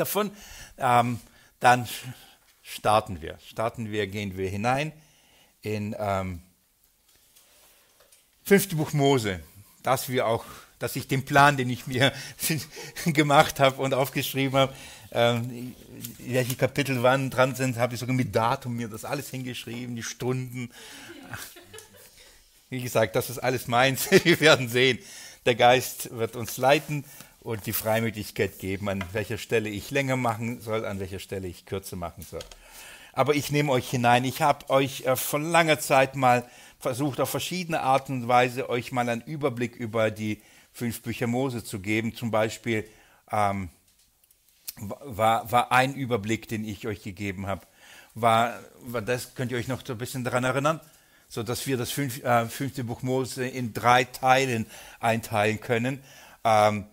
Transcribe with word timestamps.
davon, 0.00 0.30
ähm, 0.78 1.20
dann 1.60 1.88
starten 2.62 3.22
wir. 3.22 3.38
Starten 3.46 3.90
wir, 3.90 4.06
gehen 4.06 4.36
wir 4.36 4.48
hinein 4.48 4.92
in 5.62 5.94
ähm, 5.98 6.40
fünfte 8.44 8.76
Buch 8.76 8.92
Mose, 8.92 9.40
dass 9.82 10.08
wir 10.08 10.26
auch, 10.26 10.44
dass 10.78 10.96
ich 10.96 11.08
den 11.08 11.24
Plan, 11.24 11.56
den 11.56 11.70
ich 11.70 11.86
mir 11.86 12.12
gemacht 13.06 13.60
habe 13.60 13.82
und 13.82 13.94
aufgeschrieben 13.94 14.58
habe, 14.58 14.74
ähm, 15.10 15.74
welche 16.18 16.56
Kapitel 16.56 17.02
wann 17.02 17.30
dran 17.30 17.54
sind, 17.54 17.78
habe 17.78 17.94
ich 17.94 18.00
sogar 18.00 18.14
mit 18.14 18.34
Datum 18.34 18.76
mir 18.76 18.88
das 18.88 19.04
alles 19.04 19.30
hingeschrieben, 19.30 19.96
die 19.96 20.02
Stunden. 20.02 20.70
Wie 22.70 22.82
gesagt, 22.82 23.16
das 23.16 23.30
ist 23.30 23.38
alles 23.38 23.66
meins. 23.66 24.10
Wir 24.24 24.38
werden 24.40 24.68
sehen. 24.68 24.98
Der 25.46 25.54
Geist 25.54 26.10
wird 26.10 26.36
uns 26.36 26.58
leiten 26.58 27.04
und 27.40 27.66
die 27.66 27.72
Freimütigkeit 27.72 28.58
geben, 28.58 28.88
an 28.88 29.04
welcher 29.12 29.38
Stelle 29.38 29.68
ich 29.68 29.90
länger 29.90 30.16
machen 30.16 30.60
soll, 30.60 30.84
an 30.84 31.00
welcher 31.00 31.18
Stelle 31.18 31.48
ich 31.48 31.66
kürzer 31.66 31.96
machen 31.96 32.24
soll. 32.28 32.42
Aber 33.12 33.34
ich 33.34 33.50
nehme 33.50 33.72
euch 33.72 33.90
hinein. 33.90 34.24
Ich 34.24 34.42
habe 34.42 34.70
euch 34.70 35.06
äh, 35.06 35.16
von 35.16 35.50
langer 35.50 35.78
Zeit 35.78 36.14
mal 36.14 36.48
versucht, 36.78 37.20
auf 37.20 37.30
verschiedene 37.30 37.80
Art 37.80 38.10
und 38.10 38.28
Weise 38.28 38.68
euch 38.68 38.92
mal 38.92 39.08
einen 39.08 39.22
Überblick 39.22 39.76
über 39.76 40.10
die 40.10 40.40
fünf 40.72 41.02
Bücher 41.02 41.26
Mose 41.26 41.64
zu 41.64 41.80
geben. 41.80 42.14
Zum 42.14 42.30
Beispiel 42.30 42.88
ähm, 43.32 43.70
war, 44.80 45.50
war 45.50 45.72
ein 45.72 45.94
Überblick, 45.94 46.48
den 46.48 46.64
ich 46.64 46.86
euch 46.86 47.02
gegeben 47.02 47.46
habe. 47.46 47.66
War, 48.14 48.58
war 48.82 49.02
das, 49.02 49.34
könnt 49.34 49.50
ihr 49.52 49.58
euch 49.58 49.68
noch 49.68 49.84
so 49.84 49.94
ein 49.94 49.98
bisschen 49.98 50.24
daran 50.24 50.44
erinnern? 50.44 50.80
So 51.28 51.42
dass 51.42 51.66
wir 51.66 51.76
das 51.76 51.90
fünf, 51.90 52.22
äh, 52.22 52.46
fünfte 52.46 52.84
Buch 52.84 53.02
Mose 53.02 53.46
in 53.46 53.74
drei 53.74 54.04
Teilen 54.04 54.66
einteilen 55.00 55.60
können. 55.60 56.02
Ähm, 56.44 56.86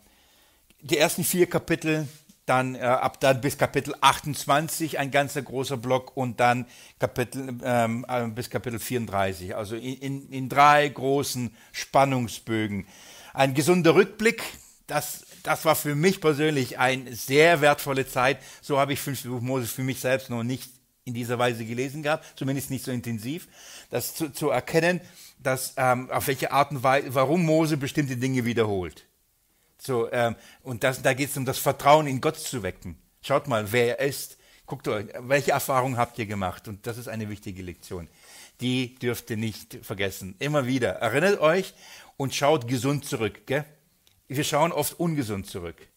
die 0.86 0.98
ersten 0.98 1.24
vier 1.24 1.48
Kapitel, 1.48 2.08
dann 2.46 2.76
äh, 2.76 2.80
ab 2.80 3.20
dann 3.20 3.42
bis 3.42 3.58
Kapitel 3.58 3.96
28 4.02 5.00
ein 5.00 5.10
ganzer 5.10 5.42
großer 5.42 5.78
Block 5.78 6.16
und 6.16 6.40
dann 6.40 6.68
Kapitel 7.00 7.58
ähm, 7.64 8.06
äh, 8.08 8.28
bis 8.28 8.52
Kapitel 8.52 8.80
34. 8.80 9.56
Also 9.56 9.76
in, 9.76 9.98
in, 9.98 10.30
in 10.30 10.50
drei 10.50 10.88
großen 10.88 11.56
Spannungsbögen. 11.72 12.86
Ein 13.34 13.56
gesunder 13.56 13.96
Rückblick, 13.96 14.44
das, 14.86 15.26
das 15.42 15.66
war 15.66 15.76
für 15.76 15.96
mich 15.96 16.22
persönlich 16.22 16.78
eine 16.78 17.16
sehr 17.16 17.62
wertvolle 17.62 18.08
Zeit. 18.08 18.38
So 18.62 18.78
habe 18.78 18.94
ich 18.94 19.00
fünfte 19.00 19.30
Buch 19.30 19.42
Mose 19.42 19.66
für 19.66 19.84
mich 19.84 20.00
selbst 20.00 20.30
noch 20.30 20.44
nicht 20.44 20.70
in 21.04 21.16
dieser 21.16 21.40
Weise 21.40 21.66
gelesen 21.66 22.04
gehabt, 22.04 22.26
zumindest 22.36 22.70
nicht 22.70 22.86
so 22.86 22.92
intensiv. 22.92 23.48
Das 23.90 24.14
zu, 24.14 24.32
zu 24.32 24.50
erkennen, 24.50 25.02
dass 25.40 25.74
ähm, 25.78 26.12
auf 26.12 26.28
welche 26.28 26.52
Art 26.52 26.72
und 26.72 26.84
Weise, 26.84 27.16
warum 27.16 27.44
Mose 27.44 27.78
bestimmte 27.78 28.18
Dinge 28.18 28.46
wiederholt. 28.46 29.08
So, 29.78 30.12
ähm, 30.12 30.36
und 30.64 30.84
das, 30.84 31.02
da 31.02 31.14
geht 31.14 31.30
es 31.30 31.38
um 31.38 31.46
das 31.46 31.58
Vertrauen 31.58 32.08
in 32.08 32.22
Gott 32.22 32.38
zu 32.38 32.64
wecken. 32.64 32.98
Schaut 33.22 33.48
mal, 33.48 33.72
wer 33.72 34.00
er 34.00 34.08
ist. 34.08 34.38
Guckt 34.66 34.88
euch, 34.88 35.08
welche 35.20 35.52
Erfahrungen 35.52 35.98
habt 35.98 36.18
ihr 36.18 36.26
gemacht? 36.26 36.68
Und 36.68 36.88
das 36.88 36.98
ist 36.98 37.08
eine 37.08 37.30
wichtige 37.30 37.62
Lektion. 37.62 38.08
Die 38.62 38.96
dürft 38.96 39.30
ihr 39.30 39.38
nicht 39.38 39.80
vergessen. 39.84 40.36
Immer 40.40 40.66
wieder. 40.66 40.90
Erinnert 40.90 41.40
euch 41.40 41.74
und 42.18 42.34
schaut 42.34 42.68
gesund 42.68 43.06
zurück. 43.06 43.46
Gell? 43.46 43.66
wir 44.28 44.44
schauen 44.44 44.72
oft 44.72 45.00
ungesund 45.00 45.48
zurück. 45.48 45.88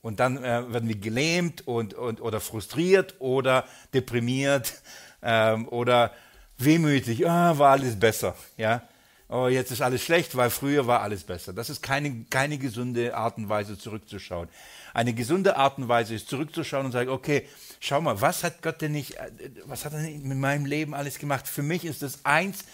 Und 0.00 0.20
dann 0.20 0.38
äh, 0.38 0.72
werden 0.72 0.88
wir 0.88 0.96
gelähmt 0.96 1.66
und, 1.66 1.94
und, 1.94 2.20
oder 2.20 2.40
frustriert 2.40 3.16
oder 3.18 3.64
deprimiert 3.92 4.74
ähm, 5.22 5.68
oder 5.68 6.12
wehmütig. 6.58 7.28
Ah, 7.28 7.58
war 7.58 7.72
alles 7.72 7.98
besser. 7.98 8.36
Ja? 8.56 8.82
Oh, 9.28 9.48
jetzt 9.48 9.72
ist 9.72 9.82
alles 9.82 10.02
schlecht, 10.02 10.36
weil 10.36 10.50
früher 10.50 10.86
war 10.86 11.00
alles 11.00 11.24
besser. 11.24 11.52
Das 11.52 11.68
ist 11.68 11.82
keine, 11.82 12.24
keine 12.30 12.58
gesunde 12.58 13.16
Art 13.16 13.38
und 13.38 13.48
Weise, 13.48 13.76
zurückzuschauen. 13.76 14.48
Eine 14.94 15.14
gesunde 15.14 15.56
Art 15.56 15.78
und 15.78 15.88
Weise 15.88 16.14
ist, 16.14 16.28
zurückzuschauen 16.28 16.86
und 16.86 16.92
sagen, 16.92 17.10
okay, 17.10 17.44
schau 17.80 18.00
mal, 18.00 18.20
was 18.20 18.44
hat 18.44 18.62
Gott 18.62 18.80
denn 18.80 18.92
nicht, 18.92 19.16
äh, 19.16 19.30
was 19.64 19.84
hat 19.84 19.94
er 19.94 20.00
nicht 20.00 20.22
mit 20.22 20.38
meinem 20.38 20.64
Leben 20.64 20.94
alles 20.94 21.18
gemacht? 21.18 21.48
Für 21.48 21.64
mich 21.64 21.84
ist 21.84 22.02
das 22.02 22.24
eins 22.24 22.64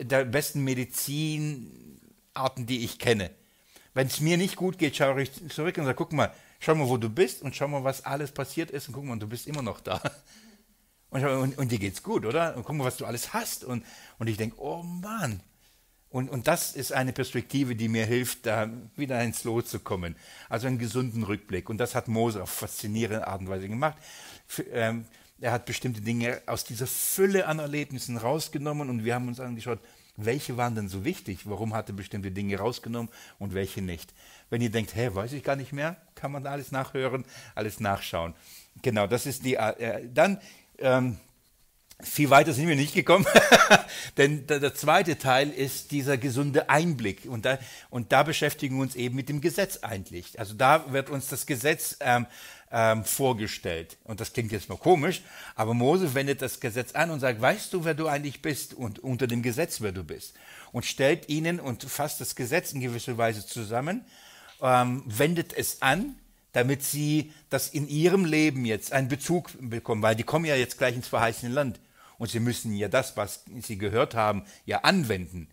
der 0.00 0.24
besten 0.24 0.62
Medizinarten, 0.62 2.66
die 2.66 2.84
ich 2.84 3.00
kenne. 3.00 3.30
Wenn 3.94 4.06
es 4.06 4.20
mir 4.20 4.36
nicht 4.36 4.54
gut 4.54 4.78
geht, 4.78 4.94
schaue 4.94 5.22
ich 5.22 5.32
zurück 5.48 5.78
und 5.78 5.84
sage, 5.84 5.96
guck 5.96 6.12
mal, 6.12 6.32
schau 6.60 6.76
mal, 6.76 6.88
wo 6.88 6.96
du 6.96 7.08
bist 7.08 7.42
und 7.42 7.56
schau 7.56 7.66
mal, 7.66 7.82
was 7.82 8.04
alles 8.04 8.30
passiert 8.30 8.70
ist 8.70 8.86
und 8.86 8.94
guck 8.94 9.04
mal, 9.04 9.18
du 9.18 9.26
bist 9.26 9.48
immer 9.48 9.62
noch 9.62 9.80
da. 9.80 10.00
Und, 11.10 11.24
und, 11.24 11.56
und 11.56 11.72
dir 11.72 11.78
geht's 11.78 12.02
gut, 12.02 12.26
oder? 12.26 12.54
Und 12.54 12.64
guck 12.64 12.76
mal, 12.76 12.84
was 12.84 12.98
du 12.98 13.06
alles 13.06 13.32
hast. 13.32 13.64
Und, 13.64 13.82
und 14.18 14.26
ich 14.26 14.36
denke, 14.36 14.60
oh 14.60 14.82
Mann. 14.82 15.40
Und, 16.10 16.30
und 16.30 16.48
das 16.48 16.74
ist 16.74 16.92
eine 16.92 17.12
Perspektive, 17.12 17.76
die 17.76 17.88
mir 17.88 18.06
hilft, 18.06 18.46
da 18.46 18.70
wieder 18.96 19.22
ins 19.22 19.44
Lot 19.44 19.68
zu 19.68 19.78
kommen. 19.78 20.16
Also 20.48 20.66
einen 20.66 20.78
gesunden 20.78 21.22
Rückblick. 21.22 21.68
Und 21.68 21.78
das 21.78 21.94
hat 21.94 22.08
Mose 22.08 22.42
auf 22.42 22.50
faszinierende 22.50 23.26
Art 23.26 23.40
und 23.40 23.48
Weise 23.50 23.68
gemacht. 23.68 23.96
Für, 24.46 24.62
ähm, 24.72 25.04
er 25.40 25.52
hat 25.52 25.66
bestimmte 25.66 26.00
Dinge 26.00 26.40
aus 26.46 26.64
dieser 26.64 26.86
Fülle 26.86 27.46
an 27.46 27.58
Erlebnissen 27.58 28.16
rausgenommen 28.16 28.88
und 28.88 29.04
wir 29.04 29.14
haben 29.14 29.28
uns 29.28 29.38
angeschaut, 29.38 29.78
welche 30.16 30.56
waren 30.56 30.74
denn 30.74 30.88
so 30.88 31.04
wichtig? 31.04 31.40
Warum 31.44 31.74
hat 31.74 31.88
er 31.88 31.94
bestimmte 31.94 32.32
Dinge 32.32 32.58
rausgenommen 32.58 33.08
und 33.38 33.54
welche 33.54 33.82
nicht? 33.82 34.12
Wenn 34.50 34.60
ihr 34.60 34.70
denkt, 34.70 34.96
hä, 34.96 35.10
weiß 35.12 35.32
ich 35.32 35.44
gar 35.44 35.54
nicht 35.54 35.72
mehr, 35.72 35.96
kann 36.16 36.32
man 36.32 36.44
alles 36.46 36.72
nachhören, 36.72 37.24
alles 37.54 37.78
nachschauen. 37.78 38.34
Genau, 38.82 39.06
das 39.06 39.26
ist 39.26 39.44
die. 39.44 39.54
Äh, 39.54 40.08
dann 40.12 40.40
ähm, 40.78 41.18
viel 42.00 42.30
weiter 42.30 42.52
sind 42.52 42.68
wir 42.68 42.76
nicht 42.76 42.94
gekommen, 42.94 43.26
denn 44.16 44.46
der, 44.46 44.74
zweite 44.74 45.18
Teil 45.18 45.50
ist 45.50 45.90
dieser 45.90 46.16
gesunde 46.16 46.70
Einblick 46.70 47.26
und 47.26 47.44
da, 47.44 47.58
und 47.90 48.12
da 48.12 48.22
beschäftigen 48.22 48.76
wir 48.76 48.82
uns 48.82 48.94
eben 48.94 49.16
mit 49.16 49.28
dem 49.28 49.40
Gesetz 49.40 49.78
eigentlich. 49.82 50.38
Also 50.38 50.54
da 50.54 50.92
wird 50.92 51.10
uns 51.10 51.26
das 51.26 51.44
Gesetz 51.44 51.96
ähm, 52.00 52.26
ähm, 52.70 53.04
vorgestellt. 53.04 53.96
Und 54.04 54.20
das 54.20 54.32
klingt 54.32 54.52
jetzt 54.52 54.68
mal 54.68 54.78
komisch, 54.78 55.22
aber 55.56 55.74
Mose 55.74 56.14
wendet 56.14 56.40
das 56.40 56.60
Gesetz 56.60 56.92
an 56.92 57.10
und 57.10 57.18
sagt, 57.18 57.40
weißt 57.40 57.72
du, 57.72 57.84
wer 57.84 57.94
du 57.94 58.06
eigentlich 58.06 58.42
bist 58.42 58.74
und 58.74 59.00
unter 59.00 59.26
dem 59.26 59.42
Gesetz, 59.42 59.80
wer 59.80 59.92
du 59.92 60.04
bist. 60.04 60.34
Und 60.70 60.84
stellt 60.84 61.28
ihnen 61.28 61.58
und 61.58 61.82
fasst 61.82 62.20
das 62.20 62.36
Gesetz 62.36 62.72
in 62.72 62.80
gewisser 62.80 63.18
Weise 63.18 63.44
zusammen, 63.44 64.04
ähm, 64.62 65.02
wendet 65.06 65.52
es 65.52 65.82
an, 65.82 66.14
damit 66.52 66.84
sie 66.84 67.32
das 67.50 67.68
in 67.68 67.88
ihrem 67.88 68.24
Leben 68.24 68.64
jetzt 68.64 68.92
einen 68.92 69.08
Bezug 69.08 69.50
bekommen, 69.60 70.02
weil 70.02 70.16
die 70.16 70.22
kommen 70.22 70.44
ja 70.44 70.54
jetzt 70.54 70.78
gleich 70.78 70.94
ins 70.94 71.08
verheißene 71.08 71.52
Land. 71.52 71.80
Und 72.18 72.30
sie 72.30 72.40
müssen 72.40 72.74
ja 72.74 72.88
das, 72.88 73.16
was 73.16 73.44
sie 73.60 73.78
gehört 73.78 74.14
haben, 74.14 74.44
ja 74.66 74.80
anwenden. 74.80 75.48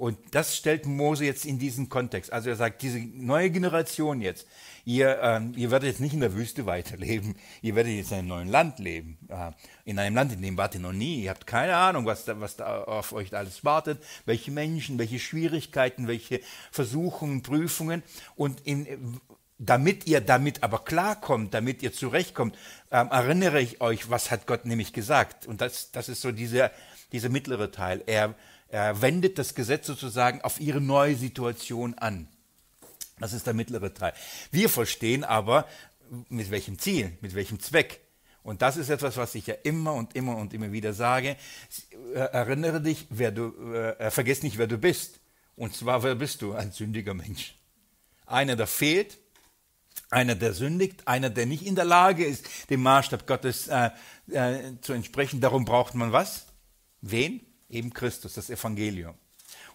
Und 0.00 0.16
das 0.30 0.56
stellt 0.56 0.86
Mose 0.86 1.26
jetzt 1.26 1.44
in 1.44 1.58
diesen 1.58 1.90
Kontext. 1.90 2.32
Also 2.32 2.48
er 2.48 2.56
sagt, 2.56 2.80
diese 2.80 2.98
neue 2.98 3.50
Generation 3.50 4.22
jetzt, 4.22 4.46
ihr, 4.86 5.18
ähm, 5.20 5.52
ihr 5.58 5.70
werdet 5.70 5.90
jetzt 5.90 6.00
nicht 6.00 6.14
in 6.14 6.20
der 6.20 6.32
Wüste 6.32 6.64
weiterleben, 6.64 7.34
ihr 7.60 7.74
werdet 7.74 7.92
jetzt 7.92 8.10
in 8.10 8.20
einem 8.20 8.28
neuen 8.28 8.48
Land 8.48 8.78
leben. 8.78 9.18
Äh, 9.28 9.50
in 9.84 9.98
einem 9.98 10.16
Land, 10.16 10.32
in 10.32 10.40
dem 10.40 10.56
wart 10.56 10.74
ihr 10.74 10.80
noch 10.80 10.94
nie. 10.94 11.24
Ihr 11.24 11.28
habt 11.28 11.46
keine 11.46 11.76
Ahnung, 11.76 12.06
was 12.06 12.24
da, 12.24 12.40
was 12.40 12.56
da 12.56 12.84
auf 12.84 13.12
euch 13.12 13.36
alles 13.36 13.62
wartet, 13.62 14.02
welche 14.24 14.50
Menschen, 14.50 14.98
welche 14.98 15.18
Schwierigkeiten, 15.18 16.08
welche 16.08 16.40
Versuchungen, 16.70 17.42
Prüfungen. 17.42 18.02
Und 18.36 18.62
in, 18.62 19.20
damit 19.62 20.06
ihr 20.06 20.22
damit 20.22 20.62
aber 20.62 20.78
klarkommt, 20.78 21.52
damit 21.52 21.82
ihr 21.82 21.92
zurechtkommt, 21.92 22.56
ähm, 22.90 23.08
erinnere 23.10 23.60
ich 23.60 23.82
euch, 23.82 24.08
was 24.08 24.30
hat 24.30 24.46
Gott 24.46 24.64
nämlich 24.64 24.94
gesagt. 24.94 25.46
Und 25.46 25.60
das, 25.60 25.92
das 25.92 26.08
ist 26.08 26.22
so 26.22 26.32
dieser, 26.32 26.70
dieser 27.12 27.28
mittlere 27.28 27.70
Teil. 27.70 28.02
Er, 28.06 28.34
er 28.68 29.02
wendet 29.02 29.38
das 29.38 29.54
Gesetz 29.54 29.86
sozusagen 29.86 30.40
auf 30.40 30.60
ihre 30.60 30.80
neue 30.80 31.14
Situation 31.14 31.92
an. 31.94 32.26
Das 33.18 33.34
ist 33.34 33.46
der 33.46 33.52
mittlere 33.52 33.92
Teil. 33.92 34.14
Wir 34.50 34.70
verstehen 34.70 35.24
aber, 35.24 35.66
mit 36.30 36.50
welchem 36.50 36.78
Ziel, 36.78 37.12
mit 37.20 37.34
welchem 37.34 37.60
Zweck. 37.60 38.00
Und 38.42 38.62
das 38.62 38.78
ist 38.78 38.88
etwas, 38.88 39.18
was 39.18 39.34
ich 39.34 39.46
ja 39.46 39.54
immer 39.62 39.92
und 39.92 40.16
immer 40.16 40.38
und 40.38 40.54
immer 40.54 40.72
wieder 40.72 40.94
sage. 40.94 41.36
Erinnere 42.14 42.80
dich, 42.80 43.06
wer 43.10 43.30
du, 43.30 43.74
äh, 43.74 44.10
vergiss 44.10 44.42
nicht, 44.42 44.56
wer 44.56 44.66
du 44.66 44.78
bist. 44.78 45.20
Und 45.54 45.76
zwar, 45.76 46.02
wer 46.02 46.14
bist 46.14 46.40
du? 46.40 46.54
Ein 46.54 46.72
sündiger 46.72 47.12
Mensch. 47.12 47.56
Einer, 48.24 48.56
der 48.56 48.66
fehlt, 48.66 49.18
einer, 50.10 50.34
der 50.34 50.52
sündigt, 50.52 51.06
einer, 51.06 51.30
der 51.30 51.46
nicht 51.46 51.64
in 51.64 51.76
der 51.76 51.84
Lage 51.84 52.24
ist, 52.24 52.44
dem 52.68 52.82
Maßstab 52.82 53.26
Gottes 53.26 53.68
äh, 53.68 53.90
äh, 54.30 54.80
zu 54.80 54.92
entsprechen. 54.92 55.40
Darum 55.40 55.64
braucht 55.64 55.94
man 55.94 56.12
was? 56.12 56.46
Wen? 57.00 57.40
Eben 57.68 57.92
Christus, 57.92 58.34
das 58.34 58.50
Evangelium. 58.50 59.14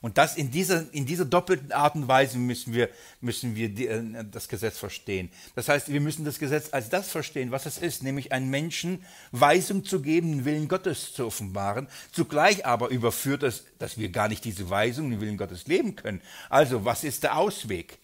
Und 0.02 0.18
das 0.18 0.36
in 0.36 0.52
dieser, 0.52 0.86
in 0.94 1.06
dieser 1.06 1.26
doppelten 1.26 1.72
Art 1.72 1.96
und 1.96 2.08
Weise 2.08 2.38
müssen 2.38 2.74
wir, 2.74 2.90
müssen 3.22 3.56
wir 3.56 3.70
die, 3.70 3.88
äh, 3.88 4.24
das 4.30 4.48
Gesetz 4.48 4.78
verstehen. 4.78 5.32
Das 5.56 5.70
heißt, 5.70 5.92
wir 5.92 6.02
müssen 6.02 6.26
das 6.26 6.38
Gesetz 6.38 6.74
als 6.74 6.90
das 6.90 7.10
verstehen, 7.10 7.52
was 7.52 7.66
es 7.66 7.78
ist, 7.78 8.04
nämlich 8.04 8.32
einen 8.32 8.50
Menschen 8.50 9.04
Weisung 9.32 9.84
zu 9.84 10.02
geben, 10.02 10.32
den 10.32 10.46
Willen 10.46 10.68
Gottes 10.68 11.14
zu 11.14 11.26
offenbaren. 11.26 11.88
Zugleich 12.12 12.66
aber 12.66 12.90
überführt 12.90 13.44
es, 13.44 13.64
dass 13.80 13.98
wir 13.98 14.10
gar 14.10 14.28
nicht 14.28 14.44
diese 14.44 14.70
Weisung, 14.70 15.10
den 15.10 15.22
Willen 15.22 15.38
Gottes 15.38 15.66
leben 15.66 15.96
können. 15.96 16.22
Also, 16.50 16.86
was 16.86 17.04
ist 17.04 17.24
der 17.24 17.38
Ausweg? 17.38 17.98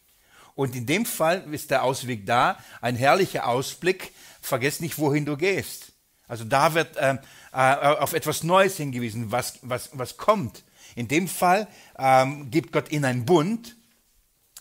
Und 0.61 0.75
in 0.75 0.85
dem 0.85 1.07
Fall 1.07 1.51
ist 1.51 1.71
der 1.71 1.81
Ausweg 1.81 2.27
da, 2.27 2.55
ein 2.81 2.95
herrlicher 2.95 3.47
Ausblick. 3.47 4.11
Vergiss 4.41 4.79
nicht, 4.79 4.99
wohin 4.99 5.25
du 5.25 5.35
gehst. 5.35 5.93
Also 6.27 6.43
da 6.43 6.75
wird 6.75 6.97
äh, 6.97 7.17
äh, 7.51 7.57
auf 7.97 8.13
etwas 8.13 8.43
Neues 8.43 8.77
hingewiesen, 8.77 9.31
was, 9.31 9.57
was, 9.63 9.89
was 9.93 10.17
kommt. 10.17 10.63
In 10.93 11.07
dem 11.07 11.27
Fall 11.27 11.67
ähm, 11.97 12.51
gibt 12.51 12.73
Gott 12.73 12.89
in 12.89 13.05
einen 13.05 13.25
Bund 13.25 13.75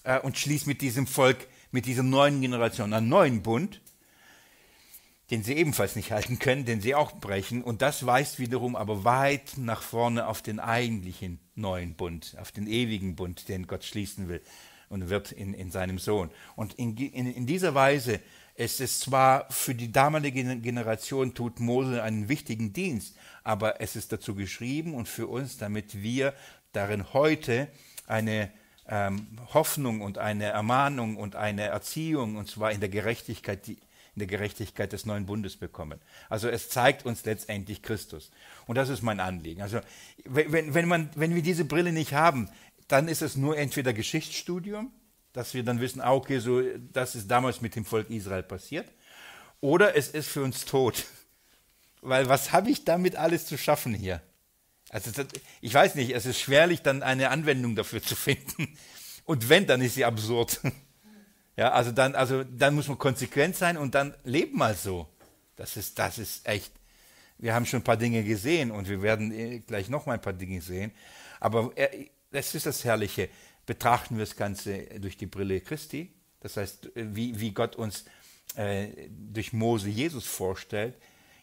äh, 0.04 0.18
und 0.20 0.38
schließt 0.38 0.66
mit 0.66 0.80
diesem 0.80 1.06
Volk, 1.06 1.46
mit 1.70 1.84
dieser 1.84 2.02
neuen 2.02 2.40
Generation 2.40 2.94
einen 2.94 3.10
neuen 3.10 3.42
Bund. 3.42 3.82
den 5.30 5.42
sie 5.42 5.52
ebenfalls 5.52 5.96
nicht 5.96 6.12
halten 6.12 6.38
können, 6.38 6.64
den 6.64 6.80
sie 6.80 6.94
auch 6.94 7.12
brechen. 7.12 7.62
Und 7.62 7.82
das 7.82 8.06
weist 8.06 8.38
wiederum 8.38 8.74
aber 8.74 9.04
weit 9.04 9.58
nach 9.58 9.82
vorne 9.82 10.28
auf 10.28 10.40
den 10.40 10.60
eigentlichen 10.60 11.40
neuen 11.56 11.94
Bund, 11.94 12.38
auf 12.40 12.52
den 12.52 12.66
ewigen 12.66 13.16
Bund, 13.16 13.50
den 13.50 13.66
Gott 13.66 13.84
schließen 13.84 14.30
will 14.30 14.40
und 14.90 15.08
wird 15.08 15.32
in, 15.32 15.54
in 15.54 15.70
seinem 15.70 15.98
Sohn. 15.98 16.30
Und 16.56 16.74
in, 16.74 16.94
in, 16.96 17.32
in 17.32 17.46
dieser 17.46 17.74
Weise 17.74 18.20
es 18.62 18.78
ist 18.78 19.00
zwar 19.00 19.50
für 19.50 19.74
die 19.74 19.90
damalige 19.90 20.58
Generation 20.58 21.32
tut 21.32 21.60
Mose 21.60 22.02
einen 22.02 22.28
wichtigen 22.28 22.74
Dienst, 22.74 23.16
aber 23.42 23.80
es 23.80 23.96
ist 23.96 24.12
dazu 24.12 24.34
geschrieben 24.34 24.92
und 24.92 25.08
für 25.08 25.28
uns, 25.28 25.56
damit 25.56 26.02
wir 26.02 26.34
darin 26.72 27.14
heute 27.14 27.68
eine 28.06 28.50
ähm, 28.86 29.26
Hoffnung 29.54 30.02
und 30.02 30.18
eine 30.18 30.44
Ermahnung 30.44 31.16
und 31.16 31.36
eine 31.36 31.62
Erziehung, 31.62 32.36
und 32.36 32.50
zwar 32.50 32.70
in 32.72 32.80
der 32.80 32.90
Gerechtigkeit, 32.90 33.66
die, 33.66 33.78
in 34.14 34.18
der 34.18 34.26
Gerechtigkeit 34.26 34.92
des 34.92 35.06
neuen 35.06 35.24
Bundes 35.24 35.56
bekommen. 35.56 35.98
Also 36.28 36.48
es 36.48 36.68
zeigt 36.68 37.06
uns 37.06 37.24
letztendlich 37.24 37.80
Christus. 37.82 38.30
Und 38.66 38.76
das 38.76 38.90
ist 38.90 39.00
mein 39.00 39.20
Anliegen. 39.20 39.62
Also 39.62 39.80
wenn, 40.26 40.74
wenn, 40.74 40.86
man, 40.86 41.08
wenn 41.14 41.34
wir 41.34 41.42
diese 41.42 41.64
Brille 41.64 41.92
nicht 41.92 42.12
haben, 42.12 42.50
dann 42.90 43.08
ist 43.08 43.22
es 43.22 43.36
nur 43.36 43.56
entweder 43.56 43.92
Geschichtsstudium, 43.92 44.92
dass 45.32 45.54
wir 45.54 45.62
dann 45.62 45.80
wissen, 45.80 46.00
ah, 46.00 46.12
okay, 46.12 46.40
so, 46.40 46.60
das 46.92 47.14
ist 47.14 47.30
damals 47.30 47.60
mit 47.60 47.76
dem 47.76 47.84
Volk 47.84 48.10
Israel 48.10 48.42
passiert, 48.42 48.90
oder 49.60 49.96
es 49.96 50.08
ist 50.08 50.28
für 50.28 50.42
uns 50.42 50.64
tot. 50.64 51.04
Weil 52.02 52.28
was 52.28 52.52
habe 52.52 52.70
ich 52.70 52.84
damit 52.84 53.16
alles 53.16 53.46
zu 53.46 53.58
schaffen 53.58 53.94
hier? 53.94 54.22
Also 54.88 55.10
ich 55.60 55.72
weiß 55.72 55.94
nicht, 55.94 56.10
es 56.10 56.26
ist 56.26 56.40
schwerlich, 56.40 56.82
dann 56.82 57.02
eine 57.02 57.30
Anwendung 57.30 57.76
dafür 57.76 58.02
zu 58.02 58.16
finden. 58.16 58.76
Und 59.24 59.48
wenn, 59.48 59.66
dann 59.66 59.80
ist 59.80 59.94
sie 59.94 60.04
absurd. 60.04 60.60
Ja, 61.56 61.72
also 61.72 61.92
dann, 61.92 62.14
also 62.14 62.42
dann 62.42 62.74
muss 62.74 62.88
man 62.88 62.96
konsequent 62.96 63.54
sein 63.54 63.76
und 63.76 63.94
dann 63.94 64.14
leben 64.24 64.56
mal 64.56 64.74
so. 64.74 65.06
Das 65.56 65.76
ist, 65.76 65.98
das 65.98 66.16
ist 66.16 66.48
echt. 66.48 66.72
Wir 67.36 67.52
haben 67.52 67.66
schon 67.66 67.80
ein 67.80 67.84
paar 67.84 67.98
Dinge 67.98 68.24
gesehen 68.24 68.70
und 68.70 68.88
wir 68.88 69.02
werden 69.02 69.30
äh, 69.30 69.58
gleich 69.58 69.90
noch 69.90 70.06
mal 70.06 70.14
ein 70.14 70.22
paar 70.22 70.32
Dinge 70.32 70.62
sehen. 70.62 70.90
Aber 71.38 71.70
äh, 71.76 72.08
das 72.30 72.54
ist 72.54 72.66
das 72.66 72.84
Herrliche. 72.84 73.28
Betrachten 73.66 74.16
wir 74.16 74.24
das 74.24 74.36
Ganze 74.36 74.84
durch 75.00 75.16
die 75.16 75.26
Brille 75.26 75.60
Christi. 75.60 76.12
Das 76.40 76.56
heißt, 76.56 76.96
äh, 76.96 77.14
wie, 77.14 77.38
wie 77.40 77.52
Gott 77.52 77.76
uns 77.76 78.04
äh, 78.56 79.08
durch 79.08 79.52
Mose 79.52 79.88
Jesus 79.88 80.26
vorstellt, 80.26 80.96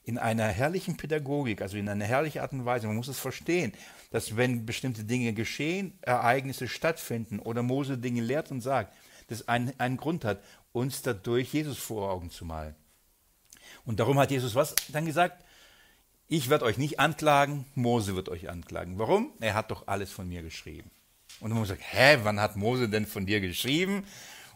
in 0.03 0.17
einer 0.17 0.47
herrlichen 0.47 0.95
Pädagogik, 0.95 1.61
also 1.61 1.75
in 1.77 1.89
einer 1.89 2.05
herrlichen 2.05 2.39
Art 2.39 2.53
und 2.53 2.63
Weise. 2.63 2.87
Man 2.87 2.95
muss 2.95 3.09
es 3.09 3.19
verstehen, 3.19 3.73
dass 4.09 4.37
wenn 4.37 4.65
bestimmte 4.65 5.03
Dinge 5.03 5.33
geschehen, 5.33 5.97
Ereignisse 6.01 6.69
stattfinden 6.69 7.39
oder 7.39 7.61
Mose 7.61 7.97
Dinge 7.97 8.21
lehrt 8.21 8.49
und 8.49 8.61
sagt, 8.61 8.95
das 9.27 9.49
einen, 9.49 9.77
einen 9.79 9.97
Grund 9.97 10.23
hat, 10.23 10.41
uns 10.71 11.01
dadurch 11.01 11.53
Jesus 11.53 11.77
vor 11.77 12.09
Augen 12.09 12.29
zu 12.29 12.45
malen. 12.45 12.75
Und 13.83 13.99
darum 13.99 14.17
hat 14.17 14.31
Jesus 14.31 14.55
was 14.55 14.75
dann 14.89 15.05
gesagt? 15.05 15.43
Ich 16.27 16.49
werde 16.49 16.65
euch 16.65 16.77
nicht 16.77 16.99
anklagen, 16.99 17.65
Mose 17.75 18.15
wird 18.15 18.29
euch 18.29 18.49
anklagen. 18.49 18.99
Warum? 18.99 19.31
Er 19.39 19.53
hat 19.53 19.71
doch 19.71 19.87
alles 19.87 20.11
von 20.11 20.27
mir 20.27 20.41
geschrieben. 20.41 20.91
Und 21.39 21.49
dann 21.49 21.59
muss 21.59 21.69
man 21.69 21.77
sagen, 21.77 21.89
hä, 21.89 22.19
wann 22.23 22.39
hat 22.39 22.55
Mose 22.55 22.89
denn 22.89 23.05
von 23.05 23.25
dir 23.25 23.39
geschrieben? 23.39 24.05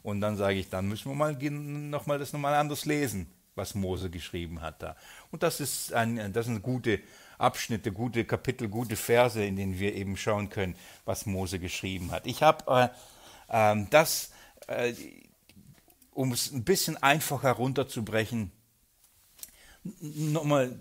Und 0.03 0.19
dann 0.19 0.35
sage 0.35 0.57
ich, 0.59 0.69
dann 0.69 0.88
müssen 0.88 1.09
wir 1.09 1.15
mal 1.15 1.33
noch 1.33 2.06
mal 2.07 2.19
das 2.19 2.33
nochmal 2.33 2.56
anders 2.56 2.85
lesen 2.85 3.27
was 3.56 3.75
Mose 3.75 4.09
geschrieben 4.09 4.62
hat 4.62 4.81
da. 4.81 4.95
Und 5.31 5.44
das 5.44 5.59
ist 5.59 5.94
ein, 5.94 6.33
das 6.33 6.45
sind 6.45 6.62
gute 6.62 7.01
Abschnitte, 7.38 7.91
gute 7.91 8.25
Kapitel, 8.25 8.68
gute 8.68 8.95
Verse, 8.95 9.44
in 9.44 9.56
denen 9.56 9.79
wir 9.79 9.95
eben 9.95 10.18
schauen 10.18 10.50
können, 10.50 10.75
was 11.06 11.25
Mose 11.25 11.59
geschrieben 11.59 12.12
hat. 12.12 12.25
Ich 12.27 12.44
habe 12.44 12.91
äh, 13.50 13.73
äh, 13.73 13.85
das, 13.89 14.31
äh, 14.68 14.94
um 16.12 16.31
es 16.31 16.51
ein 16.51 16.63
bisschen 16.63 16.97
einfacher 16.97 17.50
herunterzubrechen, 17.50 18.51
nochmal 19.83 20.79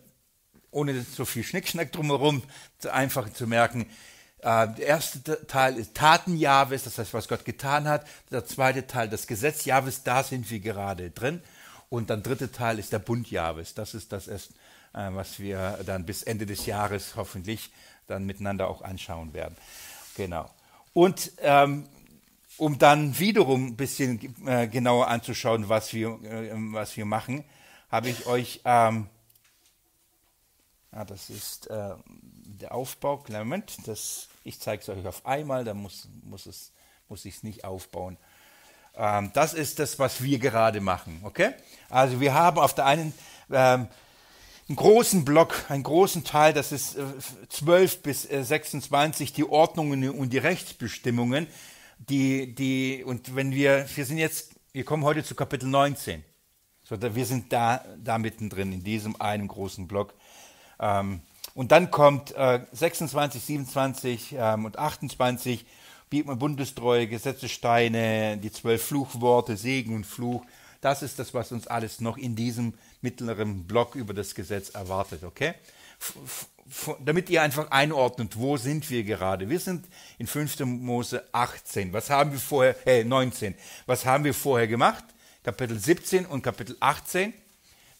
ohne 0.70 1.00
so 1.02 1.24
viel 1.24 1.44
Schnickschnack 1.44 1.92
drumherum, 1.92 2.42
einfach 2.90 3.32
zu 3.32 3.46
merken, 3.46 3.86
äh, 4.42 4.68
der 4.68 4.86
erste 4.86 5.46
Teil 5.46 5.76
ist 5.76 5.94
Taten 5.94 6.36
Jahwes, 6.36 6.84
das 6.84 6.98
heißt, 6.98 7.12
was 7.12 7.28
Gott 7.28 7.44
getan 7.44 7.86
hat. 7.88 8.06
Der 8.30 8.44
zweite 8.44 8.86
Teil, 8.86 9.08
das 9.08 9.26
Gesetz 9.26 9.64
Jahwes, 9.64 10.02
da 10.02 10.22
sind 10.22 10.50
wir 10.50 10.60
gerade 10.60 11.10
drin. 11.10 11.42
Und 11.88 12.08
dann 12.08 12.22
dritte 12.22 12.52
Teil 12.52 12.78
ist 12.78 12.92
der 12.92 13.00
Bund 13.00 13.30
Jahres. 13.30 13.74
Das 13.74 13.94
ist 13.94 14.12
das, 14.12 14.28
äh, 14.28 14.38
was 14.92 15.40
wir 15.40 15.80
dann 15.84 16.06
bis 16.06 16.22
Ende 16.22 16.46
des 16.46 16.66
Jahres 16.66 17.16
hoffentlich 17.16 17.70
dann 18.06 18.24
miteinander 18.24 18.68
auch 18.68 18.82
anschauen 18.82 19.34
werden. 19.34 19.56
Genau. 20.16 20.50
Und 20.92 21.32
ähm, 21.38 21.86
um 22.56 22.78
dann 22.78 23.18
wiederum 23.18 23.68
ein 23.68 23.76
bisschen 23.76 24.34
äh, 24.46 24.68
genauer 24.68 25.08
anzuschauen, 25.08 25.68
was 25.68 25.92
wir, 25.92 26.08
äh, 26.24 26.50
was 26.52 26.96
wir 26.96 27.04
machen, 27.04 27.44
habe 27.90 28.08
ich 28.08 28.26
euch, 28.26 28.60
ähm, 28.64 29.06
ja, 30.92 31.04
das 31.04 31.30
ist 31.30 31.68
äh, 31.68 31.94
der 32.06 32.74
Aufbau, 32.74 33.18
Clement, 33.18 33.76
das, 33.86 34.28
ich 34.44 34.60
zeige 34.60 34.82
es 34.82 34.88
euch 34.88 35.06
auf 35.06 35.24
einmal, 35.24 35.64
da 35.64 35.74
muss, 35.74 36.08
muss, 36.22 36.46
es, 36.46 36.72
muss 37.08 37.24
ich 37.24 37.36
es 37.36 37.42
nicht 37.42 37.64
aufbauen. 37.64 38.16
Ähm, 38.96 39.30
das 39.34 39.54
ist 39.54 39.78
das, 39.78 39.98
was 39.98 40.22
wir 40.22 40.38
gerade 40.38 40.80
machen. 40.80 41.20
Okay? 41.22 41.54
Also 41.88 42.20
wir 42.20 42.34
haben 42.34 42.58
auf 42.58 42.74
der 42.74 42.86
einen 42.86 43.14
ähm, 43.50 43.88
einen 44.70 44.76
großen 44.76 45.24
Block, 45.24 45.64
einen 45.68 45.82
großen 45.82 46.22
Teil, 46.22 46.52
das 46.52 46.70
ist 46.70 46.96
äh, 46.96 47.02
12 47.48 48.02
bis 48.02 48.30
äh, 48.30 48.44
26, 48.44 49.32
die 49.32 49.42
Ordnungen 49.42 50.08
und 50.10 50.32
die 50.32 50.38
Rechtsbestimmungen, 50.38 51.48
die, 51.98 52.54
die, 52.54 53.02
und 53.04 53.34
wenn 53.34 53.50
wir, 53.50 53.84
wir 53.92 54.06
sind 54.06 54.18
jetzt, 54.18 54.54
wir 54.72 54.84
kommen 54.84 55.02
heute 55.02 55.24
zu 55.24 55.34
Kapitel 55.34 55.68
19. 55.68 56.24
So, 56.84 56.96
da, 56.96 57.16
wir 57.16 57.26
sind 57.26 57.52
da, 57.52 57.84
da 57.98 58.18
mittendrin, 58.18 58.72
in 58.72 58.84
diesem 58.84 59.20
einen 59.20 59.48
großen 59.48 59.88
Block. 59.88 60.14
Ähm, 60.80 61.20
und 61.54 61.72
dann 61.72 61.90
kommt 61.90 62.32
äh, 62.32 62.60
26, 62.72 63.42
27 63.42 64.34
ähm, 64.36 64.64
und 64.64 64.78
28 64.78 65.66
Bundestreue, 66.10 67.06
Gesetzesteine, 67.06 68.36
die 68.38 68.50
zwölf 68.50 68.84
Fluchworte, 68.84 69.56
Segen 69.56 69.94
und 69.94 70.04
Fluch. 70.04 70.44
Das 70.80 71.02
ist 71.02 71.18
das, 71.18 71.34
was 71.34 71.52
uns 71.52 71.66
alles 71.66 72.00
noch 72.00 72.16
in 72.16 72.34
diesem 72.34 72.74
mittleren 73.00 73.64
Block 73.64 73.94
über 73.94 74.14
das 74.14 74.34
Gesetz 74.34 74.70
erwartet, 74.70 75.22
okay? 75.22 75.54
damit 77.04 77.28
ihr 77.30 77.42
einfach 77.42 77.70
einordnet, 77.70 78.38
wo 78.38 78.56
sind 78.56 78.88
wir 78.90 79.02
gerade? 79.02 79.48
Wir 79.48 79.58
sind 79.58 79.86
in 80.18 80.26
5. 80.26 80.60
Mose 80.60 81.24
18. 81.32 81.92
Was 81.92 82.10
haben 82.10 82.32
wir 82.32 82.38
vorher, 82.38 82.76
äh, 82.86 83.04
19. 83.04 83.54
Was 83.86 84.04
haben 84.06 84.24
wir 84.24 84.34
vorher 84.34 84.68
gemacht? 84.68 85.04
Kapitel 85.42 85.78
17 85.78 86.26
und 86.26 86.42
Kapitel 86.42 86.76
18. 86.80 87.32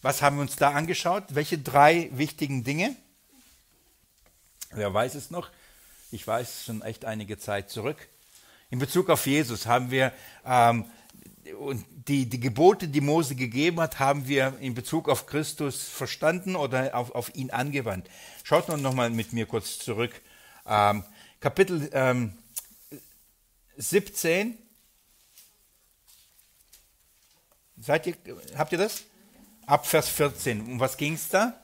Was 0.01 0.21
haben 0.21 0.37
wir 0.37 0.41
uns 0.41 0.55
da 0.55 0.71
angeschaut? 0.71 1.23
Welche 1.29 1.57
drei 1.57 2.09
wichtigen 2.13 2.63
Dinge? 2.63 2.95
Wer 4.71 4.93
weiß 4.93 5.15
es 5.15 5.31
noch? 5.31 5.49
ich 6.11 6.27
weiß, 6.27 6.65
schon 6.65 6.81
echt 6.81 7.05
einige 7.05 7.37
Zeit 7.37 7.69
zurück. 7.69 8.09
In 8.69 8.79
Bezug 8.79 9.09
auf 9.09 9.25
Jesus 9.25 9.65
haben 9.65 9.91
wir 9.91 10.13
ähm, 10.45 10.85
die, 12.07 12.27
die 12.27 12.39
Gebote, 12.39 12.87
die 12.87 13.01
Mose 13.01 13.35
gegeben 13.35 13.79
hat, 13.79 13.99
haben 13.99 14.27
wir 14.27 14.57
in 14.59 14.73
Bezug 14.73 15.09
auf 15.09 15.25
Christus 15.25 15.83
verstanden 15.83 16.55
oder 16.55 16.95
auf, 16.95 17.11
auf 17.15 17.33
ihn 17.35 17.49
angewandt. 17.49 18.09
Schaut 18.43 18.67
noch 18.67 18.93
mal 18.93 19.09
mit 19.09 19.33
mir 19.33 19.45
kurz 19.45 19.79
zurück. 19.79 20.21
Ähm, 20.65 21.03
Kapitel 21.39 21.89
ähm, 21.93 22.37
17. 23.77 24.57
Seid 27.77 28.07
ihr, 28.07 28.15
habt 28.57 28.71
ihr 28.73 28.77
das? 28.77 29.03
Ab 29.65 29.87
Vers 29.87 30.09
14. 30.09 30.61
Um 30.61 30.79
was 30.79 30.97
ging 30.97 31.13
es 31.13 31.29
da? 31.29 31.61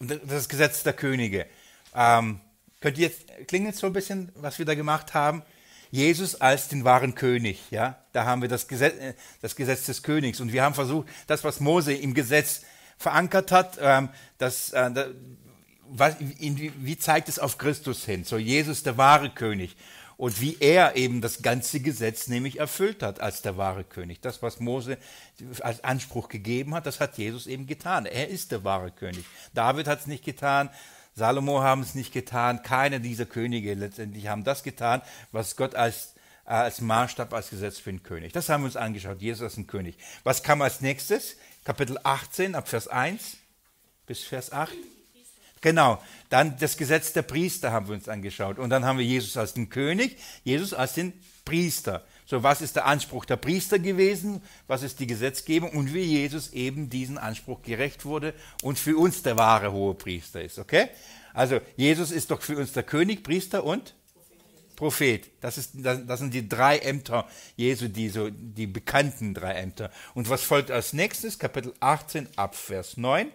das 0.00 0.48
Gesetz 0.48 0.82
der 0.82 0.94
Könige. 0.94 1.46
Ähm, 1.94 2.40
könnt 2.80 2.98
ihr 2.98 3.08
jetzt, 3.08 3.26
klingelt 3.46 3.76
so 3.76 3.86
ein 3.86 3.92
bisschen, 3.92 4.32
was 4.34 4.58
wir 4.58 4.66
da 4.66 4.74
gemacht 4.74 5.14
haben? 5.14 5.42
Jesus 5.90 6.40
als 6.40 6.68
den 6.68 6.84
wahren 6.84 7.14
König, 7.14 7.70
ja? 7.70 7.98
Da 8.12 8.24
haben 8.24 8.42
wir 8.42 8.48
das 8.48 8.68
Gesetz, 8.68 8.98
äh, 8.98 9.14
das 9.42 9.56
Gesetz 9.56 9.86
des 9.86 10.02
Königs 10.02 10.40
und 10.40 10.52
wir 10.52 10.62
haben 10.62 10.74
versucht, 10.74 11.08
das, 11.26 11.44
was 11.44 11.60
Mose 11.60 11.92
im 11.92 12.14
Gesetz 12.14 12.62
verankert 12.96 13.52
hat, 13.52 13.78
ähm, 13.80 14.08
das, 14.38 14.72
äh, 14.72 14.90
was, 15.88 16.14
in, 16.38 16.72
wie 16.84 16.96
zeigt 16.96 17.28
es 17.28 17.38
auf 17.38 17.58
Christus 17.58 18.04
hin? 18.04 18.24
So 18.24 18.38
Jesus 18.38 18.82
der 18.82 18.96
wahre 18.96 19.30
König 19.30 19.76
und 20.20 20.38
wie 20.42 20.58
er 20.60 20.96
eben 20.96 21.22
das 21.22 21.40
ganze 21.40 21.80
Gesetz 21.80 22.28
nämlich 22.28 22.60
erfüllt 22.60 23.02
hat 23.02 23.20
als 23.20 23.40
der 23.40 23.56
wahre 23.56 23.84
König. 23.84 24.20
Das, 24.20 24.42
was 24.42 24.60
Mose 24.60 24.98
als 25.60 25.82
Anspruch 25.82 26.28
gegeben 26.28 26.74
hat, 26.74 26.84
das 26.84 27.00
hat 27.00 27.16
Jesus 27.16 27.46
eben 27.46 27.66
getan. 27.66 28.04
Er 28.04 28.28
ist 28.28 28.52
der 28.52 28.62
wahre 28.62 28.90
König. 28.90 29.24
David 29.54 29.86
hat 29.86 30.00
es 30.00 30.06
nicht 30.06 30.22
getan, 30.22 30.68
Salomo 31.14 31.62
haben 31.62 31.80
es 31.80 31.94
nicht 31.94 32.12
getan, 32.12 32.62
keine 32.62 33.00
dieser 33.00 33.24
Könige 33.24 33.72
letztendlich 33.72 34.26
haben 34.26 34.44
das 34.44 34.62
getan, 34.62 35.00
was 35.32 35.56
Gott 35.56 35.74
als 35.74 36.12
als 36.44 36.80
Maßstab, 36.82 37.32
als 37.32 37.48
Gesetz 37.48 37.78
für 37.78 37.90
den 37.90 38.02
König. 38.02 38.32
Das 38.34 38.48
haben 38.50 38.62
wir 38.62 38.66
uns 38.66 38.76
angeschaut. 38.76 39.22
Jesus 39.22 39.52
ist 39.52 39.56
ein 39.56 39.68
König. 39.68 39.96
Was 40.24 40.42
kam 40.42 40.60
als 40.60 40.82
nächstes? 40.82 41.36
Kapitel 41.64 41.96
18 42.02 42.56
ab 42.56 42.68
Vers 42.68 42.88
1 42.88 43.38
bis 44.06 44.24
Vers 44.24 44.52
8. 44.52 44.72
Genau, 45.60 46.02
dann 46.30 46.56
das 46.58 46.76
Gesetz 46.76 47.12
der 47.12 47.22
Priester 47.22 47.70
haben 47.70 47.88
wir 47.88 47.94
uns 47.94 48.08
angeschaut. 48.08 48.58
Und 48.58 48.70
dann 48.70 48.84
haben 48.84 48.98
wir 48.98 49.04
Jesus 49.04 49.36
als 49.36 49.54
den 49.54 49.68
König, 49.68 50.16
Jesus 50.42 50.72
als 50.72 50.94
den 50.94 51.12
Priester. 51.44 52.04
So, 52.24 52.42
was 52.42 52.62
ist 52.62 52.76
der 52.76 52.86
Anspruch 52.86 53.24
der 53.24 53.36
Priester 53.36 53.78
gewesen? 53.78 54.40
Was 54.68 54.82
ist 54.82 55.00
die 55.00 55.06
Gesetzgebung? 55.06 55.72
Und 55.72 55.92
wie 55.92 56.02
Jesus 56.02 56.52
eben 56.52 56.88
diesen 56.88 57.18
Anspruch 57.18 57.60
gerecht 57.62 58.04
wurde 58.04 58.34
und 58.62 58.78
für 58.78 58.96
uns 58.96 59.22
der 59.22 59.36
wahre 59.36 59.72
hohe 59.72 59.94
Priester 59.94 60.42
ist, 60.42 60.58
okay? 60.58 60.88
Also, 61.34 61.60
Jesus 61.76 62.10
ist 62.10 62.30
doch 62.30 62.42
für 62.42 62.56
uns 62.56 62.72
der 62.72 62.82
König, 62.82 63.22
Priester 63.22 63.64
und 63.64 63.94
Prophet. 64.76 65.30
Das, 65.40 65.58
ist, 65.58 65.72
das, 65.74 66.18
sind 66.18 66.32
die 66.32 66.48
drei 66.48 66.78
Ämter 66.78 67.28
Jesu, 67.56 67.88
die, 67.88 68.08
so, 68.08 68.30
die 68.30 68.66
bekannten 68.66 69.34
drei 69.34 69.52
Ämter. 69.52 69.90
Und 70.14 70.30
was 70.30 70.42
folgt 70.42 70.70
als 70.70 70.92
nächstes? 70.92 71.38
Kapitel 71.38 71.74
18 71.80 72.28
ab 72.36 72.54
Vers 72.54 72.96
9. 72.96 73.30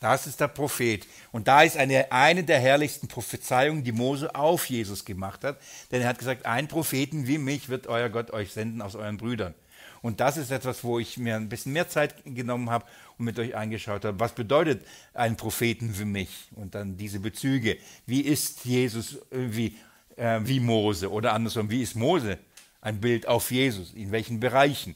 Das 0.00 0.26
ist 0.26 0.40
der 0.40 0.48
Prophet. 0.48 1.06
Und 1.32 1.48
da 1.48 1.62
ist 1.62 1.76
eine, 1.76 2.12
eine 2.12 2.44
der 2.44 2.60
herrlichsten 2.60 3.08
Prophezeiungen, 3.08 3.82
die 3.82 3.92
Mose 3.92 4.34
auf 4.34 4.66
Jesus 4.66 5.04
gemacht 5.04 5.44
hat. 5.44 5.58
Denn 5.90 6.02
er 6.02 6.08
hat 6.08 6.18
gesagt, 6.18 6.46
ein 6.46 6.68
Propheten 6.68 7.26
wie 7.26 7.38
mich 7.38 7.68
wird 7.68 7.86
euer 7.86 8.08
Gott 8.08 8.30
euch 8.30 8.52
senden 8.52 8.82
aus 8.82 8.94
euren 8.94 9.16
Brüdern. 9.16 9.54
Und 10.02 10.20
das 10.20 10.36
ist 10.36 10.50
etwas, 10.50 10.84
wo 10.84 10.98
ich 10.98 11.16
mir 11.16 11.36
ein 11.36 11.48
bisschen 11.48 11.72
mehr 11.72 11.88
Zeit 11.88 12.14
genommen 12.24 12.70
habe 12.70 12.84
und 13.18 13.24
mit 13.24 13.38
euch 13.38 13.56
angeschaut 13.56 14.04
habe. 14.04 14.20
Was 14.20 14.34
bedeutet 14.34 14.86
ein 15.14 15.36
Propheten 15.36 15.94
für 15.94 16.04
mich? 16.04 16.48
Und 16.54 16.74
dann 16.74 16.96
diese 16.96 17.18
Bezüge. 17.18 17.78
Wie 18.04 18.20
ist 18.20 18.64
Jesus 18.64 19.18
irgendwie 19.30 19.76
äh, 20.16 20.40
wie 20.44 20.60
Mose 20.60 21.10
oder 21.10 21.32
andersrum, 21.32 21.70
wie 21.70 21.82
ist 21.82 21.94
Mose 21.94 22.38
ein 22.80 23.00
Bild 23.00 23.26
auf 23.26 23.50
Jesus, 23.50 23.92
in 23.94 24.12
welchen 24.12 24.40
Bereichen. 24.40 24.94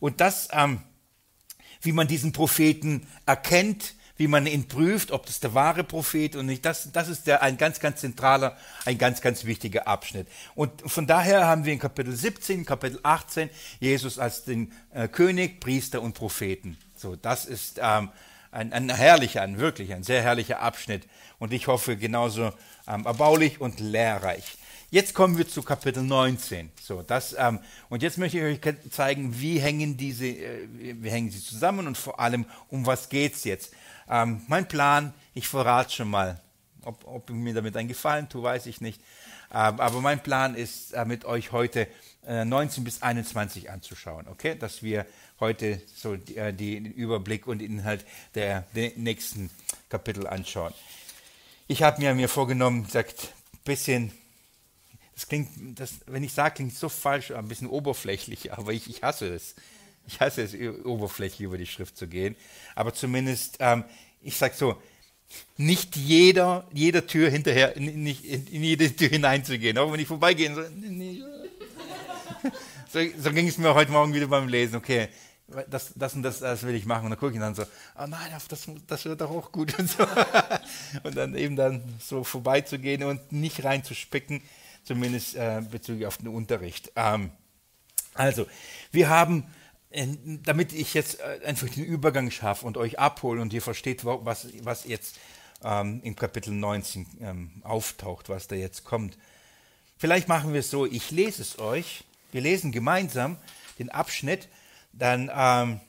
Und 0.00 0.20
das, 0.20 0.48
ähm, 0.52 0.80
wie 1.80 1.92
man 1.92 2.06
diesen 2.06 2.32
Propheten 2.32 3.06
erkennt, 3.26 3.94
wie 4.22 4.28
man 4.28 4.46
ihn 4.46 4.68
prüft, 4.68 5.10
ob 5.10 5.26
das 5.26 5.40
der 5.40 5.52
wahre 5.52 5.82
Prophet 5.82 6.36
und 6.36 6.46
nicht, 6.46 6.64
das, 6.64 6.92
das 6.92 7.08
ist 7.08 7.26
der, 7.26 7.42
ein 7.42 7.56
ganz, 7.56 7.80
ganz 7.80 8.02
zentraler, 8.02 8.56
ein 8.84 8.96
ganz, 8.96 9.20
ganz 9.20 9.46
wichtiger 9.46 9.88
Abschnitt. 9.88 10.28
Und 10.54 10.70
von 10.88 11.08
daher 11.08 11.48
haben 11.48 11.64
wir 11.64 11.72
in 11.72 11.80
Kapitel 11.80 12.14
17, 12.14 12.64
Kapitel 12.64 13.00
18 13.02 13.50
Jesus 13.80 14.20
als 14.20 14.44
den 14.44 14.70
äh, 14.94 15.08
König, 15.08 15.58
Priester 15.58 16.00
und 16.00 16.12
Propheten. 16.14 16.78
So, 16.94 17.16
das 17.16 17.46
ist 17.46 17.80
ähm, 17.82 18.10
ein, 18.52 18.72
ein 18.72 18.90
herrlicher, 18.90 19.42
ein 19.42 19.58
wirklich 19.58 19.92
ein 19.92 20.04
sehr 20.04 20.22
herrlicher 20.22 20.60
Abschnitt 20.60 21.02
und 21.40 21.52
ich 21.52 21.66
hoffe 21.66 21.96
genauso 21.96 22.52
ähm, 22.86 23.04
erbaulich 23.04 23.60
und 23.60 23.80
lehrreich. 23.80 24.56
Jetzt 24.92 25.14
kommen 25.14 25.36
wir 25.36 25.48
zu 25.48 25.64
Kapitel 25.64 26.04
19. 26.04 26.70
So, 26.80 27.02
das, 27.02 27.34
ähm, 27.36 27.58
und 27.88 28.04
jetzt 28.04 28.18
möchte 28.18 28.38
ich 28.38 28.62
euch 28.64 28.74
zeigen, 28.90 29.40
wie 29.40 29.58
hängen 29.58 29.96
diese, 29.96 30.26
äh, 30.26 30.68
wie 30.70 31.10
hängen 31.10 31.32
sie 31.32 31.42
zusammen 31.42 31.88
und 31.88 31.98
vor 31.98 32.20
allem, 32.20 32.44
um 32.68 32.86
was 32.86 33.08
geht 33.08 33.34
es 33.34 33.42
jetzt. 33.42 33.72
Ähm, 34.12 34.42
mein 34.46 34.68
Plan, 34.68 35.14
ich 35.32 35.48
verrate 35.48 35.90
schon 35.90 36.10
mal, 36.10 36.38
ob, 36.82 37.06
ob 37.06 37.30
mir 37.30 37.54
damit 37.54 37.74
einen 37.78 37.88
Gefallen 37.88 38.28
tue, 38.28 38.42
weiß 38.42 38.66
ich 38.66 38.82
nicht. 38.82 39.00
Ähm, 39.50 39.80
aber 39.80 40.02
mein 40.02 40.22
Plan 40.22 40.54
ist, 40.54 40.92
äh, 40.92 41.06
mit 41.06 41.24
euch 41.24 41.50
heute 41.50 41.88
äh, 42.26 42.44
19 42.44 42.84
bis 42.84 43.00
21 43.00 43.70
anzuschauen, 43.70 44.28
okay? 44.28 44.54
Dass 44.54 44.82
wir 44.82 45.06
heute 45.40 45.80
so 45.94 46.12
äh, 46.12 46.52
den 46.52 46.84
Überblick 46.84 47.46
und 47.46 47.62
Inhalt 47.62 48.04
der, 48.34 48.66
der 48.74 48.92
nächsten 48.96 49.48
Kapitel 49.88 50.26
anschauen. 50.26 50.74
Ich 51.66 51.82
habe 51.82 52.02
mir, 52.02 52.14
mir 52.14 52.28
vorgenommen, 52.28 52.86
sagt, 52.90 53.32
bisschen 53.64 54.12
das 55.14 55.28
klingt, 55.28 55.78
das, 55.78 55.94
wenn 56.06 56.24
ich 56.24 56.32
sage, 56.32 56.56
klingt 56.56 56.74
so 56.74 56.88
falsch, 56.88 57.30
ein 57.30 57.48
bisschen 57.48 57.68
oberflächlich, 57.68 58.52
aber 58.58 58.72
ich, 58.72 58.90
ich 58.90 59.02
hasse 59.02 59.32
es. 59.34 59.54
Ich 60.06 60.20
hasse 60.20 60.42
es, 60.42 60.54
oberflächlich 60.84 61.40
über 61.40 61.58
die 61.58 61.66
Schrift 61.66 61.96
zu 61.96 62.06
gehen. 62.06 62.36
Aber 62.74 62.94
zumindest, 62.94 63.56
ähm, 63.60 63.84
ich 64.20 64.36
sage 64.36 64.54
so, 64.56 64.76
nicht 65.56 65.96
jeder, 65.96 66.66
jeder 66.72 67.06
Tür 67.06 67.30
hinterher, 67.30 67.78
nicht 67.78 68.24
in, 68.24 68.62
jede 68.62 68.94
Tür 68.94 69.08
hineinzugehen, 69.08 69.78
auch 69.78 69.90
wenn 69.92 70.00
ich 70.00 70.08
vorbeigehen 70.08 70.54
so, 70.54 70.62
so, 72.92 73.00
so 73.18 73.32
ging 73.32 73.48
es 73.48 73.56
mir 73.56 73.74
heute 73.74 73.92
Morgen 73.92 74.12
wieder 74.12 74.26
beim 74.26 74.48
Lesen. 74.48 74.76
Okay, 74.76 75.08
das, 75.70 75.92
das 75.94 76.14
und 76.14 76.22
das, 76.22 76.40
das 76.40 76.62
will 76.64 76.74
ich 76.74 76.84
machen. 76.84 77.04
Und 77.04 77.10
dann 77.10 77.18
gucke 77.18 77.32
ich 77.32 77.38
dann 77.38 77.54
so, 77.54 77.62
oh 77.62 78.06
nein, 78.06 78.30
das, 78.48 78.68
das 78.86 79.04
wird 79.04 79.20
doch 79.20 79.30
auch 79.30 79.52
gut 79.52 79.74
und 79.78 79.90
so. 79.90 80.06
Und 81.02 81.16
dann 81.16 81.34
eben 81.34 81.56
dann 81.56 81.82
so 81.98 82.24
vorbeizugehen 82.24 83.04
und 83.04 83.32
nicht 83.32 83.64
reinzuspicken 83.64 84.42
zumindest 84.84 85.36
äh, 85.36 85.62
bezüglich 85.70 86.06
auf 86.06 86.18
den 86.18 86.28
Unterricht. 86.28 86.92
Ähm, 86.96 87.30
also, 88.14 88.46
wir 88.90 89.08
haben, 89.08 89.44
damit 90.44 90.72
ich 90.72 90.94
jetzt 90.94 91.20
äh, 91.20 91.44
einfach 91.46 91.68
den 91.68 91.84
Übergang 91.84 92.30
schaffe 92.30 92.66
und 92.66 92.76
euch 92.76 92.98
abhole 92.98 93.40
und 93.40 93.52
ihr 93.52 93.62
versteht, 93.62 94.04
was, 94.04 94.48
was 94.62 94.84
jetzt 94.84 95.18
ähm, 95.62 96.00
im 96.02 96.16
Kapitel 96.16 96.52
19 96.52 97.06
ähm, 97.20 97.50
auftaucht, 97.62 98.28
was 98.28 98.48
da 98.48 98.56
jetzt 98.56 98.84
kommt. 98.84 99.18
Vielleicht 99.98 100.28
machen 100.28 100.52
wir 100.52 100.60
es 100.60 100.70
so, 100.70 100.86
ich 100.86 101.10
lese 101.10 101.42
es 101.42 101.58
euch, 101.58 102.04
wir 102.32 102.40
lesen 102.40 102.72
gemeinsam 102.72 103.36
den 103.78 103.90
Abschnitt, 103.90 104.48
dann 104.92 105.30
ähm, 105.34 105.80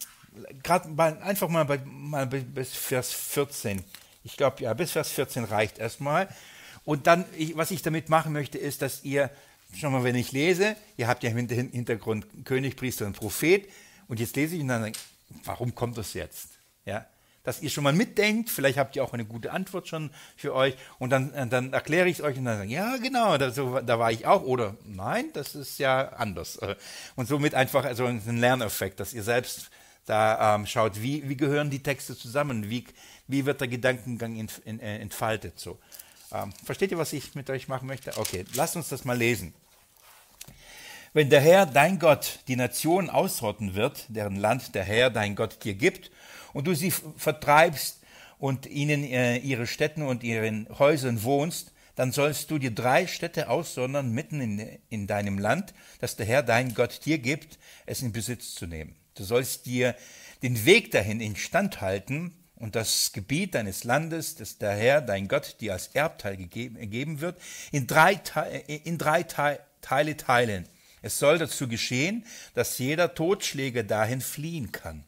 gerade 0.63 0.89
einfach 1.23 1.49
mal, 1.49 1.65
bei, 1.65 1.79
mal 1.85 2.27
bis 2.27 2.73
Vers 2.73 3.11
14. 3.11 3.83
Ich 4.23 4.37
glaube, 4.37 4.63
ja, 4.63 4.73
bis 4.73 4.91
Vers 4.91 5.09
14 5.11 5.45
reicht 5.45 5.79
erstmal. 5.79 6.29
Und 6.85 7.07
dann, 7.07 7.25
ich, 7.37 7.55
was 7.55 7.71
ich 7.71 7.81
damit 7.81 8.09
machen 8.09 8.33
möchte, 8.33 8.57
ist, 8.57 8.81
dass 8.81 9.03
ihr, 9.03 9.29
schon 9.77 9.91
mal, 9.91 10.03
wenn 10.03 10.15
ich 10.15 10.31
lese, 10.31 10.75
ihr 10.97 11.07
habt 11.07 11.23
ja 11.23 11.29
im 11.29 11.47
Hintergrund 11.47 12.27
König, 12.45 12.75
Priester 12.75 13.05
und 13.05 13.15
Prophet, 13.17 13.67
und 14.07 14.19
jetzt 14.19 14.35
lese 14.35 14.55
ich 14.55 14.61
und 14.61 14.67
dann, 14.67 14.91
warum 15.43 15.75
kommt 15.75 15.97
das 15.97 16.13
jetzt? 16.13 16.49
Ja, 16.85 17.05
dass 17.43 17.61
ihr 17.61 17.69
schon 17.69 17.83
mal 17.83 17.93
mitdenkt, 17.93 18.49
vielleicht 18.49 18.77
habt 18.77 18.95
ihr 18.95 19.03
auch 19.03 19.13
eine 19.13 19.25
gute 19.25 19.51
Antwort 19.51 19.87
schon 19.87 20.11
für 20.37 20.53
euch 20.53 20.75
und 20.97 21.09
dann, 21.09 21.33
äh, 21.33 21.45
dann 21.47 21.73
erkläre 21.73 22.07
ich 22.07 22.19
es 22.19 22.23
euch 22.23 22.37
und 22.37 22.45
dann 22.45 22.57
sagen, 22.57 22.69
ja 22.69 22.97
genau, 22.97 23.37
da, 23.37 23.51
so, 23.51 23.79
da 23.81 23.99
war 23.99 24.11
ich 24.11 24.25
auch 24.25 24.43
oder 24.43 24.77
nein, 24.85 25.25
das 25.33 25.53
ist 25.53 25.77
ja 25.77 26.09
anders. 26.13 26.59
Und 27.15 27.27
somit 27.27 27.53
einfach 27.53 27.83
also 27.83 28.05
ein 28.05 28.37
Lerneffekt, 28.37 28.99
dass 28.99 29.13
ihr 29.13 29.23
selbst 29.23 29.69
da 30.05 30.55
ähm, 30.55 30.65
schaut, 30.65 31.01
wie, 31.01 31.27
wie 31.29 31.37
gehören 31.37 31.69
die 31.69 31.83
Texte 31.83 32.17
zusammen, 32.17 32.69
wie, 32.69 32.85
wie 33.27 33.45
wird 33.45 33.61
der 33.61 33.67
Gedankengang 33.67 34.37
ent, 34.37 34.61
ent, 34.65 34.81
äh, 34.81 34.99
entfaltet 34.99 35.59
so. 35.59 35.79
Ähm, 36.31 36.51
versteht 36.63 36.91
ihr, 36.91 36.97
was 36.97 37.13
ich 37.13 37.35
mit 37.35 37.49
euch 37.49 37.67
machen 37.67 37.87
möchte? 37.87 38.17
Okay, 38.17 38.45
lasst 38.55 38.75
uns 38.75 38.89
das 38.89 39.05
mal 39.05 39.17
lesen. 39.17 39.53
Wenn 41.15 41.29
der 41.29 41.41
Herr, 41.41 41.67
dein 41.67 41.99
Gott, 41.99 42.39
die 42.47 42.55
Nationen 42.55 43.11
ausrotten 43.11 43.75
wird, 43.75 44.05
deren 44.07 44.35
Land 44.35 44.73
der 44.73 44.83
Herr, 44.83 45.11
dein 45.11 45.35
Gott, 45.35 45.63
dir 45.63 45.75
gibt, 45.75 46.09
und 46.53 46.65
du 46.65 46.73
sie 46.73 46.89
vertreibst 46.89 48.01
und 48.39 48.65
ihnen 48.65 49.03
äh, 49.03 49.37
ihre 49.37 49.67
Städten 49.67 50.01
und 50.01 50.23
ihren 50.23 50.67
Häusern 50.79 51.21
wohnst, 51.21 51.71
dann 51.93 52.11
sollst 52.11 52.49
du 52.49 52.57
dir 52.57 52.71
drei 52.71 53.05
Städte 53.05 53.49
aussondern 53.49 54.11
mitten 54.11 54.41
in, 54.41 54.79
in 54.89 55.05
deinem 55.05 55.37
Land, 55.37 55.75
das 55.99 56.15
der 56.15 56.25
Herr, 56.25 56.41
dein 56.41 56.73
Gott, 56.73 57.05
dir 57.05 57.19
gibt, 57.19 57.59
es 57.85 58.01
in 58.01 58.11
Besitz 58.11 58.55
zu 58.55 58.65
nehmen. 58.65 58.95
Du 59.13 59.23
sollst 59.23 59.67
dir 59.67 59.95
den 60.41 60.65
Weg 60.65 60.89
dahin 60.89 61.21
instand 61.21 61.79
halten 61.79 62.33
und 62.55 62.75
das 62.75 63.11
Gebiet 63.13 63.53
deines 63.53 63.83
Landes, 63.83 64.33
das 64.33 64.57
der 64.57 64.71
Herr, 64.71 65.01
dein 65.01 65.27
Gott, 65.27 65.57
dir 65.61 65.73
als 65.73 65.89
Erbteil 65.89 66.37
gegeben 66.37 67.21
wird, 67.21 67.39
in 67.71 67.85
drei, 67.85 68.19
in 68.83 68.97
drei 68.97 69.21
Teile 69.21 70.17
teilen. 70.17 70.67
Es 71.03 71.19
soll 71.19 71.37
dazu 71.37 71.67
geschehen, 71.67 72.25
dass 72.55 72.79
jeder 72.79 73.13
Totschläger 73.13 73.83
dahin 73.83 74.21
fliehen 74.21 74.71
kann. 74.71 75.03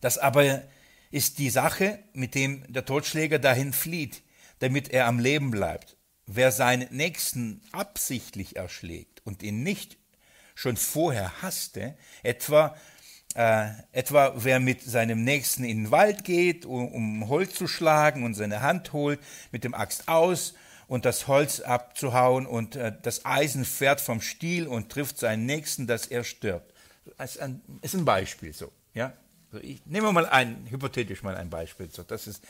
Das 0.00 0.18
aber 0.18 0.62
ist 1.10 1.38
die 1.38 1.50
Sache, 1.50 2.00
mit 2.12 2.34
dem 2.34 2.70
der 2.70 2.84
Totschläger 2.84 3.38
dahin 3.38 3.72
flieht, 3.72 4.22
damit 4.58 4.90
er 4.90 5.06
am 5.06 5.20
Leben 5.20 5.50
bleibt. 5.50 5.96
Wer 6.26 6.52
seinen 6.52 6.94
Nächsten 6.94 7.62
absichtlich 7.72 8.56
erschlägt 8.56 9.22
und 9.24 9.42
ihn 9.42 9.62
nicht 9.62 9.96
schon 10.54 10.76
vorher 10.76 11.40
hasste, 11.40 11.96
etwa 12.24 12.76
äh, 13.34 13.68
etwa 13.92 14.32
wer 14.36 14.58
mit 14.58 14.82
seinem 14.82 15.22
Nächsten 15.22 15.62
in 15.62 15.84
den 15.84 15.90
Wald 15.92 16.24
geht, 16.24 16.66
um, 16.66 16.88
um 16.88 17.28
Holz 17.28 17.54
zu 17.54 17.68
schlagen 17.68 18.24
und 18.24 18.34
seine 18.34 18.62
Hand 18.62 18.92
holt 18.92 19.20
mit 19.52 19.62
dem 19.62 19.74
Axt 19.74 20.08
aus 20.08 20.54
und 20.88 21.04
das 21.04 21.28
Holz 21.28 21.60
abzuhauen 21.60 22.46
und 22.46 22.74
äh, 22.74 22.92
das 23.02 23.24
Eisen 23.24 23.64
fährt 23.64 24.00
vom 24.00 24.20
Stiel 24.20 24.66
und 24.66 24.90
trifft 24.90 25.18
seinen 25.18 25.46
Nächsten, 25.46 25.86
dass 25.86 26.06
er 26.06 26.24
stirbt. 26.24 26.72
Das 27.16 27.36
ist 27.36 27.42
ein, 27.42 28.04
Beispiel 28.04 28.52
so. 28.52 28.72
Ja? 28.94 29.12
Also 29.52 29.64
ich 29.64 29.84
nehme 29.86 30.12
mal 30.12 30.26
ein, 30.26 30.66
hypothetisch 30.68 31.22
mal 31.22 31.36
ein 31.36 31.50
Beispiel. 31.50 31.88
So. 31.90 32.02
Das 32.02 32.26
ist 32.26 32.42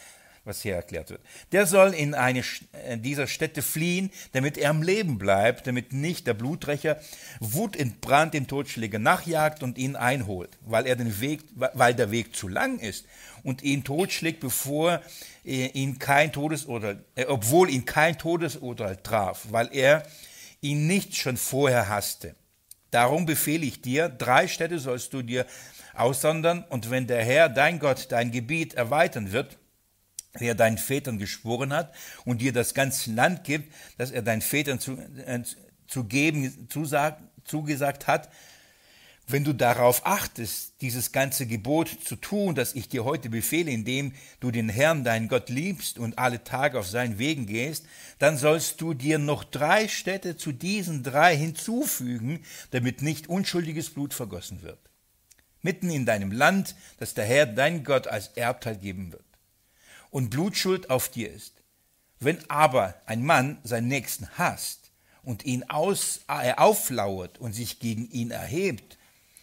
was 0.49 0.63
hier 0.63 0.75
erklärt 0.75 1.11
wird. 1.11 1.21
Der 1.53 1.67
soll 1.67 1.95
in 1.95 2.15
eine 2.15 2.43
äh, 2.73 2.97
dieser 2.97 3.27
Städte 3.27 3.63
fliehen, 3.63 4.11
damit 4.33 4.59
er 4.59 4.71
am 4.71 4.83
Leben 4.83 5.19
bleibt, 5.19 5.67
damit 5.67 5.93
nicht 5.93 6.27
der 6.27 6.35
Blutrecher 6.35 6.99
wutentbrannt 7.39 8.35
dem 8.35 8.49
Totschläger 8.49 8.99
nachjagt 8.99 9.63
und 9.63 9.79
ihn 9.79 9.95
einholt, 9.95 10.59
weil 10.63 10.87
er 10.87 10.97
den 10.97 11.21
Weg, 11.21 11.43
weil 11.55 11.95
der 11.95 12.11
Weg 12.11 12.35
zu 12.35 12.49
lang 12.49 12.79
ist 12.79 13.05
und 13.43 13.63
ihn 13.63 13.85
totschlägt, 13.85 14.41
bevor 14.41 15.03
ihn 15.49 15.99
kein 15.99 16.33
Todesurteil, 16.33 17.05
äh, 17.15 17.25
obwohl 17.25 17.71
ihn 17.71 17.85
kein 17.85 18.19
Todesurteil 18.19 18.97
traf, 18.97 19.47
weil 19.51 19.69
er 19.73 20.05
ihn 20.61 20.87
nicht 20.87 21.17
schon 21.17 21.37
vorher 21.37 21.89
hasste. 21.89 22.35
Darum 22.91 23.27
befehle 23.27 23.67
ich 23.67 23.83
dir, 23.83 24.09
drei 24.09 24.49
Städte 24.49 24.79
sollst 24.79 25.13
du 25.13 25.23
dir 25.23 25.47
aussondern, 25.95 26.65
und 26.69 26.91
wenn 26.91 27.07
der 27.07 27.25
Herr, 27.25 27.49
dein 27.49 27.79
Gott, 27.79 28.07
dein 28.11 28.31
Gebiet 28.31 28.75
erweitern 28.75 29.33
wird, 29.33 29.59
der 30.39 30.55
deinen 30.55 30.79
Vätern 30.79 31.19
geschworen 31.19 31.73
hat 31.73 31.95
und 32.25 32.41
dir 32.41 32.53
das 32.53 32.75
ganze 32.75 33.13
Land 33.13 33.45
gibt, 33.45 33.73
das 33.97 34.11
er 34.11 34.23
deinen 34.23 34.43
Vätern 34.43 34.79
zu, 34.79 34.93
äh, 35.27 35.43
zu 35.87 36.05
geben 36.05 36.69
zusag, 36.69 37.19
zugesagt 37.45 38.07
hat, 38.07 38.29
wenn 39.31 39.45
du 39.45 39.53
darauf 39.53 40.07
achtest, 40.07 40.81
dieses 40.81 41.13
ganze 41.13 41.47
Gebot 41.47 41.89
zu 42.03 42.17
tun, 42.17 42.55
das 42.55 42.75
ich 42.75 42.89
dir 42.89 43.05
heute 43.05 43.29
befehle, 43.29 43.71
indem 43.71 44.13
du 44.41 44.51
den 44.51 44.71
Herrn, 44.71 45.05
deinen 45.05 45.29
Gott, 45.29 45.51
liebst 45.51 45.99
und 45.99 46.19
alle 46.19 46.45
Tage 46.45 46.79
auf 46.79 46.89
seinen 46.89 47.19
Wegen 47.19 47.47
gehst, 47.47 47.85
dann 48.19 48.39
sollst 48.39 48.81
du 48.81 48.95
dir 48.95 49.19
noch 49.19 49.45
drei 49.45 49.87
Städte 49.87 50.39
zu 50.39 50.53
diesen 50.53 51.03
drei 51.03 51.37
hinzufügen, 51.37 52.41
damit 52.71 53.03
nicht 53.03 53.29
unschuldiges 53.29 53.91
Blut 53.91 54.15
vergossen 54.15 54.63
wird. 54.63 54.79
Mitten 55.61 55.91
in 55.91 56.07
deinem 56.07 56.33
Land, 56.33 56.75
das 56.99 57.13
der 57.13 57.27
Herr, 57.27 57.45
dein 57.45 57.85
Gott, 57.85 58.07
als 58.07 58.29
Erbteil 58.29 58.77
geben 58.77 59.13
wird. 59.13 59.25
Und 60.11 60.31
Blutschuld 60.31 60.89
auf 60.89 61.11
dir 61.11 61.31
ist. 61.31 61.63
Wenn 62.19 62.39
aber 62.49 62.95
ein 63.05 63.23
Mann 63.23 63.59
seinen 63.63 63.89
Nächsten 63.89 64.29
hasst 64.39 64.91
und 65.23 65.45
ihn 65.45 65.65
aus, 65.65 66.21
äh, 66.29 66.55
auflauert 66.55 67.39
und 67.39 67.53
sich 67.53 67.79
gegen 67.79 68.11
ihn 68.11 68.31
erhebt, 68.31 68.98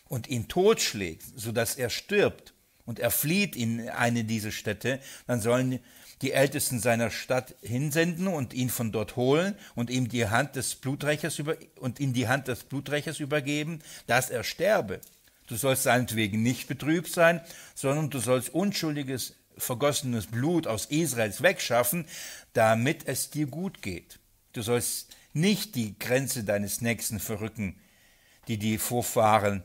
und 0.08 0.28
ihn 0.28 0.48
totschlägt, 0.48 1.24
sodass 1.36 1.76
er 1.76 1.90
stirbt 1.90 2.54
und 2.86 3.00
er 3.00 3.12
flieht 3.12 3.56
in 3.56 3.90
eine 3.90 4.24
dieser 4.24 4.52
Städte, 4.52 5.00
dann 5.28 5.42
sollen 5.42 5.80
die 6.22 6.32
Ältesten 6.32 6.80
seiner 6.80 7.12
Stadt 7.12 7.56
hinsenden 7.62 8.28
und 8.28 8.54
ihn 8.54 8.70
von 8.70 8.92
dort 8.92 9.16
holen 9.16 9.56
und 9.76 9.90
ihm 9.90 10.08
die 10.08 10.28
Hand 10.28 10.56
des 10.56 10.76
Bluträchers 10.76 11.40
über, 11.40 11.58
und 11.80 12.00
in 12.00 12.14
die 12.14 12.28
Hand 12.28 12.48
des 12.48 12.64
Bluträchers 12.64 13.20
übergeben, 13.20 13.80
dass 14.08 14.30
er 14.30 14.44
sterbe. 14.44 15.02
Du 15.48 15.56
sollst 15.56 15.84
seinetwegen 15.84 16.42
nicht 16.42 16.68
betrübt 16.68 17.12
sein, 17.12 17.42
sondern 17.76 18.10
du 18.10 18.20
sollst 18.20 18.50
unschuldiges, 18.54 19.36
vergossenes 19.58 20.28
Blut 20.28 20.68
aus 20.68 20.86
Israels 20.86 21.42
wegschaffen, 21.42 22.06
damit 22.54 23.08
es 23.08 23.30
dir 23.30 23.46
gut 23.48 23.82
geht. 23.82 24.20
Du 24.54 24.62
sollst 24.62 25.14
nicht 25.34 25.76
die 25.76 26.00
Grenze 26.00 26.44
deines 26.44 26.82
Nächsten 26.82 27.20
verrücken, 27.20 27.80
die 28.48 28.58
die 28.58 28.78
Vorfahren 28.78 29.64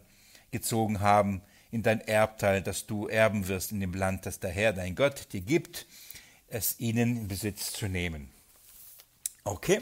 gezogen 0.50 1.00
haben 1.00 1.42
in 1.70 1.82
dein 1.82 2.00
Erbteil, 2.00 2.62
das 2.62 2.86
du 2.86 3.06
erben 3.06 3.48
wirst 3.48 3.72
in 3.72 3.80
dem 3.80 3.94
Land, 3.94 4.26
das 4.26 4.40
der 4.40 4.50
Herr, 4.50 4.72
dein 4.72 4.94
Gott, 4.94 5.32
dir 5.32 5.40
gibt, 5.40 5.86
es 6.48 6.80
ihnen 6.80 7.16
in 7.16 7.28
Besitz 7.28 7.72
zu 7.72 7.86
nehmen. 7.86 8.30
Okay, 9.44 9.80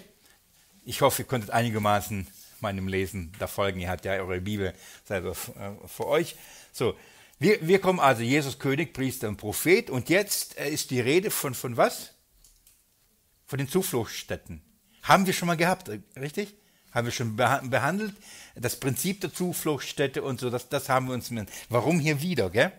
ich 0.85 1.01
hoffe, 1.01 1.23
ihr 1.23 1.29
konntet 1.29 1.51
einigermaßen 1.51 2.27
meinem 2.61 2.89
Lesen 2.89 3.33
da 3.39 3.47
folgen. 3.47 3.81
Ihr 3.81 3.89
habt 3.89 4.05
ja 4.05 4.13
eure 4.13 4.41
Bibel 4.41 4.75
selber 5.05 5.33
äh, 5.33 5.89
vor 5.89 6.07
euch. 6.07 6.37
So, 6.73 6.97
wir, 7.39 7.67
wir 7.67 7.81
kommen 7.81 8.01
also 8.01 8.23
Jesus 8.23 8.59
König, 8.59 8.93
Priester 8.93 9.29
und 9.29 9.37
Prophet 9.37 9.91
und 9.91 10.09
jetzt 10.09 10.59
äh, 10.59 10.69
ist 10.71 10.91
die 10.91 11.01
Rede 11.01 11.31
von, 11.31 11.55
von 11.55 11.77
was? 11.77 12.15
Von 13.47 13.59
den 13.59 13.69
Zufluchtsstätten. 13.69 14.63
Haben 15.03 15.27
wir 15.27 15.33
schon 15.33 15.47
mal 15.47 15.57
gehabt, 15.57 15.91
richtig? 16.17 16.55
Haben 16.93 17.07
wir 17.07 17.13
schon 17.13 17.37
behandelt. 17.37 18.15
Das 18.55 18.81
Prinzip 18.81 19.21
der 19.21 19.33
Zufluchtsstätte 19.33 20.23
und 20.23 20.41
so, 20.41 20.51
das, 20.51 20.69
das 20.69 20.89
haben 20.89 21.09
wir 21.09 21.15
uns. 21.15 21.31
Warum 21.69 22.01
hier 22.01 22.23
wieder, 22.23 22.51
gell? 22.51 22.73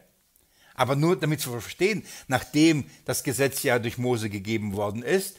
Aber 0.73 0.95
nur 0.95 1.19
damit 1.19 1.41
zu 1.41 1.51
verstehen, 1.51 2.05
nachdem 2.27 2.85
das 3.05 3.23
Gesetz 3.23 3.63
ja 3.63 3.79
durch 3.79 3.97
Mose 3.97 4.29
gegeben 4.29 4.73
worden 4.73 5.03
ist, 5.03 5.37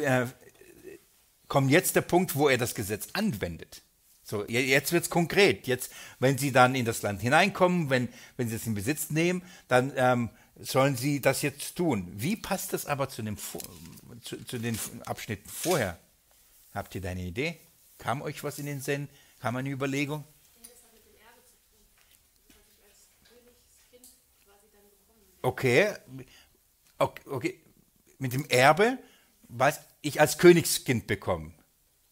äh, 0.00 0.26
kommt 1.48 1.70
jetzt 1.70 1.96
der 1.96 2.02
Punkt, 2.02 2.36
wo 2.36 2.48
er 2.48 2.56
das 2.56 2.74
Gesetz 2.74 3.08
anwendet. 3.12 3.82
So, 4.22 4.46
jetzt 4.46 4.92
wird 4.92 5.02
es 5.02 5.10
konkret. 5.10 5.66
Jetzt, 5.66 5.90
wenn 6.20 6.38
sie 6.38 6.52
dann 6.52 6.76
in 6.76 6.84
das 6.84 7.02
Land 7.02 7.20
hineinkommen, 7.20 7.90
wenn, 7.90 8.08
wenn 8.36 8.48
sie 8.48 8.54
es 8.54 8.66
in 8.66 8.74
Besitz 8.74 9.10
nehmen, 9.10 9.42
dann 9.66 9.92
ähm, 9.96 10.30
sollen 10.56 10.94
sie 10.94 11.20
das 11.20 11.42
jetzt 11.42 11.74
tun. 11.74 12.06
Wie 12.12 12.36
passt 12.36 12.72
das 12.72 12.86
aber 12.86 13.08
zu, 13.08 13.22
dem, 13.22 13.36
zu, 14.22 14.44
zu 14.44 14.58
den 14.58 14.78
Abschnitten 15.04 15.48
vorher? 15.48 15.98
Habt 16.72 16.94
ihr 16.94 17.00
da 17.00 17.10
eine 17.10 17.24
Idee? 17.24 17.58
Kam 18.00 18.22
euch 18.22 18.42
was 18.42 18.58
in 18.58 18.66
den 18.66 18.80
Sinn? 18.80 19.08
Kam 19.40 19.56
eine 19.56 19.70
Überlegung? 19.70 20.24
Okay. 25.42 25.94
okay, 26.98 27.22
okay, 27.26 27.60
mit 28.18 28.34
dem 28.34 28.44
Erbe, 28.50 28.98
was 29.48 29.80
ich 30.02 30.20
als 30.20 30.36
Königskind 30.36 31.06
bekomme. 31.06 31.52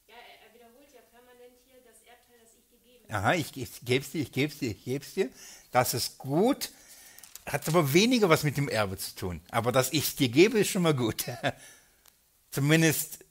Ja, 0.07 0.15
er 0.15 0.55
wiederholt 0.55 0.89
ja 0.95 1.01
permanent 1.11 1.53
hier 1.67 1.81
das 1.85 2.01
Erbteil, 2.07 2.39
das 2.41 2.53
ich 2.59 2.71
gegeben 2.71 3.13
habe. 3.13 3.25
Aha, 3.25 3.35
ich, 3.35 3.55
ich 3.55 3.81
gebe 3.85 4.05
es 4.05 4.11
dir, 4.11 4.23
ich 4.23 4.33
gebe 4.33 4.53
es 4.53 4.59
dir, 4.59 4.71
ich 4.71 4.85
gebe 4.85 5.05
es 5.05 5.13
dir. 5.13 5.29
Das 5.73 5.93
ist 5.93 6.17
gut, 6.17 6.71
hat 7.45 7.69
aber 7.69 7.93
weniger 7.93 8.31
was 8.31 8.45
mit 8.45 8.57
dem 8.57 8.69
Erbe 8.69 8.97
zu 8.97 9.15
tun. 9.15 9.41
Aber 9.51 9.73
dass 9.73 9.93
ich 9.93 10.05
es 10.05 10.17
dir 10.17 10.31
gebe, 10.31 10.61
ist 10.61 10.69
schon 10.69 10.83
mal 10.83 10.95
gut. 10.95 11.27
Zumindest 12.51 13.25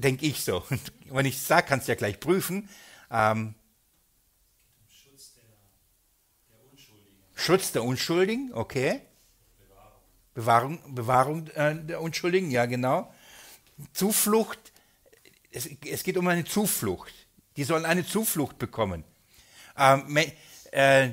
denke 0.00 0.26
ich 0.26 0.42
so. 0.42 0.64
Und 0.70 0.80
wenn 1.10 1.26
ich 1.26 1.40
sage, 1.40 1.66
kannst 1.68 1.88
du 1.88 1.92
ja 1.92 1.96
gleich 1.96 2.20
prüfen. 2.20 2.68
Ähm, 3.10 3.54
Schutz 4.88 5.34
der, 5.34 5.42
der 6.48 6.70
Unschuldigen. 6.70 7.16
Schutz 7.34 7.72
der 7.72 7.84
Unschuldigen, 7.84 8.54
okay. 8.54 9.00
Bewahrung, 10.34 10.94
Bewahrung, 10.94 11.48
äh, 11.48 11.74
der 11.74 12.00
Unschuldigen, 12.00 12.50
ja 12.50 12.66
genau. 12.66 13.12
Zuflucht, 13.92 14.58
es, 15.50 15.68
es, 15.86 16.02
geht 16.04 16.16
um 16.16 16.26
eine 16.28 16.44
Zuflucht. 16.44 17.12
Die 17.56 17.64
sollen 17.64 17.84
eine 17.84 18.06
Zuflucht 18.06 18.58
bekommen. 18.58 19.04
Ähm, 19.76 20.16
äh, 20.70 21.10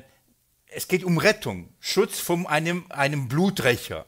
es 0.68 0.88
geht 0.88 1.04
um 1.04 1.18
Rettung, 1.18 1.74
Schutz 1.80 2.20
von 2.20 2.46
einem, 2.46 2.86
einem 2.90 3.28
Bluträcher. 3.28 4.06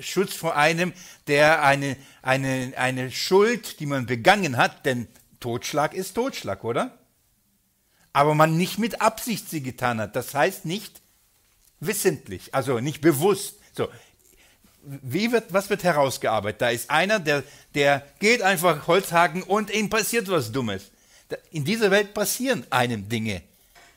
Schutz 0.00 0.34
vor 0.34 0.56
einem, 0.56 0.92
der 1.26 1.62
eine, 1.62 1.96
eine, 2.22 2.72
eine 2.76 3.10
Schuld, 3.10 3.80
die 3.80 3.86
man 3.86 4.06
begangen 4.06 4.56
hat, 4.56 4.86
denn 4.86 5.08
Totschlag 5.40 5.94
ist 5.94 6.14
Totschlag, 6.14 6.64
oder? 6.64 6.98
Aber 8.12 8.34
man 8.34 8.56
nicht 8.56 8.78
mit 8.78 9.00
Absicht 9.00 9.48
sie 9.50 9.62
getan 9.62 10.00
hat. 10.00 10.16
Das 10.16 10.34
heißt 10.34 10.64
nicht 10.64 11.02
wissentlich, 11.80 12.54
also 12.54 12.80
nicht 12.80 13.00
bewusst. 13.00 13.56
So, 13.72 13.88
wie 14.82 15.32
wird, 15.32 15.52
was 15.52 15.68
wird 15.68 15.84
herausgearbeitet? 15.84 16.62
Da 16.62 16.70
ist 16.70 16.90
einer, 16.90 17.18
der, 17.18 17.42
der 17.74 18.06
geht 18.20 18.42
einfach 18.42 18.86
Holzhaken 18.86 19.42
und 19.42 19.70
ihm 19.70 19.90
passiert 19.90 20.28
was 20.28 20.52
Dummes. 20.52 20.90
In 21.50 21.64
dieser 21.64 21.90
Welt 21.90 22.14
passieren 22.14 22.64
einem 22.70 23.08
Dinge. 23.08 23.42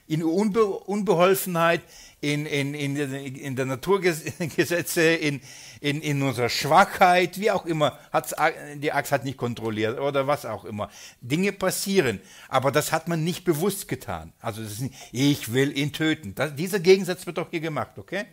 In 0.08 0.23
Unbe 0.23 0.65
Unbeholfenheit, 0.65 1.82
in, 2.21 2.45
in, 2.45 2.73
in, 2.73 3.36
in 3.36 3.55
der 3.55 3.65
Naturgesetze, 3.65 5.01
in, 5.15 5.41
in, 5.79 6.01
in 6.01 6.21
unserer 6.21 6.49
Schwachheit, 6.49 7.39
wie 7.39 7.51
auch 7.51 7.65
immer, 7.65 7.97
hat's, 8.12 8.36
die 8.75 8.91
Axt 8.91 9.12
hat 9.12 9.23
nicht 9.23 9.38
kontrolliert 9.38 9.99
oder 9.99 10.27
was 10.27 10.45
auch 10.45 10.65
immer. 10.65 10.89
Dinge 11.21 11.53
passieren, 11.53 12.19
aber 12.49 12.71
das 12.71 12.91
hat 12.91 13.08
man 13.08 13.23
nicht 13.23 13.45
bewusst 13.45 13.88
getan. 13.88 14.34
Also 14.41 14.62
nicht, 14.62 14.93
ich 15.12 15.53
will 15.53 15.77
ihn 15.77 15.93
töten. 15.93 16.36
Das, 16.36 16.55
dieser 16.55 16.79
Gegensatz 16.79 17.25
wird 17.25 17.38
doch 17.38 17.49
hier 17.49 17.62
gemacht, 17.62 17.97
okay? 17.97 18.25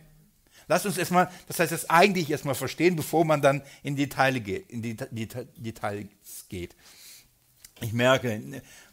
Lass 0.67 0.85
uns 0.85 0.97
erstmal, 0.97 1.31
das 1.47 1.59
heißt, 1.59 1.71
das 1.71 1.89
eigentlich 1.89 2.29
erstmal 2.29 2.55
verstehen, 2.55 2.97
bevor 2.97 3.23
man 3.23 3.41
dann 3.41 3.61
in 3.83 3.95
die 3.95 4.03
Details 4.03 4.43
geht. 4.43 4.69
In 4.69 4.81
die, 4.81 4.97
die, 5.11 5.27
Details 5.55 6.07
geht 6.49 6.75
ich 7.81 7.93
merke, 7.93 8.41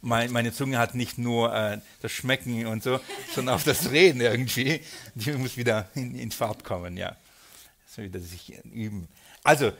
mein, 0.01 0.31
meine 0.31 0.53
Zunge 0.53 0.77
hat 0.77 0.95
nicht 0.95 1.17
nur 1.17 1.53
äh, 1.53 1.79
das 2.01 2.11
Schmecken 2.11 2.67
und 2.67 2.83
so, 2.83 2.99
sondern 3.33 3.55
auch 3.55 3.63
das 3.63 3.91
Reden 3.91 4.21
irgendwie. 4.21 4.81
Die 5.15 5.31
muss 5.31 5.57
wieder 5.57 5.89
in, 5.95 6.15
in 6.15 6.31
Fahrt 6.31 6.63
kommen, 6.63 6.97
ja. 6.97 7.15
So 7.87 8.03
wieder 8.03 8.19
sich 8.19 8.53
üben. 8.65 9.07
Also, 9.43 9.71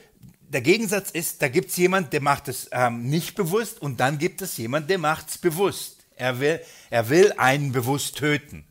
der 0.48 0.62
Gegensatz 0.62 1.12
ist, 1.12 1.42
da 1.42 1.48
gibt 1.48 1.70
es 1.70 1.78
jemand, 1.78 2.14
der 2.14 2.22
macht 2.22 2.48
es 2.48 2.70
ähm, 2.72 3.10
nicht 3.10 3.36
bewusst 3.36 3.82
und 3.82 4.00
dann 4.00 4.18
gibt 4.18 4.42
es 4.42 4.58
jemand, 4.58 4.90
der 4.90 5.00
macht 5.00 5.30
es 5.30 5.38
bewusst. 5.38 6.06
Er 6.16 6.40
will, 6.40 6.62
er 6.90 7.10
will 7.10 7.34
einen 7.38 7.72
bewusst 7.72 8.18
töten. 8.18 8.66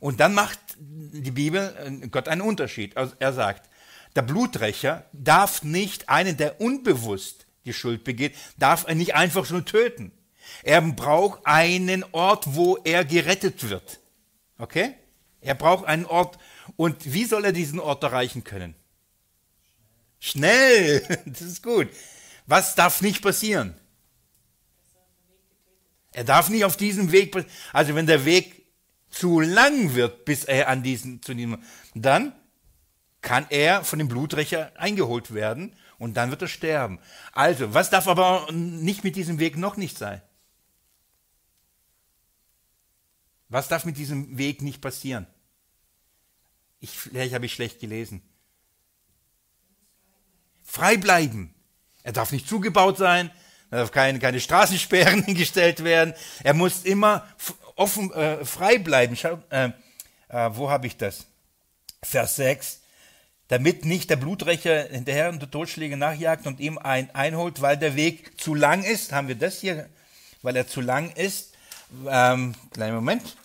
Und 0.00 0.20
dann 0.20 0.34
macht 0.34 0.58
die 0.78 1.30
Bibel, 1.30 1.74
äh, 1.84 2.08
Gott 2.08 2.28
einen 2.28 2.42
Unterschied. 2.42 2.96
Also 2.96 3.14
er 3.18 3.32
sagt, 3.32 3.68
der 4.14 4.22
Bluträcher 4.22 5.06
darf 5.12 5.62
nicht 5.62 6.08
einen, 6.08 6.36
der 6.36 6.60
unbewusst 6.60 7.46
die 7.68 7.74
Schuld 7.74 8.02
begeht, 8.04 8.34
darf 8.56 8.86
er 8.86 8.94
nicht 8.94 9.14
einfach 9.14 9.44
so 9.44 9.60
töten. 9.60 10.10
Er 10.62 10.80
braucht 10.80 11.46
einen 11.46 12.04
Ort, 12.12 12.54
wo 12.54 12.78
er 12.78 13.04
gerettet 13.04 13.68
wird. 13.68 14.00
Okay? 14.58 14.94
Er 15.40 15.54
braucht 15.54 15.86
einen 15.86 16.06
Ort. 16.06 16.38
Und 16.76 17.12
wie 17.12 17.24
soll 17.24 17.44
er 17.44 17.52
diesen 17.52 17.78
Ort 17.78 18.02
erreichen 18.02 18.44
können? 18.44 18.74
Schnell. 20.18 21.02
Das 21.26 21.42
ist 21.42 21.62
gut. 21.62 21.88
Was 22.46 22.74
darf 22.74 23.02
nicht 23.02 23.22
passieren? 23.22 23.74
Er 26.12 26.24
darf 26.24 26.48
nicht 26.48 26.64
auf 26.64 26.76
diesem 26.76 27.12
Weg, 27.12 27.36
also 27.72 27.94
wenn 27.94 28.06
der 28.06 28.24
Weg 28.24 28.66
zu 29.10 29.40
lang 29.40 29.94
wird, 29.94 30.24
bis 30.24 30.44
er 30.44 30.68
an 30.68 30.82
diesen, 30.82 31.22
zu 31.22 31.34
diesem, 31.34 31.62
dann 31.94 32.32
kann 33.20 33.46
er 33.50 33.84
von 33.84 33.98
dem 33.98 34.08
Bluträcher 34.08 34.72
eingeholt 34.76 35.34
werden 35.34 35.76
und 35.98 36.16
dann 36.16 36.30
wird 36.30 36.42
er 36.42 36.48
sterben. 36.48 36.98
Also, 37.32 37.74
was 37.74 37.90
darf 37.90 38.06
aber 38.06 38.50
nicht 38.52 39.04
mit 39.04 39.16
diesem 39.16 39.38
Weg 39.38 39.56
noch 39.56 39.76
nicht 39.76 39.98
sein? 39.98 40.22
Was 43.48 43.68
darf 43.68 43.84
mit 43.84 43.96
diesem 43.96 44.38
Weg 44.38 44.62
nicht 44.62 44.80
passieren? 44.80 45.26
Ich, 46.80 46.90
vielleicht 46.90 47.34
habe 47.34 47.46
ich 47.46 47.54
schlecht 47.54 47.80
gelesen. 47.80 48.22
Frei 50.62 50.96
bleiben. 50.96 51.54
Er 52.02 52.12
darf 52.12 52.30
nicht 52.30 52.48
zugebaut 52.48 52.98
sein, 52.98 53.30
Da 53.70 53.78
darf 53.78 53.90
keine, 53.90 54.18
keine 54.18 54.40
Straßensperren 54.40 55.22
hingestellt 55.24 55.82
werden. 55.82 56.14
Er 56.44 56.54
muss 56.54 56.84
immer 56.84 57.26
offen, 57.74 58.12
äh, 58.12 58.44
frei 58.44 58.78
bleiben. 58.78 59.16
Schau, 59.16 59.42
äh, 59.50 59.70
äh, 60.28 60.50
wo 60.52 60.70
habe 60.70 60.86
ich 60.86 60.96
das? 60.96 61.26
Vers 62.02 62.36
6. 62.36 62.80
Damit 63.48 63.86
nicht 63.86 64.10
der 64.10 64.16
Blutrecher 64.16 64.88
hinterher 64.88 65.30
und 65.30 65.40
der 65.40 65.50
Totschläge 65.50 65.96
nachjagt 65.96 66.46
und 66.46 66.60
ihm 66.60 66.76
ein, 66.76 67.14
einholt, 67.14 67.62
weil 67.62 67.78
der 67.78 67.96
Weg 67.96 68.38
zu 68.38 68.54
lang 68.54 68.84
ist. 68.84 69.12
Haben 69.12 69.28
wir 69.28 69.36
das 69.36 69.60
hier? 69.60 69.88
Weil 70.42 70.54
er 70.54 70.68
zu 70.68 70.82
lang 70.82 71.10
ist. 71.12 71.54
Ähm, 72.06 72.54
kleinen 72.72 72.94
Moment. 72.94 73.36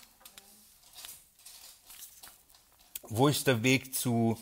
Wo 3.02 3.28
ist 3.28 3.46
der 3.46 3.62
Weg 3.62 3.94
zu. 3.94 4.38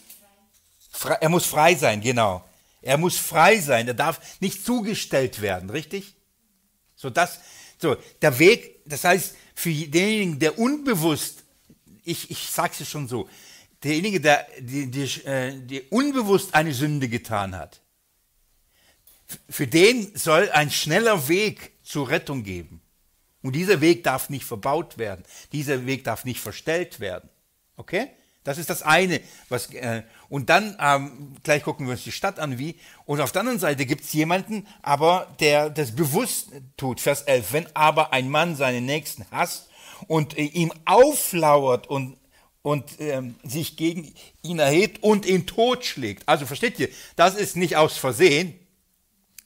Er 1.20 1.29
muss 1.29 1.46
frei 1.46 1.77
sein, 1.77 2.01
genau. 2.01 2.44
Er 2.81 2.98
muss 2.98 3.16
frei 3.16 3.61
sein. 3.61 3.87
Er 3.87 3.94
darf 3.94 4.40
nicht 4.40 4.64
zugestellt 4.64 5.40
werden, 5.40 5.70
richtig? 5.70 6.14
So, 6.96 7.09
das, 7.09 7.38
so, 7.79 7.96
der 8.20 8.38
Weg, 8.38 8.81
das 8.85 9.05
heißt, 9.05 9.37
für 9.55 9.72
denjenigen, 9.72 10.38
der 10.38 10.59
unbewusst, 10.59 11.44
ich, 12.05 12.31
ich 12.31 12.51
sage 12.51 12.75
es 12.81 12.88
schon 12.88 13.07
so, 13.07 13.29
derjenige, 13.84 14.20
der, 14.20 14.46
die, 14.58 14.90
die, 14.90 15.04
äh, 15.24 15.58
die 15.58 15.82
unbewusst 15.82 16.54
eine 16.54 16.72
Sünde 16.72 17.08
getan 17.08 17.56
hat, 17.56 17.80
für 19.48 19.66
den 19.66 20.14
soll 20.16 20.50
ein 20.50 20.70
schneller 20.70 21.28
Weg 21.28 21.72
zur 21.82 22.08
Rettung 22.08 22.42
geben. 22.42 22.80
Und 23.42 23.56
dieser 23.56 23.80
Weg 23.80 24.04
darf 24.04 24.30
nicht 24.30 24.44
verbaut 24.44 24.98
werden. 24.98 25.24
Dieser 25.52 25.86
Weg 25.86 26.04
darf 26.04 26.24
nicht 26.24 26.40
verstellt 26.40 27.00
werden. 27.00 27.28
Okay? 27.76 28.08
Das 28.44 28.58
ist 28.58 28.70
das 28.70 28.82
eine. 28.82 29.20
Was, 29.48 29.72
äh, 29.72 30.02
und 30.28 30.48
dann, 30.50 30.76
ähm, 30.80 31.36
gleich 31.42 31.62
gucken 31.62 31.86
wir 31.86 31.92
uns 31.92 32.04
die 32.04 32.12
Stadt 32.12 32.38
an, 32.38 32.58
wie. 32.58 32.78
Und 33.04 33.20
auf 33.20 33.32
der 33.32 33.40
anderen 33.40 33.58
Seite 33.58 33.86
gibt 33.86 34.04
es 34.04 34.12
jemanden, 34.12 34.66
aber 34.82 35.34
der 35.40 35.70
das 35.70 35.94
bewusst 35.94 36.50
tut. 36.76 37.00
Vers 37.00 37.22
11. 37.22 37.52
Wenn 37.52 37.76
aber 37.76 38.12
ein 38.12 38.28
Mann 38.28 38.56
seinen 38.56 38.84
Nächsten 38.84 39.26
hasst 39.30 39.68
und 40.08 40.36
äh, 40.36 40.42
ihm 40.42 40.72
auflauert 40.84 41.86
und, 41.88 42.16
und 42.62 43.01
ähm, 43.01 43.35
sich 43.42 43.77
gegen 43.77 44.14
ihn 44.42 44.59
erhebt 44.59 45.03
und 45.03 45.27
ihn 45.27 45.46
totschlägt. 45.46 46.29
Also 46.29 46.46
versteht 46.46 46.79
ihr, 46.79 46.88
das 47.16 47.35
ist 47.35 47.57
nicht 47.57 47.77
aus 47.77 47.96
Versehen, 47.96 48.55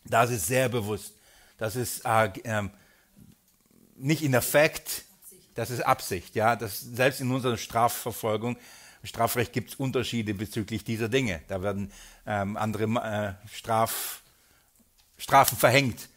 das 0.04 0.30
ist 0.30 0.46
sehr 0.46 0.68
bewusst. 0.68 1.14
Das 1.58 1.76
ist 1.76 2.04
äh, 2.04 2.30
ähm, 2.44 2.70
nicht 3.96 4.22
in 4.22 4.34
Effekt, 4.34 5.04
das 5.54 5.70
ist 5.70 5.80
Absicht. 5.80 6.34
Ja, 6.34 6.54
das, 6.54 6.80
selbst 6.80 7.20
in 7.20 7.30
unserer 7.30 7.56
Strafverfolgung 7.56 8.56
Strafrecht 9.06 9.52
gibt 9.52 9.70
es 9.70 9.76
Unterschiede 9.76 10.34
bezüglich 10.34 10.84
dieser 10.84 11.08
Dinge. 11.08 11.40
Da 11.48 11.62
werden 11.62 11.92
ähm, 12.26 12.56
andere 12.56 12.84
äh, 13.44 13.48
Straf, 13.54 14.22
Strafen 15.16 15.56
verhängt. 15.56 16.08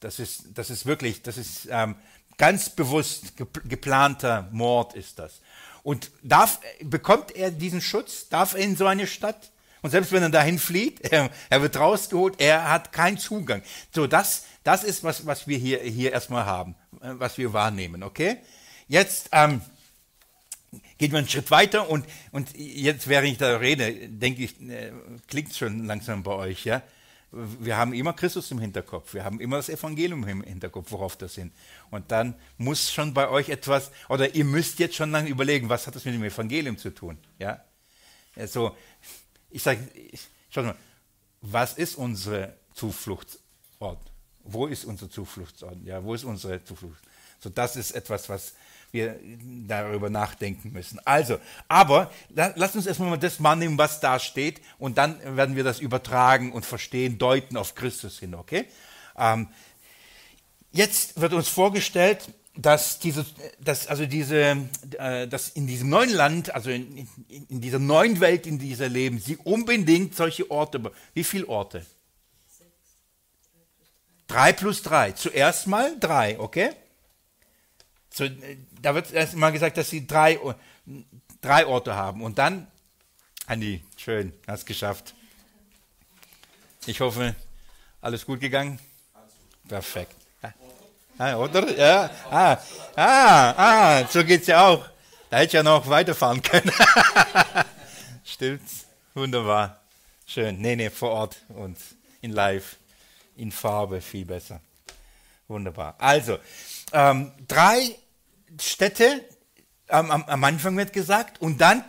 Das 0.00 0.18
ist, 0.18 0.46
das 0.54 0.70
ist 0.70 0.86
wirklich, 0.86 1.22
das 1.22 1.36
ist 1.36 1.68
ähm, 1.70 1.94
ganz 2.36 2.70
bewusst 2.70 3.34
geplanter 3.36 4.48
Mord 4.52 4.94
ist 4.94 5.18
das. 5.18 5.40
Und 5.82 6.10
darf, 6.22 6.60
bekommt 6.82 7.34
er 7.34 7.50
diesen 7.50 7.80
Schutz? 7.80 8.28
Darf 8.28 8.54
er 8.54 8.60
in 8.60 8.76
so 8.76 8.86
eine 8.86 9.06
Stadt? 9.06 9.50
Und 9.82 9.90
selbst 9.90 10.12
wenn 10.12 10.22
er 10.22 10.30
dahin 10.30 10.58
flieht, 10.58 11.00
er, 11.12 11.30
er 11.50 11.62
wird 11.62 11.78
rausgeholt, 11.78 12.40
er 12.40 12.70
hat 12.70 12.92
keinen 12.92 13.18
Zugang. 13.18 13.62
So, 13.94 14.06
das, 14.06 14.44
das 14.64 14.84
ist, 14.84 15.04
was, 15.04 15.26
was 15.26 15.46
wir 15.46 15.58
hier, 15.58 15.80
hier 15.80 16.12
erstmal 16.12 16.46
haben, 16.46 16.74
äh, 17.00 17.12
was 17.12 17.38
wir 17.38 17.52
wahrnehmen, 17.52 18.02
okay? 18.02 18.38
Jetzt, 18.88 19.28
ähm, 19.32 19.60
geht 20.98 21.12
man 21.12 21.20
einen 21.20 21.28
Schritt 21.28 21.50
weiter 21.50 21.88
und, 21.88 22.04
und 22.32 22.56
jetzt, 22.56 23.08
während 23.08 23.28
ich 23.28 23.38
da 23.38 23.56
rede, 23.56 24.08
denke 24.08 24.42
ich, 24.42 24.60
äh, 24.60 24.92
klingt 25.28 25.54
schon 25.54 25.86
langsam 25.86 26.22
bei 26.22 26.32
euch, 26.32 26.64
ja. 26.64 26.82
Wir 27.30 27.76
haben 27.76 27.92
immer 27.92 28.14
Christus 28.14 28.50
im 28.50 28.58
Hinterkopf, 28.58 29.12
wir 29.12 29.22
haben 29.22 29.38
immer 29.38 29.56
das 29.56 29.68
Evangelium 29.68 30.26
im 30.26 30.42
Hinterkopf, 30.42 30.90
worauf 30.92 31.16
das 31.16 31.34
sind. 31.34 31.52
Und 31.90 32.10
dann 32.10 32.34
muss 32.56 32.90
schon 32.90 33.12
bei 33.12 33.28
euch 33.28 33.50
etwas, 33.50 33.90
oder 34.08 34.34
ihr 34.34 34.46
müsst 34.46 34.78
jetzt 34.78 34.96
schon 34.96 35.10
lange 35.10 35.28
überlegen, 35.28 35.68
was 35.68 35.86
hat 35.86 35.94
das 35.94 36.06
mit 36.06 36.14
dem 36.14 36.24
Evangelium 36.24 36.78
zu 36.78 36.90
tun, 36.90 37.18
ja. 37.38 37.62
Also, 38.34 38.76
ich 39.50 39.62
sage, 39.62 39.80
schau 40.48 40.62
mal, 40.62 40.76
was 41.42 41.74
ist 41.74 41.96
unser 41.96 42.54
Zufluchtsort? 42.72 44.00
Wo 44.44 44.66
ist 44.66 44.84
unser 44.84 45.10
Zufluchtsort? 45.10 45.76
Ja, 45.84 46.02
wo 46.02 46.14
ist 46.14 46.24
unsere 46.24 46.64
Zuflucht? 46.64 47.02
So, 47.40 47.50
das 47.50 47.76
ist 47.76 47.90
etwas, 47.92 48.28
was 48.28 48.54
wir 48.92 49.18
darüber 49.66 50.10
nachdenken 50.10 50.72
müssen. 50.72 51.00
Also, 51.04 51.38
aber 51.68 52.10
lasst 52.34 52.76
uns 52.76 52.86
erstmal 52.86 53.10
mal 53.10 53.16
das 53.18 53.42
wahrnehmen, 53.42 53.78
was 53.78 54.00
da 54.00 54.18
steht, 54.18 54.60
und 54.78 54.98
dann 54.98 55.18
werden 55.36 55.56
wir 55.56 55.64
das 55.64 55.80
übertragen 55.80 56.52
und 56.52 56.64
verstehen, 56.64 57.18
deuten 57.18 57.56
auf 57.56 57.74
Christus 57.74 58.18
hin, 58.18 58.34
okay? 58.34 58.64
Ähm, 59.16 59.48
jetzt 60.72 61.20
wird 61.20 61.32
uns 61.32 61.48
vorgestellt, 61.48 62.28
dass 62.58 62.98
diese, 62.98 63.24
dass 63.60 63.86
also 63.86 64.04
diese, 64.04 64.68
äh, 64.98 65.28
dass 65.28 65.50
in 65.50 65.66
diesem 65.68 65.90
neuen 65.90 66.10
Land, 66.10 66.54
also 66.54 66.70
in, 66.70 67.08
in, 67.28 67.46
in, 67.48 67.60
dieser 67.60 67.78
neuen 67.78 68.18
Welt, 68.20 68.46
in 68.46 68.58
dieser 68.58 68.88
leben, 68.88 69.20
sie 69.20 69.36
unbedingt 69.36 70.16
solche 70.16 70.50
Orte. 70.50 70.80
Wie 71.14 71.22
viele 71.22 71.48
Orte? 71.48 71.86
Drei 74.26 74.52
plus 74.52 74.82
drei. 74.82 75.12
Zuerst 75.12 75.68
mal 75.68 75.98
drei, 75.98 76.38
okay? 76.38 76.70
So, 78.18 78.28
da 78.82 78.96
wird 78.96 79.12
erst 79.12 79.36
mal 79.36 79.52
gesagt, 79.52 79.76
dass 79.76 79.90
sie 79.90 80.04
drei, 80.04 80.40
drei 81.40 81.66
Orte 81.66 81.94
haben. 81.94 82.20
Und 82.20 82.36
dann, 82.36 82.66
Andi, 83.46 83.80
schön, 83.96 84.32
hast 84.44 84.66
geschafft. 84.66 85.14
Ich 86.86 87.00
hoffe, 87.00 87.36
alles 88.00 88.26
gut 88.26 88.40
gegangen? 88.40 88.80
Perfekt. 89.68 90.16
Ah, 91.16 91.36
oder? 91.36 91.76
Ja. 91.76 92.10
Ah, 92.28 92.58
ah, 92.96 93.54
ah, 93.56 94.08
so 94.08 94.24
geht's 94.24 94.48
ja 94.48 94.66
auch. 94.66 94.84
Da 95.30 95.36
hätte 95.36 95.46
ich 95.46 95.52
ja 95.52 95.62
noch 95.62 95.88
weiterfahren 95.88 96.42
können. 96.42 96.72
Stimmt's? 98.24 98.86
Wunderbar. 99.14 99.80
Schön. 100.26 100.60
Nee, 100.60 100.74
nee, 100.74 100.90
vor 100.90 101.10
Ort 101.10 101.36
und 101.50 101.78
in 102.20 102.32
live, 102.32 102.78
in 103.36 103.52
Farbe, 103.52 104.00
viel 104.00 104.24
besser. 104.24 104.60
Wunderbar. 105.46 105.94
Also, 105.98 106.38
ähm, 106.92 107.30
drei 107.46 107.96
Städte, 108.60 109.24
am, 109.88 110.10
am, 110.10 110.24
am 110.24 110.44
Anfang 110.44 110.76
wird 110.76 110.92
gesagt, 110.92 111.40
und 111.40 111.60
dann 111.60 111.84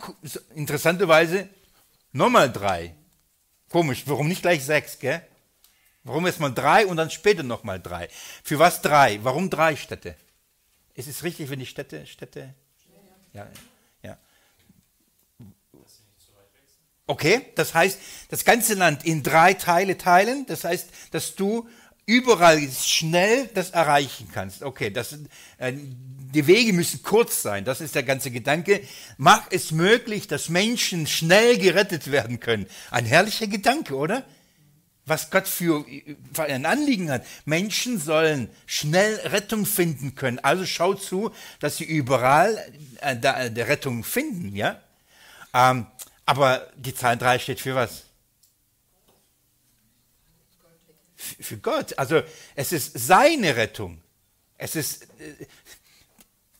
interessanterweise 0.54 1.48
nochmal 2.12 2.50
drei. 2.50 2.94
Komisch, 3.70 4.04
warum 4.06 4.28
nicht 4.28 4.42
gleich 4.42 4.64
sechs, 4.64 4.98
gell? 4.98 5.24
Warum 6.02 6.26
erstmal 6.26 6.52
drei 6.52 6.86
und 6.86 6.96
dann 6.96 7.10
später 7.10 7.42
nochmal 7.42 7.78
drei? 7.78 8.08
Für 8.42 8.58
was 8.58 8.80
drei? 8.80 9.22
Warum 9.22 9.50
drei 9.50 9.76
Städte? 9.76 10.16
Ist 10.94 11.08
es 11.08 11.22
richtig, 11.22 11.50
wenn 11.50 11.58
die 11.58 11.66
Städte, 11.66 12.06
Städte? 12.06 12.54
Ja, 13.32 13.46
ja. 14.02 14.18
Okay, 17.06 17.46
das 17.54 17.74
heißt, 17.74 17.98
das 18.28 18.44
ganze 18.44 18.74
Land 18.74 19.04
in 19.04 19.22
drei 19.22 19.54
Teile 19.54 19.98
teilen. 19.98 20.46
Das 20.46 20.64
heißt, 20.64 20.90
dass 21.10 21.34
du 21.34 21.68
überall 22.10 22.60
schnell 22.72 23.48
das 23.54 23.70
erreichen 23.70 24.28
kannst. 24.34 24.64
Okay, 24.64 24.90
das, 24.90 25.16
äh, 25.58 25.72
die 25.72 26.46
Wege 26.48 26.72
müssen 26.72 27.04
kurz 27.04 27.40
sein. 27.42 27.64
Das 27.64 27.80
ist 27.80 27.94
der 27.94 28.02
ganze 28.02 28.32
Gedanke. 28.32 28.80
Mach 29.16 29.46
es 29.50 29.70
möglich, 29.70 30.26
dass 30.26 30.48
Menschen 30.48 31.06
schnell 31.06 31.56
gerettet 31.56 32.10
werden 32.10 32.40
können. 32.40 32.66
Ein 32.90 33.04
herrlicher 33.04 33.46
Gedanke, 33.46 33.94
oder? 33.94 34.24
Was 35.06 35.30
Gott 35.30 35.46
für, 35.46 35.84
für 36.32 36.42
ein 36.42 36.66
Anliegen 36.66 37.12
hat. 37.12 37.24
Menschen 37.44 38.00
sollen 38.00 38.48
schnell 38.66 39.14
Rettung 39.26 39.64
finden 39.64 40.16
können. 40.16 40.40
Also 40.40 40.66
schau 40.66 40.94
zu, 40.94 41.30
dass 41.60 41.76
sie 41.76 41.84
überall 41.84 42.58
äh, 43.02 43.16
der 43.16 43.68
Rettung 43.68 44.02
finden, 44.02 44.56
ja? 44.56 44.80
Ähm, 45.54 45.86
aber 46.26 46.66
die 46.76 46.94
Zahl 46.94 47.16
3 47.16 47.38
steht 47.38 47.60
für 47.60 47.76
was? 47.76 48.09
Für 51.40 51.58
Gott. 51.58 51.98
Also 51.98 52.22
es 52.54 52.72
ist 52.72 52.98
seine 52.98 53.56
Rettung. 53.56 54.00
Es 54.56 54.76
ist, 54.76 55.04
äh, 55.04 55.46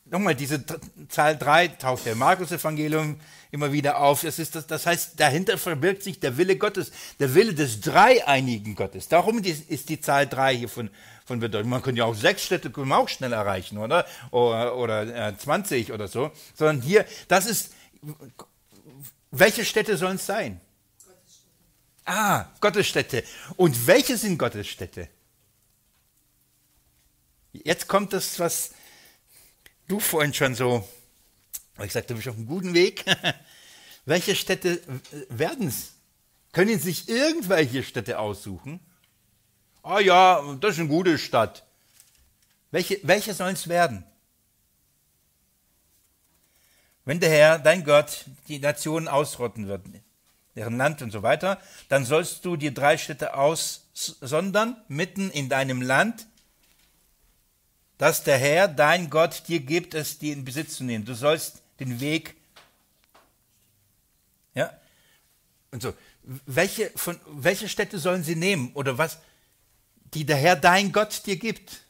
nochmal, 0.05 0.35
diese 0.35 0.63
Zahl 1.07 1.37
3 1.37 1.69
taucht 1.69 2.05
der 2.05 2.15
Markus-Evangelium 2.15 3.19
immer 3.51 3.71
wieder 3.71 3.99
auf. 3.99 4.23
Es 4.23 4.39
ist 4.39 4.55
das, 4.55 4.67
das 4.67 4.85
heißt, 4.85 5.19
dahinter 5.19 5.57
verbirgt 5.57 6.03
sich 6.03 6.19
der 6.19 6.37
Wille 6.37 6.57
Gottes, 6.57 6.91
der 7.19 7.33
Wille 7.33 7.53
des 7.53 7.81
dreieinigen 7.81 8.75
Gottes. 8.75 9.07
Darum 9.07 9.41
ist 9.43 9.89
die 9.89 10.01
Zahl 10.01 10.27
3 10.27 10.55
hier 10.57 10.69
von, 10.69 10.89
von 11.25 11.39
Bedeutung. 11.39 11.69
Man 11.69 11.81
könnte 11.81 11.99
ja 11.99 12.05
auch 12.05 12.15
sechs 12.15 12.43
Städte 12.43 12.71
können 12.71 12.89
wir 12.89 12.97
auch 12.97 13.09
schnell 13.09 13.33
erreichen, 13.33 13.77
oder? 13.77 14.05
Oder, 14.31 14.75
oder 14.77 15.29
äh, 15.29 15.37
20 15.37 15.91
oder 15.91 16.07
so. 16.07 16.31
Sondern 16.55 16.81
hier, 16.81 17.05
das 17.27 17.45
ist, 17.45 17.73
welche 19.31 19.65
Städte 19.65 19.97
sollen 19.97 20.17
es 20.17 20.25
sein? 20.25 20.59
Ah, 22.05 22.45
Gottesstätte. 22.59 23.23
Und 23.57 23.87
welche 23.87 24.17
sind 24.17 24.37
Gottesstätte? 24.37 25.07
Jetzt 27.53 27.87
kommt 27.87 28.13
das, 28.13 28.39
was 28.39 28.71
du 29.87 29.99
vorhin 29.99 30.33
schon 30.33 30.55
so, 30.55 30.87
ich 31.83 31.91
sagte, 31.91 32.09
du 32.09 32.15
bist 32.15 32.27
auf 32.27 32.35
einem 32.35 32.47
guten 32.47 32.73
Weg. 32.73 33.05
welche 34.05 34.35
Städte 34.35 34.81
werden 35.29 35.67
es? 35.67 35.93
Können 36.53 36.79
sich 36.79 37.07
irgendwelche 37.07 37.83
Städte 37.83 38.19
aussuchen? 38.19 38.79
Ah 39.83 39.99
ja, 39.99 40.41
das 40.59 40.73
ist 40.73 40.79
eine 40.79 40.89
gute 40.89 41.17
Stadt. 41.17 41.65
Welche, 42.71 42.99
welche 43.03 43.33
sollen 43.33 43.53
es 43.53 43.67
werden? 43.67 44.05
Wenn 47.03 47.19
der 47.19 47.29
Herr, 47.29 47.59
dein 47.59 47.83
Gott, 47.83 48.25
die 48.47 48.59
Nationen 48.59 49.07
ausrotten 49.07 49.67
wird, 49.67 49.85
deren 50.55 50.77
Land 50.77 51.01
und 51.01 51.11
so 51.11 51.23
weiter, 51.23 51.59
dann 51.89 52.05
sollst 52.05 52.45
du 52.45 52.55
dir 52.57 52.73
drei 52.73 52.97
Städte 52.97 53.35
aussondern, 53.35 54.75
mitten 54.87 55.29
in 55.31 55.49
deinem 55.49 55.81
Land, 55.81 56.27
dass 57.97 58.23
der 58.23 58.37
Herr, 58.37 58.67
dein 58.67 59.09
Gott, 59.09 59.43
dir 59.47 59.59
gibt, 59.59 59.93
es 59.93 60.17
dir 60.17 60.33
in 60.33 60.43
Besitz 60.43 60.77
zu 60.77 60.83
nehmen. 60.83 61.05
Du 61.05 61.13
sollst 61.13 61.61
den 61.79 61.99
Weg, 61.99 62.35
ja, 64.53 64.73
und 65.71 65.81
so. 65.81 65.93
Welche, 66.23 66.91
von, 66.95 67.19
welche 67.27 67.67
Städte 67.67 67.97
sollen 67.97 68.23
sie 68.23 68.35
nehmen 68.35 68.71
oder 68.73 68.97
was, 68.97 69.19
die 70.13 70.25
der 70.25 70.37
Herr, 70.37 70.55
dein 70.55 70.91
Gott, 70.91 71.25
dir 71.25 71.37
gibt? 71.37 71.81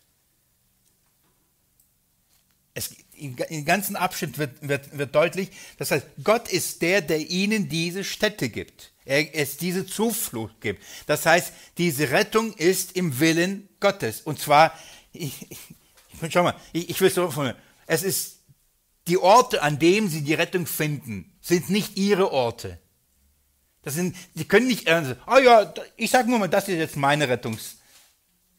Es, 2.74 2.96
im 3.22 3.66
ganzen 3.66 3.96
Abschnitt 3.96 4.38
wird, 4.38 4.68
wird, 4.68 4.98
wird 4.98 5.16
deutlich, 5.16 5.50
das 5.78 5.92
heißt, 5.92 6.08
Gott 6.24 6.52
ist 6.52 6.82
der, 6.82 7.02
der 7.02 7.20
ihnen 7.20 7.70
diese 7.70 8.04
Städte 8.04 8.50
gibt. 8.50 8.92
Er 9.06 9.34
es 9.36 9.58
diese 9.58 9.86
Zuflucht 9.86 10.62
gibt. 10.62 10.84
Das 11.08 11.26
heißt, 11.26 11.54
diese 11.78 12.12
Rettung 12.12 12.54
ist 12.54 12.96
im 12.96 13.20
Willen 13.20 13.70
Gottes. 13.80 14.22
Und 14.22 14.40
zwar, 14.40 14.78
ich, 15.12 15.48
ich, 15.50 15.60
schau 16.32 16.44
mal, 16.44 16.56
ich, 16.74 16.90
ich 16.90 17.02
will 17.02 17.10
so 17.10 17.30
von 17.30 17.54
es 17.88 18.04
ist 18.04 18.40
die 19.08 19.18
Orte, 19.18 19.62
an 19.64 19.80
denen 19.80 20.08
sie 20.08 20.22
die 20.22 20.34
Rettung 20.34 20.66
finden, 20.66 21.34
sind 21.42 21.70
nicht 21.70 21.98
ihre 21.98 22.32
Orte. 22.32 22.80
Das 23.82 23.96
sind, 23.96 24.16
sie 24.36 24.46
können 24.46 24.68
nicht, 24.68 24.88
äh, 24.88 25.16
oh 25.28 25.40
ja, 25.40 25.74
ich 25.98 26.12
sage 26.12 26.30
nur 26.30 26.40
mal, 26.40 26.48
das 26.48 26.68
ist 26.68 26.78
jetzt 26.78 26.96
meine 26.96 27.28
Rettungs, 27.28 27.78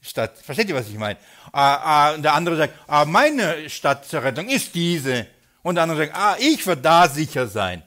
Stadt. 0.02 0.36
Versteht 0.38 0.68
ihr, 0.68 0.74
was 0.74 0.88
ich 0.88 0.98
meine? 0.98 1.18
Ah, 1.52 2.10
ah, 2.10 2.16
der 2.18 2.34
andere 2.34 2.56
sagt, 2.56 2.74
ah, 2.88 3.04
meine 3.04 3.70
Stadt 3.70 4.04
zur 4.04 4.22
Rettung 4.22 4.48
ist 4.48 4.74
diese. 4.74 5.26
Und 5.62 5.76
der 5.76 5.84
andere 5.84 5.98
sagt, 6.06 6.14
ah, 6.14 6.36
ich 6.40 6.66
werde 6.66 6.82
da 6.82 7.08
sicher 7.08 7.46
sein. 7.46 7.82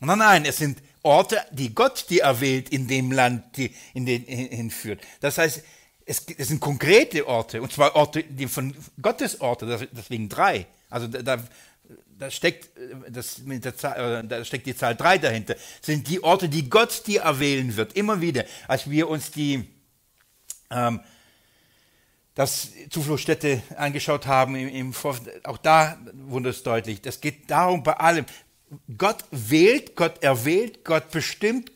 Nein, 0.00 0.18
nein, 0.18 0.44
es 0.44 0.58
sind 0.58 0.78
Orte, 1.02 1.42
die 1.50 1.74
Gott 1.74 2.10
dir 2.10 2.24
erwählt 2.24 2.68
in 2.68 2.86
dem 2.86 3.10
Land, 3.10 3.56
die 3.56 3.74
in 3.94 4.04
den 4.04 4.22
hinführt. 4.24 5.00
Das 5.20 5.38
heißt, 5.38 5.62
es, 6.04 6.26
es 6.36 6.48
sind 6.48 6.60
konkrete 6.60 7.26
Orte, 7.26 7.62
und 7.62 7.72
zwar 7.72 7.96
Orte, 7.96 8.22
die 8.24 8.46
von 8.46 8.74
Gottes 9.00 9.40
Orte, 9.40 9.88
deswegen 9.92 10.28
drei. 10.28 10.66
Also 10.90 11.06
da, 11.06 11.38
da 12.18 12.30
steckt, 12.30 12.68
das 13.08 13.38
mit 13.38 13.64
der 13.64 13.76
Zahl, 13.76 14.24
da 14.26 14.44
steckt 14.44 14.66
die 14.66 14.76
Zahl 14.76 14.94
drei 14.94 15.16
dahinter. 15.16 15.54
Das 15.54 15.86
sind 15.86 16.08
die 16.08 16.22
Orte, 16.22 16.48
die 16.48 16.68
Gott 16.68 17.06
dir 17.06 17.22
erwählen 17.22 17.76
wird. 17.76 17.94
Immer 17.94 18.20
wieder, 18.20 18.44
als 18.68 18.90
wir 18.90 19.08
uns 19.08 19.30
die 19.30 19.64
ähm, 20.70 21.00
das 22.34 22.68
Zufluchtsstätte 22.90 23.62
angeschaut 23.76 24.26
haben, 24.26 24.56
im, 24.56 24.68
im 24.68 24.94
auch 25.44 25.58
da 25.58 25.98
wurde 26.14 26.50
es 26.50 26.62
deutlich. 26.62 27.02
Das 27.02 27.20
geht 27.20 27.50
darum 27.50 27.82
bei 27.82 27.94
allem. 27.94 28.24
Gott 28.96 29.24
wählt, 29.30 29.96
Gott 29.96 30.22
erwählt, 30.22 30.84
Gott 30.84 31.10
bestimmt 31.10 31.72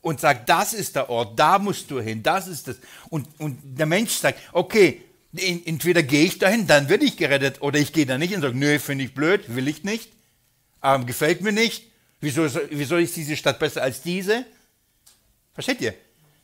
und 0.00 0.20
sagt, 0.20 0.48
das 0.48 0.74
ist 0.74 0.96
der 0.96 1.10
Ort, 1.10 1.38
da 1.38 1.58
musst 1.58 1.90
du 1.90 2.00
hin, 2.00 2.22
das 2.22 2.46
ist 2.46 2.68
es. 2.68 2.78
Und, 3.08 3.26
und 3.38 3.58
der 3.62 3.86
Mensch 3.86 4.12
sagt, 4.12 4.38
okay, 4.52 5.02
entweder 5.34 6.02
gehe 6.02 6.24
ich 6.24 6.38
dahin, 6.38 6.66
dann 6.66 6.88
werde 6.88 7.04
ich 7.04 7.16
gerettet, 7.16 7.60
oder 7.62 7.78
ich 7.78 7.92
gehe 7.92 8.06
da 8.06 8.18
nicht 8.18 8.34
und 8.34 8.42
sage, 8.42 8.56
nö, 8.56 8.78
finde 8.78 9.04
ich 9.04 9.14
blöd, 9.14 9.54
will 9.54 9.66
ich 9.66 9.82
nicht, 9.82 10.10
ähm, 10.82 11.06
gefällt 11.06 11.40
mir 11.40 11.52
nicht. 11.52 11.90
Wieso, 12.20 12.46
wieso 12.70 12.96
ist 12.96 13.16
diese 13.16 13.36
Stadt 13.36 13.58
besser 13.58 13.82
als 13.82 14.02
diese? 14.02 14.46
Versteht 15.52 15.80
ihr? 15.80 15.94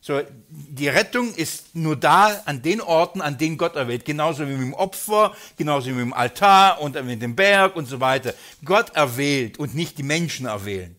So, 0.03 0.23
die 0.49 0.89
Rettung 0.89 1.35
ist 1.35 1.75
nur 1.75 1.95
da 1.95 2.41
an 2.47 2.63
den 2.63 2.81
Orten, 2.81 3.21
an 3.21 3.37
denen 3.37 3.59
Gott 3.59 3.77
erwählt. 3.77 4.07
Genauso 4.07 4.47
wie 4.49 4.53
mit 4.53 4.63
dem 4.63 4.73
Opfer, 4.73 5.35
genauso 5.59 5.89
wie 5.89 5.93
mit 5.93 6.01
dem 6.01 6.13
Altar 6.15 6.81
und 6.81 7.03
mit 7.05 7.21
dem 7.21 7.37
Berg 7.37 7.77
und 7.77 7.85
so 7.87 8.01
weiter. 8.01 8.33
Gott 8.65 8.97
erwählt 8.97 9.59
und 9.59 9.75
nicht 9.75 9.99
die 9.99 10.03
Menschen 10.03 10.47
erwählen. 10.47 10.97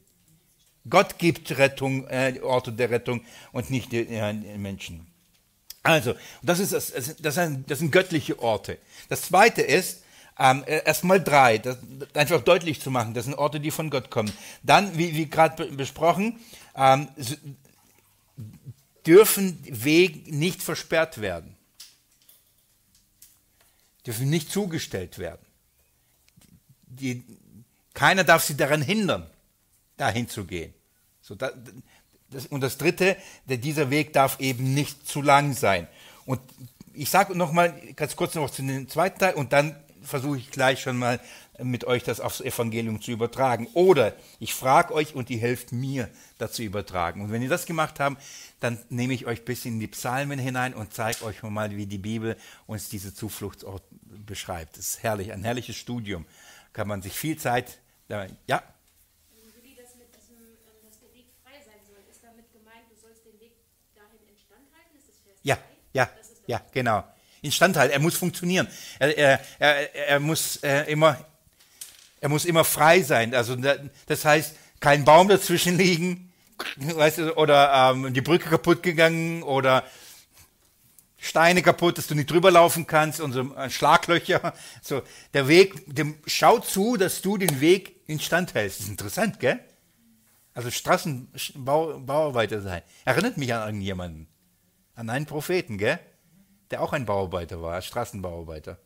Gott 0.87 1.17
gibt 1.17 1.57
Rettung, 1.57 2.07
äh, 2.07 2.39
Orte 2.43 2.71
der 2.71 2.91
Rettung 2.91 3.21
und 3.51 3.71
nicht 3.71 3.91
die, 3.91 4.01
äh, 4.01 4.33
Menschen. 4.57 5.07
Also, 5.83 6.13
das, 6.43 6.59
ist 6.59 6.73
das, 6.73 6.93
das, 7.19 7.35
sind, 7.35 7.69
das 7.69 7.79
sind 7.79 7.91
göttliche 7.91 8.37
Orte. 8.39 8.77
Das 9.09 9.23
zweite 9.23 9.63
ist, 9.63 10.03
ähm, 10.37 10.63
erstmal 10.67 11.21
drei, 11.21 11.57
das, 11.57 11.77
einfach 12.13 12.41
deutlich 12.41 12.81
zu 12.81 12.91
machen, 12.91 13.13
das 13.13 13.25
sind 13.25 13.35
Orte, 13.35 13.59
die 13.59 13.71
von 13.71 13.89
Gott 13.89 14.09
kommen. 14.11 14.31
Dann, 14.63 14.95
wie, 14.97 15.15
wie 15.15 15.27
gerade 15.27 15.65
besprochen, 15.65 16.39
ähm, 16.75 17.07
dürfen 19.05 19.59
Wege 19.63 20.33
nicht 20.33 20.61
versperrt 20.61 21.21
werden, 21.21 21.55
dürfen 24.05 24.29
nicht 24.29 24.51
zugestellt 24.51 25.17
werden. 25.17 25.45
Die, 26.87 27.23
keiner 27.93 28.23
darf 28.23 28.43
sie 28.43 28.57
daran 28.57 28.81
hindern, 28.81 29.29
dahin 29.97 30.27
zu 30.27 30.45
gehen. 30.45 30.73
So, 31.21 31.35
da, 31.35 31.51
das, 32.29 32.47
und 32.47 32.61
das 32.61 32.77
Dritte, 32.77 33.17
dieser 33.45 33.89
Weg 33.89 34.13
darf 34.13 34.39
eben 34.39 34.73
nicht 34.73 35.07
zu 35.07 35.21
lang 35.21 35.53
sein. 35.53 35.87
Und 36.25 36.41
ich 36.93 37.09
sage 37.09 37.35
nochmal 37.35 37.79
ganz 37.95 38.15
kurz 38.15 38.35
noch 38.35 38.49
zu 38.49 38.61
dem 38.61 38.87
zweiten 38.89 39.19
Teil 39.19 39.33
und 39.35 39.53
dann 39.53 39.75
versuche 40.01 40.37
ich 40.37 40.51
gleich 40.51 40.81
schon 40.81 40.97
mal 40.97 41.19
mit 41.63 41.85
euch 41.85 42.03
das 42.03 42.19
aufs 42.19 42.41
Evangelium 42.41 43.01
zu 43.01 43.11
übertragen. 43.11 43.67
Oder 43.73 44.13
ich 44.39 44.53
frage 44.53 44.93
euch 44.93 45.15
und 45.15 45.29
ihr 45.29 45.39
helft 45.39 45.71
mir, 45.71 46.09
das 46.37 46.53
zu 46.53 46.63
übertragen. 46.63 47.21
Und 47.21 47.31
wenn 47.31 47.41
ihr 47.41 47.49
das 47.49 47.65
gemacht 47.65 47.99
habt, 47.99 48.21
dann 48.59 48.79
nehme 48.89 49.13
ich 49.13 49.25
euch 49.25 49.41
ein 49.41 49.45
bisschen 49.45 49.73
in 49.75 49.79
die 49.79 49.87
Psalmen 49.87 50.39
hinein 50.39 50.73
und 50.73 50.93
zeige 50.93 51.23
euch 51.23 51.43
mal, 51.43 51.75
wie 51.75 51.85
die 51.85 51.97
Bibel 51.97 52.37
uns 52.67 52.89
diese 52.89 53.13
Zufluchtsort 53.13 53.83
beschreibt. 54.25 54.77
Das 54.77 54.87
ist 54.87 55.03
herrlich, 55.03 55.31
ein 55.31 55.43
herrliches 55.43 55.75
Studium. 55.75 56.25
Kann 56.73 56.87
man 56.87 57.01
sich 57.01 57.13
viel 57.13 57.37
Zeit, 57.37 57.79
ja? 58.09 58.23
Ähm, 58.23 58.37
ja, 65.43 65.57
ja, 65.93 66.09
ja, 66.47 66.61
genau. 66.71 67.03
Instandhalten. 67.41 67.93
Er 67.93 67.99
muss 67.99 68.15
funktionieren. 68.15 68.67
Er, 68.99 69.17
er, 69.17 69.39
er, 69.59 69.95
er 69.95 70.19
muss 70.19 70.57
äh, 70.57 70.83
immer, 70.91 71.17
er 72.21 72.29
muss 72.29 72.45
immer 72.45 72.63
frei 72.63 73.01
sein. 73.01 73.35
Also 73.35 73.57
das 74.05 74.23
heißt, 74.23 74.55
kein 74.79 75.03
Baum 75.03 75.27
dazwischen 75.27 75.77
liegen, 75.77 76.31
weißt 76.77 77.17
du, 77.17 77.35
oder 77.35 77.91
ähm, 77.93 78.13
die 78.13 78.21
Brücke 78.21 78.47
kaputt 78.49 78.81
gegangen 78.83 79.43
oder 79.43 79.83
Steine 81.17 81.61
kaputt, 81.61 81.97
dass 81.97 82.07
du 82.07 82.15
nicht 82.15 82.31
drüber 82.31 82.49
laufen 82.51 82.87
kannst 82.87 83.19
und 83.19 83.33
so 83.33 83.53
äh, 83.55 83.69
Schlaglöcher. 83.69 84.53
So, 84.81 85.01
der 85.33 85.47
Weg, 85.47 85.83
dem, 85.87 86.15
schau 86.25 86.59
zu, 86.59 86.97
dass 86.97 87.21
du 87.21 87.37
den 87.37 87.59
Weg 87.59 87.95
instand 88.07 88.53
hältst. 88.53 88.79
Das 88.79 88.85
ist 88.85 88.91
interessant, 88.91 89.39
gell? 89.39 89.59
Also 90.53 90.69
Straßenbauarbeiter 90.69 92.61
sein. 92.61 92.81
Erinnert 93.05 93.37
mich 93.37 93.53
an 93.53 93.67
irgendjemanden. 93.67 94.27
An 94.95 95.09
einen 95.09 95.25
Propheten, 95.25 95.77
gell? 95.77 95.99
Der 96.71 96.81
auch 96.81 96.93
ein 96.93 97.05
Bauarbeiter 97.05 97.61
war, 97.61 97.81
Straßenbauarbeiter 97.81 98.79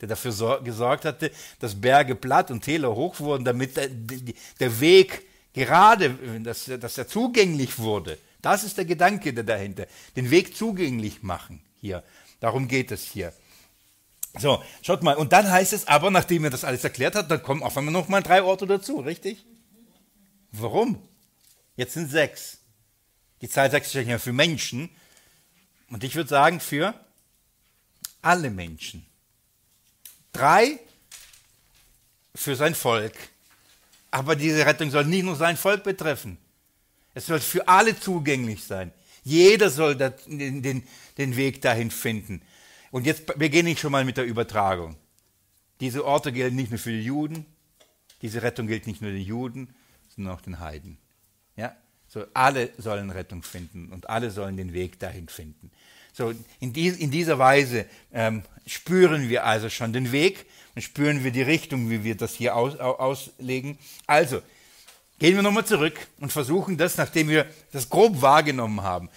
der 0.00 0.08
dafür 0.08 0.60
gesorgt 0.62 1.04
hatte, 1.04 1.30
dass 1.60 1.80
Berge 1.80 2.14
platt 2.14 2.50
und 2.50 2.62
Täler 2.62 2.94
hoch 2.94 3.18
wurden, 3.20 3.44
damit 3.44 3.76
der, 3.76 3.88
der 3.88 4.80
Weg 4.80 5.26
gerade, 5.52 6.10
dass, 6.40 6.66
dass 6.66 6.98
er 6.98 7.08
zugänglich 7.08 7.78
wurde. 7.78 8.18
Das 8.40 8.62
ist 8.62 8.78
der 8.78 8.84
Gedanke 8.84 9.32
dahinter. 9.32 9.86
Den 10.16 10.30
Weg 10.30 10.56
zugänglich 10.56 11.22
machen 11.22 11.60
hier. 11.80 12.04
Darum 12.40 12.68
geht 12.68 12.92
es 12.92 13.02
hier. 13.02 13.32
So, 14.38 14.62
schaut 14.82 15.02
mal. 15.02 15.16
Und 15.16 15.32
dann 15.32 15.50
heißt 15.50 15.72
es 15.72 15.88
aber, 15.88 16.10
nachdem 16.10 16.44
er 16.44 16.50
das 16.50 16.64
alles 16.64 16.84
erklärt 16.84 17.16
hat, 17.16 17.30
dann 17.30 17.42
kommen 17.42 17.62
auf 17.62 17.76
einmal 17.76 17.92
noch 17.92 18.08
mal 18.08 18.22
drei 18.22 18.42
Orte 18.42 18.66
dazu, 18.66 19.00
richtig? 19.00 19.44
Warum? 20.52 21.02
Jetzt 21.76 21.94
sind 21.94 22.10
sechs. 22.10 22.58
Die 23.40 23.48
Zahl 23.48 23.70
sechs 23.70 23.90
steht 23.90 24.06
ja 24.06 24.18
für 24.18 24.32
Menschen. 24.32 24.90
Und 25.90 26.04
ich 26.04 26.14
würde 26.14 26.28
sagen, 26.28 26.60
für 26.60 26.94
alle 28.22 28.50
Menschen. 28.50 29.06
Drei 30.32 30.78
für 32.34 32.56
sein 32.56 32.74
Volk. 32.74 33.14
Aber 34.10 34.36
diese 34.36 34.64
Rettung 34.64 34.90
soll 34.90 35.04
nicht 35.04 35.24
nur 35.24 35.36
sein 35.36 35.56
Volk 35.56 35.84
betreffen. 35.84 36.38
Es 37.14 37.26
soll 37.26 37.40
für 37.40 37.66
alle 37.66 37.98
zugänglich 37.98 38.64
sein. 38.64 38.92
Jeder 39.24 39.70
soll 39.70 39.96
den, 39.96 40.62
den, 40.62 40.86
den 41.18 41.36
Weg 41.36 41.60
dahin 41.60 41.90
finden. 41.90 42.40
Und 42.90 43.06
jetzt 43.06 43.26
beginne 43.38 43.70
ich 43.70 43.80
schon 43.80 43.92
mal 43.92 44.04
mit 44.04 44.16
der 44.16 44.24
Übertragung. 44.24 44.96
Diese 45.80 46.04
Orte 46.04 46.32
gelten 46.32 46.56
nicht 46.56 46.70
nur 46.70 46.78
für 46.78 46.90
die 46.90 47.02
Juden, 47.02 47.44
diese 48.22 48.42
Rettung 48.42 48.66
gilt 48.66 48.86
nicht 48.86 49.02
nur 49.02 49.12
den 49.12 49.22
Juden, 49.22 49.74
sondern 50.14 50.34
auch 50.34 50.40
den 50.40 50.58
Heiden. 50.58 50.98
Ja? 51.56 51.76
So, 52.08 52.24
alle 52.34 52.70
sollen 52.78 53.10
Rettung 53.10 53.42
finden 53.42 53.92
und 53.92 54.08
alle 54.08 54.30
sollen 54.30 54.56
den 54.56 54.72
Weg 54.72 54.98
dahin 54.98 55.28
finden. 55.28 55.70
So, 56.18 56.34
in, 56.58 56.72
die, 56.72 56.88
in 56.88 57.12
dieser 57.12 57.38
Weise 57.38 57.86
ähm, 58.12 58.42
spüren 58.66 59.28
wir 59.28 59.46
also 59.46 59.70
schon 59.70 59.92
den 59.92 60.10
Weg 60.10 60.46
und 60.74 60.82
spüren 60.82 61.22
wir 61.22 61.30
die 61.30 61.42
Richtung, 61.42 61.90
wie 61.90 62.02
wir 62.02 62.16
das 62.16 62.34
hier 62.34 62.56
aus, 62.56 62.74
auslegen. 62.74 63.78
Also, 64.04 64.42
gehen 65.20 65.36
wir 65.36 65.44
nochmal 65.44 65.64
zurück 65.64 65.94
und 66.18 66.32
versuchen 66.32 66.76
das, 66.76 66.96
nachdem 66.96 67.28
wir 67.28 67.46
das 67.70 67.88
grob 67.88 68.20
wahrgenommen 68.20 68.82
haben. 68.82 69.10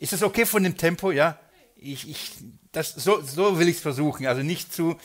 Ist 0.00 0.14
das 0.14 0.24
okay 0.24 0.44
von 0.44 0.64
dem 0.64 0.76
Tempo? 0.76 1.12
Ja? 1.12 1.38
Ich, 1.76 2.10
ich, 2.10 2.32
das, 2.72 2.90
so, 2.92 3.22
so 3.22 3.60
will 3.60 3.68
ich 3.68 3.76
es 3.76 3.82
versuchen. 3.82 4.26
Also 4.26 4.42
nicht 4.42 4.72
zu. 4.72 4.96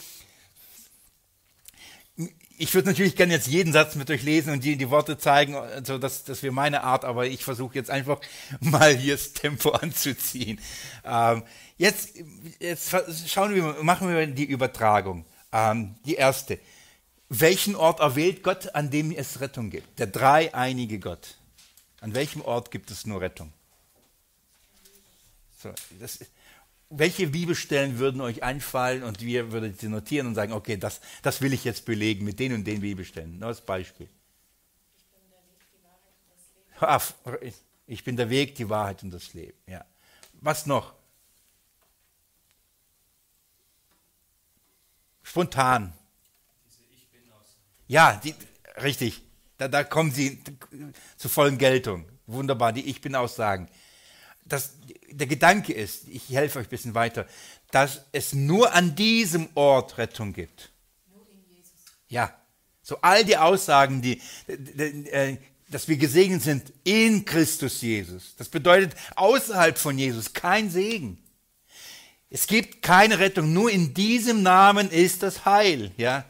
Ich 2.60 2.74
würde 2.74 2.90
natürlich 2.90 3.16
gerne 3.16 3.34
jetzt 3.34 3.46
jeden 3.46 3.72
Satz 3.72 3.94
mit 3.94 4.10
euch 4.10 4.24
lesen 4.24 4.52
und 4.52 4.64
die, 4.64 4.78
die 4.78 4.90
Worte 4.90 5.20
zeigen, 5.20 5.54
also 5.54 6.00
das, 6.00 6.24
das 6.24 6.42
wäre 6.42 6.52
meine 6.52 6.84
Art, 6.84 7.06
aber 7.06 7.28
ich 7.28 7.44
versuche 7.44 7.76
jetzt 7.76 7.92
einfach 7.92 8.20
mal 8.60 8.96
hier 8.96 9.14
das 9.16 9.34
Tempo 9.34 9.70
anzuziehen. 9.70 10.60
Ähm, 11.06 11.44
jetzt, 11.78 12.16
jetzt 12.60 12.96
schauen 13.28 13.54
wir, 13.54 13.84
machen 13.84 14.10
wir 14.10 14.26
die 14.26 14.46
Übertragung. 14.46 15.24
Ähm, 15.52 15.96
die 16.04 16.16
erste. 16.16 16.60
Welchen 17.30 17.76
Ort 17.76 18.00
erwählt 18.00 18.42
Gott, 18.42 18.74
an 18.74 18.90
dem 18.90 19.12
es 19.12 19.40
Rettung 19.40 19.70
gibt? 19.70 20.00
Der 20.00 20.08
dreieinige 20.08 20.98
Gott. 20.98 21.38
An 22.02 22.16
welchem 22.16 22.42
Ort 22.42 22.72
gibt 22.72 22.90
es 22.90 23.06
nur 23.06 23.22
Rettung? 23.22 23.54
So, 25.62 25.70
das, 26.00 26.20
welche 26.90 27.28
Bibelstellen 27.28 28.00
würden 28.00 28.22
euch 28.22 28.44
einfallen 28.44 29.04
und 29.04 29.22
wir 29.22 29.52
würden 29.52 29.76
sie 29.78 29.90
notieren 29.90 30.28
und 30.28 30.36
sagen, 30.36 30.54
okay, 30.54 30.78
das, 30.78 31.02
das 31.22 31.42
will 31.42 31.54
ich 31.54 31.64
jetzt 31.64 31.86
belegen 31.86 32.24
mit 32.24 32.40
den 32.40 32.54
und 32.54 32.66
den 32.66 32.82
Bibelstellen. 32.82 33.40
Nur 33.40 33.50
als 33.50 33.62
Beispiel. 33.62 34.10
Ich 37.88 38.04
bin 38.04 38.16
der 38.16 38.30
Weg, 38.30 38.56
die 38.56 38.70
Wahrheit 38.70 39.04
und 39.04 39.12
das 39.12 39.34
Leben. 39.34 39.58
Ja. 39.66 39.84
Was 40.34 40.66
noch? 40.66 40.94
Spontan. 45.24 45.94
Ja, 47.88 48.20
die, 48.24 48.36
richtig. 48.82 49.24
Da, 49.58 49.68
da 49.68 49.84
kommen 49.84 50.12
sie 50.12 50.42
zur 51.18 51.32
vollen 51.32 51.58
Geltung. 51.58 52.08
Wunderbar, 52.28 52.74
die 52.74 52.88
Ich 52.88 53.02
Bin-Aussagen. 54.50 54.72
der 55.12 55.28
Gedanke 55.28 55.74
ist, 55.74 56.08
ich 56.08 56.30
helfe 56.30 56.60
euch 56.60 56.68
ein 56.68 56.70
bisschen 56.70 56.94
weiter, 56.94 57.28
dass 57.72 58.02
es 58.12 58.34
nur 58.34 58.74
an 58.74 58.96
diesem 58.96 59.50
Ort 59.56 59.98
Rettung 59.98 60.34
gibt. 60.34 60.70
Ja, 62.10 62.34
so 62.82 62.98
all 63.02 63.26
die 63.26 63.38
Aussagen, 63.38 64.02
die, 64.02 64.22
äh, 64.48 65.38
dass 65.70 65.88
wir 65.88 65.98
gesegnet 65.98 66.42
sind 66.42 66.72
in 66.84 67.26
Christus 67.26 67.82
Jesus. 67.82 68.36
Das 68.38 68.48
bedeutet 68.48 68.96
außerhalb 69.16 69.78
von 69.78 69.98
Jesus 69.98 70.34
kein 70.34 70.70
Segen. 70.70 71.22
Es 72.30 72.48
gibt 72.48 72.82
keine 72.82 73.20
Rettung, 73.20 73.54
nur 73.54 73.72
in 73.72 73.94
diesem 73.94 74.44
Namen 74.44 74.90
ist 74.90 75.24
das 75.24 75.46
Heil, 75.46 75.92
ja. 75.98 76.26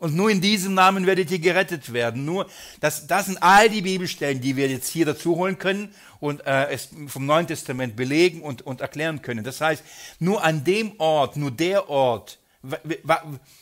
Und 0.00 0.16
nur 0.16 0.30
in 0.30 0.40
diesem 0.40 0.72
Namen 0.72 1.06
werdet 1.06 1.30
ihr 1.30 1.38
gerettet 1.38 1.92
werden. 1.92 2.24
Nur, 2.24 2.48
das, 2.80 3.06
das 3.06 3.26
sind 3.26 3.42
all 3.42 3.68
die 3.68 3.82
Bibelstellen, 3.82 4.40
die 4.40 4.56
wir 4.56 4.66
jetzt 4.66 4.88
hier 4.88 5.04
dazu 5.04 5.36
holen 5.36 5.58
können 5.58 5.94
und 6.20 6.44
äh, 6.46 6.70
es 6.70 6.88
vom 7.06 7.26
Neuen 7.26 7.46
Testament 7.46 7.96
belegen 7.96 8.40
und, 8.40 8.62
und 8.62 8.80
erklären 8.80 9.20
können. 9.20 9.44
Das 9.44 9.60
heißt, 9.60 9.84
nur 10.18 10.42
an 10.42 10.64
dem 10.64 10.98
Ort, 10.98 11.36
nur 11.36 11.50
der 11.50 11.90
Ort, 11.90 12.38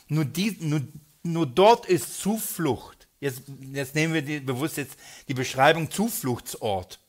nur, 0.08 0.24
die, 0.24 0.56
nur, 0.60 0.82
nur 1.24 1.46
dort 1.46 1.86
ist 1.86 2.20
Zuflucht. 2.20 3.08
Jetzt, 3.20 3.42
jetzt 3.72 3.96
nehmen 3.96 4.14
wir 4.14 4.22
die, 4.22 4.38
bewusst 4.38 4.76
jetzt 4.76 4.96
die 5.26 5.34
Beschreibung 5.34 5.90
Zufluchtsort. 5.90 7.00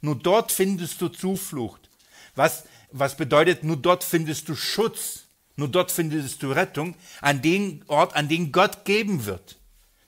Nur 0.00 0.14
dort 0.14 0.52
findest 0.52 1.00
du 1.00 1.08
Zuflucht. 1.08 1.90
Was, 2.36 2.64
was 2.92 3.16
bedeutet, 3.16 3.64
nur 3.64 3.76
dort 3.76 4.04
findest 4.04 4.48
du 4.48 4.54
Schutz. 4.54 5.19
Nur 5.60 5.68
dort 5.68 5.92
findest 5.92 6.42
du 6.42 6.52
Rettung, 6.52 6.94
an 7.20 7.42
dem 7.42 7.82
Ort, 7.86 8.16
an 8.16 8.28
dem 8.28 8.50
Gott 8.50 8.86
geben 8.86 9.26
wird, 9.26 9.58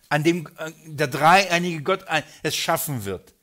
an 0.08 0.24
dem 0.24 0.48
äh, 0.56 0.70
der 0.86 1.08
dreieinige 1.08 1.82
Gott 1.82 2.06
es 2.42 2.56
schaffen 2.56 3.04
wird. 3.04 3.34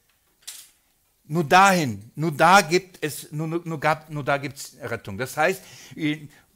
Nur 1.27 1.43
dahin, 1.43 2.09
nur 2.15 2.31
da 2.31 2.61
gibt 2.61 2.97
es, 3.01 3.31
nur, 3.31 3.47
nur, 3.47 3.79
gab, 3.79 4.09
nur 4.09 4.23
da 4.23 4.37
gibt 4.37 4.57
es 4.57 4.75
Rettung. 4.81 5.19
Das 5.19 5.37
heißt, 5.37 5.61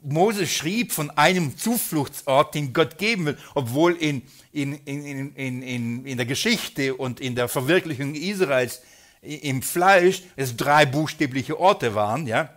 Mose 0.01 0.47
schrieb 0.47 0.91
von 0.91 1.11
einem 1.11 1.55
Zufluchtsort, 1.55 2.55
den 2.55 2.73
Gott 2.73 2.97
geben 2.97 3.27
will, 3.27 3.37
obwohl 3.53 3.93
in, 3.93 4.23
in, 4.53 4.73
in, 4.85 5.35
in, 5.35 5.61
in, 5.61 6.05
in 6.07 6.17
der 6.17 6.25
Geschichte 6.25 6.95
und 6.95 7.19
in 7.19 7.35
der 7.35 7.47
Verwirklichung 7.47 8.15
Israels 8.15 8.81
im 9.21 9.61
Fleisch 9.61 10.23
es 10.35 10.57
drei 10.57 10.87
buchstäbliche 10.87 11.59
Orte 11.59 11.93
waren, 11.93 12.25
ja. 12.25 12.49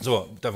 So, 0.00 0.34
da, 0.40 0.52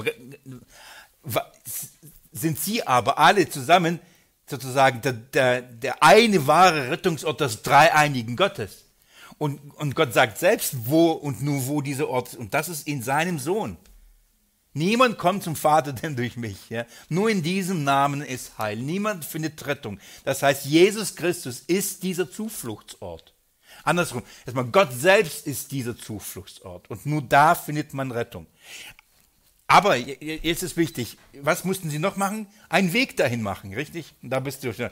sind 2.33 2.59
sie 2.59 2.87
aber 2.87 3.18
alle 3.18 3.48
zusammen 3.48 4.00
sozusagen 4.46 5.00
der, 5.02 5.12
der, 5.12 5.62
der 5.62 6.02
eine 6.02 6.46
wahre 6.46 6.90
Rettungsort 6.90 7.40
des 7.40 7.62
dreieinigen 7.62 8.37
Gottes. 8.37 8.85
Und, 9.37 9.61
und 9.76 9.94
Gott 9.94 10.14
sagt 10.14 10.38
selbst, 10.38 10.87
wo 10.87 11.12
und 11.12 11.42
nur 11.42 11.66
wo 11.66 11.81
dieser 11.81 12.09
Ort 12.09 12.28
ist. 12.28 12.37
Und 12.37 12.54
das 12.54 12.68
ist 12.68 12.88
in 12.88 13.02
seinem 13.02 13.38
Sohn. 13.38 13.76
Niemand 14.72 15.18
kommt 15.18 15.42
zum 15.42 15.57
Vater 15.57 15.92
denn 16.02 16.16
durch 16.16 16.37
mich. 16.37 16.70
Ja? 16.70 16.87
Nur 17.09 17.31
in 17.31 17.42
diesem 17.42 17.85
Namen 17.85 18.22
ist 18.22 18.59
Heil. 18.59 18.76
Niemand 18.76 19.24
findet 19.24 19.64
Rettung. 19.66 20.00
Das 20.24 20.42
heißt, 20.42 20.64
Jesus 20.64 21.14
Christus 21.14 21.61
ist 21.61 22.02
dieser 22.02 22.31
Zufluchtsort. 22.31 23.35
Andersrum, 23.85 24.22
erstmal 24.44 24.66
Gott 24.66 24.92
selbst 24.92 25.46
ist 25.46 25.70
dieser 25.70 25.96
Zufluchtsort. 25.96 26.90
Und 26.90 27.07
nur 27.07 27.22
da 27.22 27.54
findet 27.54 27.94
man 27.94 28.11
Rettung. 28.11 28.46
Aber 29.70 29.96
jetzt 29.96 30.62
ist 30.62 30.78
wichtig, 30.78 31.18
was 31.35 31.62
mussten 31.64 31.90
sie 31.90 31.98
noch 31.98 32.16
machen? 32.16 32.46
Einen 32.70 32.94
Weg 32.94 33.18
dahin 33.18 33.42
machen, 33.42 33.74
richtig? 33.74 34.14
Und 34.22 34.31
da 34.31 34.40
bist 34.40 34.64
du 34.64 34.72
schon. 34.72 34.90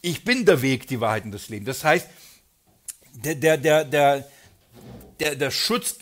Ich 0.00 0.24
bin 0.24 0.46
der 0.46 0.62
Weg, 0.62 0.86
die 0.86 1.00
Wahrheit 1.00 1.24
und 1.24 1.32
das 1.32 1.50
Leben. 1.50 1.66
Das 1.66 1.84
heißt, 1.84 2.08
der, 3.12 3.34
der, 3.34 3.58
der, 3.58 3.84
der, 3.84 4.26
der, 5.20 5.36
der 5.36 5.50
Schutz 5.50 5.96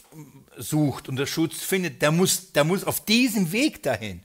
sucht 0.57 1.09
und 1.09 1.16
der 1.16 1.27
Schutz 1.27 1.57
findet, 1.62 2.01
der 2.01 2.12
muss, 2.12 2.53
der 2.53 2.62
muss 2.62 2.85
auf 2.85 3.05
diesem 3.05 3.51
Weg 3.51 3.83
dahin. 3.83 4.23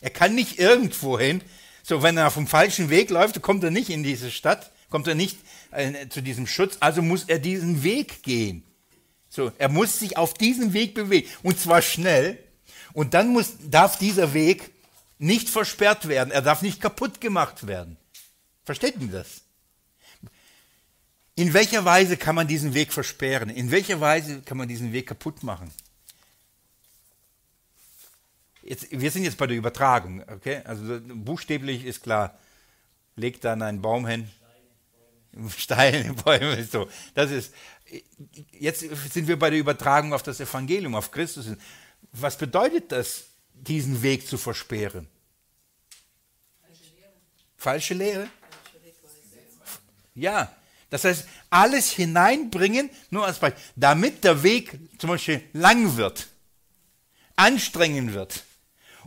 Er 0.00 0.10
kann 0.10 0.36
nicht 0.36 0.60
irgendwo 0.60 1.18
hin. 1.18 1.42
So, 1.82 2.04
wenn 2.04 2.16
er 2.16 2.28
auf 2.28 2.34
dem 2.34 2.46
falschen 2.46 2.88
Weg 2.88 3.10
läuft, 3.10 3.42
kommt 3.42 3.64
er 3.64 3.72
nicht 3.72 3.90
in 3.90 4.04
diese 4.04 4.30
Stadt, 4.30 4.70
kommt 4.90 5.08
er 5.08 5.16
nicht 5.16 5.38
äh, 5.72 6.08
zu 6.08 6.22
diesem 6.22 6.46
Schutz, 6.46 6.76
also 6.78 7.02
muss 7.02 7.24
er 7.24 7.40
diesen 7.40 7.82
Weg 7.82 8.22
gehen. 8.22 8.62
So, 9.28 9.50
er 9.58 9.68
muss 9.68 9.98
sich 9.98 10.16
auf 10.16 10.34
diesem 10.34 10.72
Weg 10.72 10.94
bewegen. 10.94 11.28
Und 11.42 11.58
zwar 11.58 11.82
schnell, 11.82 12.38
und 12.96 13.12
dann 13.12 13.28
muss, 13.28 13.52
darf 13.60 13.98
dieser 13.98 14.32
Weg 14.32 14.70
nicht 15.18 15.50
versperrt 15.50 16.08
werden, 16.08 16.30
er 16.30 16.40
darf 16.40 16.62
nicht 16.62 16.80
kaputt 16.80 17.20
gemacht 17.20 17.66
werden. 17.66 17.98
Versteht 18.64 18.98
ihr 18.98 19.08
das? 19.08 19.42
In 21.34 21.52
welcher 21.52 21.84
Weise 21.84 22.16
kann 22.16 22.34
man 22.34 22.48
diesen 22.48 22.72
Weg 22.72 22.94
versperren? 22.94 23.50
In 23.50 23.70
welcher 23.70 24.00
Weise 24.00 24.40
kann 24.40 24.56
man 24.56 24.66
diesen 24.66 24.94
Weg 24.94 25.08
kaputt 25.08 25.42
machen? 25.42 25.70
Jetzt, 28.62 28.86
wir 28.90 29.10
sind 29.10 29.24
jetzt 29.24 29.36
bei 29.36 29.46
der 29.46 29.58
Übertragung, 29.58 30.22
okay? 30.30 30.62
Also 30.64 30.98
buchstäblich 31.02 31.84
ist 31.84 32.02
klar, 32.02 32.38
legt 33.14 33.44
dann 33.44 33.60
einen 33.60 33.82
Baum 33.82 34.06
hin, 34.06 34.30
Steine, 35.54 36.14
Bäume, 36.14 36.64
so. 36.72 36.88
Das 37.12 37.30
ist, 37.30 37.52
jetzt 38.52 38.80
sind 39.12 39.28
wir 39.28 39.38
bei 39.38 39.50
der 39.50 39.58
Übertragung 39.58 40.14
auf 40.14 40.22
das 40.22 40.40
Evangelium, 40.40 40.94
auf 40.94 41.10
Christus. 41.10 41.48
Was 42.12 42.36
bedeutet 42.36 42.92
das, 42.92 43.24
diesen 43.52 44.02
Weg 44.02 44.26
zu 44.26 44.38
versperren? 44.38 45.08
Falsche 47.56 47.94
Lehre? 47.94 48.28
Ja, 50.14 50.54
das 50.90 51.04
heißt, 51.04 51.26
alles 51.50 51.90
hineinbringen, 51.90 52.90
nur 53.10 53.26
als 53.26 53.38
Beispiel, 53.38 53.62
damit 53.74 54.24
der 54.24 54.42
Weg 54.42 54.78
zum 54.98 55.10
Beispiel 55.10 55.42
lang 55.52 55.96
wird, 55.96 56.28
anstrengend 57.34 58.14
wird. 58.14 58.44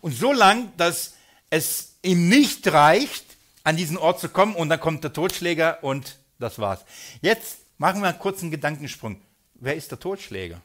Und 0.02 0.14
so 0.14 0.32
lang, 0.32 0.72
dass 0.78 1.14
es 1.50 1.96
ihm 2.02 2.30
nicht 2.30 2.68
reicht, 2.68 3.26
an 3.64 3.76
diesen 3.76 3.98
Ort 3.98 4.20
zu 4.20 4.30
kommen 4.30 4.56
und 4.56 4.70
dann 4.70 4.80
kommt 4.80 5.04
der 5.04 5.14
Totschläger 5.14 5.84
und 5.84 6.18
das 6.38 6.60
war's. 6.60 6.86
Jetzt 7.22 7.58
machen 7.78 8.02
wir 8.02 8.10
einen 8.10 8.20
kurzen 8.20 8.52
Gedankensprung. 8.52 9.22
Wer 9.56 9.76
ist 9.76 9.92
der 9.92 10.00
Totschläger? 10.00 10.62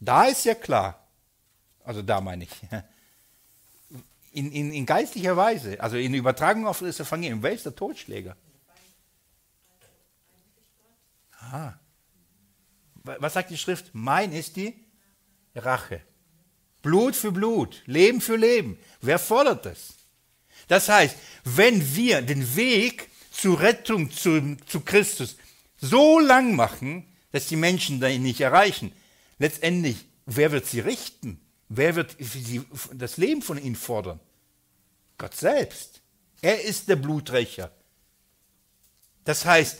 Da 0.00 0.24
ist 0.24 0.44
ja 0.44 0.54
klar, 0.54 1.05
also 1.86 2.02
da 2.02 2.20
meine 2.20 2.44
ich. 2.44 2.50
In, 4.32 4.52
in, 4.52 4.72
in 4.72 4.84
geistlicher 4.84 5.36
Weise, 5.36 5.80
also 5.80 5.96
in 5.96 6.12
Übertragung 6.12 6.66
auf 6.66 6.80
das 6.80 7.00
Evangelium. 7.00 7.42
Wer 7.42 7.52
ist 7.52 7.64
der 7.64 7.74
Totschläger? 7.74 8.36
Aha. 11.40 11.78
Was 13.02 13.34
sagt 13.34 13.50
die 13.50 13.56
Schrift? 13.56 13.90
Mein 13.92 14.32
ist 14.32 14.56
die 14.56 14.74
Rache. 15.54 16.02
Blut 16.82 17.16
für 17.16 17.32
Blut, 17.32 17.82
Leben 17.86 18.20
für 18.20 18.36
Leben. 18.36 18.78
Wer 19.00 19.18
fordert 19.18 19.64
das? 19.64 19.94
Das 20.68 20.88
heißt, 20.88 21.16
wenn 21.44 21.94
wir 21.94 22.20
den 22.20 22.56
Weg 22.56 23.08
zur 23.30 23.60
Rettung 23.60 24.10
zu, 24.10 24.56
zu 24.66 24.80
Christus 24.80 25.36
so 25.78 26.18
lang 26.18 26.56
machen, 26.56 27.06
dass 27.30 27.46
die 27.46 27.56
Menschen 27.56 28.02
ihn 28.02 28.22
nicht 28.22 28.40
erreichen, 28.40 28.92
letztendlich, 29.38 30.04
wer 30.26 30.50
wird 30.50 30.66
sie 30.66 30.80
richten? 30.80 31.40
Wer 31.68 31.96
wird 31.96 32.16
das 32.92 33.16
Leben 33.16 33.42
von 33.42 33.58
ihnen 33.58 33.76
fordern? 33.76 34.20
Gott 35.18 35.34
selbst. 35.34 36.00
Er 36.42 36.62
ist 36.62 36.88
der 36.88 36.96
Bluträcher. 36.96 37.70
Das 39.24 39.44
heißt, 39.44 39.78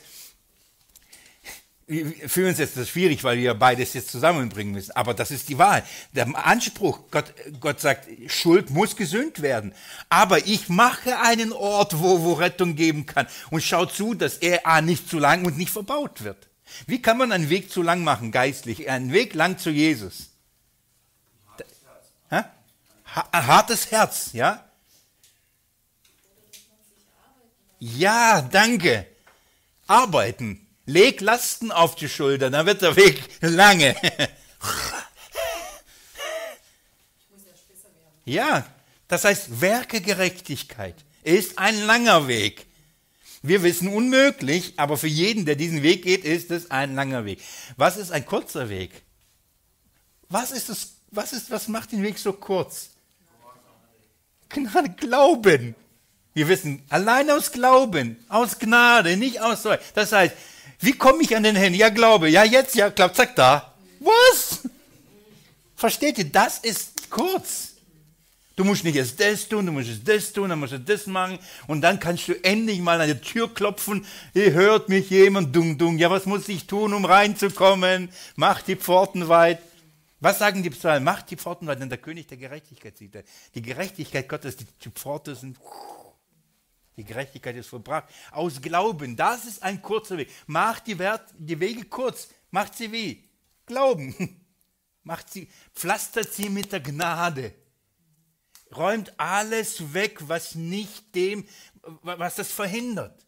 für 2.26 2.48
uns 2.48 2.58
ist 2.58 2.76
das 2.76 2.88
schwierig, 2.88 3.22
weil 3.22 3.38
wir 3.38 3.54
beides 3.54 3.94
jetzt 3.94 4.10
zusammenbringen 4.10 4.72
müssen. 4.74 4.90
Aber 4.96 5.14
das 5.14 5.30
ist 5.30 5.48
die 5.48 5.58
Wahrheit. 5.58 5.84
Der 6.12 6.26
Anspruch, 6.44 6.98
Gott, 7.12 7.32
Gott 7.60 7.80
sagt, 7.80 8.08
Schuld 8.26 8.70
muss 8.70 8.96
gesühnt 8.96 9.40
werden. 9.40 9.72
Aber 10.08 10.44
ich 10.48 10.68
mache 10.68 11.20
einen 11.20 11.52
Ort, 11.52 12.00
wo, 12.00 12.22
wo 12.22 12.32
Rettung 12.32 12.74
geben 12.74 13.06
kann. 13.06 13.28
Und 13.50 13.62
schau 13.62 13.86
zu, 13.86 14.14
dass 14.14 14.38
er 14.38 14.66
A, 14.66 14.80
nicht 14.80 15.08
zu 15.08 15.20
lang 15.20 15.44
und 15.44 15.56
nicht 15.56 15.70
verbaut 15.70 16.24
wird. 16.24 16.48
Wie 16.88 17.00
kann 17.00 17.18
man 17.18 17.30
einen 17.30 17.50
Weg 17.50 17.70
zu 17.70 17.82
lang 17.82 18.02
machen, 18.02 18.32
geistlich? 18.32 18.90
Einen 18.90 19.12
Weg 19.12 19.34
lang 19.34 19.58
zu 19.58 19.70
Jesus. 19.70 20.30
Hartes 23.14 23.90
Herz, 23.90 24.30
ja? 24.32 24.64
Ja, 27.78 28.42
danke. 28.42 29.06
Arbeiten. 29.86 30.66
Leg 30.86 31.20
Lasten 31.20 31.72
auf 31.72 31.96
die 31.96 32.08
Schulter, 32.08 32.50
dann 32.50 32.66
wird 32.66 32.82
der 32.82 32.94
Weg 32.96 33.22
lange. 33.40 33.96
Ja, 38.24 38.66
das 39.08 39.24
heißt, 39.24 39.60
Werke 39.60 40.00
Gerechtigkeit 40.00 40.96
ist 41.22 41.58
ein 41.58 41.80
langer 41.86 42.28
Weg. 42.28 42.66
Wir 43.42 43.62
wissen 43.62 43.88
unmöglich, 43.88 44.74
aber 44.76 44.96
für 44.96 45.06
jeden, 45.06 45.44
der 45.44 45.54
diesen 45.54 45.82
Weg 45.82 46.02
geht, 46.02 46.24
ist 46.24 46.50
es 46.50 46.70
ein 46.70 46.96
langer 46.96 47.24
Weg. 47.24 47.40
Was 47.76 47.96
ist 47.96 48.10
ein 48.10 48.26
kurzer 48.26 48.68
Weg? 48.68 49.02
Was 50.28 50.50
ist 50.50 50.68
das, 50.68 50.94
was 51.12 51.32
ist, 51.32 51.50
was 51.52 51.68
macht 51.68 51.92
den 51.92 52.02
Weg 52.02 52.18
so 52.18 52.32
kurz? 52.32 52.90
Gnade, 54.48 54.90
Glauben. 54.90 55.74
Wir 56.34 56.48
wissen, 56.48 56.82
allein 56.90 57.30
aus 57.30 57.50
Glauben, 57.50 58.16
aus 58.28 58.58
Gnade, 58.58 59.16
nicht 59.16 59.40
aus 59.40 59.62
Zeug. 59.62 59.80
Das 59.94 60.12
heißt, 60.12 60.34
wie 60.80 60.92
komme 60.92 61.22
ich 61.22 61.34
an 61.34 61.42
den 61.42 61.56
Herrn? 61.56 61.74
Ja, 61.74 61.88
glaube. 61.88 62.28
Ja, 62.28 62.44
jetzt, 62.44 62.74
ja, 62.74 62.90
glaubt, 62.90 63.16
zack, 63.16 63.34
da. 63.36 63.72
Was? 64.00 64.60
Versteht 65.74 66.18
ihr? 66.18 66.26
Das 66.26 66.58
ist 66.58 67.10
kurz. 67.10 67.72
Du 68.56 68.64
musst 68.64 68.84
nicht 68.84 68.96
erst 68.96 69.20
das 69.20 69.46
tun, 69.46 69.66
du 69.66 69.72
musst 69.72 69.88
erst 69.88 70.08
das 70.08 70.32
tun, 70.32 70.48
dann 70.48 70.58
musst 70.58 70.72
du 70.72 70.80
das 70.80 71.06
machen 71.06 71.38
und 71.66 71.82
dann 71.82 72.00
kannst 72.00 72.26
du 72.26 72.32
endlich 72.42 72.80
mal 72.80 72.98
an 72.98 73.08
die 73.08 73.20
Tür 73.20 73.52
klopfen. 73.52 74.06
Hier 74.32 74.52
hört 74.52 74.88
mich 74.88 75.10
jemand, 75.10 75.54
dung, 75.54 75.76
dung. 75.76 75.98
Ja, 75.98 76.10
was 76.10 76.24
muss 76.24 76.48
ich 76.48 76.66
tun, 76.66 76.94
um 76.94 77.04
reinzukommen? 77.04 78.08
Mach 78.34 78.62
die 78.62 78.76
Pforten 78.76 79.28
weit. 79.28 79.58
Was 80.20 80.38
sagen 80.38 80.62
die 80.62 80.70
Psalmen? 80.70 81.04
Mach 81.04 81.22
die 81.22 81.36
Pforten 81.36 81.66
weit, 81.66 81.80
denn 81.80 81.88
der 81.88 81.98
König 81.98 82.26
der 82.26 82.38
Gerechtigkeit 82.38 82.96
sieht. 82.96 83.22
Die 83.54 83.62
Gerechtigkeit 83.62 84.28
Gottes, 84.28 84.56
die 84.56 84.90
Pforte 84.90 85.34
sind 85.34 85.58
die 86.96 87.04
Gerechtigkeit 87.04 87.54
ist 87.56 87.68
vollbracht. 87.68 88.08
Aus 88.30 88.60
Glauben, 88.60 89.16
das 89.16 89.44
ist 89.44 89.62
ein 89.62 89.82
kurzer 89.82 90.16
Weg. 90.16 90.30
Macht 90.46 90.86
die, 90.86 90.98
Wert, 90.98 91.28
die 91.36 91.60
Wege 91.60 91.84
kurz. 91.84 92.28
Macht 92.50 92.74
sie 92.74 92.90
wie? 92.90 93.28
Glauben. 93.66 94.14
Macht 95.02 95.30
sie, 95.30 95.48
pflastert 95.74 96.32
sie 96.32 96.48
mit 96.48 96.72
der 96.72 96.80
Gnade. 96.80 97.54
Räumt 98.74 99.12
alles 99.20 99.92
weg, 99.92 100.18
was 100.22 100.54
nicht 100.54 101.14
dem, 101.14 101.46
was 102.02 102.36
das 102.36 102.50
verhindert. 102.50 103.24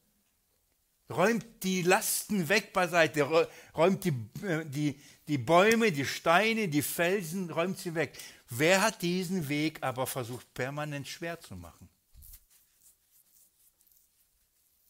Räumt 1.10 1.46
die 1.62 1.82
Lasten 1.82 2.48
weg 2.48 2.72
beiseite. 2.72 3.46
Räumt 3.76 4.04
die, 4.04 4.44
äh, 4.44 4.64
die, 4.64 5.00
die 5.28 5.38
Bäume, 5.38 5.92
die 5.92 6.06
Steine, 6.06 6.68
die 6.68 6.82
Felsen, 6.82 7.50
räumt 7.50 7.78
sie 7.78 7.94
weg. 7.94 8.18
Wer 8.48 8.80
hat 8.80 9.02
diesen 9.02 9.48
Weg 9.48 9.82
aber 9.82 10.06
versucht 10.06 10.52
permanent 10.54 11.06
schwer 11.06 11.38
zu 11.38 11.54
machen? 11.54 11.88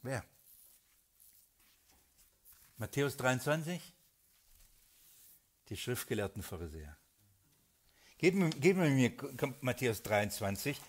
Wer? 0.02 0.24
Matthäus 2.76 3.16
23? 3.16 3.80
Die 5.68 5.76
schriftgelehrten 5.76 6.42
Pharisäer. 6.42 6.96
Geben, 8.16 8.52
wir 8.62 8.74
mir 8.74 9.12
Matthäus 9.60 10.02
23. 10.02 10.80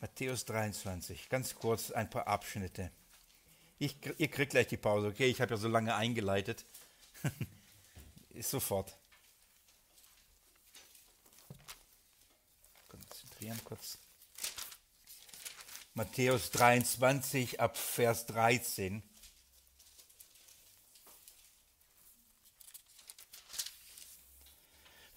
Matthäus 0.00 0.44
23, 0.46 1.28
ganz 1.28 1.54
kurz 1.54 1.90
ein 1.90 2.08
paar 2.08 2.26
Abschnitte. 2.26 2.90
Ich, 3.78 3.96
ihr 4.18 4.28
kriegt 4.28 4.52
gleich 4.52 4.68
die 4.68 4.78
Pause, 4.78 5.08
okay? 5.08 5.26
Ich 5.26 5.40
habe 5.40 5.52
ja 5.52 5.56
so 5.58 5.68
lange 5.68 5.94
eingeleitet. 5.94 6.64
Ist 8.30 8.50
sofort. 8.50 8.96
Konzentrieren 12.88 13.60
kurz. 13.64 13.98
Matthäus 15.94 16.50
23 16.52 17.60
ab 17.60 17.76
Vers 17.76 18.26
13. 18.26 19.02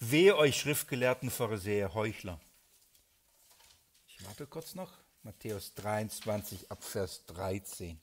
Wehe 0.00 0.36
euch 0.36 0.60
schriftgelehrten 0.60 1.30
Pharisäer, 1.30 1.94
Heuchler. 1.94 2.38
Ich 4.06 4.22
warte 4.26 4.46
kurz 4.46 4.74
noch. 4.74 4.92
Matthäus 5.22 5.72
23 5.74 6.70
ab 6.70 6.84
Vers 6.84 7.24
13. 7.26 7.98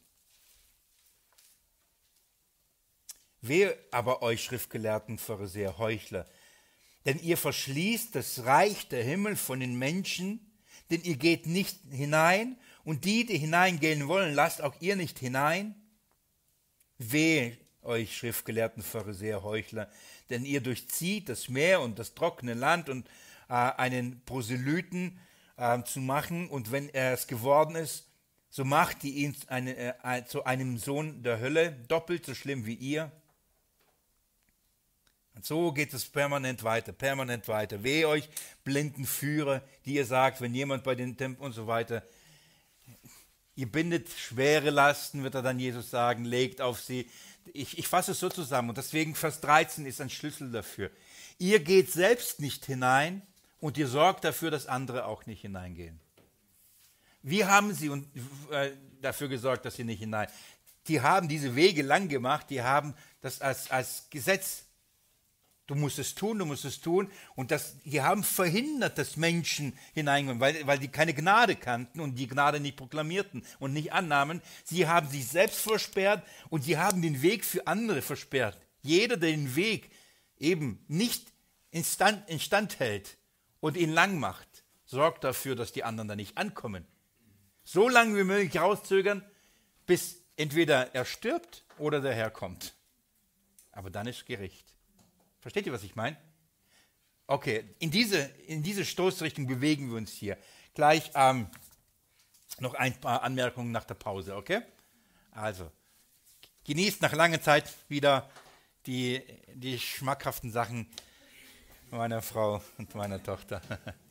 Wehe 3.42 3.78
aber 3.92 4.22
euch 4.22 4.44
schriftgelehrten 4.44 5.18
Pharisäer, 5.18 5.78
Heuchler, 5.78 6.28
denn 7.06 7.20
ihr 7.20 7.38
verschließt 7.38 8.14
das 8.16 8.46
Reich 8.46 8.88
der 8.88 9.04
Himmel 9.04 9.36
von 9.36 9.60
den 9.60 9.78
Menschen, 9.78 10.40
denn 10.92 11.02
ihr 11.04 11.16
geht 11.16 11.48
nicht 11.48 11.80
hinein 11.90 12.58
und 12.84 13.06
die, 13.06 13.26
die 13.26 13.38
hineingehen 13.38 14.08
wollen, 14.08 14.36
lasst 14.36 14.62
auch 14.62 14.76
ihr 14.80 14.96
nicht 14.96 15.18
hinein. 15.18 15.76
Wehe 17.00 17.58
euch 17.82 18.16
schriftgelehrten 18.16 18.84
Pharisäer, 18.84 19.42
Heuchler, 19.42 19.90
denn 20.30 20.46
ihr 20.46 20.62
durchzieht 20.62 21.30
das 21.30 21.50
Meer 21.50 21.82
und 21.82 21.98
das 21.98 22.14
trockene 22.14 22.54
Land 22.54 22.90
und 22.90 23.08
äh, 23.50 23.54
einen 23.54 24.24
Proselyten 24.26 25.20
äh, 25.58 25.82
zu 25.84 26.00
machen 26.00 26.48
und 26.48 26.72
wenn 26.72 26.90
er 26.90 27.14
es 27.14 27.26
geworden 27.26 27.76
ist, 27.76 28.08
so 28.50 28.66
macht 28.66 29.04
ihr 29.04 29.14
ihn 29.14 29.36
eine, 29.48 29.96
äh, 30.04 30.26
zu 30.26 30.44
einem 30.44 30.78
Sohn 30.78 31.24
der 31.24 31.40
Hölle, 31.40 31.72
doppelt 31.72 32.26
so 32.26 32.36
schlimm 32.36 32.66
wie 32.66 32.76
ihr. 32.76 33.12
Und 35.36 35.46
so 35.46 35.72
geht 35.72 35.94
es 35.94 36.06
permanent 36.06 36.64
weiter, 36.64 36.92
permanent 36.92 37.48
weiter. 37.48 37.84
Wehe 37.84 38.08
euch, 38.08 38.30
blinden 38.64 39.06
Führer, 39.06 39.62
die 39.86 39.96
ihr 39.96 40.06
sagt, 40.06 40.42
wenn 40.42 40.54
jemand 40.54 40.84
bei 40.84 40.96
den 40.96 41.16
Tempeln 41.18 41.46
und 41.46 41.54
so 41.54 41.68
weiter, 41.68 42.04
ihr 43.56 43.72
bindet 43.72 44.10
schwere 44.10 44.70
Lasten, 44.70 45.24
wird 45.24 45.36
er 45.36 45.42
dann 45.42 45.60
Jesus 45.60 45.90
sagen, 45.90 46.26
legt 46.26 46.62
auf 46.62 46.82
sie. 46.82 47.10
Ich, 47.54 47.78
ich 47.78 47.88
fasse 47.88 48.12
es 48.12 48.20
so 48.20 48.30
zusammen 48.30 48.70
und 48.70 48.78
deswegen 48.78 49.16
Vers 49.16 49.40
13 49.42 49.86
ist 49.86 50.02
ein 50.02 50.10
Schlüssel 50.10 50.52
dafür. 50.52 50.92
Ihr 51.38 51.60
geht 51.60 51.92
selbst 51.92 52.40
nicht 52.40 52.66
hinein 52.66 53.22
und 53.60 53.78
ihr 53.78 53.88
sorgt 53.88 54.24
dafür, 54.26 54.52
dass 54.52 54.68
andere 54.68 55.06
auch 55.06 55.26
nicht 55.26 55.42
hineingehen. 55.42 56.00
Wie 57.24 57.46
haben 57.46 57.74
sie 57.74 57.90
und, 57.90 58.08
äh, 58.52 58.72
dafür 59.02 59.28
gesorgt, 59.28 59.66
dass 59.66 59.76
sie 59.76 59.84
nicht 59.84 60.00
hinein? 60.00 60.28
Die 60.88 61.02
haben 61.02 61.28
diese 61.28 61.56
Wege 61.56 61.84
lang 61.84 62.10
gemacht, 62.10 62.48
die 62.50 62.62
haben 62.62 62.96
das 63.22 63.42
als, 63.42 63.70
als 63.70 64.08
Gesetz 64.10 64.66
Du 65.68 65.76
musst 65.76 66.00
es 66.00 66.16
tun, 66.16 66.40
du 66.40 66.46
musst 66.46 66.66
es 66.66 66.82
tun. 66.82 67.10
Und 67.36 67.52
das, 67.52 67.78
die 67.84 68.02
haben 68.02 68.24
verhindert, 68.24 68.98
dass 68.98 69.16
Menschen 69.16 69.78
hineinkommen, 69.94 70.42
weil, 70.42 70.68
weil 70.68 70.80
die 70.80 70.90
keine 70.90 71.14
Gnade 71.14 71.56
kannten 71.56 72.02
und 72.02 72.16
die 72.16 72.28
Gnade 72.28 72.60
nicht 72.60 72.78
proklamierten 72.78 73.46
und 73.60 73.74
nicht 73.74 73.94
annahmen. 73.94 74.42
Sie 74.64 74.88
haben 74.88 75.08
sich 75.08 75.28
selbst 75.28 75.60
versperrt 75.60 76.26
und 76.50 76.64
sie 76.64 76.78
haben 76.78 77.02
den 77.02 77.22
Weg 77.22 77.46
für 77.46 77.68
andere 77.68 78.02
versperrt. 78.02 78.60
Jeder, 78.82 79.18
der 79.18 79.32
den 79.32 79.56
Weg 79.56 79.92
eben 80.38 80.84
nicht 80.88 81.32
instand, 81.70 82.28
instand 82.30 82.80
hält 82.80 83.18
und 83.60 83.78
ihn 83.78 83.92
lang 83.92 84.20
macht, 84.20 84.64
sorgt 84.86 85.24
dafür, 85.24 85.56
dass 85.56 85.72
die 85.72 85.84
anderen 85.84 86.08
da 86.08 86.16
nicht 86.16 86.38
ankommen. 86.38 86.86
So 87.64 87.88
lange 87.88 88.18
wie 88.18 88.24
möglich 88.24 88.60
rauszögern, 88.60 89.24
bis 89.86 90.22
entweder 90.36 90.94
er 90.94 91.06
stirbt 91.06 91.64
oder 91.78 92.02
der 92.02 92.14
Herr 92.14 92.32
kommt. 92.32 92.74
Aber 93.72 93.90
dann 93.90 94.08
ist 94.08 94.26
Gericht. 94.26 94.71
Versteht 95.42 95.66
ihr, 95.66 95.74
was 95.74 95.84
ich 95.84 95.96
meine? 95.96 96.16
Okay, 97.28 97.66
in 97.80 97.92
diese, 97.92 98.20
in 98.48 98.62
diese 98.62 98.86
Stoßrichtung 98.86 99.48
bewegen 99.48 99.90
wir 99.90 99.98
uns 99.98 100.12
hier. 100.12 100.38
Gleich 100.74 101.12
ähm, 101.16 101.48
noch 102.60 102.76
ein 102.76 103.00
paar 103.00 103.24
Anmerkungen 103.24 103.72
nach 103.72 103.86
der 103.86 103.96
Pause, 103.96 104.36
okay? 104.36 104.62
Also, 105.32 105.72
genießt 106.66 107.02
nach 107.02 107.14
langer 107.14 107.42
Zeit 107.42 107.74
wieder 107.90 108.30
die, 108.86 109.22
die 109.54 109.80
schmackhaften 109.80 110.52
Sachen 110.52 110.88
meiner 111.90 112.22
Frau 112.22 112.62
und 112.78 112.94
meiner 112.96 113.22
Tochter. 113.22 113.62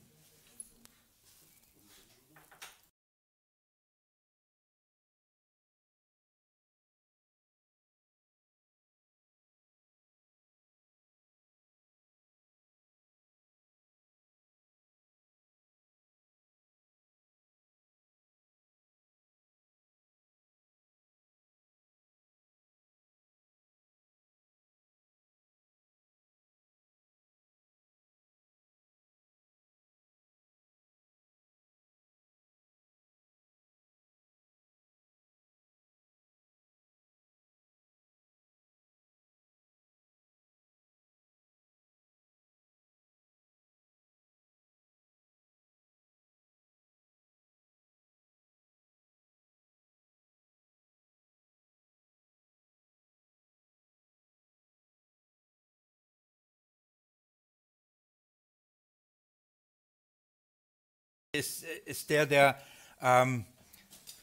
ist, 61.33 61.63
ist 61.85 62.11
der, 62.11 62.27
der, 62.27 62.63
ähm, 63.01 63.45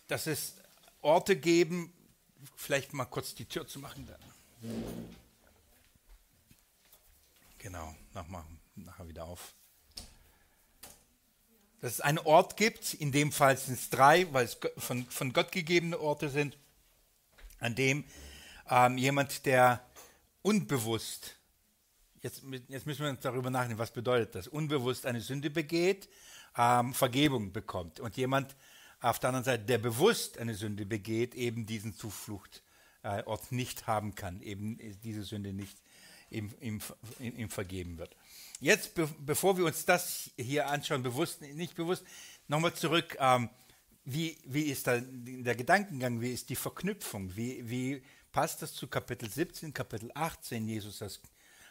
dass 0.08 0.28
es 0.28 0.56
Orte 1.02 1.38
geben, 1.38 1.94
vielleicht 2.56 2.94
mal 2.94 3.06
kurz 3.06 3.34
die 3.34 3.46
Tür 3.46 3.68
zu 3.68 3.80
machen 3.80 4.08
dann. 4.08 4.20
Genau, 7.60 7.96
nachher, 8.14 8.46
nachher 8.76 9.08
wieder 9.08 9.26
auf. 9.26 9.54
Dass 11.80 11.94
es 11.94 12.02
einen 12.02 12.20
Ort 12.20 12.58
gibt, 12.58 12.94
in 12.96 13.12
dem 13.12 13.32
Fall 13.32 13.58
sind 13.58 13.76
es 13.76 13.90
drei, 13.90 14.32
weil 14.34 14.46
es 14.46 14.58
von, 14.78 15.06
von 15.06 15.32
Gott 15.32 15.52
gegebene 15.52 16.00
Orte 16.00 16.30
sind, 16.30 16.58
an 17.60 17.76
dem 17.76 18.04
ähm, 18.70 18.98
jemand, 18.98 19.46
der 19.46 19.86
unbewusst, 20.42 21.36
jetzt, 22.22 22.44
jetzt 22.68 22.86
müssen 22.86 23.04
wir 23.04 23.10
uns 23.10 23.22
darüber 23.22 23.50
nachdenken, 23.50 23.78
was 23.78 23.92
bedeutet 23.92 24.36
das, 24.36 24.48
unbewusst 24.48 25.06
eine 25.06 25.22
Sünde 25.22 25.50
begeht, 25.50 26.10
ähm, 26.58 26.94
Vergebung 26.94 27.52
bekommt. 27.52 28.00
Und 28.00 28.18
jemand 28.18 28.56
auf 29.00 29.20
der 29.20 29.30
anderen 29.30 29.46
Seite, 29.46 29.64
der 29.66 29.78
bewusst 29.78 30.38
eine 30.38 30.56
Sünde 30.56 30.86
begeht, 30.86 31.36
eben 31.36 31.66
diesen 31.66 31.94
Zufluchtort 31.94 32.64
äh, 33.04 33.24
nicht 33.52 33.88
haben 33.88 34.16
kann, 34.16 34.42
eben 34.42 34.78
diese 35.04 35.24
Sünde 35.24 35.54
nicht 35.54 35.78
ihm, 36.30 36.52
ihm, 36.60 36.82
ihm 37.20 37.50
vergeben 37.50 37.98
wird. 37.98 38.16
Jetzt, 38.60 38.96
be 38.96 39.08
bevor 39.20 39.58
wir 39.58 39.66
uns 39.66 39.86
das 39.86 40.32
hier 40.36 40.68
anschauen, 40.68 41.04
bewusst, 41.04 41.42
nicht 41.42 41.76
bewusst, 41.76 42.04
nochmal 42.48 42.74
zurück. 42.74 43.16
Ähm, 43.20 43.50
wie, 44.04 44.38
wie 44.46 44.64
ist 44.64 44.88
da 44.88 45.00
der 45.02 45.56
Gedankengang, 45.56 46.22
wie 46.22 46.32
ist 46.32 46.50
die 46.50 46.56
Verknüpfung, 46.56 47.36
wie, 47.36 47.70
wie 47.70 48.02
passt 48.32 48.62
das 48.62 48.74
zu 48.74 48.88
Kapitel 48.88 49.30
17, 49.30 49.74
Kapitel 49.74 50.10
18, 50.14 50.68
Jesus 50.68 51.02
als 51.02 51.20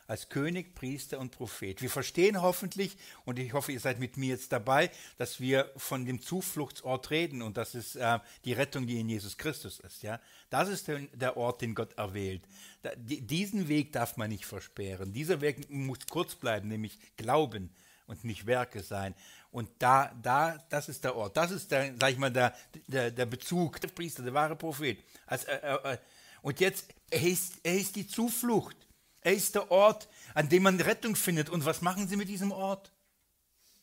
als 0.06 0.28
König, 0.28 0.74
Priester 0.74 1.18
und 1.18 1.30
Prophet. 1.30 1.82
Wir 1.82 1.90
verstehen 1.90 2.40
hoffentlich, 2.42 2.96
und 3.24 3.38
ich 3.38 3.52
hoffe, 3.52 3.72
ihr 3.72 3.80
seid 3.80 3.98
mit 3.98 4.16
mir 4.16 4.28
jetzt 4.28 4.52
dabei, 4.52 4.90
dass 5.18 5.40
wir 5.40 5.70
von 5.76 6.04
dem 6.04 6.20
Zufluchtsort 6.20 7.10
reden 7.10 7.42
und 7.42 7.56
das 7.56 7.74
ist 7.74 7.96
äh, 7.96 8.18
die 8.44 8.52
Rettung, 8.52 8.86
die 8.86 9.00
in 9.00 9.08
Jesus 9.08 9.36
Christus 9.36 9.80
ist. 9.80 10.02
Ja? 10.02 10.20
Das 10.50 10.68
ist 10.68 10.88
der, 10.88 11.36
Ort, 11.36 11.62
den 11.62 11.74
Gott 11.74 11.92
erwählt. 11.94 12.42
Da, 12.82 12.90
die, 12.96 13.20
diesen 13.20 13.68
Weg 13.68 13.92
darf 13.92 14.16
man 14.16 14.30
nicht 14.30 14.46
versperren. 14.46 15.12
Dieser 15.12 15.40
Weg 15.40 15.70
muss 15.70 15.98
kurz 16.08 16.34
bleiben, 16.34 16.68
nämlich 16.68 16.98
Glauben 17.16 17.70
und 18.06 18.24
nicht 18.24 18.46
Werke 18.46 18.82
sein. 18.82 19.14
Und 19.50 19.70
da, 19.78 20.12
da, 20.22 20.58
das 20.68 20.88
ist 20.88 21.04
der 21.04 21.16
Ort. 21.16 21.36
Das 21.36 21.50
ist 21.50 21.70
der, 21.70 21.94
sag 21.98 22.12
ich 22.12 22.18
mal, 22.18 22.30
der, 22.30 22.54
der, 22.86 23.10
der 23.10 23.26
Bezug, 23.26 23.80
der 23.80 23.88
Priester, 23.88 24.22
der 24.22 24.34
wahre 24.34 24.56
Prophet. 24.56 25.02
Also, 25.26 25.46
äh, 25.48 25.94
äh, 25.94 25.98
und 26.42 26.60
jetzt, 26.60 26.94
er 27.10 27.22
ist, 27.22 27.54
er 27.62 27.74
ist 27.74 27.96
die 27.96 28.06
Zuflucht. 28.06 28.85
Er 29.26 29.34
ist 29.34 29.56
der 29.56 29.72
Ort, 29.72 30.08
an 30.34 30.48
dem 30.48 30.62
man 30.62 30.80
Rettung 30.80 31.16
findet. 31.16 31.50
Und 31.50 31.64
was 31.64 31.82
machen 31.82 32.06
sie 32.06 32.14
mit 32.14 32.28
diesem 32.28 32.52
Ort? 32.52 32.92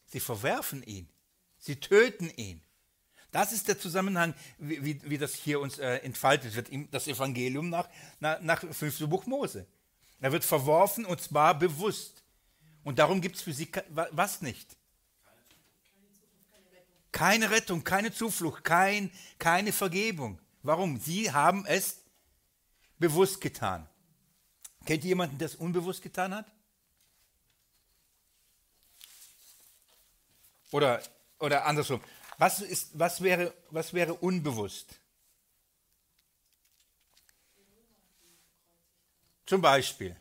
Sie 0.05 0.21
verwerfen 0.21 0.81
ihn. 0.83 1.09
Sie 1.59 1.75
töten 1.75 2.29
ihn. 2.37 2.61
Das 3.29 3.51
ist 3.51 3.67
der 3.67 3.77
Zusammenhang, 3.77 4.33
wie, 4.57 4.85
wie, 4.85 5.01
wie 5.03 5.17
das 5.17 5.33
hier 5.33 5.59
uns 5.59 5.79
äh, 5.79 5.95
entfaltet 5.97 6.55
wird, 6.55 6.69
das 6.91 7.09
Evangelium 7.09 7.69
nach, 7.69 7.89
nach, 8.21 8.39
nach 8.39 8.63
5. 8.73 9.09
Buch 9.09 9.25
Mose. 9.25 9.67
Er 10.21 10.31
wird 10.31 10.45
verworfen 10.45 11.03
und 11.03 11.19
zwar 11.19 11.59
bewusst. 11.59 12.23
Und 12.85 12.97
darum 12.97 13.19
gibt 13.19 13.35
es 13.35 13.41
für 13.41 13.51
sie 13.51 13.69
was 14.11 14.41
nicht? 14.41 14.77
Keine 17.11 17.51
Rettung, 17.51 17.83
keine 17.83 18.13
Zuflucht, 18.13 18.63
kein, 18.63 19.11
keine 19.39 19.73
Vergebung. 19.73 20.39
Warum? 20.61 20.97
Sie 21.01 21.33
haben 21.33 21.65
es 21.65 21.97
bewusst 22.97 23.41
getan. 23.41 23.89
Kennt 24.85 25.03
ihr 25.03 25.09
jemanden, 25.09 25.37
der 25.37 25.47
es 25.47 25.55
unbewusst 25.55 26.01
getan 26.01 26.33
hat? 26.33 26.51
Oder, 30.71 31.01
oder 31.39 31.65
andersrum. 31.65 32.01
Was, 32.37 32.61
ist, 32.61 32.89
was, 32.93 33.21
wäre, 33.21 33.53
was 33.69 33.93
wäre 33.93 34.15
unbewusst? 34.15 34.99
Zum 39.45 39.61
Beispiel. 39.61 40.15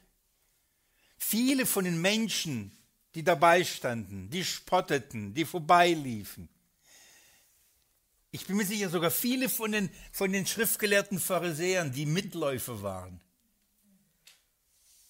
Viele 1.17 1.65
von 1.65 1.85
den 1.85 2.01
Menschen, 2.01 2.77
die 3.15 3.23
dabei 3.25 3.65
standen, 3.65 4.29
die 4.31 4.45
spotteten, 4.45 5.35
die 5.35 5.45
vorbeiliefen. 5.45 6.49
Ich 8.31 8.47
bin 8.47 8.57
mir 8.57 8.67
sicher, 8.67 8.89
sogar 8.89 9.11
viele 9.11 9.49
von 9.49 9.73
den, 9.73 9.91
von 10.11 10.33
den 10.33 10.47
schriftgelehrten 10.47 11.19
Pharisäern, 11.19 11.93
die 11.93 12.07
Mitläufer 12.07 12.83
waren, 12.83 13.21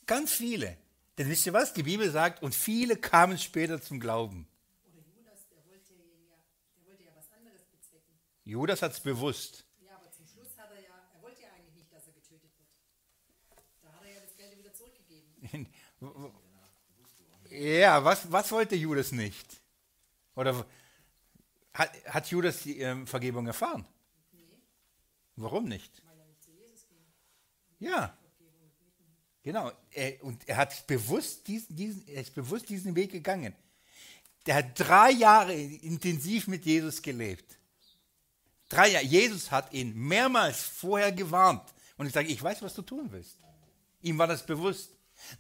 Ganz 0.07 0.33
viele. 0.33 0.77
Denn 1.19 1.29
wisst 1.29 1.47
ihr 1.47 1.53
was? 1.53 1.73
Die 1.75 1.83
Bibel 1.83 2.11
sagt, 2.11 2.43
und 2.43 2.55
viele 2.55 2.97
kamen 2.97 3.39
später 3.39 3.81
zum 3.81 4.01
Glauben. 4.01 4.49
Oder 4.85 5.03
Judas, 5.15 5.47
der 5.51 5.59
wollte 5.69 5.93
ja, 5.95 6.37
der 6.77 6.87
wollte 6.87 7.05
ja 7.05 7.11
was 7.15 7.31
anderes 7.37 7.63
bezwecken. 7.65 8.19
Judas 8.45 8.83
hat 8.83 8.93
es 8.93 9.01
bewusst. 9.01 9.65
Ja, 9.87 9.97
aber 9.97 10.11
zum 10.11 10.27
Schluss 10.27 10.57
hat 10.57 10.71
er 10.71 10.81
ja, 10.81 10.95
er 11.15 11.23
wollte 11.23 11.43
ja 11.43 11.49
eigentlich 11.57 11.75
nicht, 11.75 11.93
dass 11.93 12.07
er 12.07 12.15
getötet 12.15 12.51
wird. 12.57 13.63
Da 13.83 13.93
hat 13.93 14.05
er 14.05 14.13
ja 14.15 14.21
das 14.21 14.37
Geld 14.37 14.59
wieder 14.59 14.73
zurückgegeben. 14.73 15.69
ja, 17.51 18.05
was, 18.05 18.33
was 18.33 18.51
wollte 18.51 18.75
Judas 18.75 19.13
nicht? 19.13 19.61
Oder 20.35 20.65
hat, 21.75 21.91
hat 22.07 22.27
Judas 22.31 22.63
die 22.63 22.81
ähm, 22.81 23.07
Vergebung 23.07 23.47
erfahren? 23.47 23.87
Nee. 24.33 24.59
Warum 25.37 25.65
nicht? 25.65 26.03
Weil 26.07 26.19
er 26.19 26.27
nicht 26.27 26.43
zu 26.43 26.51
Jesus 26.53 26.87
ging. 26.89 27.05
Ja. 27.79 28.17
Genau, 29.43 29.73
er, 29.91 30.23
und 30.23 30.49
er 30.49 30.57
hat 30.57 30.87
bewusst 30.87 31.47
diesen, 31.49 31.75
diesen, 31.75 32.07
er 32.07 32.23
ist 32.23 32.35
bewusst 32.35 32.69
diesen 32.69 32.95
Weg 32.95 33.11
gegangen. 33.11 33.55
Der 34.47 34.57
hat 34.57 34.79
drei 34.79 35.11
Jahre 35.11 35.55
intensiv 35.55 36.47
mit 36.47 36.65
Jesus 36.65 37.03
gelebt. 37.03 37.59
Drei 38.69 38.91
Jahre. 38.91 39.05
Jesus 39.05 39.51
hat 39.51 39.73
ihn 39.73 39.95
mehrmals 39.95 40.63
vorher 40.63 41.13
gewarnt. 41.13 41.75
Und 41.97 42.07
ich 42.07 42.13
sage, 42.13 42.29
ich 42.29 42.43
weiß, 42.43 42.63
was 42.63 42.75
du 42.75 42.83
tun 42.83 43.09
willst. 43.11 43.37
Ihm 44.01 44.19
war 44.19 44.27
das 44.27 44.47
bewusst. 44.47 44.91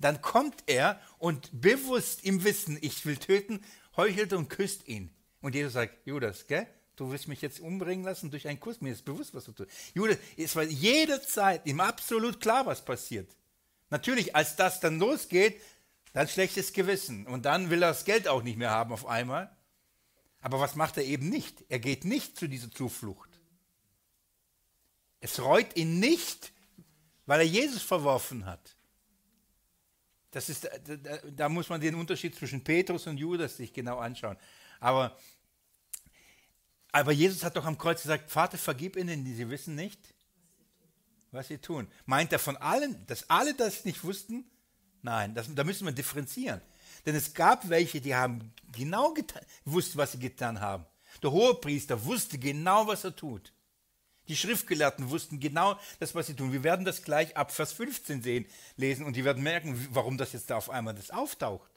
Dann 0.01 0.21
kommt 0.21 0.63
er 0.67 1.01
und 1.19 1.51
bewusst 1.53 2.25
im 2.25 2.45
Wissen, 2.45 2.79
ich 2.81 3.05
will 3.07 3.17
töten, 3.17 3.61
heuchelt 3.97 4.33
und 4.33 4.49
küsst 4.49 4.87
ihn. 4.87 5.11
Und 5.41 5.55
Jesus 5.55 5.73
sagt, 5.73 6.07
Judas, 6.07 6.47
gell? 6.47 6.67
Du 6.95 7.11
willst 7.11 7.27
mich 7.27 7.41
jetzt 7.41 7.59
umbringen 7.59 8.05
lassen 8.05 8.31
durch 8.31 8.47
einen 8.47 8.61
Kuss. 8.61 8.81
Mir 8.81 8.93
ist 8.93 9.05
bewusst, 9.05 9.35
was 9.35 9.45
du 9.47 9.53
tust. 9.53 9.71
Judas, 9.95 10.19
es 10.37 10.55
war 10.55 10.63
jederzeit 10.65 11.67
ihm 11.67 11.81
absolut 11.81 12.39
klar, 12.41 12.67
was 12.67 12.85
passiert. 12.85 13.35
Natürlich, 13.93 14.35
als 14.35 14.57
das 14.57 14.81
dann 14.81 14.99
losgeht, 14.99 15.61
dann 16.15 16.27
schlechtes 16.27 16.73
Gewissen. 16.73 17.27
Und 17.27 17.45
dann 17.45 17.69
will 17.69 17.83
er 17.83 17.91
das 17.91 18.07
Geld 18.07 18.27
auch 18.27 18.43
nicht 18.43 18.57
mehr 18.57 18.71
haben 18.71 18.91
auf 18.91 19.05
einmal. 19.05 19.55
Aber 20.41 20.61
was 20.61 20.77
macht 20.77 20.97
er 20.97 21.05
eben 21.05 21.29
nicht? 21.29 21.63
Er 21.69 21.79
geht 21.79 22.07
nicht 22.07 22.39
zu 22.39 22.49
dieser 22.49 22.71
Zuflucht. 22.71 23.29
Es 25.21 25.41
reut 25.41 25.77
ihn 25.77 26.01
nicht, 26.01 26.55
weil 27.27 27.41
er 27.41 27.47
Jesus 27.47 27.83
verworfen 27.83 28.47
hat. 28.47 28.77
Das 30.31 30.49
ist, 30.49 30.65
da, 30.65 31.19
da 31.31 31.51
muss 31.51 31.69
man 31.69 31.79
den 31.79 31.95
Unterschied 31.95 32.35
zwischen 32.35 32.65
Petrus 32.65 33.07
und 33.07 33.19
Judas 33.19 33.59
sich 33.59 33.75
genau 33.75 33.99
anschauen. 33.99 34.39
Aber, 34.81 35.19
aber 36.93 37.13
Jesus 37.13 37.45
hat 37.45 37.57
doch 37.57 37.67
am 37.67 37.77
Kreuz 37.77 38.01
gesagt, 38.01 38.31
Vater, 38.31 38.57
vergib 38.57 38.97
ihnen, 38.97 39.23
die 39.23 39.35
sie 39.35 39.51
wissen 39.51 39.75
nicht, 39.75 40.12
was 41.33 41.49
sie 41.49 41.59
tun. 41.59 41.89
Meint 42.07 42.33
er 42.33 42.39
von 42.39 42.57
allen, 42.57 43.05
dass 43.07 43.29
alle 43.29 43.55
das 43.55 43.85
nicht 43.85 44.05
wussten? 44.05 44.45
Nein, 45.03 45.35
das, 45.35 45.53
da 45.53 45.65
müssen 45.65 45.87
wir 45.87 45.93
differenzieren. 45.93 46.61
Denn 47.05 47.17
es 47.17 47.35
gab 47.35 47.69
welche, 47.69 48.01
die 48.01 48.15
haben 48.15 48.53
genau 48.71 49.13
getan, 49.13 49.43
wussten, 49.65 49.99
was 49.99 50.13
sie 50.13 50.19
getan 50.19 50.61
haben. 50.61 50.87
Der 51.23 51.33
Hohepriester 51.33 52.05
wusste 52.05 52.39
genau, 52.39 52.87
was 52.87 53.05
er 53.05 53.17
tut. 53.17 53.53
Die 54.29 54.37
Schriftgelehrten 54.37 55.11
wussten 55.11 55.41
genau 55.41 55.79
das, 55.99 56.15
was 56.15 56.29
sie 56.29 56.35
tun. 56.35 56.53
Wir 56.53 56.63
werden 56.63 56.85
das 56.85 57.03
gleich 57.03 57.37
ab 57.37 57.51
Vers 57.51 57.73
15 57.73 58.23
sehen, 58.23 58.47
lesen 58.77 59.05
und 59.05 59.17
die 59.17 59.25
werden 59.25 59.43
merken, 59.43 59.89
warum 59.91 60.17
das 60.17 60.33
jetzt 60.33 60.51
da 60.51 60.57
auf 60.57 60.71
einmal 60.71 60.95
das 60.95 61.11
auftaucht. 61.11 61.71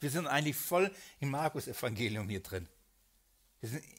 Wir 0.00 0.10
sind 0.10 0.26
eigentlich 0.26 0.56
voll 0.56 0.90
im 1.18 1.30
Markus-Evangelium 1.30 2.28
hier 2.30 2.42
drin. 2.42 2.66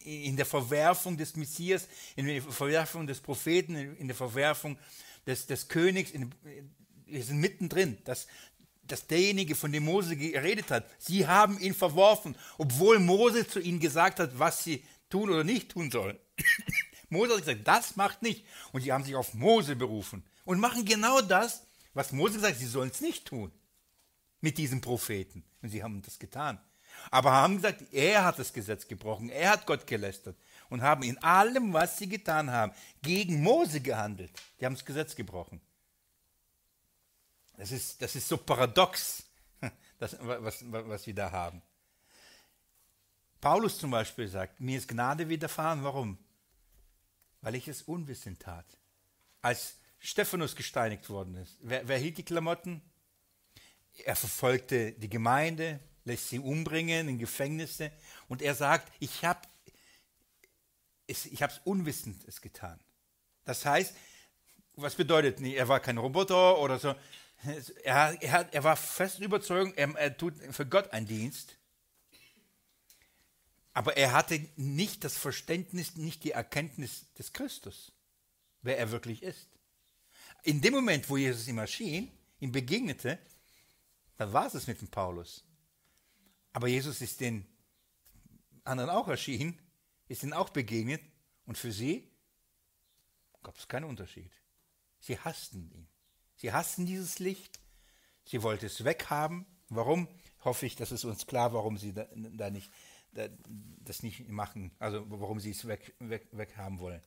In 0.03 0.35
der 0.35 0.45
Verwerfung 0.45 1.17
des 1.17 1.35
Messias, 1.35 1.87
in 2.15 2.25
der 2.25 2.41
Verwerfung 2.41 3.05
des 3.05 3.19
Propheten, 3.19 3.75
in 3.75 4.07
der 4.07 4.15
Verwerfung 4.15 4.77
des, 5.27 5.45
des 5.45 5.67
Königs. 5.67 6.11
In, 6.11 6.33
wir 7.05 7.23
sind 7.23 7.39
mittendrin, 7.39 7.97
dass, 8.05 8.27
dass 8.83 9.05
derjenige, 9.05 9.55
von 9.55 9.71
dem 9.71 9.85
Mose 9.85 10.15
geredet 10.15 10.71
hat, 10.71 10.89
sie 10.97 11.27
haben 11.27 11.59
ihn 11.59 11.75
verworfen, 11.75 12.35
obwohl 12.57 12.99
Mose 12.99 13.47
zu 13.47 13.59
ihnen 13.59 13.79
gesagt 13.79 14.19
hat, 14.19 14.39
was 14.39 14.63
sie 14.63 14.83
tun 15.09 15.29
oder 15.29 15.43
nicht 15.43 15.69
tun 15.69 15.91
sollen. 15.91 16.17
Mose 17.09 17.33
hat 17.33 17.39
gesagt, 17.39 17.67
das 17.67 17.95
macht 17.97 18.21
nicht. 18.23 18.45
Und 18.71 18.81
sie 18.81 18.91
haben 18.91 19.03
sich 19.03 19.15
auf 19.15 19.33
Mose 19.33 19.75
berufen 19.75 20.23
und 20.45 20.59
machen 20.59 20.85
genau 20.85 21.21
das, 21.21 21.67
was 21.93 22.13
Mose 22.13 22.35
gesagt 22.35 22.53
hat, 22.55 22.59
sie 22.59 22.65
sollen 22.65 22.89
es 22.89 23.01
nicht 23.01 23.25
tun 23.25 23.51
mit 24.39 24.57
diesem 24.57 24.81
Propheten. 24.81 25.43
Und 25.61 25.69
sie 25.69 25.83
haben 25.83 26.01
das 26.01 26.17
getan 26.17 26.59
aber 27.09 27.31
haben 27.31 27.55
gesagt, 27.55 27.83
er 27.91 28.25
hat 28.25 28.39
das 28.39 28.53
Gesetz 28.53 28.87
gebrochen, 28.87 29.29
er 29.29 29.51
hat 29.51 29.65
Gott 29.65 29.87
gelästert 29.87 30.37
und 30.69 30.81
haben 30.81 31.03
in 31.03 31.17
allem, 31.23 31.73
was 31.73 31.97
sie 31.97 32.07
getan 32.07 32.51
haben, 32.51 32.71
gegen 33.01 33.41
Mose 33.41 33.81
gehandelt. 33.81 34.31
Die 34.59 34.65
haben 34.65 34.75
das 34.75 34.85
Gesetz 34.85 35.15
gebrochen. 35.15 35.59
Das 37.57 37.71
ist, 37.71 38.01
das 38.01 38.15
ist 38.15 38.27
so 38.27 38.37
paradox, 38.37 39.23
das, 39.99 40.17
was, 40.21 40.63
was 40.69 41.05
wir 41.05 41.13
da 41.13 41.31
haben. 41.31 41.61
Paulus 43.41 43.79
zum 43.79 43.91
Beispiel 43.91 44.27
sagt, 44.27 44.61
mir 44.61 44.77
ist 44.77 44.87
Gnade 44.87 45.27
widerfahren. 45.27 45.83
Warum? 45.83 46.17
Weil 47.41 47.55
ich 47.55 47.67
es 47.67 47.81
unwissend 47.81 48.39
tat. 48.39 48.65
Als 49.41 49.77
Stephanus 49.99 50.55
gesteinigt 50.55 51.09
worden 51.09 51.35
ist, 51.35 51.57
wer, 51.61 51.87
wer 51.87 51.97
hielt 51.97 52.19
die 52.19 52.23
Klamotten? 52.23 52.81
Er 54.05 54.15
verfolgte 54.15 54.93
die 54.93 55.09
Gemeinde, 55.09 55.79
lässt 56.05 56.29
sie 56.29 56.39
umbringen 56.39 57.07
in 57.07 57.17
Gefängnisse 57.17 57.91
und 58.27 58.41
er 58.41 58.55
sagt, 58.55 58.91
ich 58.99 59.23
habe 59.23 59.41
es 61.07 61.25
ich 61.25 61.43
unwissend 61.63 62.23
es 62.27 62.41
getan. 62.41 62.79
Das 63.43 63.65
heißt, 63.65 63.93
was 64.75 64.95
bedeutet 64.95 65.39
nicht, 65.39 65.55
er 65.55 65.67
war 65.67 65.79
kein 65.79 65.97
Roboter 65.97 66.57
oder 66.59 66.79
so. 66.79 66.95
Er, 67.83 68.21
er, 68.21 68.53
er 68.53 68.63
war 68.63 68.75
fest 68.75 69.19
überzeugt, 69.19 69.77
er, 69.77 69.95
er 69.95 70.15
tut 70.15 70.35
für 70.51 70.65
Gott 70.65 70.91
einen 70.93 71.07
Dienst. 71.07 71.57
Aber 73.73 73.97
er 73.97 74.11
hatte 74.11 74.47
nicht 74.57 75.03
das 75.03 75.17
Verständnis, 75.17 75.95
nicht 75.95 76.23
die 76.23 76.31
Erkenntnis 76.31 77.05
des 77.17 77.33
Christus, 77.33 77.93
wer 78.61 78.77
er 78.77 78.91
wirklich 78.91 79.23
ist. 79.23 79.47
In 80.43 80.61
dem 80.61 80.73
Moment, 80.73 81.09
wo 81.09 81.17
Jesus 81.17 81.47
ihm 81.47 81.57
erschien, 81.57 82.11
ihm 82.39 82.51
begegnete, 82.51 83.17
dann 84.17 84.33
war 84.33 84.53
es 84.53 84.67
mit 84.67 84.81
dem 84.81 84.89
Paulus. 84.89 85.43
Aber 86.53 86.67
Jesus 86.67 87.01
ist 87.01 87.21
den 87.21 87.45
anderen 88.63 88.89
auch 88.89 89.07
erschienen, 89.07 89.59
ist 90.07 90.23
ihnen 90.23 90.33
auch 90.33 90.49
begegnet 90.49 91.01
und 91.45 91.57
für 91.57 91.71
sie 91.71 92.11
gab 93.43 93.57
es 93.57 93.67
keinen 93.67 93.85
Unterschied. 93.85 94.31
Sie 94.99 95.17
hassten 95.17 95.69
ihn. 95.71 95.87
Sie 96.35 96.51
hassten 96.51 96.85
dieses 96.85 97.19
Licht. 97.19 97.59
Sie 98.23 98.43
wollten 98.43 98.65
es 98.65 98.83
weghaben. 98.83 99.45
Warum? 99.69 100.07
Hoffe 100.43 100.65
ich, 100.65 100.75
dass 100.75 100.91
es 100.91 101.05
uns 101.05 101.25
klar, 101.25 101.53
warum 101.53 101.77
sie 101.77 101.93
da, 101.93 102.07
da 102.15 102.49
nicht, 102.49 102.71
da, 103.13 103.27
das 103.83 104.03
nicht 104.03 104.27
machen, 104.27 104.71
also 104.79 105.05
warum 105.09 105.39
sie 105.39 105.51
es 105.51 105.67
weg, 105.67 105.95
weg, 105.99 106.27
weghaben 106.31 106.79
wollen. 106.79 107.01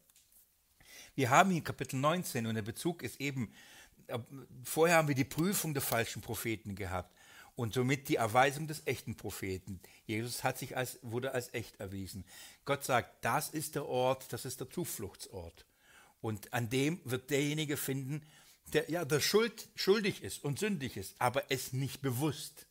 Wir 1.15 1.31
haben 1.31 1.51
hier 1.51 1.63
Kapitel 1.63 1.99
19 1.99 2.47
und 2.47 2.55
der 2.55 2.63
Bezug 2.63 3.03
ist 3.03 3.21
eben, 3.21 3.53
äh, 4.07 4.19
vorher 4.63 4.97
haben 4.97 5.09
wir 5.09 5.15
die 5.15 5.25
Prüfung 5.25 5.75
der 5.75 5.83
falschen 5.83 6.23
Propheten 6.23 6.75
gehabt 6.75 7.15
und 7.57 7.75
somit 7.75 8.09
die 8.09 8.17
Erweisung 8.17 8.67
des 8.67 8.87
echten 8.87 9.17
Propheten. 9.17 9.81
Jesus 10.07 10.43
hat 10.43 10.59
sich 10.59 10.77
als, 10.77 10.99
wurde 11.03 11.33
als 11.33 11.55
echt 11.55 11.79
erwiesen. 11.79 12.25
Gott 12.65 12.85
sagt, 12.85 13.25
das 13.25 13.51
ist 13.51 13.75
der 13.75 13.87
Ort, 13.87 14.33
das 14.33 14.45
ist 14.45 14.61
der 14.61 14.71
Zufluchtsort. 14.71 15.67
Und 16.21 16.53
an 16.53 16.71
dem 16.71 17.01
wird 17.05 17.31
derjenige 17.31 17.77
finden, 17.77 18.27
der 18.73 18.91
ja 18.91 19.05
der 19.05 19.21
Schuld, 19.21 19.69
schuldig 19.77 20.23
ist 20.23 20.43
und 20.43 20.59
sündig 20.59 20.97
ist, 20.97 21.15
aber 21.19 21.51
es 21.51 21.73
nicht 21.73 22.03
bewusst, 22.03 22.67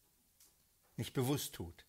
nicht 0.98 1.14
bewusst 1.14 1.54
tut. 1.54 1.86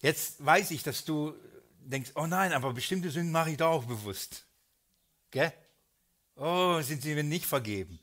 Jetzt 0.00 0.44
weiß 0.44 0.70
ich, 0.72 0.82
dass 0.82 1.04
du 1.04 1.34
denkst, 1.80 2.12
oh 2.14 2.26
nein, 2.26 2.52
aber 2.52 2.72
bestimmte 2.72 3.10
Sünden 3.10 3.32
mache 3.32 3.50
ich 3.50 3.56
doch 3.56 3.70
auch 3.70 3.84
bewusst. 3.84 4.46
Gell? 5.30 5.52
Oh, 6.36 6.80
sind 6.82 7.02
sie 7.02 7.14
mir 7.14 7.24
nicht 7.24 7.46
vergeben. 7.46 7.98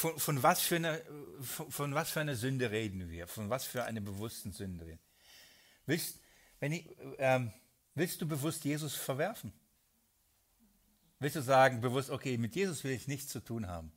Von, 0.00 0.18
von, 0.18 0.42
was 0.42 0.62
für 0.62 0.76
eine, 0.76 1.04
von, 1.42 1.70
von, 1.70 1.94
was 1.94 2.10
für 2.10 2.22
eine 2.22 2.34
Sünde 2.34 2.70
reden 2.70 3.10
wir? 3.10 3.26
Von 3.26 3.50
was 3.50 3.66
für 3.66 3.84
eine 3.84 4.00
bewussten 4.00 4.50
Sünde? 4.50 4.98
Willst, 5.84 6.20
wenn 6.58 6.72
ich, 6.72 6.88
ähm, 7.18 7.52
willst 7.94 8.18
du 8.22 8.26
bewusst 8.26 8.64
Jesus 8.64 8.94
verwerfen? 8.94 9.52
Willst 11.18 11.36
du 11.36 11.42
sagen, 11.42 11.82
bewusst, 11.82 12.08
okay, 12.08 12.38
mit 12.38 12.56
Jesus 12.56 12.82
will 12.82 12.92
ich 12.92 13.08
nichts 13.08 13.28
zu 13.28 13.40
tun 13.40 13.66
haben? 13.66 13.92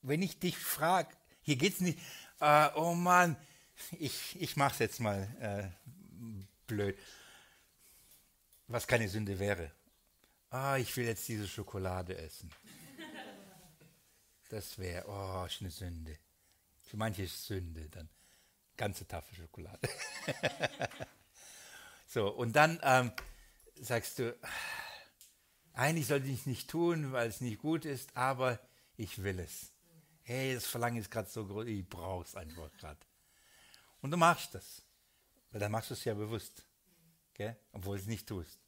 Wenn 0.00 0.22
ich 0.22 0.38
dich 0.38 0.56
frage, 0.56 1.14
hier 1.42 1.56
geht 1.56 1.74
es 1.74 1.80
nicht, 1.80 1.98
äh, 2.40 2.70
oh 2.76 2.94
Mann, 2.94 3.36
ich, 3.98 4.40
ich 4.40 4.56
mache 4.56 4.72
es 4.72 4.78
jetzt 4.78 5.00
mal 5.00 5.28
äh, 5.38 5.68
blöd, 6.66 6.96
was 8.68 8.86
keine 8.86 9.10
Sünde 9.10 9.38
wäre 9.38 9.70
ah, 10.52 10.76
ich 10.76 10.96
will 10.96 11.06
jetzt 11.06 11.26
diese 11.28 11.48
Schokolade 11.48 12.16
essen. 12.16 12.50
Das 14.48 14.78
wäre, 14.78 15.06
oh, 15.08 15.46
ist 15.46 15.60
eine 15.60 15.70
Sünde. 15.70 16.18
Für 16.82 16.98
manche 16.98 17.22
ist 17.22 17.46
Sünde, 17.46 17.88
dann 17.88 18.08
ganze 18.76 19.06
Tafel 19.06 19.34
Schokolade. 19.34 19.88
so, 22.06 22.28
und 22.28 22.54
dann 22.54 22.78
ähm, 22.82 23.12
sagst 23.76 24.18
du, 24.18 24.38
eigentlich 25.72 26.06
sollte 26.06 26.26
ich 26.26 26.40
es 26.40 26.46
nicht 26.46 26.68
tun, 26.68 27.12
weil 27.12 27.28
es 27.28 27.40
nicht 27.40 27.60
gut 27.60 27.86
ist, 27.86 28.14
aber 28.14 28.60
ich 28.96 29.22
will 29.22 29.40
es. 29.40 29.72
Hey, 30.22 30.54
das 30.54 30.66
Verlangen 30.66 30.98
ist 30.98 31.10
gerade 31.10 31.30
so 31.30 31.46
groß, 31.46 31.66
ich 31.66 31.88
brauche 31.88 32.24
es 32.24 32.36
einfach 32.36 32.70
gerade. 32.74 33.00
Und 34.02 34.10
du 34.10 34.18
machst 34.18 34.54
das. 34.54 34.82
Weil 35.50 35.60
dann 35.60 35.72
machst 35.72 35.90
du 35.90 35.94
es 35.94 36.04
ja 36.04 36.12
bewusst. 36.12 36.66
Gell? 37.34 37.56
Obwohl 37.72 37.96
du 37.96 38.02
es 38.02 38.08
nicht 38.08 38.26
tust. 38.26 38.61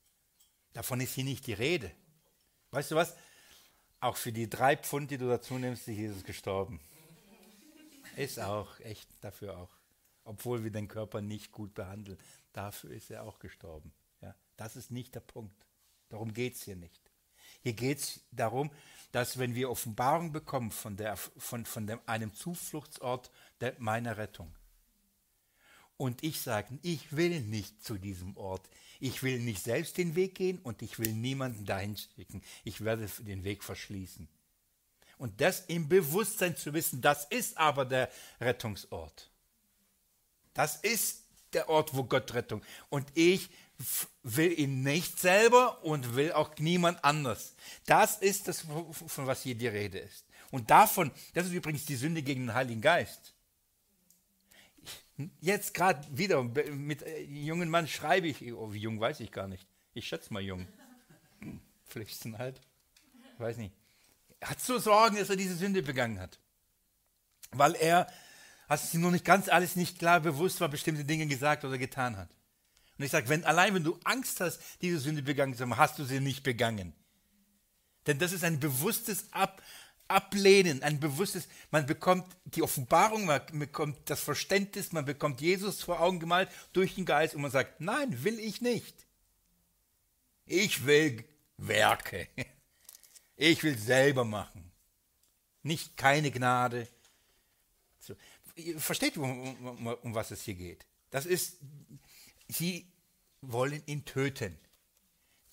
Davon 0.74 1.00
ist 1.00 1.14
hier 1.14 1.24
nicht 1.24 1.46
die 1.46 1.54
Rede. 1.54 1.90
Weißt 2.70 2.90
du 2.90 2.96
was? 2.96 3.16
Auch 4.00 4.16
für 4.16 4.32
die 4.32 4.50
drei 4.50 4.76
Pfund, 4.76 5.10
die 5.10 5.16
du 5.16 5.28
dazu 5.28 5.58
nimmst, 5.58 5.88
ist 5.88 5.96
Jesus 5.96 6.24
gestorben. 6.24 6.80
Ist 8.16 8.38
auch, 8.38 8.78
echt 8.80 9.08
dafür 9.20 9.56
auch. 9.56 9.70
Obwohl 10.24 10.62
wir 10.62 10.70
den 10.70 10.88
Körper 10.88 11.20
nicht 11.20 11.52
gut 11.52 11.74
behandeln, 11.74 12.18
dafür 12.52 12.90
ist 12.90 13.10
er 13.10 13.24
auch 13.24 13.38
gestorben. 13.38 13.92
Ja, 14.20 14.34
das 14.56 14.76
ist 14.76 14.90
nicht 14.90 15.14
der 15.14 15.20
Punkt. 15.20 15.66
Darum 16.08 16.34
geht 16.34 16.54
es 16.54 16.64
hier 16.64 16.76
nicht. 16.76 17.10
Hier 17.62 17.72
geht 17.72 17.98
es 17.98 18.20
darum, 18.30 18.70
dass 19.12 19.38
wenn 19.38 19.54
wir 19.54 19.70
Offenbarung 19.70 20.32
bekommen 20.32 20.70
von, 20.70 20.96
der, 20.96 21.16
von, 21.16 21.64
von 21.64 21.86
dem, 21.86 22.00
einem 22.06 22.34
Zufluchtsort 22.34 23.30
der, 23.60 23.74
meiner 23.78 24.16
Rettung, 24.16 24.54
und 25.96 26.22
ich 26.22 26.40
sage, 26.40 26.78
ich 26.82 27.16
will 27.16 27.40
nicht 27.40 27.84
zu 27.84 27.98
diesem 27.98 28.36
Ort. 28.36 28.68
Ich 29.00 29.22
will 29.22 29.38
nicht 29.38 29.62
selbst 29.62 29.98
den 29.98 30.14
Weg 30.14 30.34
gehen 30.34 30.58
und 30.58 30.82
ich 30.82 30.98
will 30.98 31.12
niemanden 31.12 31.64
dahin 31.64 31.96
schicken. 31.96 32.42
Ich 32.64 32.84
werde 32.84 33.06
den 33.20 33.44
Weg 33.44 33.62
verschließen. 33.62 34.28
Und 35.18 35.40
das 35.40 35.64
im 35.66 35.88
Bewusstsein 35.88 36.56
zu 36.56 36.72
wissen, 36.72 37.00
das 37.00 37.24
ist 37.26 37.56
aber 37.56 37.84
der 37.84 38.10
Rettungsort. 38.40 39.30
Das 40.52 40.76
ist 40.76 41.24
der 41.52 41.68
Ort, 41.68 41.94
wo 41.94 42.04
Gott 42.04 42.34
Rettung. 42.34 42.62
Und 42.88 43.06
ich 43.14 43.48
will 44.22 44.58
ihn 44.58 44.82
nicht 44.82 45.18
selber 45.18 45.82
und 45.84 46.16
will 46.16 46.32
auch 46.32 46.56
niemand 46.58 47.02
anders. 47.04 47.54
Das 47.86 48.18
ist 48.18 48.48
das, 48.48 48.60
von 48.60 49.26
was 49.26 49.42
hier 49.42 49.54
die 49.54 49.68
Rede 49.68 49.98
ist. 49.98 50.24
Und 50.50 50.70
davon, 50.70 51.10
das 51.32 51.46
ist 51.46 51.52
übrigens 51.52 51.84
die 51.84 51.96
Sünde 51.96 52.22
gegen 52.22 52.46
den 52.46 52.54
Heiligen 52.54 52.80
Geist. 52.80 53.33
Jetzt 55.40 55.74
gerade 55.74 56.06
wieder 56.16 56.42
mit 56.42 57.02
äh, 57.02 57.22
jungen 57.22 57.68
Mann 57.68 57.86
schreibe 57.86 58.26
ich, 58.26 58.52
oh, 58.52 58.72
wie 58.72 58.80
jung 58.80 58.98
weiß 58.98 59.20
ich 59.20 59.30
gar 59.30 59.46
nicht. 59.46 59.66
Ich 59.92 60.08
schätze 60.08 60.32
mal 60.32 60.42
jung. 60.42 60.66
Vielleicht 61.86 62.10
ist 62.10 62.34
alt. 62.34 62.60
Weiß 63.38 63.56
nicht. 63.58 63.74
Er 64.40 64.50
hat 64.50 64.60
so 64.60 64.78
Sorgen, 64.78 65.16
dass 65.16 65.30
er 65.30 65.36
diese 65.36 65.54
Sünde 65.54 65.82
begangen 65.82 66.18
hat. 66.18 66.40
Weil 67.52 67.76
er, 67.76 68.10
hast 68.68 68.92
du 68.92 68.98
ihm 68.98 69.02
noch 69.02 69.12
nicht 69.12 69.24
ganz 69.24 69.48
alles 69.48 69.76
nicht 69.76 70.00
klar 70.00 70.20
bewusst 70.20 70.60
war, 70.60 70.68
bestimmte 70.68 71.04
Dinge 71.04 71.26
gesagt 71.26 71.64
oder 71.64 71.78
getan 71.78 72.16
hat. 72.16 72.30
Und 72.98 73.04
ich 73.04 73.10
sage, 73.12 73.28
wenn, 73.28 73.44
allein 73.44 73.74
wenn 73.74 73.84
du 73.84 73.98
Angst 74.04 74.40
hast, 74.40 74.60
diese 74.82 74.98
Sünde 74.98 75.22
begangen 75.22 75.54
zu 75.54 75.62
haben, 75.62 75.76
hast 75.76 75.98
du 75.98 76.04
sie 76.04 76.20
nicht 76.20 76.42
begangen. 76.42 76.92
Denn 78.06 78.18
das 78.18 78.32
ist 78.32 78.44
ein 78.44 78.60
bewusstes 78.60 79.32
Ab, 79.32 79.62
Ablehnen, 80.08 80.82
ein 80.82 81.00
bewusstes, 81.00 81.48
man 81.70 81.86
bekommt 81.86 82.26
die 82.44 82.62
Offenbarung, 82.62 83.24
man 83.24 83.40
bekommt 83.52 83.98
das 84.10 84.20
Verständnis, 84.20 84.92
man 84.92 85.04
bekommt 85.04 85.40
Jesus 85.40 85.82
vor 85.82 86.00
Augen 86.00 86.20
gemalt 86.20 86.50
durch 86.72 86.94
den 86.94 87.06
Geist 87.06 87.34
und 87.34 87.42
man 87.42 87.50
sagt, 87.50 87.80
nein, 87.80 88.22
will 88.22 88.38
ich 88.38 88.60
nicht. 88.60 89.06
Ich 90.46 90.84
will 90.86 91.24
Werke. 91.56 92.28
Ich 93.36 93.62
will 93.62 93.76
selber 93.78 94.24
machen. 94.24 94.70
Nicht 95.62 95.96
keine 95.96 96.30
Gnade. 96.30 96.86
So. 97.98 98.14
Versteht 98.76 99.16
um, 99.16 99.56
um, 99.66 99.86
um 99.86 100.14
was 100.14 100.30
es 100.30 100.42
hier 100.42 100.54
geht? 100.54 100.86
Das 101.10 101.26
ist, 101.26 101.58
sie 102.48 102.86
wollen 103.40 103.82
ihn 103.86 104.04
töten. 104.04 104.56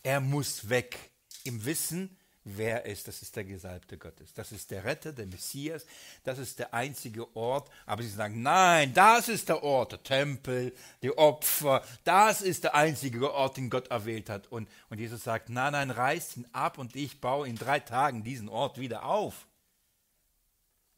Er 0.03 0.19
muss 0.19 0.69
weg. 0.69 0.97
Im 1.43 1.65
Wissen, 1.65 2.17
wer 2.43 2.85
ist. 2.85 3.07
Das 3.07 3.21
ist 3.21 3.35
der 3.35 3.43
Gesalbte 3.43 3.97
Gottes. 3.97 4.33
Das 4.33 4.51
ist 4.51 4.71
der 4.71 4.83
Retter, 4.83 5.13
der 5.13 5.27
Messias. 5.27 5.85
Das 6.23 6.39
ist 6.39 6.59
der 6.59 6.73
einzige 6.73 7.35
Ort. 7.35 7.69
Aber 7.85 8.03
sie 8.03 8.09
sagen, 8.09 8.41
nein, 8.41 8.93
das 8.93 9.29
ist 9.29 9.49
der 9.49 9.63
Ort, 9.63 9.93
der 9.93 10.03
Tempel, 10.03 10.73
die 11.01 11.15
Opfer. 11.17 11.83
Das 12.03 12.41
ist 12.41 12.63
der 12.63 12.75
einzige 12.75 13.33
Ort, 13.33 13.57
den 13.57 13.69
Gott 13.69 13.87
erwählt 13.87 14.29
hat. 14.29 14.47
Und, 14.47 14.69
und 14.89 14.99
Jesus 14.99 15.23
sagt, 15.23 15.49
nein, 15.49 15.73
nein, 15.73 15.91
reißt 15.91 16.37
ihn 16.37 16.47
ab 16.51 16.77
und 16.77 16.95
ich 16.95 17.21
baue 17.21 17.47
in 17.47 17.55
drei 17.55 17.79
Tagen 17.79 18.23
diesen 18.23 18.49
Ort 18.49 18.79
wieder 18.79 19.05
auf. 19.05 19.47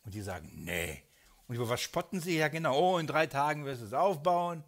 Und 0.06 0.14
die 0.14 0.22
sagen, 0.22 0.52
nee. 0.56 1.04
Und 1.48 1.56
über 1.56 1.70
was 1.70 1.82
spotten 1.82 2.20
sie? 2.20 2.38
Ja 2.38 2.48
genau, 2.48 2.78
oh, 2.78 2.98
in 2.98 3.08
drei 3.08 3.28
Tagen 3.28 3.66
wirst 3.66 3.82
du 3.82 3.86
es 3.86 3.94
aufbauen. 3.94 4.64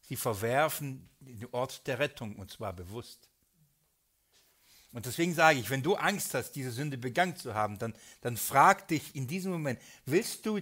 Sie 0.00 0.16
verwerfen 0.16 1.08
den 1.20 1.46
Ort 1.52 1.86
der 1.86 1.98
Rettung 1.98 2.36
und 2.36 2.50
zwar 2.50 2.72
bewusst. 2.72 3.29
Und 4.92 5.06
deswegen 5.06 5.34
sage 5.34 5.60
ich, 5.60 5.70
wenn 5.70 5.82
du 5.82 5.94
Angst 5.94 6.34
hast, 6.34 6.52
diese 6.52 6.72
Sünde 6.72 6.98
begangen 6.98 7.36
zu 7.36 7.54
haben, 7.54 7.78
dann, 7.78 7.94
dann 8.22 8.36
frag 8.36 8.88
dich 8.88 9.14
in 9.14 9.26
diesem 9.26 9.52
Moment, 9.52 9.78
willst 10.04 10.46
du 10.46 10.60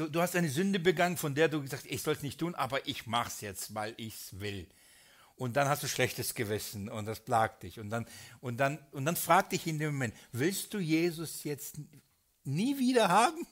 Du, 0.00 0.08
du 0.08 0.22
hast 0.22 0.34
eine 0.34 0.48
Sünde 0.48 0.78
begangen, 0.78 1.18
von 1.18 1.34
der 1.34 1.48
du 1.48 1.60
gesagt 1.60 1.84
hast, 1.84 1.92
ich 1.92 2.00
soll 2.00 2.14
es 2.14 2.22
nicht 2.22 2.40
tun, 2.40 2.54
aber 2.54 2.88
ich 2.88 3.06
mach's 3.06 3.42
jetzt, 3.42 3.74
weil 3.74 3.92
ich's 3.98 4.40
will. 4.40 4.66
Und 5.36 5.58
dann 5.58 5.68
hast 5.68 5.82
du 5.82 5.88
schlechtes 5.88 6.34
Gewissen 6.34 6.88
und 6.88 7.04
das 7.04 7.20
plagt 7.20 7.64
dich. 7.64 7.78
Und 7.78 7.90
dann, 7.90 8.06
und 8.40 8.56
dann, 8.56 8.78
und 8.92 9.04
dann 9.04 9.14
frag 9.14 9.50
dich 9.50 9.66
in 9.66 9.78
dem 9.78 9.92
Moment, 9.92 10.14
willst 10.32 10.72
du 10.72 10.78
Jesus 10.78 11.44
jetzt 11.44 11.80
nie 12.44 12.78
wieder 12.78 13.10
haben? 13.10 13.46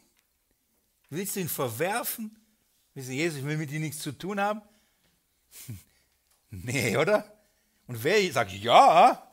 Willst 1.11 1.37
du 1.37 1.41
ihn 1.41 1.51
verwerfen? 1.51 2.35
Willst 2.95 3.11
du, 3.11 3.13
Jesus, 3.13 3.41
ich 3.41 3.45
will 3.45 3.59
mit 3.59 3.71
dir 3.71 3.81
nichts 3.81 3.99
zu 3.99 4.13
tun 4.13 4.41
haben? 4.41 4.63
nee, 6.51 6.97
oder? 6.97 7.31
Und 7.87 8.03
wer 8.03 8.33
sagt 8.33 8.53
ja, 8.53 9.28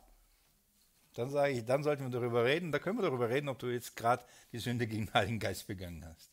dann 1.15 1.29
sage 1.29 1.53
ich, 1.53 1.65
dann 1.65 1.81
sollten 1.81 2.03
wir 2.03 2.09
darüber 2.09 2.43
reden. 2.43 2.71
Da 2.71 2.79
können 2.79 2.97
wir 2.97 3.03
darüber 3.03 3.29
reden, 3.29 3.47
ob 3.49 3.57
du 3.57 3.67
jetzt 3.67 3.95
gerade 3.95 4.23
die 4.51 4.59
Sünde 4.59 4.85
gegen 4.85 5.05
den 5.05 5.13
Heiligen 5.13 5.39
Geist 5.39 5.65
begangen 5.65 6.05
hast. 6.05 6.29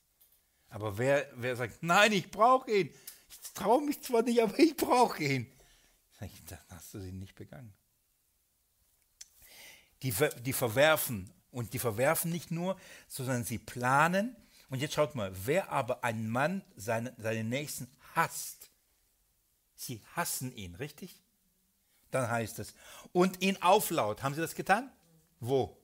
Aber 0.68 0.98
wer, 0.98 1.30
wer 1.36 1.54
sagt, 1.54 1.82
nein, 1.82 2.12
ich 2.12 2.30
brauche 2.30 2.70
ihn. 2.70 2.92
Ich 3.28 3.52
traue 3.54 3.82
mich 3.82 4.02
zwar 4.02 4.22
nicht, 4.22 4.42
aber 4.42 4.58
ich 4.58 4.76
brauche 4.76 5.22
ihn. 5.22 5.46
Dann 6.18 6.58
hast 6.70 6.94
du 6.94 7.00
sie 7.00 7.12
nicht 7.12 7.34
begangen. 7.34 7.72
Die, 10.02 10.12
die 10.44 10.52
verwerfen. 10.52 11.32
Und 11.52 11.74
die 11.74 11.78
verwerfen 11.78 12.32
nicht 12.32 12.50
nur, 12.50 12.76
sondern 13.08 13.44
sie 13.44 13.58
planen. 13.58 14.34
Und 14.68 14.80
jetzt 14.80 14.94
schaut 14.94 15.14
mal, 15.14 15.32
wer 15.44 15.70
aber 15.70 16.02
einen 16.02 16.28
Mann, 16.28 16.64
seine, 16.76 17.14
seinen 17.18 17.48
Nächsten 17.50 17.86
hasst, 18.14 18.70
sie 19.74 20.02
hassen 20.16 20.54
ihn, 20.56 20.74
richtig? 20.74 21.22
Dann 22.12 22.30
heißt 22.30 22.60
es, 22.60 22.74
und 23.12 23.42
ihn 23.42 23.60
auflaut. 23.60 24.22
Haben 24.22 24.34
sie 24.34 24.40
das 24.40 24.54
getan? 24.54 24.92
Wo? 25.40 25.76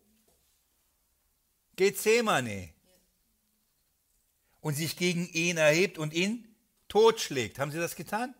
Gethsemane 1.75 2.71
und 4.61 4.75
sich 4.75 4.97
gegen 4.97 5.29
ihn 5.31 5.57
erhebt 5.57 5.99
und 5.99 6.13
ihn 6.13 6.47
totschlägt. 6.89 7.59
Haben 7.59 7.73
sie 7.73 7.79
das 7.79 7.97
getan? 7.97 8.35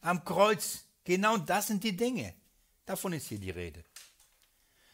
Am 0.00 0.24
Kreuz. 0.24 0.84
Genau 1.04 1.36
das 1.36 1.66
sind 1.66 1.82
die 1.84 1.96
Dinge. 1.96 2.32
Davon 2.86 3.12
ist 3.12 3.26
hier 3.26 3.38
die 3.38 3.50
Rede. 3.50 3.84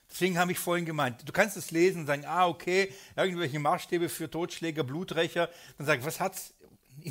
Deswegen 0.08 0.38
habe 0.38 0.52
ich 0.52 0.58
vorhin 0.58 0.86
gemeint, 0.86 1.28
du 1.28 1.32
kannst 1.32 1.56
es 1.56 1.70
lesen 1.70 2.00
und 2.00 2.06
sagen, 2.06 2.24
ah, 2.24 2.48
okay, 2.48 2.92
irgendwelche 3.14 3.58
Maßstäbe 3.58 4.08
für 4.08 4.28
Totschläger, 4.28 4.82
Blutrecher. 4.82 5.50
Dann 5.76 5.86
sag 5.86 6.00
ich, 6.00 6.04
was 6.04 6.18
hat 6.18 6.34
es 6.34 6.54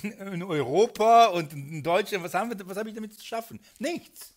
in, 0.03 0.43
Europa 0.43 1.27
und 1.27 1.53
in 1.53 1.83
Deutschland, 1.83 2.23
was, 2.23 2.33
haben 2.33 2.49
wir, 2.49 2.67
was 2.67 2.77
habe 2.77 2.89
ich 2.89 2.95
damit 2.95 3.17
zu 3.17 3.25
schaffen? 3.25 3.59
Nichts. 3.77 4.33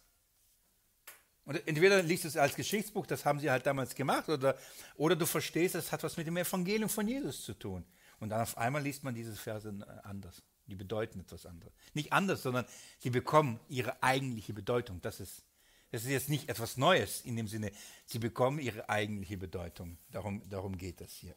Und 1.44 1.66
entweder 1.66 2.02
liest 2.02 2.24
du 2.24 2.28
es 2.28 2.36
als 2.36 2.54
Geschichtsbuch, 2.54 3.06
das 3.06 3.24
haben 3.24 3.40
sie 3.40 3.50
halt 3.50 3.66
damals 3.66 3.94
gemacht, 3.94 4.28
oder, 4.28 4.56
oder 4.94 5.16
du 5.16 5.26
verstehst, 5.26 5.74
es 5.74 5.90
hat 5.90 6.02
was 6.04 6.16
mit 6.16 6.26
dem 6.26 6.36
Evangelium 6.36 6.88
von 6.88 7.06
Jesus 7.08 7.42
zu 7.42 7.54
tun. 7.54 7.84
Und 8.20 8.28
dann 8.28 8.40
auf 8.40 8.56
einmal 8.56 8.82
liest 8.82 9.02
man 9.02 9.14
diese 9.14 9.34
Verse 9.34 9.68
äh, 9.68 10.06
anders. 10.06 10.42
Die 10.68 10.76
bedeuten 10.76 11.18
etwas 11.18 11.44
anderes. 11.44 11.72
Nicht 11.92 12.12
anders, 12.12 12.42
sondern 12.42 12.64
sie 12.98 13.10
bekommen 13.10 13.58
ihre 13.68 14.00
eigentliche 14.00 14.52
Bedeutung. 14.52 15.00
Das 15.02 15.18
ist, 15.18 15.42
das 15.90 16.04
ist 16.04 16.10
jetzt 16.10 16.28
nicht 16.28 16.48
etwas 16.48 16.76
Neues 16.76 17.22
in 17.22 17.34
dem 17.34 17.48
Sinne. 17.48 17.72
Sie 18.06 18.20
bekommen 18.20 18.60
ihre 18.60 18.88
eigentliche 18.88 19.36
Bedeutung. 19.36 19.98
Darum, 20.12 20.48
darum 20.48 20.78
geht 20.78 21.00
es 21.00 21.12
hier. 21.14 21.34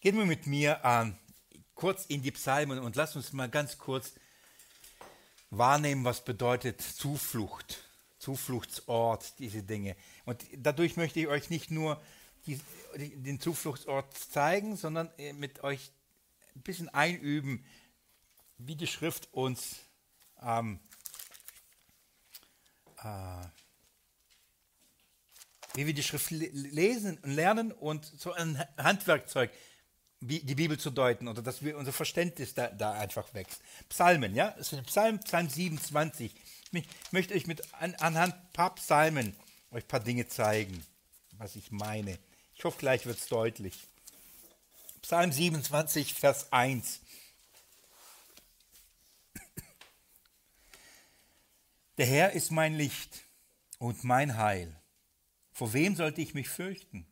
Gehen 0.00 0.18
wir 0.18 0.26
mit 0.26 0.46
mir 0.46 0.78
äh, 0.82 1.10
kurz 1.74 2.04
in 2.04 2.20
die 2.20 2.30
Psalmen 2.32 2.78
und 2.78 2.96
lass 2.96 3.16
uns 3.16 3.32
mal 3.32 3.48
ganz 3.48 3.78
kurz 3.78 4.12
wahrnehmen, 5.58 6.04
was 6.04 6.24
bedeutet 6.24 6.80
Zuflucht, 6.80 7.84
Zufluchtsort, 8.18 9.38
diese 9.38 9.62
Dinge. 9.62 9.96
Und 10.24 10.44
dadurch 10.56 10.96
möchte 10.96 11.20
ich 11.20 11.28
euch 11.28 11.50
nicht 11.50 11.70
nur 11.70 12.00
die, 12.46 12.60
den 12.96 13.40
Zufluchtsort 13.40 14.16
zeigen, 14.16 14.76
sondern 14.76 15.10
äh, 15.18 15.32
mit 15.32 15.64
euch 15.64 15.90
ein 16.54 16.62
bisschen 16.62 16.88
einüben, 16.88 17.64
wie 18.58 18.76
die 18.76 18.86
Schrift 18.86 19.32
uns 19.32 19.80
ähm, 20.42 20.78
äh, 23.02 23.46
wie 25.74 25.86
wir 25.86 25.94
die 25.94 26.02
Schrift 26.02 26.30
lesen 26.30 27.18
und 27.22 27.32
lernen 27.32 27.72
und 27.72 28.04
so 28.04 28.32
ein 28.32 28.62
Handwerkzeug, 28.76 29.50
die 30.20 30.54
Bibel 30.54 30.78
zu 30.78 30.90
deuten 30.90 31.28
oder 31.28 31.42
dass 31.42 31.62
wir 31.62 31.76
unser 31.76 31.92
Verständnis 31.92 32.54
da, 32.54 32.68
da 32.68 32.92
einfach 32.92 33.34
wächst. 33.34 33.60
Psalmen, 33.88 34.34
ja, 34.34 34.54
das 34.56 34.72
ist 34.72 34.86
Psalm, 34.86 35.18
Psalm 35.20 35.48
27. 35.48 36.34
Ich 36.72 36.86
möchte 37.12 37.34
euch 37.34 37.46
mit 37.46 37.62
an, 37.74 37.94
anhand 37.96 38.34
ein 38.34 38.52
paar 38.52 38.74
Psalmen 38.76 39.36
euch 39.74 39.84
ein 39.84 39.88
paar 39.88 40.00
Dinge 40.00 40.26
zeigen, 40.28 40.84
was 41.36 41.56
ich 41.56 41.70
meine. 41.70 42.18
Ich 42.54 42.64
hoffe, 42.64 42.78
gleich 42.78 43.06
wird 43.06 43.18
es 43.18 43.26
deutlich. 43.26 43.88
Psalm 45.02 45.32
27, 45.32 46.14
Vers 46.14 46.52
1. 46.52 47.00
Der 51.98 52.06
Herr 52.06 52.32
ist 52.32 52.50
mein 52.50 52.74
Licht 52.74 53.24
und 53.78 54.02
mein 54.04 54.36
Heil. 54.36 54.80
Vor 55.52 55.72
wem 55.72 55.94
sollte 55.94 56.20
ich 56.20 56.34
mich 56.34 56.48
fürchten? 56.48 57.06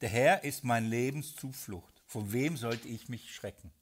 Der 0.00 0.08
Herr 0.08 0.44
ist 0.44 0.64
mein 0.64 0.88
Lebenszuflucht. 0.88 1.95
Vor 2.06 2.32
wem 2.32 2.56
sollte 2.56 2.88
ich 2.88 3.08
mich 3.08 3.34
schrecken? 3.34 3.72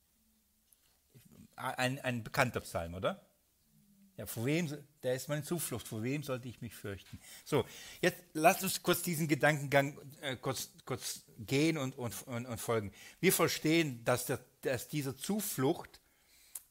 Ein, 1.57 2.01
ein 2.01 2.25
bekannter 2.25 2.61
Psalm, 2.61 2.95
oder? 2.95 3.25
Ja, 4.17 4.27
vor 4.27 4.45
wem, 4.45 4.69
der 5.03 5.15
ist 5.17 5.29
meine 5.29 5.43
Zuflucht, 5.43 5.89
vor 5.89 6.03
wem 6.03 6.23
sollte 6.23 6.49
ich 6.49 6.61
mich 6.61 6.75
fürchten? 6.75 7.19
So, 7.45 7.65
jetzt 8.01 8.19
lasst 8.33 8.63
uns 8.63 8.81
kurz 8.83 9.03
diesen 9.03 9.27
Gedankengang 9.27 9.99
äh, 10.21 10.37
kurz, 10.37 10.71
kurz 10.85 11.25
gehen 11.39 11.77
und, 11.77 11.99
und, 11.99 12.15
und, 12.29 12.47
und, 12.47 12.61
folgen. 12.61 12.93
Wir 13.21 13.33
verstehen, 13.33 14.05
dass, 14.05 14.27
der, 14.27 14.39
dass 14.63 14.87
diese 14.87 15.17
Zuflucht 15.17 16.01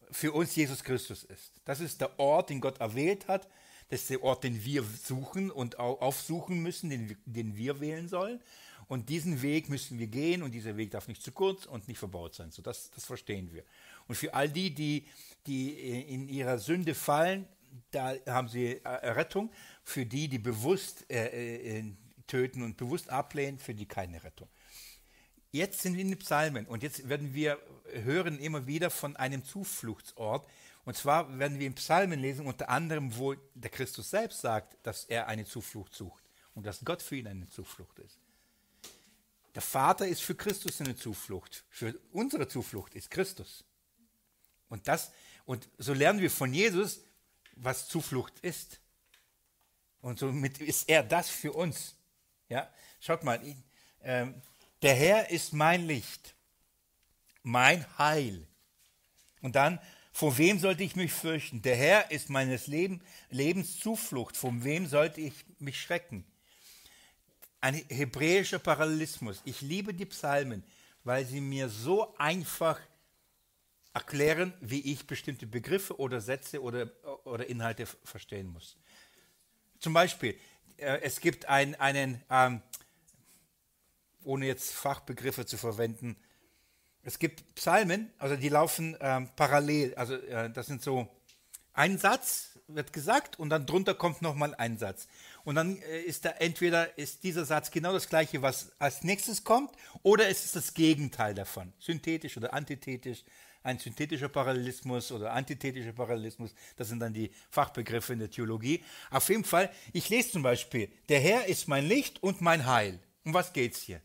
für 0.10 0.32
uns 0.32 0.56
Jesus 0.56 0.84
Christus 0.84 1.24
ist. 1.26 1.52
Das 1.66 1.82
ist 1.82 2.00
der 2.00 2.18
Ort, 2.18 2.50
den 2.50 2.62
Gott 2.62 2.80
erwählt 2.80 3.28
hat. 3.28 3.50
Das 3.90 4.02
ist 4.02 4.10
der 4.10 4.24
Ort, 4.24 4.46
den 4.46 4.64
wir 4.64 4.84
suchen 4.84 5.52
und 5.52 5.80
aufsuchen 5.80 6.64
müssen, 6.64 6.90
den, 6.90 7.18
den 7.26 7.58
wir 7.58 7.82
wählen 7.82 8.08
sollen. 8.08 8.42
Und 8.88 9.10
diesen 9.10 9.42
Weg 9.42 9.70
müssen 9.70 10.00
wir 10.00 10.08
gehen 10.08 10.44
und 10.44 10.52
dieser 10.52 10.78
Weg 10.78 10.92
darf 10.92 11.08
nicht 11.08 11.24
zu 11.24 11.32
kurz 11.32 11.66
und 11.66 11.88
nicht 11.88 11.98
verbaut 11.98 12.36
sein. 12.36 12.52
So, 12.52 12.62
das, 12.62 12.92
das 12.92 13.06
verstehen 13.06 13.52
wir. 13.54 13.64
Und 14.08 14.16
für 14.16 14.34
all 14.34 14.50
die, 14.50 14.74
die, 14.74 15.06
die 15.48 15.72
in 15.72 16.28
ihrer 16.28 16.58
Sünde 16.60 16.96
fallen, 16.96 17.48
da 17.92 18.16
haben 18.28 18.48
sie 18.48 18.82
Rettung. 18.84 19.52
Für 19.84 20.06
die, 20.06 20.28
die 20.28 20.40
bewusst 20.40 21.10
äh, 21.10 21.80
äh, 21.80 21.84
töten 22.28 22.64
und 22.64 22.78
bewusst 22.78 23.10
ablehnen, 23.10 23.58
für 23.60 23.74
die 23.74 23.86
keine 23.86 24.24
Rettung. 24.24 24.48
Jetzt 25.52 25.82
sind 25.82 25.96
wir 25.96 26.02
in 26.02 26.10
den 26.10 26.20
Psalmen 26.20 26.66
und 26.66 26.82
jetzt 26.82 27.08
werden 27.08 27.34
wir 27.34 27.60
hören 28.04 28.40
immer 28.40 28.66
wieder 28.66 28.90
von 28.90 29.16
einem 29.16 29.44
Zufluchtsort. 29.44 30.48
Und 30.86 30.98
zwar 30.98 31.38
werden 31.40 31.60
wir 31.60 31.68
in 31.68 31.76
Psalmen 31.76 32.20
lesen, 32.20 32.46
unter 32.46 32.70
anderem, 32.70 33.16
wo 33.18 33.36
der 33.54 33.70
Christus 33.70 34.10
selbst 34.10 34.42
sagt, 34.42 34.76
dass 34.84 35.06
er 35.06 35.28
eine 35.28 35.46
Zuflucht 35.46 35.94
sucht 35.94 36.24
und 36.56 36.66
dass 36.66 36.84
Gott 36.84 37.02
für 37.02 37.18
ihn 37.18 37.28
eine 37.28 37.48
Zuflucht 37.48 38.00
ist. 38.00 38.18
Der 39.56 39.62
Vater 39.62 40.08
ist 40.08 40.22
für 40.22 40.36
Christus 40.36 40.82
eine 40.82 40.96
Zuflucht. 40.96 41.64
Für 41.70 42.00
unsere 42.12 42.48
Zuflucht 42.48 42.96
ist 42.96 43.12
Christus. 43.12 43.64
Und, 44.68 44.88
das, 44.88 45.12
und 45.46 45.70
so 45.78 45.94
lernen 45.94 46.20
wir 46.20 46.32
von 46.32 46.54
Jesus, 46.54 47.02
was 47.56 47.88
Zuflucht 47.88 48.40
ist. 48.40 48.80
Und 50.02 50.20
somit 50.20 50.58
ist 50.60 50.90
er 50.90 51.04
das 51.04 51.30
für 51.30 51.54
uns. 51.54 51.96
Ja, 52.50 52.70
schaut 53.00 53.24
mal, 53.24 53.40
äh, 54.00 54.26
der 54.82 54.96
Herr 54.96 55.30
ist 55.30 55.54
mein 55.54 55.86
Licht, 55.86 56.36
mein 57.44 57.86
Heil. 57.98 58.48
Und 59.42 59.56
dann, 59.56 59.80
vor 60.12 60.38
wem 60.38 60.60
sollte 60.60 60.84
ich 60.84 60.96
mich 60.96 61.14
fürchten? 61.14 61.62
Der 61.62 61.76
Herr 61.76 62.12
ist 62.12 62.30
meines 62.30 62.68
Leben, 62.68 63.02
Lebens 63.30 63.80
Zuflucht. 63.80 64.36
Von 64.36 64.64
wem 64.64 64.88
sollte 64.88 65.22
ich 65.22 65.34
mich 65.60 65.80
schrecken? 65.80 66.26
Ein 67.64 67.76
hebräischer 67.76 68.60
Parallelismus. 68.60 69.42
Ich 69.46 69.62
liebe 69.62 69.94
die 69.94 70.06
Psalmen, 70.06 70.66
weil 71.06 71.24
sie 71.24 71.40
mir 71.40 71.70
so 71.70 72.14
einfach 72.18 72.78
erklären, 73.94 74.54
wie 74.60 74.92
ich 74.92 75.08
bestimmte 75.08 75.48
Begriffe 75.48 75.98
oder 75.98 76.20
Sätze 76.20 76.62
oder, 76.62 76.92
oder 77.24 77.48
Inhalte 77.48 77.86
verstehen 77.86 78.52
muss. 78.52 78.76
Zum 79.80 79.94
Beispiel, 79.94 80.38
äh, 80.76 81.00
es 81.04 81.22
gibt 81.22 81.46
ein, 81.46 81.76
einen, 81.76 82.22
ähm, 82.30 82.62
ohne 84.26 84.46
jetzt 84.46 84.74
Fachbegriffe 84.74 85.46
zu 85.46 85.56
verwenden, 85.56 86.18
es 87.02 87.18
gibt 87.18 87.56
Psalmen, 87.56 88.12
also 88.18 88.36
die 88.36 88.50
laufen 88.50 88.98
ähm, 89.00 89.30
parallel, 89.38 89.96
also 89.96 90.16
äh, 90.16 90.50
das 90.50 90.66
sind 90.66 90.82
so, 90.82 91.08
ein 91.72 91.98
Satz 91.98 92.60
wird 92.68 92.94
gesagt 92.94 93.40
und 93.40 93.50
dann 93.50 93.66
drunter 93.66 93.94
kommt 93.94 94.22
nochmal 94.22 94.54
ein 94.56 94.78
Satz. 94.78 95.08
Und 95.44 95.56
dann 95.56 95.82
äh, 95.82 96.02
ist 96.02 96.26
da 96.26 96.30
entweder 96.32 96.98
ist 96.98 97.24
dieser 97.24 97.46
Satz 97.46 97.70
genau 97.72 97.94
das 97.94 98.08
gleiche, 98.08 98.42
was 98.42 98.72
als 98.80 99.04
nächstes 99.04 99.44
kommt, 99.44 99.76
oder 100.02 100.30
es 100.30 100.46
ist 100.46 100.56
das 100.56 100.74
Gegenteil 100.74 101.34
davon, 101.34 101.74
synthetisch 101.80 102.38
oder 102.38 102.54
antithetisch 102.54 103.24
ein 103.64 103.80
synthetischer 103.80 104.30
Parallelismus 104.30 105.12
oder 105.12 105.32
antithetischer 105.32 105.94
Parallelismus. 105.94 106.54
Das 106.76 106.90
sind 106.90 107.00
dann 107.00 107.14
die 107.14 107.32
Fachbegriffe 107.50 108.14
in 108.14 108.20
der 108.20 108.30
Theologie. 108.30 108.84
Auf 109.10 109.30
jeden 109.30 109.46
Fall, 109.46 109.72
ich 109.94 110.10
lese 110.10 110.32
zum 110.32 110.44
Beispiel, 110.44 110.92
der 111.10 111.20
Herr 111.22 111.46
ist 111.46 111.68
mein 111.68 111.88
Licht 111.88 112.22
und 112.22 112.42
mein 112.42 112.66
Heil. 112.66 113.00
Um 113.24 113.34
was 113.34 113.54
geht's 113.54 113.82
hier? 113.82 114.02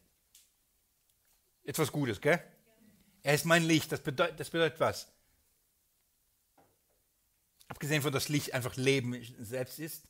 Etwas 1.64 1.90
Gutes, 1.90 2.20
gell? 2.20 2.40
Er 3.22 3.34
ist 3.34 3.44
mein 3.44 3.64
Licht. 3.64 3.90
Das 3.90 4.00
bedeutet, 4.00 4.38
das 4.38 4.48
bedeutet 4.48 4.78
was? 4.78 5.08
Abgesehen 7.66 8.00
von 8.00 8.12
das 8.12 8.28
Licht 8.28 8.54
einfach 8.54 8.76
Leben 8.76 9.20
selbst 9.40 9.80
ist. 9.80 10.04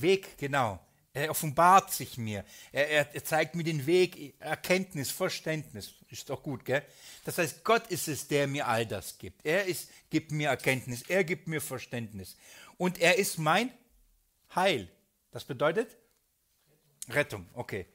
Weg, 0.00 0.38
genau. 0.38 0.80
Er 1.12 1.30
offenbart 1.30 1.92
sich 1.92 2.18
mir. 2.18 2.44
Er, 2.72 2.90
er, 2.90 3.14
er, 3.14 3.24
zeigt 3.24 3.54
mir 3.54 3.64
den 3.64 3.86
Weg, 3.86 4.38
Erkenntnis, 4.38 5.10
Verständnis. 5.10 5.94
Ist 6.10 6.28
doch 6.28 6.42
gut, 6.42 6.64
gell? 6.64 6.82
Das 7.24 7.38
heißt, 7.38 7.64
Gott 7.64 7.86
ist 7.86 8.06
es, 8.06 8.28
der 8.28 8.46
mir 8.46 8.66
all 8.66 8.84
das 8.84 9.16
gibt. 9.16 9.44
Er 9.46 9.64
ist, 9.64 9.90
gibt 10.10 10.30
mir 10.30 10.50
Erkenntnis, 10.50 11.02
er 11.08 11.24
gibt 11.24 11.48
mir 11.48 11.62
Verständnis. 11.62 12.36
Und 12.76 12.98
er 12.98 13.16
ist 13.16 13.38
mein 13.38 13.72
Heil. 14.54 14.90
Das 15.30 15.44
bedeutet? 15.44 15.96
Rettung, 17.08 17.48
okay. 17.54 17.86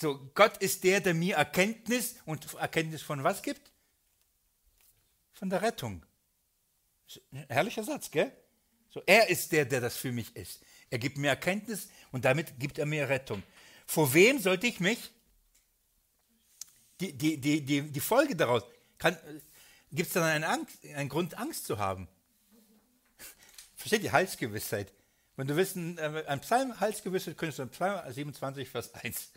So, 0.00 0.30
Gott 0.34 0.56
ist 0.58 0.82
der, 0.82 1.00
der 1.00 1.14
mir 1.14 1.36
Erkenntnis 1.36 2.16
und 2.24 2.54
Erkenntnis 2.54 3.02
von 3.02 3.22
was 3.22 3.42
gibt? 3.42 3.70
Von 5.32 5.48
der 5.48 5.62
Rettung. 5.62 6.04
Herrlicher 7.48 7.84
Satz, 7.84 8.10
gell? 8.10 8.32
So, 8.90 9.02
er 9.06 9.28
ist 9.28 9.52
der, 9.52 9.64
der 9.64 9.80
das 9.80 9.96
für 9.96 10.12
mich 10.12 10.34
ist. 10.34 10.60
Er 10.94 10.98
gibt 10.98 11.18
mir 11.18 11.26
Erkenntnis 11.26 11.88
und 12.12 12.24
damit 12.24 12.60
gibt 12.60 12.78
er 12.78 12.86
mir 12.86 13.08
Rettung. 13.08 13.42
Vor 13.84 14.14
wem 14.14 14.38
sollte 14.38 14.68
ich 14.68 14.78
mich? 14.78 15.10
Die, 17.00 17.12
die, 17.12 17.36
die, 17.36 17.62
die, 17.62 17.82
die 17.90 18.00
Folge 18.00 18.36
daraus, 18.36 18.62
gibt 19.90 20.06
es 20.06 20.12
dann 20.12 20.22
einen, 20.22 20.44
Angst, 20.44 20.86
einen 20.94 21.08
Grund, 21.08 21.36
Angst 21.36 21.66
zu 21.66 21.78
haben? 21.78 22.06
Versteht 23.74 24.04
die 24.04 24.12
Heilsgewissheit? 24.12 24.92
Wenn 25.34 25.48
du 25.48 25.56
wissen, 25.56 25.98
äh, 25.98 26.22
ein 26.28 26.40
Psalm 26.42 26.78
Heilsgewissheit, 26.78 27.36
könntest 27.36 27.58
du 27.58 27.66
Psalm 27.66 28.12
27, 28.12 28.68
Vers 28.68 28.94
1. 28.94 29.32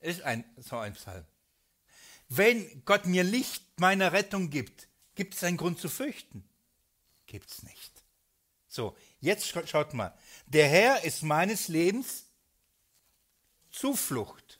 Ist 0.00 0.22
ein, 0.22 0.42
so 0.56 0.78
ein 0.78 0.94
Psalm. 0.94 1.26
Wenn 2.30 2.82
Gott 2.86 3.04
mir 3.04 3.24
Licht 3.24 3.78
meiner 3.78 4.14
Rettung 4.14 4.48
gibt, 4.48 4.88
gibt 5.16 5.34
es 5.34 5.44
einen 5.44 5.58
Grund 5.58 5.78
zu 5.78 5.90
fürchten? 5.90 6.48
Gibt 7.26 7.50
es 7.50 7.62
nicht. 7.62 8.01
So, 8.72 8.96
jetzt 9.20 9.46
schaut 9.68 9.92
mal. 9.92 10.16
Der 10.46 10.66
Herr 10.66 11.04
ist 11.04 11.22
meines 11.22 11.68
Lebens 11.68 12.24
Zuflucht. 13.70 14.58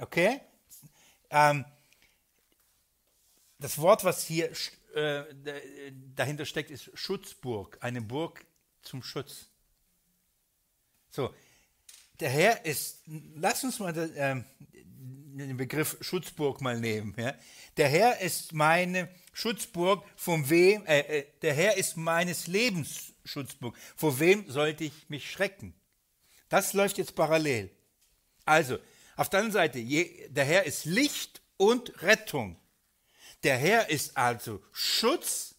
Okay? 0.00 0.40
Ähm, 1.30 1.64
das 3.60 3.78
Wort, 3.78 4.02
was 4.02 4.24
hier 4.24 4.50
äh, 4.96 5.22
dahinter 6.16 6.44
steckt, 6.44 6.72
ist 6.72 6.90
Schutzburg. 6.92 7.78
Eine 7.82 8.02
Burg 8.02 8.44
zum 8.82 9.04
Schutz. 9.04 9.46
So, 11.10 11.32
der 12.18 12.30
Herr 12.30 12.64
ist, 12.64 13.04
lass 13.36 13.62
uns 13.62 13.78
mal 13.78 13.96
äh, 13.96 14.42
den 14.72 15.56
Begriff 15.56 15.98
Schutzburg 16.00 16.60
mal 16.62 16.80
nehmen. 16.80 17.14
Ja? 17.16 17.32
Der 17.76 17.88
Herr 17.88 18.20
ist 18.20 18.52
meine 18.52 19.08
Schutzburg, 19.32 20.04
von 20.16 20.48
wem, 20.50 20.84
äh, 20.86 21.00
äh, 21.00 21.26
der 21.42 21.54
Herr 21.54 21.76
ist 21.76 21.96
meines 21.96 22.46
Lebens 22.46 23.12
Schutzburg. 23.24 23.76
Vor 23.96 24.18
wem 24.18 24.50
sollte 24.50 24.84
ich 24.84 25.08
mich 25.08 25.30
schrecken? 25.30 25.74
Das 26.48 26.72
läuft 26.72 26.98
jetzt 26.98 27.14
parallel. 27.14 27.70
Also, 28.44 28.78
auf 29.16 29.28
der 29.28 29.40
anderen 29.40 29.52
Seite, 29.52 29.78
je, 29.78 30.28
der 30.28 30.44
Herr 30.44 30.64
ist 30.64 30.84
Licht 30.84 31.40
und 31.56 32.02
Rettung. 32.02 32.56
Der 33.42 33.56
Herr 33.56 33.88
ist 33.88 34.16
also 34.16 34.62
Schutz. 34.72 35.54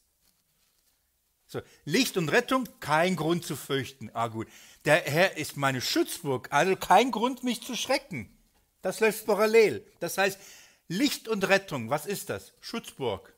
So, 1.48 1.62
Licht 1.86 2.18
und 2.18 2.30
Rettung, 2.30 2.68
kein 2.80 3.16
Grund 3.16 3.46
zu 3.46 3.56
fürchten. 3.56 4.10
Ah 4.14 4.28
gut. 4.28 4.48
Der 4.86 5.02
Herr 5.04 5.38
ist 5.38 5.58
meine 5.58 5.82
Schutzburg, 5.82 6.48
also 6.52 6.76
kein 6.76 7.12
Grund, 7.12 7.44
mich 7.44 7.62
zu 7.62 7.76
schrecken. 7.76 8.36
Das 8.82 9.00
läuft 9.00 9.26
parallel. 9.26 9.86
Das 10.00 10.18
heißt, 10.18 10.40
Licht 10.88 11.28
und 11.28 11.48
Rettung, 11.48 11.90
was 11.90 12.06
ist 12.06 12.30
das? 12.30 12.54
Schutzburg. 12.60 13.34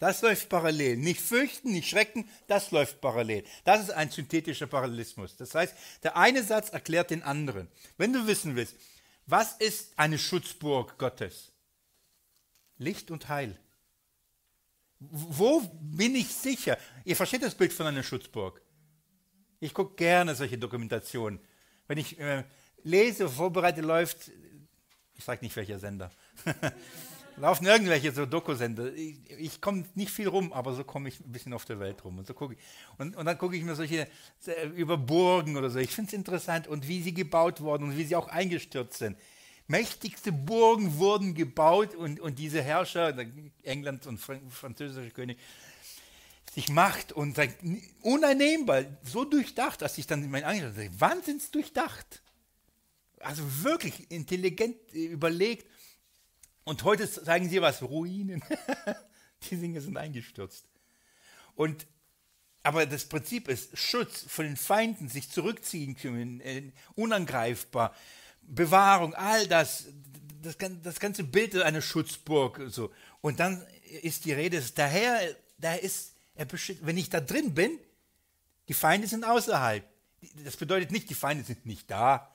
Das 0.00 0.22
läuft 0.22 0.48
parallel. 0.48 0.96
Nicht 0.96 1.20
fürchten, 1.20 1.72
nicht 1.72 1.88
schrecken, 1.88 2.28
das 2.46 2.70
läuft 2.70 3.02
parallel. 3.02 3.44
Das 3.64 3.82
ist 3.82 3.90
ein 3.90 4.10
synthetischer 4.10 4.66
Parallelismus. 4.66 5.36
Das 5.36 5.54
heißt, 5.54 5.74
der 6.02 6.16
eine 6.16 6.42
Satz 6.42 6.70
erklärt 6.70 7.10
den 7.10 7.22
anderen. 7.22 7.68
Wenn 7.98 8.14
du 8.14 8.26
wissen 8.26 8.56
willst, 8.56 8.74
was 9.26 9.52
ist 9.52 9.92
eine 9.98 10.18
Schutzburg 10.18 10.96
Gottes? 10.98 11.52
Licht 12.78 13.10
und 13.10 13.28
Heil. 13.28 13.58
Wo 14.98 15.60
bin 15.82 16.14
ich 16.14 16.28
sicher? 16.28 16.78
Ihr 17.04 17.14
versteht 17.14 17.42
das 17.42 17.54
Bild 17.54 17.72
von 17.72 17.86
einer 17.86 18.02
Schutzburg. 18.02 18.62
Ich 19.60 19.74
gucke 19.74 19.96
gerne 19.96 20.34
solche 20.34 20.56
Dokumentationen. 20.56 21.40
Wenn 21.86 21.98
ich 21.98 22.18
äh, 22.18 22.44
lese, 22.84 23.28
vorbereite, 23.28 23.82
läuft, 23.82 24.30
ich 25.14 25.24
sage 25.24 25.44
nicht 25.44 25.56
welcher 25.56 25.78
Sender, 25.78 26.10
laufen 27.40 27.66
irgendwelche 27.66 28.12
so 28.12 28.26
Dokusender. 28.26 28.92
Ich, 28.94 29.18
ich 29.38 29.60
komme 29.60 29.84
nicht 29.94 30.10
viel 30.10 30.28
rum, 30.28 30.52
aber 30.52 30.74
so 30.74 30.84
komme 30.84 31.08
ich 31.08 31.20
ein 31.20 31.32
bisschen 31.32 31.52
auf 31.52 31.64
der 31.64 31.80
Welt 31.80 32.04
rum. 32.04 32.18
Und, 32.18 32.26
so 32.26 32.34
gucke 32.34 32.54
ich. 32.54 32.60
Und, 32.98 33.16
und 33.16 33.26
dann 33.26 33.38
gucke 33.38 33.56
ich 33.56 33.64
mir 33.64 33.74
solche 33.74 34.06
über 34.76 34.96
Burgen 34.96 35.56
oder 35.56 35.70
so. 35.70 35.78
Ich 35.78 35.90
finde 35.90 36.08
es 36.08 36.14
interessant 36.14 36.68
und 36.68 36.86
wie 36.86 37.02
sie 37.02 37.14
gebaut 37.14 37.60
wurden 37.60 37.84
und 37.84 37.96
wie 37.96 38.04
sie 38.04 38.16
auch 38.16 38.28
eingestürzt 38.28 38.98
sind. 38.98 39.16
Mächtigste 39.66 40.32
Burgen 40.32 40.98
wurden 40.98 41.34
gebaut 41.34 41.94
und, 41.94 42.20
und 42.20 42.38
diese 42.38 42.62
Herrscher, 42.62 43.16
England 43.62 44.06
und 44.06 44.18
französische 44.18 45.10
König, 45.10 45.38
sich 46.52 46.68
macht 46.68 47.12
und 47.12 47.36
sagt, 47.36 47.62
uneinnehmbar, 48.02 48.84
so 49.04 49.24
durchdacht, 49.24 49.82
dass 49.82 49.96
ich 49.98 50.06
dann 50.06 50.28
mein 50.30 50.42
Angst 50.42 50.74
sage, 50.74 50.90
wahnsinns 50.98 51.50
durchdacht. 51.52 52.22
Also 53.20 53.44
wirklich 53.62 54.10
intelligent 54.10 54.76
überlegt. 54.92 55.66
Und 56.64 56.84
heute 56.84 57.10
zeigen 57.10 57.48
sie 57.48 57.60
was, 57.60 57.82
Ruinen. 57.82 58.42
Die 59.50 59.56
Dinge 59.56 59.80
sind 59.80 59.96
eingestürzt. 59.96 60.66
Und, 61.54 61.86
aber 62.62 62.86
das 62.86 63.06
Prinzip 63.06 63.48
ist 63.48 63.76
Schutz 63.76 64.24
von 64.28 64.44
den 64.44 64.56
Feinden, 64.56 65.08
sich 65.08 65.30
zurückziehen 65.30 65.96
können, 65.96 66.40
äh, 66.40 66.72
unangreifbar, 66.94 67.94
Bewahrung, 68.42 69.14
all 69.14 69.46
das, 69.46 69.86
das, 70.42 70.56
das 70.82 71.00
ganze 71.00 71.24
Bild 71.24 71.56
einer 71.56 71.82
Schutzburg. 71.82 72.60
So. 72.68 72.92
Und 73.20 73.40
dann 73.40 73.66
ist 74.02 74.24
die 74.24 74.32
Rede, 74.32 74.62
daher, 74.74 75.20
da 75.58 75.74
ist, 75.74 76.14
er 76.34 76.46
wenn 76.82 76.98
ich 76.98 77.10
da 77.10 77.20
drin 77.20 77.54
bin, 77.54 77.78
die 78.68 78.74
Feinde 78.74 79.08
sind 79.08 79.24
außerhalb. 79.24 79.84
Das 80.44 80.56
bedeutet 80.56 80.92
nicht, 80.92 81.10
die 81.10 81.14
Feinde 81.14 81.44
sind 81.44 81.66
nicht 81.66 81.90
da. 81.90 82.34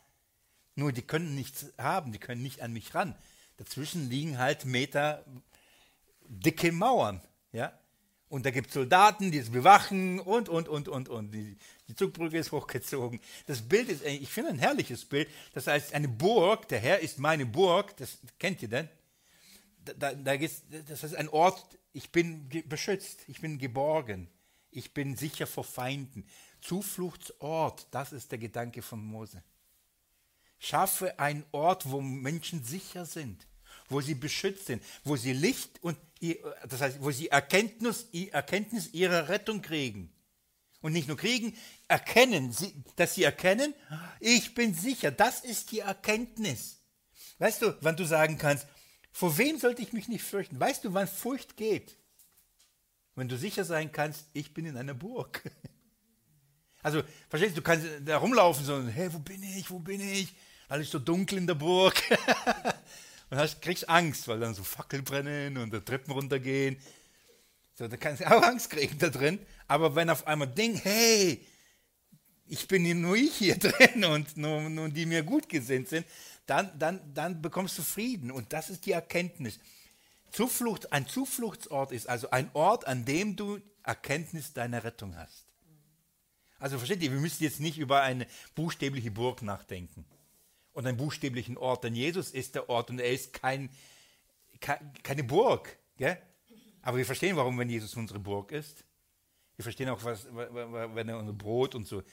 Nur 0.76 0.92
die 0.92 1.02
können 1.02 1.36
nichts 1.36 1.68
haben, 1.78 2.12
die 2.12 2.20
können 2.20 2.42
nicht 2.42 2.62
an 2.62 2.74
mich 2.74 2.94
ran. 2.94 3.16
Dazwischen 3.58 4.10
liegen 4.10 4.38
halt 4.38 4.66
Meter 4.66 5.24
dicke 6.28 6.72
Mauern. 6.72 7.22
Ja? 7.52 7.78
Und 8.28 8.46
da 8.46 8.52
gibt 8.52 8.68
es 8.68 8.74
Soldaten, 8.74 9.32
die 9.32 9.38
es 9.38 9.52
bewachen 9.52 10.20
und, 10.20 10.50
und, 10.50 10.68
und, 10.68 10.88
und, 10.88 11.10
und. 11.10 11.32
Die, 11.32 11.58
die 11.88 11.96
Zugbrücke 11.96 12.38
ist 12.38 12.52
hochgezogen. 12.52 13.20
Das 13.46 13.62
Bild 13.62 13.90
ist, 13.90 14.04
ich 14.04 14.30
finde 14.30 14.52
ein 14.52 14.60
herrliches 14.60 15.06
Bild. 15.06 15.30
Das 15.54 15.68
heißt, 15.68 15.94
eine 15.94 16.08
Burg, 16.08 16.68
der 16.68 16.80
Herr 16.80 17.00
ist 17.00 17.20
meine 17.20 17.46
Burg, 17.46 17.96
das 17.98 18.18
kennt 18.40 18.62
ihr 18.62 18.70
denn? 18.70 18.90
Da, 19.86 20.14
da, 20.14 20.36
das 20.36 21.04
ist 21.04 21.16
ein 21.16 21.30
Ort, 21.30 21.78
ich 21.94 22.12
bin 22.12 22.50
beschützt, 22.66 23.22
ich 23.28 23.40
bin 23.40 23.60
geborgen, 23.60 24.28
ich 24.72 24.94
bin 24.94 25.16
sicher 25.16 25.46
vor 25.46 25.64
Feinden. 25.64 26.26
Zufluchtsort, 26.60 27.88
das 27.92 28.12
ist 28.12 28.32
der 28.32 28.40
Gedanke 28.40 28.82
von 28.82 29.06
Mose. 29.06 29.44
Schaffe 30.66 31.20
einen 31.20 31.46
Ort, 31.52 31.90
wo 31.92 32.02
Menschen 32.02 32.64
sicher 32.64 33.06
sind, 33.06 33.46
wo 33.88 34.02
sie 34.02 34.16
beschützt 34.16 34.66
sind, 34.66 34.84
wo 35.04 35.16
sie 35.16 35.34
Licht 35.34 35.84
und 35.84 35.98
das 36.68 36.82
heißt, 36.82 37.02
wo 37.02 37.12
sie 37.12 37.28
Erkenntnis, 37.28 38.08
Erkenntnis 38.32 38.94
ihrer 38.94 39.30
Rettung 39.30 39.62
kriegen. 39.62 40.12
Und 40.82 40.94
nicht 40.94 41.08
nur 41.08 41.18
kriegen, 41.18 41.56
erkennen, 41.88 42.56
dass 42.96 43.16
sie 43.16 43.24
erkennen, 43.24 43.74
ich 44.20 44.56
bin 44.56 44.74
sicher, 44.74 45.12
das 45.12 45.42
ist 45.42 45.72
die 45.72 45.80
Erkenntnis. 45.80 46.80
Weißt 47.38 47.62
du, 47.62 47.76
wann 47.82 47.96
du 47.98 48.06
sagen 48.06 48.38
kannst, 48.38 48.66
vor 49.12 49.38
wem 49.38 49.60
sollte 49.60 49.82
ich 49.82 49.94
mich 49.94 50.08
nicht 50.08 50.24
fürchten? 50.24 50.60
Weißt 50.60 50.84
du, 50.84 50.94
wann 50.94 51.08
Furcht 51.08 51.58
geht? 51.58 51.98
Wenn 53.16 53.30
du 53.30 53.38
sicher 53.38 53.66
sein 53.66 53.92
kannst, 53.92 54.26
ich 54.34 54.54
bin 54.54 54.66
in 54.66 54.78
einer 54.78 54.96
Burg. 54.96 55.44
Also, 56.82 57.02
verstehst 57.30 57.58
du, 57.58 57.62
du 57.62 57.64
kannst 57.64 57.88
da 58.06 58.18
rumlaufen, 58.18 58.64
so, 58.64 58.80
hey, 58.88 59.12
wo 59.12 59.18
bin 59.18 59.42
ich, 59.42 59.72
wo 59.72 59.80
bin 59.80 60.00
ich? 60.00 60.36
Alles 60.68 60.90
so 60.90 61.00
dunkel 61.00 61.38
in 61.38 61.48
der 61.48 61.54
Burg. 61.54 62.02
und 63.30 63.38
hast, 63.38 63.62
kriegst 63.62 63.88
Angst, 63.88 64.28
weil 64.28 64.40
dann 64.40 64.54
so 64.54 64.64
Fackeln 64.64 65.04
brennen 65.04 65.58
und 65.58 65.72
da 65.72 65.80
Treppen 65.80 66.12
runtergehen. 66.12 66.78
So, 67.76 67.88
da 67.88 67.98
kannst 67.98 68.22
du 68.22 68.32
auch 68.32 68.42
Angst 68.42 68.70
kriegen 68.70 68.98
da 68.98 69.10
drin. 69.10 69.40
Aber 69.68 69.96
wenn 69.96 70.10
auf 70.10 70.26
einmal 70.28 70.48
Ding, 70.48 70.76
hey, 70.76 71.46
ich 72.48 72.68
bin 72.68 72.86
hier 72.86 72.96
nur 72.96 73.16
ich 73.16 73.36
hier 73.36 73.58
drin 73.60 74.06
und 74.06 74.38
nur, 74.38 74.70
nur 74.70 74.90
die 74.90 75.06
mir 75.06 75.24
gut 75.24 75.50
gesinnt 75.50 75.90
sind, 75.90 76.06
dann, 76.46 76.72
dann, 76.78 77.02
dann 77.14 77.42
bekommst 77.42 77.78
du 77.78 77.84
Frieden. 77.84 78.32
Und 78.32 78.54
das 78.54 78.70
ist 78.70 78.86
die 78.86 78.92
Erkenntnis. 78.92 79.60
Zuflucht, 80.32 80.92
ein 80.92 81.08
Zufluchtsort 81.08 81.92
ist 81.92 82.10
also 82.10 82.30
ein 82.32 82.50
Ort, 82.54 82.88
an 82.88 83.06
dem 83.06 83.36
du 83.36 83.60
Erkenntnis 83.84 84.54
deiner 84.54 84.84
Rettung 84.84 85.16
hast. 85.16 85.46
Also 86.60 86.78
versteht 86.78 87.04
ihr, 87.04 87.12
wir 87.12 87.20
müssen 87.20 87.44
jetzt 87.44 87.60
nicht 87.60 87.78
über 87.78 88.02
eine 88.02 88.26
buchstäbliche 88.56 89.12
Burg 89.12 89.42
nachdenken 89.42 90.06
und 90.76 90.86
einen 90.86 90.98
buchstäblichen 90.98 91.58
Ort, 91.58 91.86
denn 91.86 91.96
Jesus 91.96 92.32
ist 92.32 92.54
der 92.54 92.70
Ort 92.70 92.90
und 92.90 93.00
er 93.00 93.10
ist 93.12 93.34
kein, 93.34 93.70
keine 94.60 95.24
Burg. 95.24 95.78
Gell? 95.98 96.22
Aber 96.82 96.98
wir 96.98 97.06
verstehen, 97.06 97.38
warum, 97.38 97.58
wenn 97.58 97.70
Jesus 97.70 97.96
unsere 97.96 98.20
Burg 98.20 98.52
ist. 98.52 98.84
Wir 99.56 99.64
verstehen 99.64 99.88
auch, 99.88 100.04
was, 100.04 100.28
wenn 100.34 101.08
er 101.08 101.18
unser 101.18 101.34
Brot 101.34 101.76
und 101.76 101.88
so. 101.88 102.04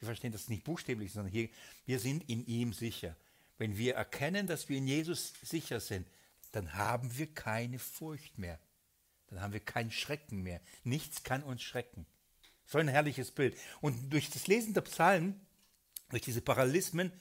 Wir 0.00 0.06
verstehen 0.06 0.32
das 0.32 0.48
nicht 0.48 0.64
buchstäblich, 0.64 1.12
sondern 1.12 1.32
hier, 1.32 1.48
wir 1.86 2.00
sind 2.00 2.28
in 2.28 2.44
ihm 2.46 2.72
sicher. 2.72 3.16
Wenn 3.56 3.78
wir 3.78 3.94
erkennen, 3.94 4.48
dass 4.48 4.68
wir 4.68 4.78
in 4.78 4.88
Jesus 4.88 5.34
sicher 5.42 5.78
sind, 5.78 6.08
dann 6.50 6.74
haben 6.74 7.16
wir 7.16 7.32
keine 7.32 7.78
Furcht 7.78 8.36
mehr. 8.36 8.58
Dann 9.28 9.40
haben 9.40 9.52
wir 9.52 9.60
keinen 9.60 9.92
Schrecken 9.92 10.42
mehr. 10.42 10.60
Nichts 10.82 11.22
kann 11.22 11.44
uns 11.44 11.62
schrecken. 11.62 12.04
So 12.66 12.78
ein 12.78 12.88
herrliches 12.88 13.30
Bild. 13.30 13.56
Und 13.80 14.12
durch 14.12 14.28
das 14.28 14.48
Lesen 14.48 14.74
der 14.74 14.80
Psalmen, 14.80 15.40
durch 16.10 16.22
diese 16.22 16.40
Parallelismen, 16.40 17.12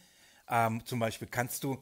ähm, 0.49 0.85
zum 0.85 0.99
Beispiel 0.99 1.27
kannst 1.27 1.63
du, 1.63 1.77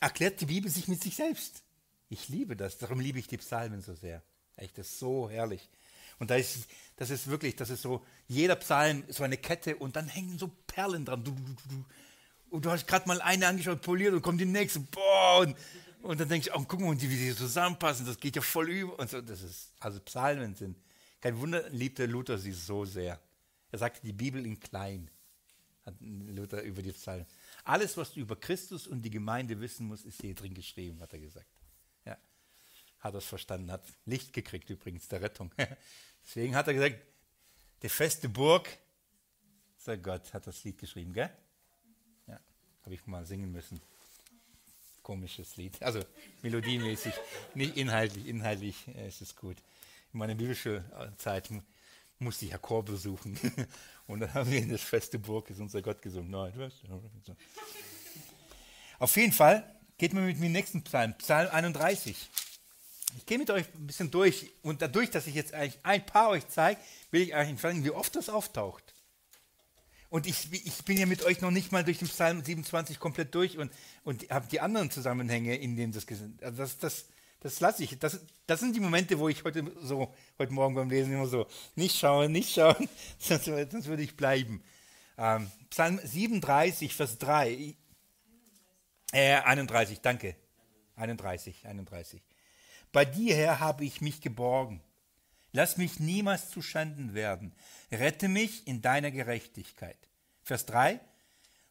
erklärt 0.00 0.40
die 0.40 0.46
Bibel 0.46 0.70
sich 0.70 0.88
mit 0.88 1.02
sich 1.02 1.16
selbst. 1.16 1.62
Ich 2.08 2.28
liebe 2.28 2.56
das, 2.56 2.78
darum 2.78 3.00
liebe 3.00 3.18
ich 3.18 3.26
die 3.26 3.38
Psalmen 3.38 3.80
so 3.80 3.94
sehr. 3.94 4.22
Echt, 4.56 4.76
das 4.78 4.88
ist 4.88 4.98
so 4.98 5.30
herrlich. 5.30 5.68
Und 6.18 6.30
da 6.30 6.36
ist, 6.36 6.68
das 6.96 7.10
ist 7.10 7.26
wirklich, 7.28 7.56
das 7.56 7.70
ist 7.70 7.82
so, 7.82 8.04
jeder 8.28 8.56
Psalm 8.56 9.04
so 9.08 9.24
eine 9.24 9.36
Kette 9.36 9.76
und 9.76 9.96
dann 9.96 10.08
hängen 10.08 10.38
so 10.38 10.50
Perlen 10.66 11.04
dran. 11.04 11.24
Und 12.50 12.64
du 12.64 12.70
hast 12.70 12.86
gerade 12.86 13.08
mal 13.08 13.20
eine 13.22 13.46
angeschaut, 13.46 13.80
poliert 13.80 14.12
und 14.12 14.22
kommt 14.22 14.40
die 14.40 14.44
nächste. 14.44 14.80
Boah, 14.80 15.40
und, 15.40 15.56
und 16.02 16.20
dann 16.20 16.28
denkst 16.28 16.48
du, 16.48 16.54
oh, 16.54 16.64
guck 16.68 16.80
mal, 16.80 17.00
wie 17.00 17.08
die 17.08 17.34
zusammenpassen, 17.34 18.06
das 18.06 18.20
geht 18.20 18.36
ja 18.36 18.42
voll 18.42 18.70
über. 18.70 18.98
Und 18.98 19.10
so, 19.10 19.20
das 19.20 19.42
ist, 19.42 19.72
also 19.80 19.98
Psalmen 20.00 20.54
sind, 20.54 20.76
kein 21.20 21.38
Wunder, 21.40 21.68
liebte 21.70 22.06
Luther 22.06 22.38
sie 22.38 22.52
so 22.52 22.84
sehr. 22.84 23.18
Er 23.70 23.78
sagte 23.78 24.00
die 24.04 24.12
Bibel 24.12 24.44
in 24.44 24.60
klein, 24.60 25.10
hat 25.84 25.94
Luther 26.00 26.62
über 26.62 26.82
die 26.82 26.92
Psalmen. 26.92 27.26
Alles, 27.64 27.96
was 27.96 28.12
du 28.12 28.20
über 28.20 28.36
Christus 28.36 28.86
und 28.86 29.02
die 29.02 29.10
Gemeinde 29.10 29.60
wissen 29.60 29.86
musst, 29.86 30.04
ist 30.04 30.20
hier 30.20 30.34
drin 30.34 30.54
geschrieben, 30.54 31.00
hat 31.00 31.12
er 31.12 31.18
gesagt. 31.18 31.46
Ja, 32.04 32.16
hat 33.00 33.14
es 33.14 33.24
verstanden, 33.24 33.70
hat 33.70 33.84
Licht 34.06 34.32
gekriegt 34.32 34.70
übrigens 34.70 35.08
der 35.08 35.22
Rettung. 35.22 35.52
Deswegen 36.24 36.54
hat 36.54 36.68
er 36.68 36.74
gesagt, 36.74 36.96
die 37.82 37.88
feste 37.88 38.28
Burg, 38.28 38.68
sagt 39.76 40.02
Gott, 40.02 40.32
hat 40.32 40.46
das 40.46 40.62
Lied 40.62 40.78
geschrieben, 40.78 41.12
gell? 41.12 41.30
Ja, 42.28 42.38
habe 42.82 42.94
ich 42.94 43.04
mal 43.06 43.26
singen 43.26 43.50
müssen. 43.50 43.80
Komisches 45.02 45.56
Lied, 45.56 45.82
also 45.82 46.00
melodiemäßig, 46.42 47.12
nicht 47.54 47.76
inhaltlich, 47.76 48.24
inhaltlich 48.28 48.86
äh, 48.86 49.08
ist 49.08 49.20
es 49.20 49.34
gut. 49.34 49.56
In 50.12 50.20
meiner 50.20 50.36
Bibelschulzeit 50.36 51.50
musste 52.22 52.44
ich 52.44 52.52
ja 52.52 52.58
Chor 52.58 52.84
besuchen 52.84 53.38
und 54.06 54.20
dann 54.20 54.32
haben 54.34 54.50
wir 54.50 54.58
in 54.58 54.70
das 54.70 54.80
feste 54.80 55.18
Burg 55.18 55.50
ist 55.50 55.60
unser 55.60 55.82
Gott 55.82 56.00
gesungen. 56.02 56.34
Auf 58.98 59.16
jeden 59.16 59.32
Fall 59.32 59.64
geht 59.98 60.12
man 60.12 60.26
mit 60.26 60.38
mir 60.38 60.46
in 60.46 60.52
den 60.52 60.60
nächsten 60.60 60.82
Psalm, 60.84 61.14
Psalm 61.18 61.48
31. 61.50 62.30
Ich 63.18 63.26
gehe 63.26 63.38
mit 63.38 63.50
euch 63.50 63.66
ein 63.74 63.86
bisschen 63.86 64.10
durch 64.10 64.50
und 64.62 64.80
dadurch, 64.80 65.10
dass 65.10 65.26
ich 65.26 65.34
jetzt 65.34 65.52
eigentlich 65.54 65.78
ein 65.82 66.04
paar 66.04 66.30
euch 66.30 66.48
zeige, 66.48 66.80
will 67.10 67.22
ich 67.22 67.34
eigentlich 67.34 67.60
fragen, 67.60 67.84
wie 67.84 67.90
oft 67.90 68.16
das 68.16 68.28
auftaucht. 68.28 68.94
Und 70.08 70.26
ich, 70.26 70.52
ich 70.52 70.84
bin 70.84 70.98
ja 70.98 71.06
mit 71.06 71.24
euch 71.24 71.40
noch 71.40 71.50
nicht 71.50 71.72
mal 71.72 71.84
durch 71.84 71.98
den 71.98 72.08
Psalm 72.08 72.44
27 72.44 72.98
komplett 72.98 73.34
durch 73.34 73.56
und, 73.56 73.72
und 74.04 74.28
habe 74.30 74.46
die 74.46 74.60
anderen 74.60 74.90
Zusammenhänge, 74.90 75.56
in 75.56 75.74
denen 75.74 75.92
das 75.92 76.06
gesehen 76.06 76.38
also 76.42 76.58
das, 76.58 76.78
das, 76.78 77.06
das 77.42 77.58
lasse 77.58 77.82
ich. 77.82 77.98
Das, 77.98 78.20
das 78.46 78.60
sind 78.60 78.76
die 78.76 78.80
Momente, 78.80 79.18
wo 79.18 79.28
ich 79.28 79.42
heute 79.42 79.72
so, 79.80 80.14
heute 80.38 80.52
Morgen 80.52 80.74
beim 80.74 80.88
Lesen 80.88 81.12
immer 81.12 81.26
so, 81.26 81.46
nicht 81.74 81.98
schauen, 81.98 82.30
nicht 82.30 82.54
schauen, 82.54 82.88
sonst, 83.18 83.44
sonst 83.44 83.86
würde 83.86 84.02
ich 84.02 84.16
bleiben. 84.16 84.62
Ähm, 85.18 85.50
Psalm 85.70 86.00
37, 86.02 86.94
Vers 86.94 87.18
3. 87.18 87.74
Äh, 89.12 89.34
31, 89.40 90.00
danke. 90.00 90.36
31, 90.96 91.66
31. 91.66 92.22
Bei 92.92 93.04
dir, 93.04 93.34
Herr, 93.34 93.60
habe 93.60 93.84
ich 93.84 94.00
mich 94.00 94.20
geborgen. 94.20 94.80
Lass 95.52 95.76
mich 95.76 95.98
niemals 95.98 96.50
zu 96.50 96.62
Schanden 96.62 97.12
werden. 97.12 97.52
Rette 97.90 98.28
mich 98.28 98.66
in 98.66 98.82
deiner 98.82 99.10
Gerechtigkeit. 99.10 99.98
Vers 100.44 100.64
3. 100.66 101.00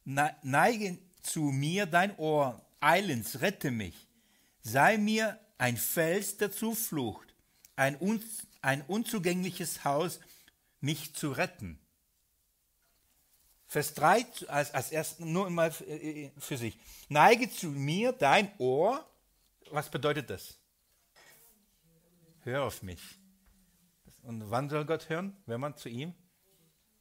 Neige 0.03 0.97
zu 1.21 1.43
mir 1.43 1.85
dein 1.85 2.15
Ohr. 2.17 2.61
Eilends, 2.79 3.41
rette 3.41 3.71
mich. 3.71 4.07
Sei 4.63 4.97
mir 4.97 5.39
ein 5.61 5.77
Fels 5.77 6.37
der 6.37 6.51
Zuflucht, 6.51 7.35
ein, 7.75 7.95
un, 8.01 8.19
ein 8.63 8.81
unzugängliches 8.81 9.85
Haus, 9.85 10.19
mich 10.79 11.13
zu 11.13 11.31
retten. 11.31 11.79
Vers 13.67 13.93
3 13.93 14.25
als, 14.47 14.73
als 14.73 14.91
erst 14.91 15.19
nur 15.19 15.47
mal 15.51 15.71
äh, 15.87 16.31
für 16.39 16.57
sich. 16.57 16.79
Neige 17.09 17.47
zu 17.47 17.67
mir 17.67 18.11
dein 18.11 18.51
Ohr. 18.57 19.07
Was 19.69 19.89
bedeutet 19.89 20.31
das? 20.31 20.57
hör 22.43 22.63
auf 22.63 22.81
mich. 22.81 23.19
Und 24.23 24.49
wann 24.49 24.67
soll 24.67 24.83
Gott 24.85 25.09
hören? 25.09 25.37
Wenn 25.45 25.61
man 25.61 25.77
zu 25.77 25.89
ihm 25.89 26.15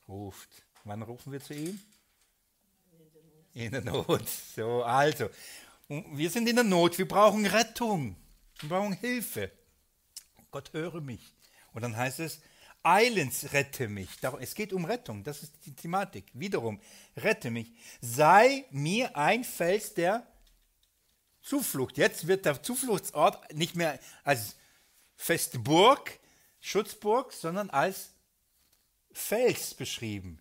ruft. 0.06 0.50
Wann 0.84 1.00
rufen 1.00 1.32
wir 1.32 1.40
zu 1.40 1.54
ihm? 1.54 1.80
In 3.54 3.72
der 3.72 3.80
Not. 3.80 4.28
So, 4.28 4.84
also. 4.84 5.30
wir 5.88 6.28
sind 6.28 6.46
in 6.46 6.56
der 6.56 6.64
Not. 6.64 6.98
Wir 6.98 7.08
brauchen 7.08 7.46
Rettung. 7.46 8.16
Wir 8.60 8.68
brauchen 8.68 8.92
Hilfe. 8.92 9.50
Gott 10.50 10.72
höre 10.72 11.00
mich. 11.00 11.34
Und 11.72 11.82
dann 11.82 11.96
heißt 11.96 12.20
es, 12.20 12.40
eilends 12.82 13.52
rette 13.52 13.88
mich. 13.88 14.08
Es 14.40 14.54
geht 14.54 14.72
um 14.72 14.84
Rettung. 14.84 15.24
Das 15.24 15.42
ist 15.42 15.54
die 15.64 15.74
Thematik. 15.74 16.26
Wiederum, 16.34 16.80
rette 17.16 17.50
mich. 17.50 17.72
Sei 18.00 18.66
mir 18.70 19.16
ein 19.16 19.44
Fels 19.44 19.94
der 19.94 20.26
Zuflucht. 21.42 21.96
Jetzt 21.96 22.26
wird 22.26 22.44
der 22.44 22.62
Zufluchtsort 22.62 23.54
nicht 23.54 23.76
mehr 23.76 23.98
als 24.24 24.56
feste 25.16 25.58
Burg, 25.58 26.18
Schutzburg, 26.60 27.32
sondern 27.32 27.70
als 27.70 28.12
Fels 29.12 29.74
beschrieben. 29.74 30.40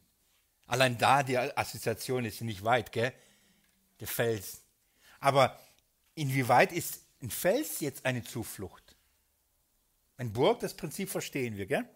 Allein 0.68 0.98
da 0.98 1.24
die 1.24 1.38
Assoziation 1.38 2.26
ist 2.26 2.42
nicht 2.42 2.64
weit, 2.64 2.92
gell? 2.92 3.14
Der 4.00 4.08
Fels. 4.08 4.62
Aber 5.20 5.60
inwieweit 6.16 6.72
ist 6.72 7.02
ein 7.22 7.30
Fels 7.30 7.80
jetzt 7.80 8.06
eine 8.06 8.24
Zuflucht? 8.24 8.96
Ein 10.18 10.34
Burg, 10.34 10.60
das 10.60 10.76
Prinzip 10.76 11.10
verstehen 11.10 11.58
wir, 11.58 11.66
gell? 11.66 11.88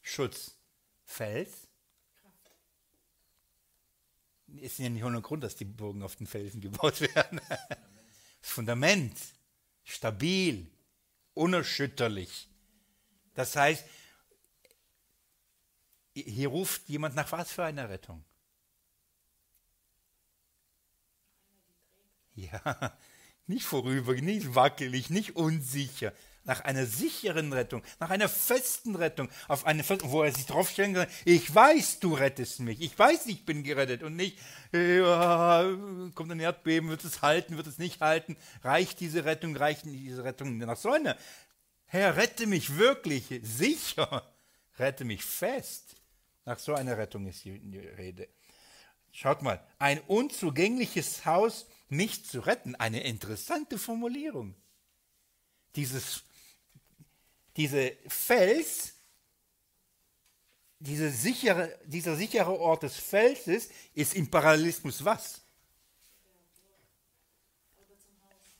Schutz. 0.00 0.56
Fels. 1.04 1.66
Ist 4.56 4.78
ja 4.78 4.88
nicht 4.88 5.04
ohne 5.04 5.20
Grund, 5.20 5.44
dass 5.44 5.56
die 5.56 5.64
Burgen 5.64 6.02
auf 6.02 6.16
den 6.16 6.26
Felsen 6.26 6.60
gebaut 6.60 7.00
werden. 7.14 7.40
Das 7.48 8.50
Fundament. 8.50 9.18
Stabil 9.84 10.70
unerschütterlich. 11.34 12.48
Das 13.34 13.54
heißt, 13.56 13.84
hier 16.14 16.48
ruft 16.48 16.88
jemand 16.88 17.14
nach 17.14 17.30
was 17.32 17.52
für 17.52 17.64
einer 17.64 17.88
Rettung? 17.88 18.24
Ja, 22.34 22.96
nicht 23.48 23.64
vorüber, 23.64 24.14
nicht 24.14 24.54
wackelig, 24.54 25.10
nicht 25.10 25.36
unsicher. 25.36 26.12
Nach 26.44 26.60
einer 26.62 26.86
sicheren 26.86 27.52
Rettung, 27.52 27.82
nach 28.00 28.08
einer 28.08 28.28
festen 28.28 28.94
Rettung, 28.94 29.28
auf 29.48 29.66
eine, 29.66 29.84
wo 30.04 30.22
er 30.22 30.32
sich 30.32 30.46
draufstellen 30.46 30.94
kann, 30.94 31.06
ich 31.26 31.54
weiß, 31.54 32.00
du 32.00 32.14
rettest 32.14 32.60
mich, 32.60 32.80
ich 32.80 32.98
weiß, 32.98 33.26
ich 33.26 33.44
bin 33.44 33.64
gerettet 33.64 34.02
und 34.02 34.16
nicht, 34.16 34.38
ja, 34.72 35.70
kommt 36.14 36.32
ein 36.32 36.40
Erdbeben, 36.40 36.88
wird 36.88 37.04
es 37.04 37.20
halten, 37.20 37.58
wird 37.58 37.66
es 37.66 37.76
nicht 37.76 38.00
halten, 38.00 38.36
reicht 38.62 39.00
diese 39.00 39.26
Rettung, 39.26 39.56
reicht 39.56 39.84
diese 39.84 40.24
Rettung 40.24 40.56
nach 40.56 40.78
so 40.78 40.90
einer, 40.90 41.18
Herr, 41.90 42.16
rette 42.16 42.46
mich 42.46 42.76
wirklich, 42.76 43.24
sicher, 43.42 44.30
rette 44.78 45.06
mich 45.06 45.24
fest. 45.24 45.96
Nach 46.44 46.58
so 46.58 46.74
einer 46.74 46.98
Rettung 46.98 47.26
ist 47.26 47.46
die 47.46 47.78
Rede. 47.78 48.28
Schaut 49.10 49.40
mal, 49.40 49.62
ein 49.78 49.98
unzugängliches 50.00 51.24
Haus 51.24 51.66
nicht 51.90 52.26
zu 52.26 52.40
retten, 52.40 52.74
eine 52.74 53.02
interessante 53.02 53.78
Formulierung. 53.78 54.54
Dieses 55.76 56.22
diese 57.58 57.96
Fels, 58.06 58.94
diese 60.78 61.10
sichere, 61.10 61.76
dieser 61.86 62.14
sichere 62.14 62.56
Ort 62.56 62.84
des 62.84 62.96
Felses 62.96 63.68
ist 63.94 64.14
im 64.14 64.30
Parallelismus 64.30 65.04
was? 65.04 65.42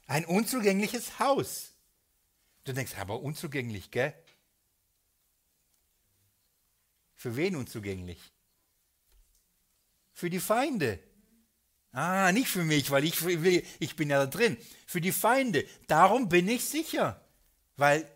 Ein 0.08 0.24
unzugängliches 0.24 1.20
Haus. 1.20 1.74
Du 2.64 2.72
denkst, 2.72 2.96
aber 2.98 3.20
unzugänglich, 3.20 3.92
gell? 3.92 4.12
Für 7.14 7.36
wen 7.36 7.54
unzugänglich? 7.54 8.32
Für 10.12 10.28
die 10.28 10.40
Feinde. 10.40 10.98
Ah, 11.92 12.32
nicht 12.32 12.48
für 12.48 12.64
mich, 12.64 12.90
weil 12.90 13.04
ich, 13.04 13.20
ich 13.80 13.96
bin 13.96 14.10
ja 14.10 14.18
da 14.18 14.26
drin. 14.26 14.56
Für 14.86 15.00
die 15.00 15.12
Feinde. 15.12 15.66
Darum 15.86 16.28
bin 16.28 16.48
ich 16.48 16.64
sicher. 16.64 17.20
Weil 17.76 18.08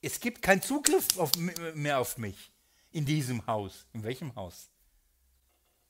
es 0.00 0.20
gibt 0.20 0.42
keinen 0.42 0.62
Zugriff 0.62 1.18
auf, 1.18 1.32
mehr 1.36 1.98
auf 1.98 2.16
mich 2.18 2.50
in 2.90 3.04
diesem 3.04 3.46
Haus. 3.46 3.86
In 3.92 4.02
welchem 4.02 4.34
Haus? 4.34 4.70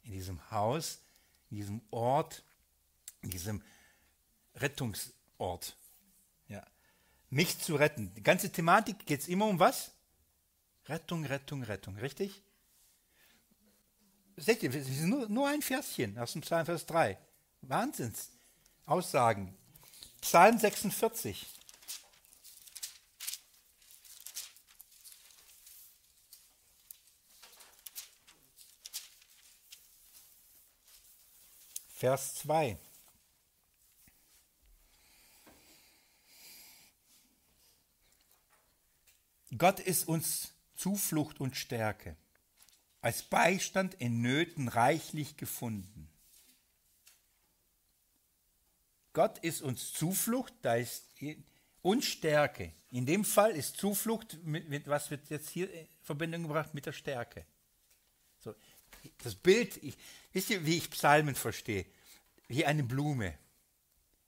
In 0.03 0.13
diesem 0.13 0.51
Haus, 0.51 1.01
in 1.51 1.57
diesem 1.59 1.81
Ort, 1.91 2.43
in 3.23 3.31
diesem 3.31 3.63
Rettungs, 4.57 5.13
Rettungsort. 5.41 5.77
Ja. 6.49 6.67
Mich 7.31 7.59
zu 7.59 7.77
retten. 7.77 8.13
Die 8.15 8.23
ganze 8.23 8.51
Thematik 8.51 9.07
geht 9.07 9.21
es 9.21 9.29
immer 9.29 9.47
um 9.47 9.59
was? 9.59 9.93
Rettung, 10.87 11.25
Rettung, 11.25 11.63
Rettung. 11.63 11.97
Richtig? 11.97 12.43
Seht 14.37 14.63
ihr, 14.63 14.75
es 14.75 14.89
ist 14.89 15.03
nur, 15.03 15.29
nur 15.29 15.49
ein 15.49 15.63
Verschen 15.63 16.19
aus 16.19 16.33
dem 16.33 16.41
Psalm 16.43 16.67
Vers 16.67 16.87
3. 16.87 17.19
Wahnsinns. 17.63 18.31
Aussagen. 18.87 19.57
Psalm 20.21 20.59
46. 20.59 21.47
Vers 32.01 32.35
2. 32.37 32.79
Gott 39.59 39.81
ist 39.81 40.09
uns 40.09 40.55
Zuflucht 40.77 41.41
und 41.41 41.57
Stärke, 41.57 42.17
als 43.01 43.23
Beistand 43.23 43.95
in 43.95 44.21
Nöten 44.21 44.69
reichlich 44.69 45.37
gefunden. 45.37 46.09
Gott 49.13 49.39
ist 49.39 49.63
uns 49.63 49.93
Zuflucht, 49.93 50.53
da 50.63 50.75
ist 50.75 51.05
und 51.83 52.05
Stärke. 52.05 52.73
In 52.91 53.07
dem 53.07 53.25
Fall 53.25 53.53
ist 53.53 53.77
Zuflucht, 53.77 54.39
mit, 54.45 54.69
mit, 54.69 54.87
was 54.87 55.11
wird 55.11 55.31
jetzt 55.31 55.51
hier 55.51 55.73
in 55.73 55.87
Verbindung 56.03 56.43
gebracht? 56.45 56.75
Mit 56.75 56.87
der 56.87 56.93
Stärke. 56.93 57.45
So, 58.39 58.55
das 59.23 59.35
Bild, 59.35 59.83
ich, 59.83 59.97
wisst 60.33 60.51
ihr, 60.51 60.65
wie 60.67 60.77
ich 60.77 60.91
Psalmen 60.91 61.35
verstehe? 61.35 61.87
Wie 62.49 62.67
eine 62.67 62.83
Blume. 62.83 63.35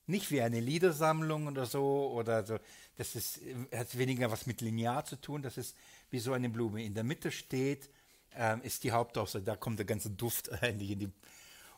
Nicht 0.06 0.30
wie 0.30 0.42
eine 0.42 0.60
Liedersammlung 0.60 1.46
oder 1.46 1.66
so, 1.66 2.12
oder 2.12 2.44
so. 2.44 2.58
Das 2.96 3.14
ist, 3.14 3.40
hat 3.72 3.96
weniger 3.96 4.30
was 4.30 4.46
mit 4.46 4.60
Linear 4.60 5.04
zu 5.04 5.20
tun, 5.20 5.42
das 5.42 5.56
ist 5.56 5.76
wie 6.10 6.18
so 6.18 6.32
eine 6.32 6.48
Blume. 6.48 6.84
In 6.84 6.94
der 6.94 7.04
Mitte 7.04 7.30
steht, 7.30 7.88
ähm, 8.36 8.62
ist 8.62 8.84
die 8.84 8.92
Hauptaussage, 8.92 9.44
da 9.44 9.56
kommt 9.56 9.78
der 9.78 9.86
ganze 9.86 10.10
Duft 10.10 10.50
eigentlich 10.62 10.90
in 10.90 10.98
die. 10.98 11.12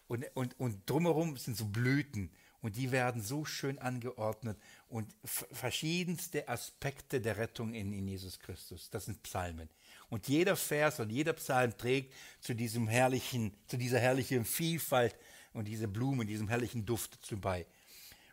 Und, 0.07 0.25
und, 0.35 0.59
und 0.61 0.89
drumherum 0.89 1.37
sind 1.37 1.57
so 1.57 1.67
Blüten. 1.67 2.31
Und 2.61 2.77
die 2.77 2.93
werden 2.93 3.21
so 3.21 3.45
schön 3.45 3.79
angeordnet 3.79 4.59
und 4.89 5.15
verschiedenste 5.23 6.49
Aspekte 6.49 7.21
der 7.21 7.37
Rettung 7.37 7.75
in, 7.75 7.93
in 7.93 8.09
Jesus 8.09 8.39
Christus. 8.39 8.89
Das 8.89 9.05
sind 9.05 9.23
Psalmen. 9.23 9.69
Und 10.09 10.29
jeder 10.29 10.57
Vers 10.57 10.99
und 10.99 11.11
jeder 11.11 11.35
Psalm 11.35 11.77
trägt 11.77 12.15
zu 12.41 12.55
diesem 12.55 12.89
herrlichen, 12.89 13.55
zu 13.67 13.77
dieser 13.77 13.99
herrlichen 13.99 14.47
Vielfalt 14.47 15.15
und 15.53 15.69
diese 15.69 15.89
Blumen, 15.89 16.27
diesem 16.27 16.49
herrlichen 16.49 16.87
Duft 16.87 17.19
zu 17.23 17.37
bei. 17.39 17.67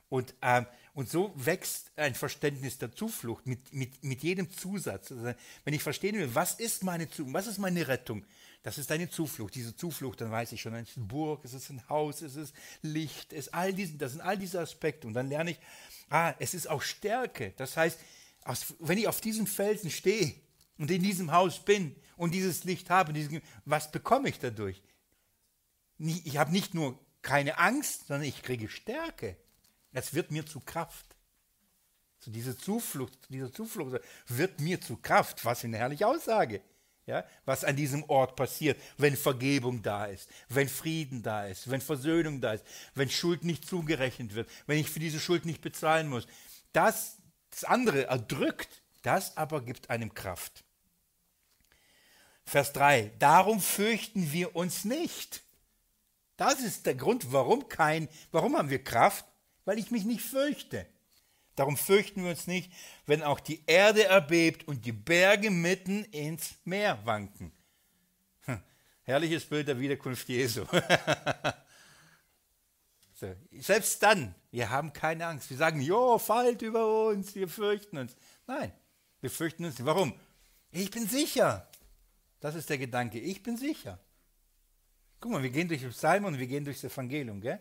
Und, 0.08 0.34
ähm, 0.42 0.66
und 0.94 1.10
so 1.10 1.34
wächst 1.36 1.92
ein 1.96 2.16
Verständnis 2.16 2.78
der 2.78 2.92
Zuflucht 2.92 3.48
mit, 3.48 3.74
mit, 3.74 4.04
mit 4.04 4.24
jedem 4.24 4.52
Zusatz. 4.52 5.12
Also 5.12 5.34
wenn 5.64 5.74
ich 5.74 5.84
verstehen 5.84 6.18
will, 6.18 6.36
was 6.36 6.56
ist 6.56 6.84
meine 6.84 7.10
Zuflucht, 7.10 7.34
was 7.34 7.48
ist 7.48 7.60
meine 7.60 7.88
Rettung, 7.88 8.26
das 8.64 8.78
ist 8.78 8.92
eine 8.92 9.10
Zuflucht. 9.10 9.56
Diese 9.56 9.76
Zuflucht, 9.76 10.22
dann 10.22 10.32
weiß 10.32 10.52
ich 10.52 10.62
schon, 10.62 10.74
es 10.76 10.92
ist 10.92 10.98
eine 10.98 11.08
Burg, 11.08 11.44
es 11.46 11.54
ist 11.54 11.70
ein 11.70 11.88
Haus, 11.90 12.22
es 12.22 12.36
ist 12.36 12.54
Licht, 12.82 13.34
es 13.34 13.48
ist 13.48 13.54
all 13.54 13.74
diesen, 13.74 13.98
das 13.98 14.12
sind 14.12 14.22
all 14.22 14.38
diese 14.38 14.60
Aspekte. 14.60 15.08
Und 15.08 15.14
dann 15.14 15.30
lerne 15.30 15.52
ich, 15.52 15.60
ah, 16.10 16.36
es 16.40 16.54
ist 16.54 16.70
auch 16.70 16.82
Stärke. 16.82 17.54
Das 17.58 17.76
heißt, 17.76 18.00
wenn 18.80 18.98
ich 18.98 19.08
auf 19.08 19.22
diesem 19.22 19.48
Felsen 19.48 19.90
stehe 19.90 20.36
und 20.78 20.92
in 20.92 21.02
diesem 21.02 21.32
Haus 21.32 21.64
bin 21.64 21.96
und 22.18 22.34
dieses 22.34 22.64
Licht 22.64 22.90
habe, 22.90 23.14
was 23.66 23.92
bekomme 23.92 24.30
ich 24.30 24.40
dadurch? 24.40 24.82
Ich 25.98 26.38
habe 26.38 26.52
nicht 26.52 26.74
nur 26.74 27.00
keine 27.22 27.58
Angst, 27.60 28.08
sondern 28.08 28.28
ich 28.28 28.42
kriege 28.44 28.68
Stärke. 28.68 29.38
Es 29.92 30.14
wird 30.14 30.32
mir 30.32 30.46
zu 30.46 30.60
Kraft. 30.60 31.06
So 32.20 32.32
diese 32.32 32.58
Zuflucht, 32.58 33.18
diese 33.30 33.52
Zuflucht 33.52 34.00
wird 34.28 34.60
mir 34.60 34.80
zu 34.80 34.98
Kraft. 34.98 35.44
Was 35.44 35.62
für 35.62 35.68
eine 35.68 35.78
herrliche 35.78 36.08
Aussage 36.08 36.62
ja, 37.12 37.26
was 37.46 37.64
an 37.64 37.76
diesem 37.76 38.04
Ort 38.10 38.36
passiert, 38.36 38.80
wenn 38.98 39.18
Vergebung 39.18 39.82
da 39.82 40.06
ist, 40.06 40.30
wenn 40.50 40.70
Frieden 40.70 41.24
da 41.24 41.46
ist, 41.46 41.70
wenn 41.70 41.82
Versöhnung 41.82 42.42
da 42.42 42.54
ist, 42.54 42.66
wenn 42.96 43.10
Schuld 43.10 43.44
nicht 43.44 43.68
zugerechnet 43.68 44.36
wird, 44.36 44.50
wenn 44.68 44.78
ich 44.78 44.90
für 44.90 45.00
diese 45.00 45.20
Schuld 45.20 45.46
nicht 45.46 45.62
bezahlen 45.62 46.08
muss. 46.08 46.28
Das, 46.74 47.18
das 47.50 47.64
andere 47.64 48.06
erdrückt, 48.06 48.70
das 49.02 49.36
aber 49.36 49.62
gibt 49.62 49.90
einem 49.90 50.14
Kraft. 50.14 50.64
Vers 52.46 52.72
3. 52.74 53.12
Darum 53.20 53.60
fürchten 53.62 54.32
wir 54.32 54.56
uns 54.56 54.86
nicht. 54.86 55.42
Das 56.38 56.60
ist 56.60 56.86
der 56.86 56.96
Grund, 56.96 57.32
warum 57.32 57.68
kein, 57.68 58.10
warum 58.32 58.58
haben 58.58 58.70
wir 58.70 58.84
Kraft? 58.84 59.26
Weil 59.66 59.80
ich 59.80 59.92
mich 59.92 60.06
nicht 60.06 60.22
fürchte. 60.22 60.88
Darum 61.56 61.78
fürchten 61.78 62.24
wir 62.24 62.32
uns 62.32 62.48
nicht, 62.48 62.72
wenn 63.06 63.24
auch 63.24 63.40
die 63.40 63.64
Erde 63.68 64.06
erbebt 64.06 64.68
und 64.68 64.86
die 64.86 64.94
Berge 64.94 65.52
mitten 65.52 66.04
ins 66.06 66.56
Meer 66.64 67.06
wanken. 67.06 67.52
Hm, 68.46 68.62
herrliches 69.04 69.46
Bild 69.46 69.68
der 69.68 69.80
Wiederkunft 69.80 70.28
Jesu. 70.30 70.66
so, 73.14 73.36
selbst 73.60 74.02
dann, 74.02 74.34
wir 74.50 74.70
haben 74.70 74.94
keine 74.94 75.28
Angst. 75.28 75.50
Wir 75.50 75.58
sagen, 75.58 75.82
jo, 75.82 76.18
fallt 76.18 76.62
über 76.62 77.10
uns, 77.10 77.36
wir 77.36 77.50
fürchten 77.50 77.98
uns. 77.98 78.16
Nein, 78.48 78.72
wir 79.20 79.30
fürchten 79.30 79.66
uns 79.66 79.78
nicht. 79.78 79.86
Warum? 79.86 80.14
Ich 80.72 80.90
bin 80.90 81.08
sicher. 81.08 81.70
Das 82.40 82.56
ist 82.56 82.70
der 82.70 82.78
Gedanke. 82.78 83.20
Ich 83.20 83.44
bin 83.44 83.58
sicher. 83.58 84.00
Guck 85.20 85.32
mal, 85.32 85.44
wir 85.44 85.52
gehen 85.52 85.68
durch 85.68 85.82
den 85.82 85.92
Psalm 85.92 86.26
und 86.26 86.40
wir 86.40 86.48
gehen 86.48 86.66
durchs 86.66 86.84
Evangelium. 86.84 87.40
Gell? 87.40 87.60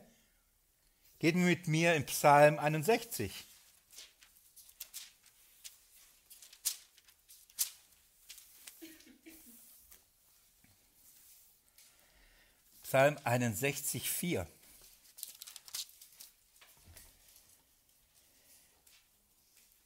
Geht 1.20 1.36
mit 1.36 1.68
mir 1.68 1.94
in 1.94 2.06
Psalm 2.06 2.58
61. 2.58 3.30
Psalm 12.82 13.18
61, 13.22 14.10
4. 14.10 14.46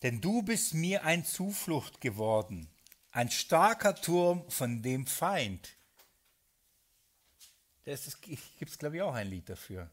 Denn 0.02 0.20
du 0.20 0.42
bist 0.42 0.72
mir 0.74 1.02
ein 1.02 1.24
Zuflucht 1.24 2.00
geworden, 2.00 2.70
ein 3.10 3.32
starker 3.32 3.96
Turm 3.96 4.48
von 4.48 4.82
dem 4.82 5.08
Feind. 5.08 5.74
Das 7.82 8.20
gibt 8.20 8.70
es, 8.70 8.78
glaube 8.78 8.96
ich, 8.96 9.02
auch 9.02 9.14
ein 9.14 9.28
Lied 9.28 9.48
dafür. 9.48 9.90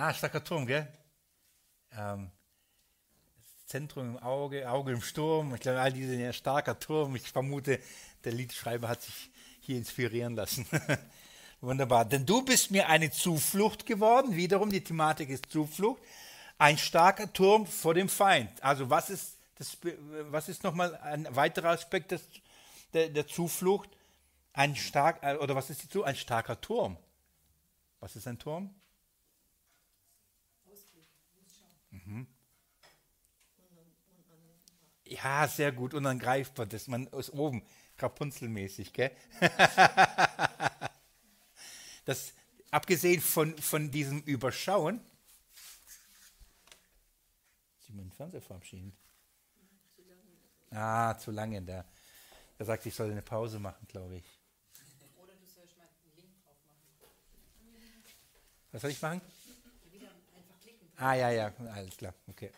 Ah, 0.00 0.14
starker 0.14 0.44
Turm, 0.44 0.64
gell? 0.64 0.86
Ähm, 1.90 2.30
Zentrum 3.66 4.10
im 4.10 4.18
Auge, 4.18 4.70
Auge 4.70 4.92
im 4.92 5.02
Sturm. 5.02 5.52
Ich 5.56 5.60
glaube, 5.60 5.80
all 5.80 5.92
diese 5.92 6.14
ja, 6.14 6.32
starker 6.32 6.78
Turm. 6.78 7.16
Ich 7.16 7.28
vermute, 7.28 7.80
der 8.22 8.30
Liedschreiber 8.30 8.86
hat 8.86 9.02
sich 9.02 9.32
hier 9.58 9.76
inspirieren 9.76 10.36
lassen. 10.36 10.64
Wunderbar. 11.60 12.04
Denn 12.04 12.24
du 12.24 12.44
bist 12.44 12.70
mir 12.70 12.88
eine 12.88 13.10
Zuflucht 13.10 13.86
geworden. 13.86 14.36
Wiederum, 14.36 14.70
die 14.70 14.84
Thematik 14.84 15.30
ist 15.30 15.50
Zuflucht. 15.50 16.00
Ein 16.58 16.78
starker 16.78 17.32
Turm 17.32 17.66
vor 17.66 17.94
dem 17.94 18.08
Feind. 18.08 18.62
Also 18.62 18.88
was 18.88 19.10
ist, 19.10 19.36
das, 19.56 19.78
was 20.30 20.48
ist 20.48 20.62
nochmal 20.62 20.94
ein 20.98 21.26
weiterer 21.34 21.70
Aspekt 21.70 22.12
des, 22.12 22.22
der, 22.92 23.08
der 23.08 23.26
Zuflucht? 23.26 23.90
Ein 24.52 24.76
stark, 24.76 25.24
äh, 25.24 25.34
oder 25.38 25.56
was 25.56 25.70
ist 25.70 25.82
die 25.82 25.88
Zuflucht? 25.88 26.06
Ein 26.06 26.16
starker 26.16 26.60
Turm. 26.60 26.96
Was 27.98 28.14
ist 28.14 28.28
ein 28.28 28.38
Turm? 28.38 28.72
Ja, 35.08 35.48
sehr 35.48 35.72
gut, 35.72 35.94
unangreifbar, 35.94 36.66
dass 36.66 36.86
man 36.86 37.08
aus 37.14 37.30
oben 37.30 37.62
Rapunzelmäßig, 37.98 38.92
gell? 38.92 39.10
das, 42.04 42.34
abgesehen 42.70 43.22
von, 43.22 43.56
von 43.56 43.90
diesem 43.90 44.20
Überschauen, 44.20 45.00
Sie 47.86 47.94
den 47.94 48.12
Fernseher 48.12 48.42
verabschieden. 48.42 48.94
Ah, 50.70 51.16
zu 51.16 51.30
lange. 51.30 51.62
Da, 51.62 51.86
er 52.58 52.64
sagt, 52.66 52.84
ich 52.84 52.94
soll 52.94 53.10
eine 53.10 53.22
Pause 53.22 53.58
machen, 53.58 53.86
glaube 53.88 54.16
ich. 54.16 54.24
Oder 55.16 55.32
du 55.32 55.46
sollst 55.46 55.74
mal 55.78 55.84
einen 55.84 56.16
Link 56.16 56.28
drauf 56.44 56.56
machen. 56.66 57.10
Was 58.72 58.82
soll 58.82 58.90
ich 58.90 59.00
machen? 59.00 59.22
Einfach 60.36 60.60
klicken. 60.60 60.86
Ah, 60.96 61.14
ja, 61.14 61.30
ja, 61.30 61.52
alles 61.72 61.96
klar, 61.96 62.12
okay. 62.26 62.50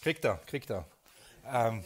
Kriegt 0.00 0.24
er, 0.24 0.38
kriegt 0.46 0.70
er. 0.70 0.86
Ähm, 1.46 1.84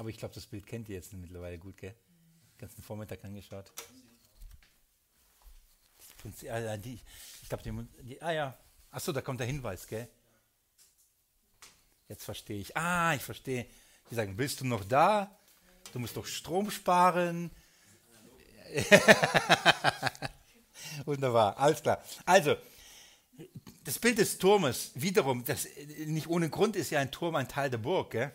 Aber 0.00 0.08
ich 0.08 0.16
glaube, 0.16 0.34
das 0.34 0.46
Bild 0.46 0.66
kennt 0.66 0.88
ihr 0.88 0.94
jetzt 0.94 1.12
mittlerweile 1.12 1.58
gut, 1.58 1.76
gell? 1.76 1.90
Den 1.92 2.58
ganzen 2.58 2.82
Vormittag 2.82 3.22
angeschaut. 3.22 3.70
Prinzip, 6.16 6.50
ah, 6.50 6.76
die, 6.78 6.98
ich 7.42 7.48
glaube, 7.50 7.86
die, 8.02 8.22
ah 8.22 8.30
ja, 8.30 8.58
achso, 8.90 9.12
da 9.12 9.20
kommt 9.20 9.40
der 9.40 9.46
Hinweis, 9.46 9.86
gell? 9.86 10.08
Jetzt 12.08 12.24
verstehe 12.24 12.60
ich. 12.60 12.74
Ah, 12.74 13.14
ich 13.14 13.22
verstehe. 13.22 13.66
Die 14.10 14.14
sagen, 14.14 14.36
bist 14.36 14.62
du 14.62 14.66
noch 14.66 14.84
da? 14.84 15.38
Du 15.92 15.98
musst 15.98 16.16
doch 16.16 16.24
Strom 16.24 16.70
sparen. 16.70 17.50
Wunderbar, 21.04 21.58
alles 21.58 21.82
klar. 21.82 22.02
Also, 22.24 22.56
das 23.84 23.98
Bild 23.98 24.18
des 24.18 24.38
Turmes, 24.38 24.92
wiederum, 24.94 25.44
das, 25.44 25.66
nicht 26.06 26.28
ohne 26.28 26.50
Grund 26.50 26.76
ist 26.76 26.90
ja 26.90 27.00
ein 27.00 27.10
Turm 27.10 27.36
ein 27.36 27.48
Teil 27.48 27.70
der 27.70 27.78
Burg. 27.78 28.10
Gell? 28.10 28.32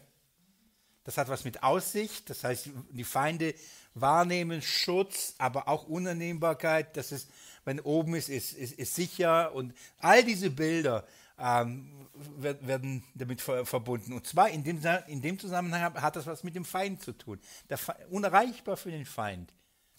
Das 1.03 1.17
hat 1.17 1.29
was 1.29 1.45
mit 1.45 1.61
Aussicht, 1.61 2.29
das 2.29 2.43
heißt, 2.43 2.69
die 2.89 3.03
Feinde 3.03 3.53
wahrnehmen 3.93 4.61
Schutz, 4.61 5.35
aber 5.37 5.67
auch 5.67 5.87
Unannehmbarkeit. 5.87 6.97
Das 6.97 7.11
ist, 7.11 7.29
wenn 7.63 7.79
oben 7.79 8.15
ist, 8.15 8.29
ist, 8.29 8.53
ist, 8.53 8.73
ist 8.73 8.95
sicher. 8.95 9.53
Und 9.53 9.73
all 9.99 10.23
diese 10.23 10.49
Bilder 10.49 11.05
ähm, 11.39 12.07
werden 12.39 13.03
damit 13.13 13.41
verbunden. 13.41 14.13
Und 14.13 14.27
zwar 14.27 14.49
in 14.49 14.63
dem, 14.63 14.81
in 15.07 15.21
dem 15.21 15.39
Zusammenhang 15.39 15.93
hat 15.93 16.15
das 16.15 16.25
was 16.25 16.43
mit 16.43 16.55
dem 16.55 16.65
Feind 16.65 17.01
zu 17.01 17.13
tun. 17.13 17.39
Feind, 17.69 17.99
unerreichbar 18.09 18.75
für 18.75 18.91
den 18.91 19.05
Feind. 19.05 19.53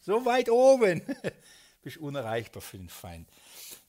So 0.07 0.24
weit 0.24 0.49
oben. 0.49 1.03
Bist 1.83 1.97
unerreichbar 1.97 2.62
für 2.62 2.78
den 2.78 2.89
Feind. 2.89 3.28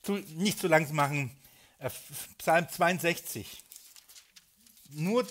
Zu, 0.01 0.13
nicht 0.13 0.57
zu 0.57 0.67
lang 0.67 0.91
machen. 0.93 1.29
Äh, 1.77 1.91
Psalm 2.39 2.67
62. 2.67 3.63
Nur, 4.89 5.27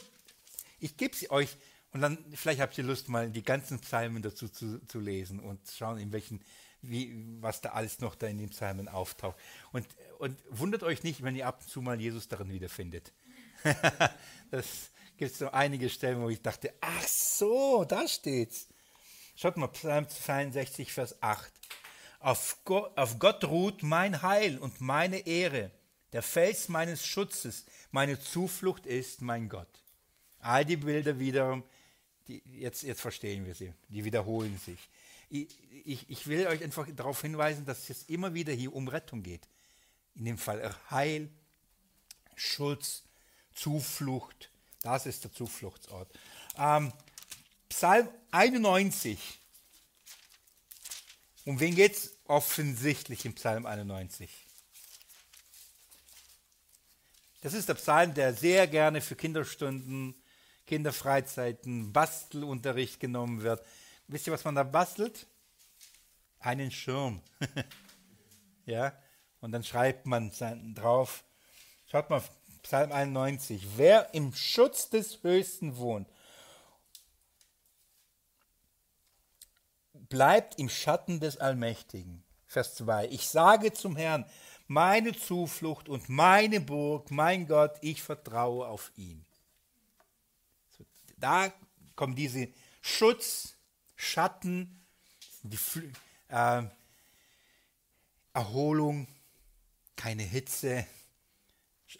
ich 0.79 0.97
gebe 0.97 1.17
sie 1.17 1.29
euch 1.31 1.57
und 1.93 2.03
dann 2.03 2.19
vielleicht 2.35 2.61
habt 2.61 2.79
ihr 2.79 2.85
Lust, 2.85 3.09
mal 3.09 3.29
die 3.31 3.43
ganzen 3.43 3.81
Psalmen 3.81 4.23
dazu 4.23 4.49
zu, 4.49 4.79
zu 4.87 5.01
lesen 5.01 5.41
und 5.41 5.59
schauen, 5.77 5.99
in 5.99 6.13
welchen, 6.13 6.41
wie, 6.83 7.13
was 7.41 7.61
da 7.63 7.71
alles 7.71 7.99
noch 7.99 8.15
da 8.15 8.29
in 8.29 8.39
den 8.39 8.51
Psalmen 8.51 8.87
auftaucht. 8.87 9.37
Und, 9.73 9.89
und 10.19 10.39
wundert 10.51 10.85
euch 10.85 11.03
nicht, 11.03 11.25
wenn 11.25 11.35
ihr 11.35 11.49
ab 11.49 11.63
und 11.63 11.69
zu 11.69 11.83
mal 11.83 12.01
Jesus 12.01 12.29
darin 12.29 12.51
wiederfindet. 12.53 13.13
das 14.53 14.93
gibt 15.17 15.35
so 15.35 15.51
einige 15.51 15.91
Stellen, 15.91 16.23
wo 16.23 16.29
ich 16.29 16.43
dachte, 16.43 16.73
ach 16.81 17.09
so, 17.09 17.85
da 17.85 18.07
steht's. 18.07 18.69
Schaut 19.39 19.59
mal, 19.59 19.69
Psalm 19.69 20.09
62, 20.09 20.91
Vers 20.93 21.23
8. 21.23 21.53
Auf 22.21 22.57
Gott, 22.65 22.97
auf 22.97 23.19
Gott 23.19 23.45
ruht 23.45 23.83
mein 23.83 24.23
Heil 24.23 24.57
und 24.57 24.81
meine 24.81 25.27
Ehre. 25.27 25.71
Der 26.15 26.23
Fels 26.23 26.71
meines 26.71 27.07
Schutzes, 27.07 27.67
meine 27.91 28.19
Zuflucht 28.19 28.87
ist 28.87 29.21
mein 29.21 29.51
Gott. 29.51 29.69
All 30.39 30.65
die 30.65 30.79
Bilder 30.79 31.19
wiederum, 31.19 31.65
die, 32.29 32.43
jetzt, 32.47 32.83
jetzt 32.83 33.03
verstehen 33.03 33.45
wir 33.45 33.55
sie, 33.55 33.75
die 33.89 34.07
wiederholen 34.07 34.59
sich. 34.59 34.89
Ich, 35.29 35.49
ich, 35.85 36.09
ich 36.09 36.27
will 36.27 36.47
euch 36.47 36.65
einfach 36.65 36.87
darauf 36.97 37.21
hinweisen, 37.21 37.67
dass 37.67 37.91
es 37.91 38.05
immer 38.05 38.33
wieder 38.33 38.55
hier 38.55 38.75
um 38.75 38.89
Rettung 38.89 39.23
geht. 39.23 39.47
In 40.15 40.25
dem 40.25 40.39
Fall 40.39 40.75
Heil, 40.91 41.29
Schutz, 42.37 43.03
Zuflucht. 43.55 44.51
Das 44.81 45.05
ist 45.05 45.25
der 45.25 45.33
Zufluchtsort. 45.33 46.11
Ähm, 46.57 46.91
Psalm 47.69 48.09
91. 48.31 49.19
Um 51.45 51.61
wen 51.61 51.75
geht 51.75 51.93
es 51.93 52.19
offensichtlich 52.25 53.25
im 53.25 53.35
Psalm 53.35 53.67
91? 53.67 54.31
Das 57.41 57.55
ist 57.55 57.69
der 57.69 57.75
Psalm, 57.75 58.15
der 58.15 58.35
sehr 58.35 58.67
gerne 58.67 59.01
für 59.01 59.15
Kinderstunden, 59.15 60.15
Kinderfreizeiten, 60.67 61.93
Bastelunterricht 61.93 62.99
genommen 62.99 63.43
wird. 63.43 63.65
Wisst 64.09 64.27
ihr, 64.27 64.33
was 64.33 64.45
man 64.45 64.55
da 64.55 64.65
bastelt? 64.65 65.27
Einen 66.41 66.71
Schirm. 66.71 67.23
ja, 68.67 68.93
und 69.41 69.53
dann 69.53 69.63
schreibt 69.63 70.07
man 70.07 70.33
drauf, 70.75 71.25
schaut 71.87 72.11
mal, 72.11 72.23
Psalm 72.63 72.91
91, 72.91 73.65
wer 73.77 74.13
im 74.13 74.35
Schutz 74.35 74.91
des 74.91 75.23
Höchsten 75.23 75.77
wohnt 75.77 76.09
bleibt 80.09 80.59
im 80.59 80.69
Schatten 80.69 81.21
des 81.21 81.39
Allmächtigen. 81.39 82.23
Vers 82.47 82.75
2. 82.77 83.09
Ich 83.09 83.29
sage 83.29 83.73
zum 83.73 83.97
Herrn, 83.97 84.25
meine 84.69 85.15
Zuflucht 85.15 85.89
und 85.89 86.09
meine 86.09 86.61
Burg, 86.61 87.11
mein 87.11 87.47
Gott, 87.47 87.77
ich 87.81 88.03
vertraue 88.03 88.67
auf 88.67 88.93
ihn. 88.97 89.25
Da 91.19 91.53
kommen 91.95 92.15
diese 92.15 92.49
Schutz, 92.83 93.55
Schatten, 93.97 94.85
die 95.43 95.59
äh, 96.29 96.63
Erholung, 98.35 99.07
keine 99.97 100.23
Hitze, 100.23 100.87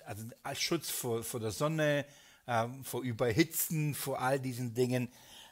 also 0.05 0.25
als 0.43 0.61
Schutz 0.61 0.91
vor, 0.91 1.23
vor 1.23 1.41
der 1.41 1.51
Sonne, 1.51 2.05
äh, 2.47 2.67
vor 2.83 3.03
Überhitzen, 3.03 3.95
vor 3.95 4.21
all 4.21 4.39
diesen 4.39 4.75
Dingen. 4.75 5.09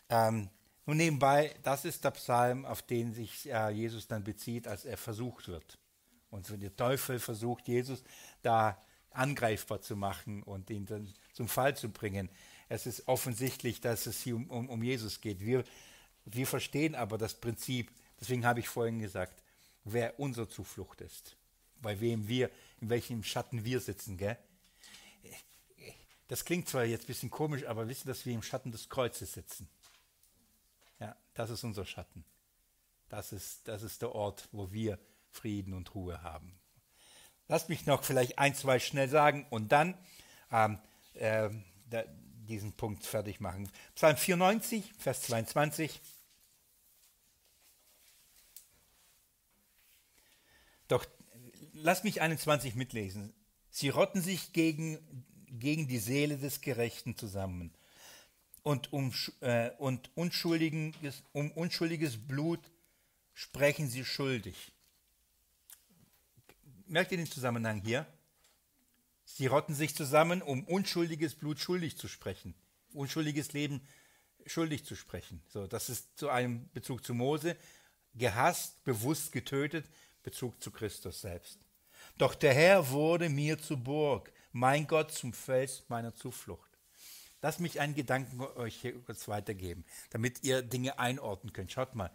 Ähm, 0.08 0.50
nun 0.86 0.96
nebenbei, 0.98 1.54
das 1.62 1.84
ist 1.84 2.04
der 2.04 2.10
Psalm, 2.10 2.66
auf 2.66 2.82
den 2.82 3.14
sich 3.14 3.50
äh, 3.50 3.70
Jesus 3.70 4.06
dann 4.06 4.22
bezieht, 4.22 4.68
als 4.68 4.84
er 4.84 4.96
versucht 4.96 5.48
wird. 5.48 5.78
Und 6.30 6.46
so 6.46 6.56
der 6.56 6.74
Teufel 6.76 7.18
versucht, 7.18 7.68
Jesus 7.68 8.02
da 8.42 8.78
angreifbar 9.10 9.80
zu 9.80 9.96
machen 9.96 10.42
und 10.42 10.68
ihn 10.70 10.84
dann 10.84 11.12
zum 11.32 11.48
Fall 11.48 11.76
zu 11.76 11.90
bringen. 11.90 12.28
Es 12.68 12.86
ist 12.86 13.06
offensichtlich, 13.08 13.80
dass 13.80 14.06
es 14.06 14.20
hier 14.20 14.36
um, 14.36 14.50
um, 14.50 14.68
um 14.68 14.82
Jesus 14.82 15.20
geht. 15.20 15.40
Wir, 15.40 15.64
wir 16.24 16.46
verstehen 16.46 16.94
aber 16.94 17.16
das 17.18 17.34
Prinzip, 17.34 17.90
deswegen 18.20 18.44
habe 18.44 18.60
ich 18.60 18.68
vorhin 18.68 18.98
gesagt, 18.98 19.42
wer 19.84 20.18
unsere 20.18 20.48
Zuflucht 20.48 21.00
ist, 21.00 21.36
bei 21.80 22.00
wem 22.00 22.28
wir, 22.28 22.50
in 22.80 22.90
welchem 22.90 23.22
Schatten 23.22 23.64
wir 23.64 23.80
sitzen. 23.80 24.16
Gell? 24.16 24.36
Das 26.28 26.44
klingt 26.44 26.68
zwar 26.68 26.84
jetzt 26.84 27.04
ein 27.04 27.08
bisschen 27.08 27.30
komisch, 27.30 27.64
aber 27.64 27.88
wissen, 27.88 28.08
dass 28.08 28.26
wir 28.26 28.34
im 28.34 28.42
Schatten 28.42 28.72
des 28.72 28.88
Kreuzes 28.88 29.32
sitzen. 29.32 29.68
Ja, 30.98 31.16
das 31.34 31.50
ist 31.50 31.64
unser 31.64 31.84
Schatten. 31.84 32.24
Das 33.08 33.32
ist, 33.32 33.68
das 33.68 33.82
ist 33.82 34.02
der 34.02 34.14
Ort, 34.14 34.48
wo 34.52 34.72
wir 34.72 34.98
Frieden 35.30 35.74
und 35.74 35.94
Ruhe 35.94 36.22
haben. 36.22 36.58
Lasst 37.48 37.68
mich 37.68 37.86
noch 37.86 38.02
vielleicht 38.02 38.38
ein, 38.38 38.54
zwei 38.54 38.78
schnell 38.78 39.08
sagen 39.08 39.46
und 39.50 39.70
dann 39.72 39.98
ähm, 40.50 40.78
äh, 41.14 41.50
da, 41.90 42.04
diesen 42.46 42.72
Punkt 42.72 43.04
fertig 43.04 43.40
machen. 43.40 43.70
Psalm 43.94 44.16
94, 44.16 44.92
Vers 44.98 45.22
22. 45.22 46.00
Doch 50.88 51.04
lasst 51.72 52.04
mich 52.04 52.20
21 52.20 52.74
mitlesen. 52.74 53.34
Sie 53.70 53.88
rotten 53.88 54.22
sich 54.22 54.52
gegen, 54.52 55.26
gegen 55.48 55.88
die 55.88 55.98
Seele 55.98 56.38
des 56.38 56.60
Gerechten 56.60 57.16
zusammen 57.16 57.74
und 58.64 58.92
um, 58.92 59.12
äh, 59.40 59.70
und 59.78 60.10
unschuldiges, 60.16 61.22
um 61.32 61.52
unschuldiges 61.52 62.16
Blut 62.16 62.60
sprechen 63.34 63.88
sie 63.88 64.04
schuldig. 64.04 64.72
Merkt 66.86 67.12
ihr 67.12 67.18
den 67.18 67.30
Zusammenhang 67.30 67.80
hier? 67.80 68.06
Sie 69.24 69.46
rotten 69.46 69.74
sich 69.74 69.94
zusammen, 69.94 70.42
um 70.42 70.64
unschuldiges 70.64 71.34
Blut 71.34 71.60
schuldig 71.60 71.98
zu 71.98 72.08
sprechen, 72.08 72.54
unschuldiges 72.92 73.52
Leben 73.52 73.80
schuldig 74.46 74.84
zu 74.84 74.96
sprechen. 74.96 75.42
So, 75.48 75.66
das 75.66 75.88
ist 75.88 76.18
zu 76.18 76.30
einem 76.30 76.68
Bezug 76.72 77.04
zu 77.04 77.14
Mose, 77.14 77.56
gehasst, 78.14 78.82
bewusst 78.84 79.32
getötet, 79.32 79.86
Bezug 80.22 80.62
zu 80.62 80.70
Christus 80.70 81.20
selbst. 81.20 81.58
Doch 82.16 82.34
der 82.34 82.54
Herr 82.54 82.90
wurde 82.90 83.28
mir 83.28 83.58
zur 83.58 83.76
Burg, 83.76 84.32
mein 84.52 84.86
Gott 84.86 85.12
zum 85.12 85.32
Fels 85.32 85.84
meiner 85.88 86.14
Zuflucht. 86.14 86.73
Lass 87.44 87.58
mich 87.58 87.78
einen 87.78 87.94
Gedanken 87.94 88.40
euch 88.40 88.74
hier 88.76 88.98
kurz 89.02 89.28
weitergeben, 89.28 89.84
damit 90.08 90.42
ihr 90.44 90.62
Dinge 90.62 90.98
einordnen 90.98 91.52
könnt. 91.52 91.70
Schaut 91.70 91.94
mal, 91.94 92.10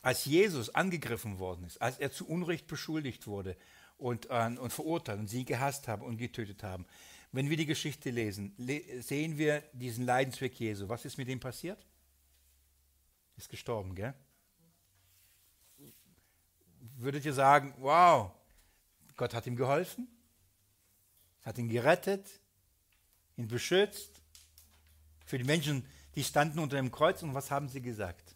als 0.00 0.24
Jesus 0.24 0.74
angegriffen 0.74 1.38
worden 1.38 1.66
ist, 1.66 1.82
als 1.82 1.98
er 1.98 2.10
zu 2.10 2.26
Unrecht 2.26 2.66
beschuldigt 2.66 3.26
wurde 3.26 3.58
und, 3.98 4.30
äh, 4.30 4.56
und 4.58 4.72
verurteilt 4.72 5.18
und 5.18 5.28
sie 5.28 5.44
gehasst 5.44 5.86
haben 5.86 6.00
und 6.00 6.16
getötet 6.16 6.62
haben, 6.62 6.86
wenn 7.30 7.50
wir 7.50 7.58
die 7.58 7.66
Geschichte 7.66 8.08
lesen, 8.08 8.54
le 8.56 9.02
sehen 9.02 9.36
wir 9.36 9.62
diesen 9.74 10.06
Leidensweg 10.06 10.58
Jesu. 10.58 10.88
Was 10.88 11.04
ist 11.04 11.18
mit 11.18 11.28
ihm 11.28 11.40
passiert? 11.40 11.86
Ist 13.36 13.50
gestorben, 13.50 13.94
gell? 13.94 14.14
Würdet 16.96 17.26
ihr 17.26 17.34
sagen, 17.34 17.74
wow, 17.80 18.32
Gott 19.14 19.34
hat 19.34 19.46
ihm 19.46 19.56
geholfen, 19.56 20.08
hat 21.42 21.58
ihn 21.58 21.68
gerettet, 21.68 22.40
ihn 23.36 23.46
beschützt, 23.46 24.23
für 25.24 25.38
die 25.38 25.44
Menschen, 25.44 25.86
die 26.14 26.24
standen 26.24 26.58
unter 26.58 26.76
dem 26.76 26.90
Kreuz 26.90 27.22
und 27.22 27.34
was 27.34 27.50
haben 27.50 27.68
sie 27.68 27.80
gesagt? 27.80 28.34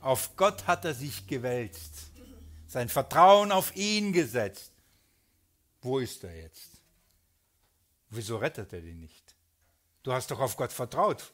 Auf 0.00 0.36
Gott 0.36 0.66
hat 0.66 0.84
er 0.84 0.92
sich 0.92 1.26
gewälzt, 1.26 2.10
sein 2.66 2.90
Vertrauen 2.90 3.50
auf 3.50 3.74
ihn 3.74 4.12
gesetzt. 4.12 4.72
Wo 5.80 5.98
ist 5.98 6.24
er 6.24 6.36
jetzt? 6.36 6.82
Wieso 8.10 8.36
rettet 8.36 8.72
er 8.74 8.82
den 8.82 9.00
nicht? 9.00 9.34
Du 10.02 10.12
hast 10.12 10.30
doch 10.30 10.40
auf 10.40 10.56
Gott 10.56 10.72
vertraut. 10.72 11.32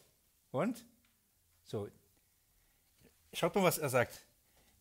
Und? 0.52 0.84
So. 1.64 1.88
Schaut 3.32 3.54
mal, 3.54 3.64
was 3.64 3.78
er 3.78 3.90
sagt. 3.90 4.24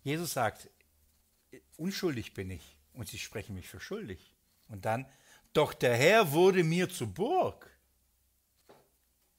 Jesus 0.03 0.33
sagt, 0.33 0.69
unschuldig 1.77 2.33
bin 2.33 2.51
ich 2.51 2.77
und 2.93 3.07
sie 3.07 3.19
sprechen 3.19 3.55
mich 3.55 3.67
für 3.67 3.81
schuldig. 3.81 4.33
Und 4.69 4.85
dann, 4.85 5.05
doch 5.53 5.73
der 5.73 5.95
Herr 5.95 6.31
wurde 6.31 6.63
mir 6.63 6.89
zur 6.89 7.07
Burg. 7.07 7.69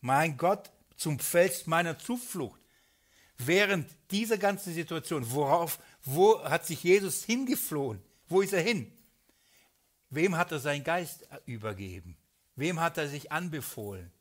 Mein 0.00 0.36
Gott 0.36 0.70
zum 0.96 1.18
Fels 1.18 1.66
meiner 1.66 1.98
Zuflucht. 1.98 2.60
Während 3.38 3.88
dieser 4.10 4.36
ganzen 4.36 4.74
Situation, 4.74 5.30
worauf, 5.30 5.78
wo 6.02 6.42
hat 6.44 6.66
sich 6.66 6.82
Jesus 6.82 7.24
hingeflohen? 7.24 8.02
Wo 8.28 8.42
ist 8.42 8.52
er 8.52 8.60
hin? 8.60 8.92
Wem 10.10 10.36
hat 10.36 10.52
er 10.52 10.58
seinen 10.58 10.84
Geist 10.84 11.26
übergeben? 11.46 12.16
Wem 12.56 12.80
hat 12.80 12.98
er 12.98 13.08
sich 13.08 13.32
anbefohlen? 13.32 14.12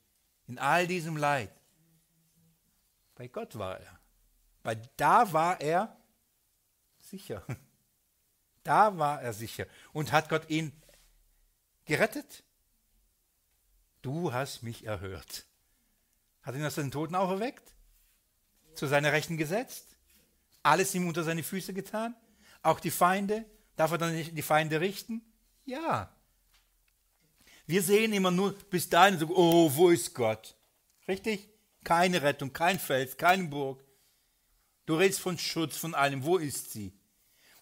In 0.47 0.57
all 0.57 0.87
diesem 0.87 1.17
Leid. 1.17 1.51
Bei 3.15 3.27
Gott 3.27 3.57
war 3.57 3.79
er. 3.79 3.99
Weil 4.63 4.81
da 4.95 5.33
war 5.33 5.59
er 5.59 5.97
sicher. 6.99 7.43
Da 8.63 8.97
war 8.97 9.21
er 9.21 9.33
sicher. 9.33 9.65
Und 9.93 10.11
hat 10.11 10.29
Gott 10.29 10.49
ihn 10.49 10.73
gerettet? 11.89 12.43
Du 14.01 14.31
hast 14.31 14.63
mich 14.63 14.85
erhört. 14.85 15.45
Hat 16.43 16.55
ihn 16.55 16.63
aus 16.63 16.75
den 16.75 16.91
Toten 16.91 17.15
auch 17.15 17.31
erweckt? 17.31 17.73
Zu 18.75 18.87
seiner 18.87 19.11
Rechten 19.11 19.37
gesetzt? 19.37 19.97
Alles 20.63 20.95
ihm 20.95 21.07
unter 21.07 21.23
seine 21.23 21.43
Füße 21.43 21.73
getan? 21.73 22.15
Auch 22.61 22.79
die 22.79 22.91
Feinde? 22.91 23.43
Darf 23.75 23.91
er 23.91 23.97
dann 23.97 24.15
nicht 24.15 24.37
die 24.37 24.41
Feinde 24.43 24.79
richten? 24.79 25.21
Ja. 25.65 26.13
Wir 27.65 27.81
sehen 27.81 28.13
immer 28.13 28.31
nur 28.31 28.53
bis 28.69 28.89
dahin 28.89 29.17
so, 29.17 29.27
oh, 29.35 29.71
wo 29.75 29.89
ist 29.89 30.13
Gott? 30.13 30.55
Richtig? 31.07 31.49
Keine 31.83 32.21
Rettung, 32.21 32.53
kein 32.53 32.79
Fels, 32.79 33.17
keine 33.17 33.45
Burg. 33.45 33.83
Du 34.85 34.95
redest 34.95 35.19
von 35.19 35.37
Schutz, 35.37 35.77
von 35.77 35.95
allem. 35.95 36.23
Wo 36.23 36.37
ist 36.37 36.71
sie? 36.71 36.93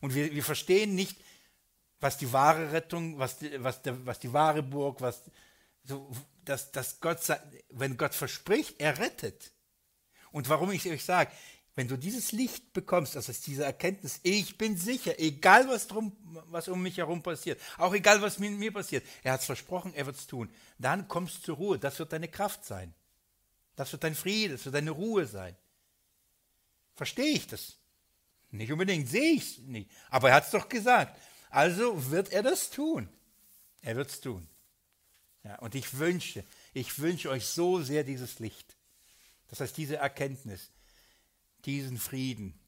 Und 0.02 0.14
wir, 0.16 0.34
wir 0.34 0.44
verstehen 0.44 0.96
nicht, 0.96 1.18
was 2.00 2.18
die 2.18 2.32
wahre 2.32 2.72
Rettung, 2.72 3.18
was 3.18 3.38
die, 3.38 3.64
was 3.64 3.82
der, 3.82 4.06
was 4.06 4.20
die 4.20 4.32
wahre 4.32 4.64
Burg, 4.64 5.02
was, 5.02 5.24
so, 5.84 6.12
dass, 6.46 6.72
dass 6.72 7.00
Gott, 7.00 7.20
wenn 7.70 7.98
Gott 7.98 8.14
verspricht, 8.14 8.80
er 8.80 8.98
rettet. 8.98 9.52
Und 10.32 10.50
warum 10.50 10.72
ich 10.72 10.88
euch 10.90 11.04
sage, 11.04 11.32
wenn 11.76 11.88
du 11.88 11.96
dieses 11.96 12.32
Licht 12.32 12.74
bekommst, 12.74 13.16
das 13.16 13.30
ist 13.30 13.46
diese 13.46 13.64
Erkenntnis, 13.64 14.20
ich 14.24 14.58
bin 14.58 14.78
sicher, 14.78 15.20
egal 15.20 15.68
was, 15.70 15.88
drum, 15.88 16.16
was 16.48 16.68
um 16.68 16.82
mich 16.82 16.98
herum 16.98 17.22
passiert, 17.22 17.62
auch 17.78 17.94
egal 17.94 18.22
was 18.22 18.40
mit 18.40 18.52
mir 18.52 18.74
passiert, 18.74 19.06
er 19.24 19.34
hat 19.34 19.42
es 19.42 19.46
versprochen, 19.46 19.94
er 19.94 20.08
wird 20.08 20.16
es 20.16 20.26
tun, 20.26 20.50
dann 20.80 21.08
kommst 21.08 21.38
du 21.38 21.42
zur 21.42 21.58
Ruhe, 21.58 21.80
das 21.80 22.00
wird 22.00 22.14
deine 22.14 22.28
Kraft 22.28 22.66
sein. 22.66 22.94
Das 23.76 23.92
wird 23.92 24.04
dein 24.04 24.16
Friede, 24.16 24.56
das 24.56 24.66
wird 24.66 24.74
deine 24.74 24.90
Ruhe 24.90 25.28
sein. 25.28 25.56
Verstehe 26.96 27.34
ich 27.34 27.46
das? 27.46 27.78
Nicht 28.50 28.72
unbedingt, 28.72 29.08
sehe 29.08 29.34
ich 29.34 29.44
es 29.44 29.58
nicht. 29.60 29.92
Aber 30.10 30.30
er 30.30 30.36
hat 30.36 30.46
es 30.46 30.52
doch 30.52 30.68
gesagt. 30.68 31.16
Also 31.50 32.12
wird 32.12 32.32
er 32.32 32.44
das 32.44 32.70
tun. 32.70 33.10
Er 33.82 33.96
wird 33.96 34.10
es 34.10 34.22
tun. 34.22 34.48
Ja, 35.44 35.60
und 35.60 35.76
ich 35.76 35.98
wünsche, 35.98 36.44
ich 36.74 37.00
wünsche 37.00 37.30
euch 37.30 37.46
so 37.46 37.82
sehr 37.82 38.04
dieses 38.04 38.40
Licht. 38.40 38.76
Das 39.48 39.62
heißt, 39.62 39.78
diese 39.78 39.96
Erkenntnis, 39.96 40.72
diesen 41.66 41.98
Frieden. 41.98 42.60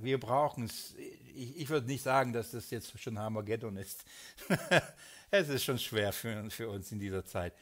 Wir 0.00 0.18
brauchen 0.18 0.64
es. 0.64 0.94
Ich, 1.34 1.58
ich 1.58 1.68
würde 1.68 1.86
nicht 1.86 2.02
sagen, 2.02 2.32
dass 2.32 2.52
das 2.52 2.70
jetzt 2.70 2.98
schon 2.98 3.18
Armageddon 3.18 3.76
ist. 3.76 4.04
es 5.30 5.48
ist 5.48 5.64
schon 5.64 5.78
schwer 5.78 6.12
für, 6.12 6.50
für 6.50 6.70
uns 6.70 6.90
in 6.90 6.98
dieser 6.98 7.24
Zeit. 7.24 7.54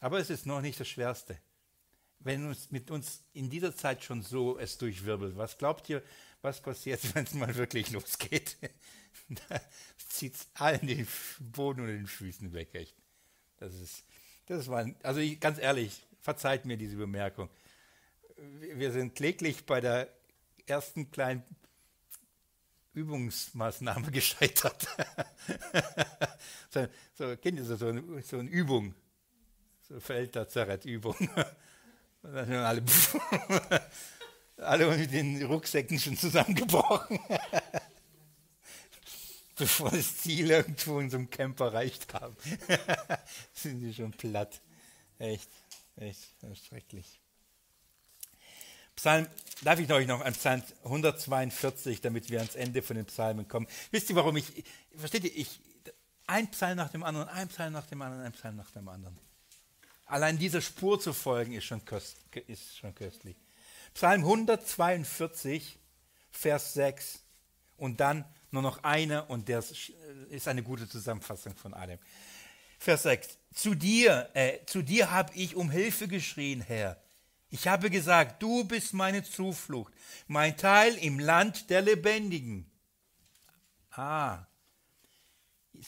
Aber 0.00 0.18
es 0.18 0.30
ist 0.30 0.46
noch 0.46 0.60
nicht 0.60 0.80
das 0.80 0.88
Schwerste. 0.88 1.38
Wenn 2.20 2.46
uns 2.46 2.70
mit 2.70 2.90
uns 2.90 3.22
in 3.32 3.48
dieser 3.48 3.76
Zeit 3.76 4.02
schon 4.02 4.22
so 4.22 4.58
es 4.58 4.76
durchwirbelt, 4.78 5.36
was 5.36 5.56
glaubt 5.56 5.88
ihr, 5.88 6.02
was 6.42 6.60
passiert, 6.60 7.00
wenn 7.14 7.24
es 7.24 7.34
mal 7.34 7.54
wirklich 7.54 7.90
losgeht? 7.90 8.56
da 9.28 9.60
zieht 10.08 10.34
es 10.34 10.48
allen 10.54 10.86
den 10.86 11.06
Boden 11.40 11.80
unter 11.80 11.92
den 11.92 12.06
Füßen 12.06 12.52
weg, 12.52 12.74
echt. 12.74 12.96
Das 13.58 13.74
ist, 13.74 14.04
das 14.46 14.68
war, 14.68 14.86
also 15.02 15.20
ich, 15.20 15.40
ganz 15.40 15.58
ehrlich, 15.58 16.06
verzeiht 16.20 16.64
mir 16.64 16.76
diese 16.76 16.96
Bemerkung. 16.96 17.50
Wir 18.36 18.92
sind 18.92 19.14
kläglich 19.14 19.66
bei 19.66 19.80
der 19.80 20.08
ersten 20.66 21.10
kleinen 21.10 21.42
Übungsmaßnahme 22.94 24.10
gescheitert. 24.12 24.86
so, 26.70 26.86
so, 27.14 27.36
kennt 27.36 27.58
ihr 27.58 27.64
so, 27.64 27.76
so, 27.76 27.88
eine, 27.88 28.22
so 28.22 28.38
eine 28.38 28.48
Übung? 28.48 28.94
So 29.88 29.98
Feldlazarett-Übung. 30.00 31.16
Und 32.22 32.32
dann 32.34 32.46
sind 32.46 32.56
alle, 32.56 32.82
alle 34.58 34.96
mit 34.96 35.12
den 35.12 35.42
Rucksäcken 35.44 35.98
schon 35.98 36.16
zusammengebrochen 36.16 37.18
bevor 39.58 39.90
das 39.90 40.18
Ziel 40.18 40.50
irgendwo 40.50 41.00
in 41.00 41.10
so 41.10 41.16
einem 41.16 41.28
Camp 41.28 41.58
erreicht 41.60 42.14
haben. 42.14 42.36
sind 43.52 43.80
die 43.80 43.92
schon 43.92 44.12
platt. 44.12 44.60
Echt, 45.18 45.50
echt 45.96 46.66
schrecklich. 46.66 47.20
Psalm, 48.94 49.26
darf 49.62 49.78
ich 49.78 49.92
euch 49.92 50.06
noch 50.06 50.20
an 50.22 50.32
Psalm 50.32 50.62
142, 50.84 52.00
damit 52.00 52.30
wir 52.30 52.38
ans 52.38 52.56
Ende 52.56 52.82
von 52.82 52.96
den 52.96 53.06
Psalmen 53.06 53.46
kommen. 53.46 53.66
Wisst 53.90 54.10
ihr, 54.10 54.16
warum 54.16 54.36
ich, 54.36 54.64
versteht 54.96 55.24
ihr, 55.24 55.36
ich, 55.36 55.60
ein 56.26 56.50
Psalm 56.50 56.76
nach 56.76 56.90
dem 56.90 57.02
anderen, 57.02 57.28
ein 57.28 57.48
Psalm 57.48 57.72
nach 57.72 57.86
dem 57.86 58.02
anderen, 58.02 58.24
ein 58.24 58.32
Psalm 58.32 58.56
nach 58.56 58.70
dem 58.70 58.88
anderen. 58.88 59.18
Allein 60.06 60.38
dieser 60.38 60.60
Spur 60.60 60.98
zu 60.98 61.12
folgen 61.12 61.52
ist 61.52 61.64
schon, 61.64 61.84
köst, 61.84 62.16
ist 62.46 62.78
schon 62.78 62.94
köstlich. 62.94 63.36
Psalm 63.94 64.20
142, 64.22 65.78
Vers 66.30 66.74
6 66.74 67.20
und 67.76 68.00
dann 68.00 68.24
nur 68.50 68.62
noch 68.62 68.84
einer 68.84 69.28
und 69.30 69.48
der 69.48 69.62
ist 70.30 70.48
eine 70.48 70.62
gute 70.62 70.88
Zusammenfassung 70.88 71.56
von 71.56 71.74
allem. 71.74 71.98
Vers 72.78 73.02
6. 73.02 73.38
Zu 73.52 73.74
dir, 73.74 74.30
äh, 74.34 74.64
zu 74.66 74.82
dir 74.82 75.10
habe 75.10 75.34
ich 75.34 75.56
um 75.56 75.70
Hilfe 75.70 76.06
geschrien, 76.08 76.60
Herr. 76.60 77.02
Ich 77.50 77.66
habe 77.66 77.90
gesagt, 77.90 78.42
du 78.42 78.64
bist 78.64 78.92
meine 78.92 79.22
Zuflucht, 79.22 79.92
mein 80.26 80.56
Teil 80.56 80.94
im 80.96 81.18
Land 81.18 81.70
der 81.70 81.82
Lebendigen. 81.82 82.70
Ah, 83.90 84.46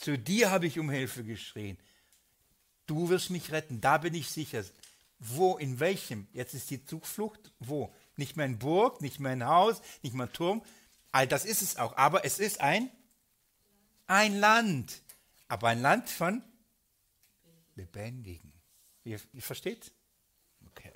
zu 0.01 0.19
dir 0.19 0.51
habe 0.51 0.67
ich 0.67 0.79
um 0.79 0.91
Hilfe 0.91 1.23
geschrien. 1.23 1.79
Du 2.87 3.09
wirst 3.09 3.31
mich 3.31 3.53
retten, 3.53 3.81
da 3.81 3.99
bin 3.99 4.15
ich 4.15 4.31
sicher. 4.31 4.65
Wo, 5.21 5.57
in 5.59 5.79
welchem? 5.79 6.27
Jetzt 6.33 6.55
ist 6.55 6.71
die 6.71 6.85
Zuflucht, 6.85 7.53
wo? 7.59 7.95
Nicht 8.17 8.37
mein 8.37 8.59
Burg, 8.59 9.01
nicht 9.01 9.21
mein 9.21 9.47
Haus, 9.47 9.81
nicht 10.03 10.15
mein 10.15 10.33
Turm, 10.33 10.63
All 11.13 11.27
das 11.27 11.45
ist 11.45 11.63
es 11.63 11.77
auch. 11.77 11.97
Aber 11.97 12.25
es 12.25 12.39
ist 12.39 12.61
ein, 12.61 12.91
ein 14.07 14.39
Land. 14.39 15.03
Aber 15.49 15.69
ein 15.69 15.83
Land 15.83 16.09
von 16.09 16.43
Lebendigen. 17.75 18.53
Ihr, 19.05 19.21
ihr 19.33 19.43
versteht? 19.43 19.93
Okay. 20.67 20.93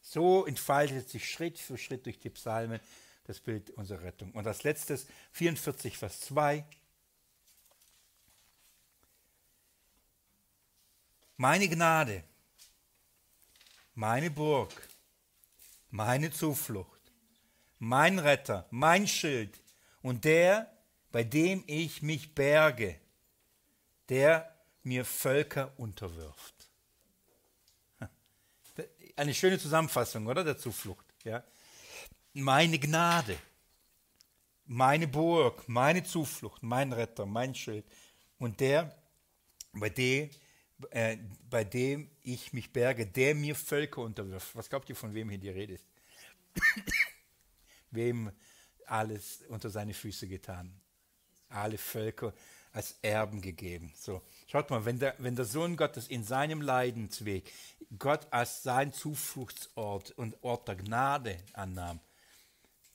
So 0.00 0.46
entfaltet 0.46 1.08
sich 1.08 1.30
Schritt 1.30 1.58
für 1.58 1.78
Schritt 1.78 2.06
durch 2.06 2.18
die 2.18 2.30
Psalmen 2.30 2.80
das 3.24 3.38
Bild 3.38 3.70
unserer 3.70 4.02
Rettung. 4.02 4.32
Und 4.32 4.46
als 4.46 4.64
letztes 4.64 5.06
44, 5.32 5.96
Vers 5.96 6.20
2. 6.22 6.64
Meine 11.36 11.68
Gnade, 11.68 12.24
meine 13.94 14.30
Burg, 14.30 14.88
meine 15.90 16.30
Zuflucht 16.30 17.02
mein 17.84 18.20
Retter, 18.20 18.64
mein 18.70 19.08
Schild 19.08 19.60
und 20.02 20.24
der, 20.24 20.70
bei 21.10 21.24
dem 21.24 21.64
ich 21.66 22.00
mich 22.00 22.32
berge, 22.32 23.00
der 24.08 24.54
mir 24.84 25.04
Völker 25.04 25.72
unterwirft. 25.78 26.54
Eine 29.16 29.34
schöne 29.34 29.58
Zusammenfassung, 29.58 30.28
oder? 30.28 30.44
Der 30.44 30.56
Zuflucht. 30.56 31.04
Ja? 31.24 31.42
Meine 32.34 32.78
Gnade, 32.78 33.36
meine 34.64 35.08
Burg, 35.08 35.68
meine 35.68 36.04
Zuflucht, 36.04 36.62
mein 36.62 36.92
Retter, 36.92 37.26
mein 37.26 37.52
Schild 37.52 37.84
und 38.38 38.60
der, 38.60 38.96
bei 39.72 39.90
dem, 39.90 40.30
äh, 40.90 41.18
bei 41.48 41.64
dem 41.64 42.10
ich 42.22 42.52
mich 42.52 42.72
berge, 42.72 43.06
der 43.06 43.34
mir 43.34 43.54
Völker 43.54 44.02
unterwirft. 44.02 44.54
Was 44.56 44.68
glaubt 44.68 44.88
ihr, 44.88 44.96
von 44.96 45.14
wem 45.14 45.28
hier 45.28 45.38
die 45.38 45.48
Rede 45.48 45.74
ist? 45.74 45.86
wem 47.90 48.30
alles 48.86 49.42
unter 49.48 49.70
seine 49.70 49.94
Füße 49.94 50.26
getan. 50.26 50.72
Alle 51.48 51.78
Völker 51.78 52.32
als 52.72 52.96
Erben 53.02 53.40
gegeben. 53.40 53.92
So, 53.96 54.22
schaut 54.46 54.70
mal, 54.70 54.84
wenn 54.84 54.98
der, 54.98 55.14
wenn 55.18 55.36
der 55.36 55.44
Sohn 55.44 55.76
Gottes 55.76 56.08
in 56.08 56.24
seinem 56.24 56.62
Leidensweg 56.62 57.52
Gott 57.98 58.26
als 58.30 58.62
sein 58.62 58.92
Zufluchtsort 58.92 60.12
und 60.12 60.42
Ort 60.42 60.68
der 60.68 60.76
Gnade 60.76 61.36
annahm, 61.52 62.00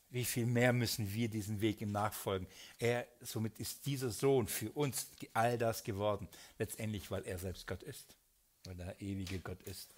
wie 0.10 0.26
viel 0.26 0.46
mehr 0.46 0.74
müssen 0.74 1.14
wir 1.14 1.28
diesen 1.28 1.62
Weg 1.62 1.82
ihm 1.82 1.92
nachfolgen? 1.92 2.48
Er, 2.80 3.06
somit 3.22 3.60
ist 3.60 3.86
dieser 3.86 4.10
Sohn 4.10 4.48
für 4.48 4.72
uns 4.72 5.08
all 5.34 5.58
das 5.58 5.84
geworden, 5.84 6.28
letztendlich, 6.58 7.12
weil 7.12 7.24
er 7.26 7.38
selbst 7.38 7.68
Gott 7.68 7.84
ist, 7.84 8.16
weil 8.66 8.80
er 8.80 9.02
ewige 9.02 9.40
Gott 9.40 9.62
ist. 9.64 9.90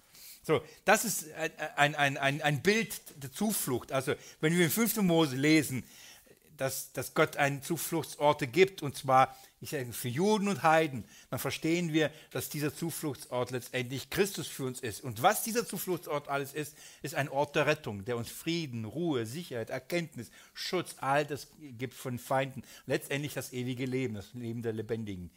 So, 0.42 0.62
das 0.84 1.04
ist 1.04 1.32
ein, 1.34 1.94
ein, 1.94 2.16
ein, 2.16 2.42
ein 2.42 2.62
Bild 2.62 3.00
der 3.22 3.30
Zuflucht. 3.30 3.92
Also, 3.92 4.14
wenn 4.40 4.56
wir 4.56 4.64
in 4.64 4.70
5. 4.70 4.96
Mose 5.02 5.36
lesen, 5.36 5.84
dass, 6.56 6.92
dass 6.92 7.14
Gott 7.14 7.36
einen 7.36 7.62
Zufluchtsorte 7.62 8.46
gibt, 8.46 8.82
und 8.82 8.96
zwar 8.96 9.36
ich 9.62 9.70
sage, 9.70 9.92
für 9.92 10.08
Juden 10.08 10.48
und 10.48 10.62
Heiden, 10.62 11.04
dann 11.28 11.38
verstehen 11.38 11.92
wir, 11.92 12.10
dass 12.30 12.48
dieser 12.48 12.74
Zufluchtsort 12.74 13.50
letztendlich 13.50 14.08
Christus 14.08 14.48
für 14.48 14.64
uns 14.64 14.80
ist. 14.80 15.02
Und 15.02 15.22
was 15.22 15.42
dieser 15.42 15.66
Zufluchtsort 15.66 16.28
alles 16.28 16.54
ist, 16.54 16.74
ist 17.02 17.14
ein 17.14 17.28
Ort 17.28 17.56
der 17.56 17.66
Rettung, 17.66 18.04
der 18.06 18.16
uns 18.16 18.30
Frieden, 18.30 18.86
Ruhe, 18.86 19.26
Sicherheit, 19.26 19.68
Erkenntnis, 19.68 20.30
Schutz, 20.54 20.96
all 20.98 21.26
das 21.26 21.48
gibt 21.58 21.92
von 21.92 22.18
Feinden. 22.18 22.62
Letztendlich 22.86 23.34
das 23.34 23.52
ewige 23.52 23.84
Leben, 23.84 24.14
das 24.14 24.32
Leben 24.32 24.62
der 24.62 24.72
Lebendigen. 24.72 25.30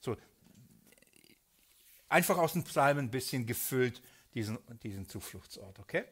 So, 0.00 0.16
einfach 2.08 2.38
aus 2.38 2.54
den 2.54 2.64
Psalmen 2.64 3.06
ein 3.06 3.10
bisschen 3.10 3.46
gefüllt, 3.46 4.02
diesen, 4.34 4.58
diesen 4.82 5.08
Zufluchtsort, 5.08 5.78
okay? 5.78 6.04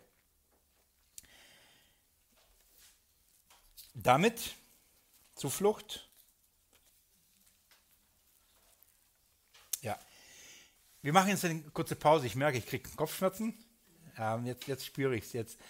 Damit 3.94 4.54
Zuflucht. 5.34 6.08
Ja. 9.80 9.98
Wir 11.06 11.12
machen 11.12 11.28
jetzt 11.28 11.44
eine 11.44 11.60
kurze 11.72 11.94
Pause. 11.94 12.26
Ich 12.26 12.34
merke, 12.34 12.58
ich 12.58 12.66
kriege 12.66 12.88
Kopfschmerzen. 12.96 13.54
Ähm, 14.18 14.44
jetzt, 14.44 14.66
jetzt 14.66 14.84
spüre 14.84 15.14
ich 15.14 15.26
es 15.26 15.34
jetzt. 15.34 15.60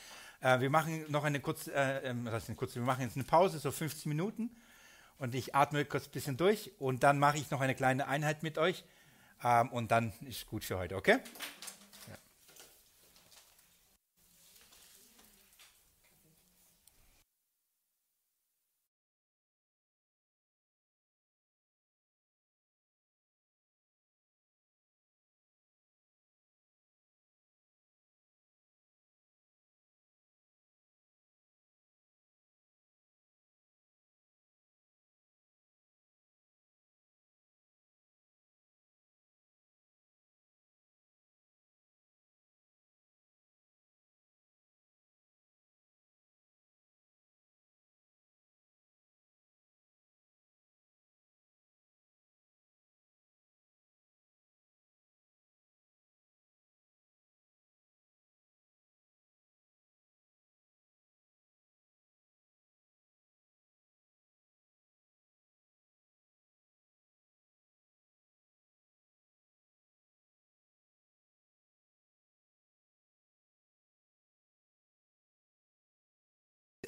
Äh, 0.41 0.61
wir 0.61 0.71
machen 0.71 1.05
noch 1.09 1.25
eine 1.25 1.41
kurze, 1.41 1.75
äh, 1.75 2.09
ähm, 2.09 2.25
was 2.25 2.49
eine 2.49 2.57
kurze, 2.57 2.77
wir 2.77 2.87
machen 2.87 3.03
jetzt 3.03 3.17
eine 3.17 3.25
Pause, 3.25 3.59
so 3.59 3.71
15 3.71 4.09
Minuten. 4.09 4.49
Und 5.19 5.35
ich 5.35 5.55
atme 5.55 5.85
kurz 5.85 6.07
ein 6.07 6.13
bisschen 6.13 6.39
durch 6.39 6.73
und 6.79 7.03
dann 7.03 7.19
mache 7.19 7.37
ich 7.37 7.51
noch 7.51 7.61
eine 7.61 7.75
kleine 7.75 8.09
Einheit 8.09 8.43
mit 8.43 8.57
euch. 8.57 8.83
Ähm, 9.45 9.69
und 9.73 9.91
dann 9.91 10.15
ist 10.27 10.47
gut 10.47 10.65
für 10.65 10.79
heute, 10.79 10.97
okay? 10.97 11.19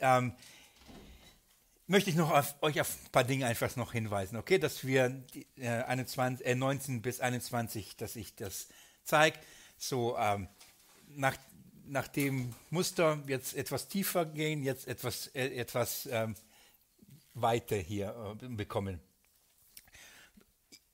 Ähm, 0.01 0.33
möchte 1.87 2.11
ich 2.11 2.17
noch 2.17 2.31
auf, 2.31 2.55
euch 2.61 2.81
auf 2.81 2.97
ein 3.05 3.11
paar 3.11 3.25
Dinge 3.25 3.47
einfach 3.47 3.75
noch 3.77 3.93
hinweisen, 3.93 4.37
okay, 4.37 4.59
dass 4.59 4.87
wir 4.87 5.25
äh, 5.57 5.69
21, 5.69 6.47
äh, 6.47 6.55
19 6.55 7.03
bis 7.03 7.21
21, 7.21 7.97
dass 7.97 8.15
ich 8.17 8.37
das 8.37 8.69
zeige, 9.05 9.39
so 9.79 10.17
ähm, 10.19 10.49
nach, 11.09 11.37
nach 11.87 12.09
dem 12.09 12.55
Muster 12.71 13.23
jetzt 13.27 13.55
etwas 13.55 13.89
tiefer 13.89 14.27
gehen, 14.27 14.63
jetzt 14.63 14.87
etwas, 14.87 15.29
äh, 15.29 15.49
etwas 15.57 16.07
ähm, 16.11 16.35
weiter 17.35 17.77
hier 17.77 18.37
äh, 18.43 18.49
bekommen. 18.49 19.01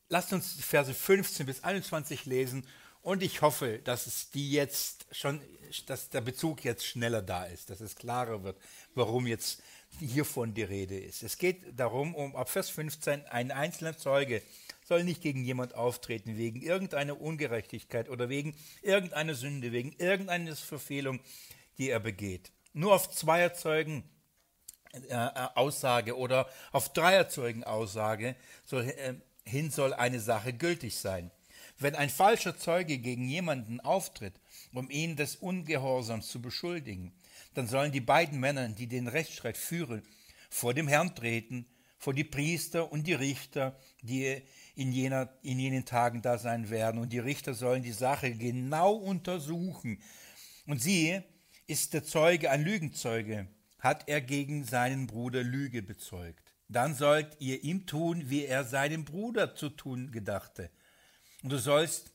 Lasst 0.08 0.32
uns 0.32 0.52
Verse 0.60 0.94
15 0.94 1.46
bis 1.46 1.64
21 1.64 2.26
lesen 2.26 2.66
und 3.04 3.22
ich 3.22 3.42
hoffe, 3.42 3.80
dass 3.84 4.06
es 4.06 4.30
die 4.30 4.50
jetzt 4.50 5.06
schon, 5.12 5.40
dass 5.86 6.08
der 6.08 6.22
Bezug 6.22 6.64
jetzt 6.64 6.86
schneller 6.86 7.22
da 7.22 7.44
ist, 7.44 7.68
dass 7.68 7.80
es 7.80 7.96
klarer 7.96 8.42
wird, 8.42 8.58
warum 8.94 9.26
jetzt 9.26 9.62
hiervon 10.00 10.54
die 10.54 10.62
Rede 10.62 10.98
ist. 10.98 11.22
Es 11.22 11.38
geht 11.38 11.78
darum, 11.78 12.14
um 12.14 12.34
ab 12.34 12.48
Vers 12.48 12.70
15, 12.70 13.26
ein 13.26 13.50
einzelner 13.50 13.96
Zeuge 13.96 14.42
soll 14.84 15.04
nicht 15.04 15.22
gegen 15.22 15.44
jemand 15.44 15.74
auftreten, 15.74 16.38
wegen 16.38 16.62
irgendeiner 16.62 17.20
Ungerechtigkeit 17.20 18.08
oder 18.08 18.30
wegen 18.30 18.56
irgendeiner 18.82 19.34
Sünde, 19.34 19.70
wegen 19.72 19.92
irgendeiner 19.98 20.56
Verfehlung, 20.56 21.20
die 21.78 21.90
er 21.90 22.00
begeht. 22.00 22.52
Nur 22.72 22.94
auf 22.94 23.10
Zweierzeugen 23.10 24.02
äh, 24.94 25.00
äh, 25.08 25.48
Aussage 25.56 26.16
oder 26.16 26.48
auf 26.72 26.92
Dreierzeugen 26.92 27.64
Aussage 27.64 28.34
soll, 28.64 28.84
äh, 28.84 29.14
hin 29.44 29.70
soll 29.70 29.92
eine 29.92 30.20
Sache 30.20 30.54
gültig 30.54 30.96
sein. 30.96 31.30
Wenn 31.78 31.94
ein 31.94 32.10
falscher 32.10 32.56
Zeuge 32.56 32.98
gegen 32.98 33.28
jemanden 33.28 33.80
auftritt, 33.80 34.40
um 34.72 34.90
ihn 34.90 35.16
des 35.16 35.36
Ungehorsams 35.36 36.28
zu 36.28 36.40
beschuldigen, 36.40 37.12
dann 37.54 37.66
sollen 37.66 37.92
die 37.92 38.00
beiden 38.00 38.38
Männer, 38.40 38.68
die 38.68 38.86
den 38.86 39.08
Rechtsstreit 39.08 39.56
führen, 39.56 40.02
vor 40.50 40.74
dem 40.74 40.88
Herrn 40.88 41.14
treten, 41.14 41.66
vor 41.98 42.14
die 42.14 42.24
Priester 42.24 42.92
und 42.92 43.06
die 43.06 43.14
Richter, 43.14 43.78
die 44.02 44.42
in, 44.76 44.92
jener, 44.92 45.30
in 45.42 45.58
jenen 45.58 45.84
Tagen 45.84 46.22
da 46.22 46.38
sein 46.38 46.70
werden. 46.70 47.00
Und 47.00 47.12
die 47.12 47.18
Richter 47.18 47.54
sollen 47.54 47.82
die 47.82 47.92
Sache 47.92 48.32
genau 48.34 48.92
untersuchen. 48.92 50.00
Und 50.66 50.82
siehe, 50.82 51.24
ist 51.66 51.94
der 51.94 52.04
Zeuge 52.04 52.50
ein 52.50 52.62
Lügenzeuge, 52.62 53.48
hat 53.78 54.08
er 54.08 54.20
gegen 54.20 54.64
seinen 54.64 55.06
Bruder 55.06 55.42
Lüge 55.42 55.82
bezeugt. 55.82 56.52
Dann 56.68 56.94
sollt 56.94 57.36
ihr 57.40 57.62
ihm 57.64 57.86
tun, 57.86 58.28
wie 58.28 58.44
er 58.44 58.64
seinem 58.64 59.04
Bruder 59.04 59.54
zu 59.54 59.70
tun 59.70 60.12
gedachte. 60.12 60.70
Und 61.44 61.50
du 61.50 61.58
sollst 61.58 62.10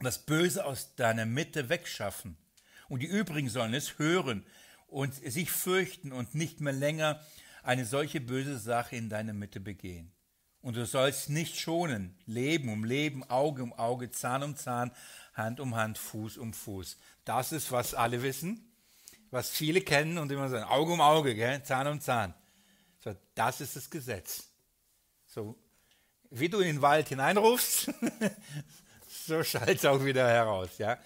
das 0.00 0.24
Böse 0.24 0.64
aus 0.64 0.94
deiner 0.96 1.26
Mitte 1.26 1.68
wegschaffen. 1.68 2.38
Und 2.88 3.00
die 3.00 3.06
übrigen 3.06 3.50
sollen 3.50 3.74
es 3.74 3.98
hören 3.98 4.46
und 4.86 5.12
sich 5.14 5.50
fürchten 5.50 6.10
und 6.10 6.34
nicht 6.34 6.62
mehr 6.62 6.72
länger 6.72 7.20
eine 7.62 7.84
solche 7.84 8.18
böse 8.18 8.58
Sache 8.58 8.96
in 8.96 9.10
deiner 9.10 9.34
Mitte 9.34 9.60
begehen. 9.60 10.10
Und 10.62 10.74
du 10.74 10.86
sollst 10.86 11.28
nicht 11.28 11.60
schonen, 11.60 12.16
Leben 12.24 12.72
um 12.72 12.84
Leben, 12.84 13.28
Auge 13.28 13.62
um 13.62 13.74
Auge, 13.74 14.10
Zahn 14.10 14.42
um 14.42 14.56
Zahn, 14.56 14.90
Hand 15.34 15.60
um 15.60 15.76
Hand, 15.76 15.98
Fuß 15.98 16.38
um 16.38 16.54
Fuß. 16.54 16.96
Das 17.26 17.52
ist, 17.52 17.70
was 17.72 17.92
alle 17.92 18.22
wissen, 18.22 18.72
was 19.30 19.50
viele 19.50 19.82
kennen 19.82 20.16
und 20.16 20.32
immer 20.32 20.48
sagen, 20.48 20.64
Auge 20.64 20.94
um 20.94 21.02
Auge, 21.02 21.34
gell? 21.34 21.62
Zahn 21.62 21.88
um 21.88 22.00
Zahn. 22.00 22.32
So, 23.00 23.14
das 23.34 23.60
ist 23.60 23.76
das 23.76 23.90
Gesetz. 23.90 24.48
So, 25.26 25.58
wie 26.30 26.48
du 26.48 26.60
in 26.60 26.66
den 26.66 26.82
Wald 26.82 27.08
hineinrufst, 27.08 27.90
so 29.26 29.42
schallt 29.42 29.78
es 29.78 29.84
auch 29.84 30.04
wieder 30.04 30.28
heraus. 30.28 30.78
Ja? 30.78 30.98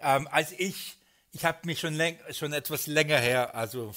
Ähm, 0.00 0.28
als 0.30 0.52
ich, 0.52 0.96
ich 1.32 1.44
habe 1.44 1.58
mich 1.64 1.80
schon, 1.80 2.00
schon 2.32 2.52
etwas 2.52 2.86
länger 2.86 3.18
her, 3.18 3.54
also 3.54 3.94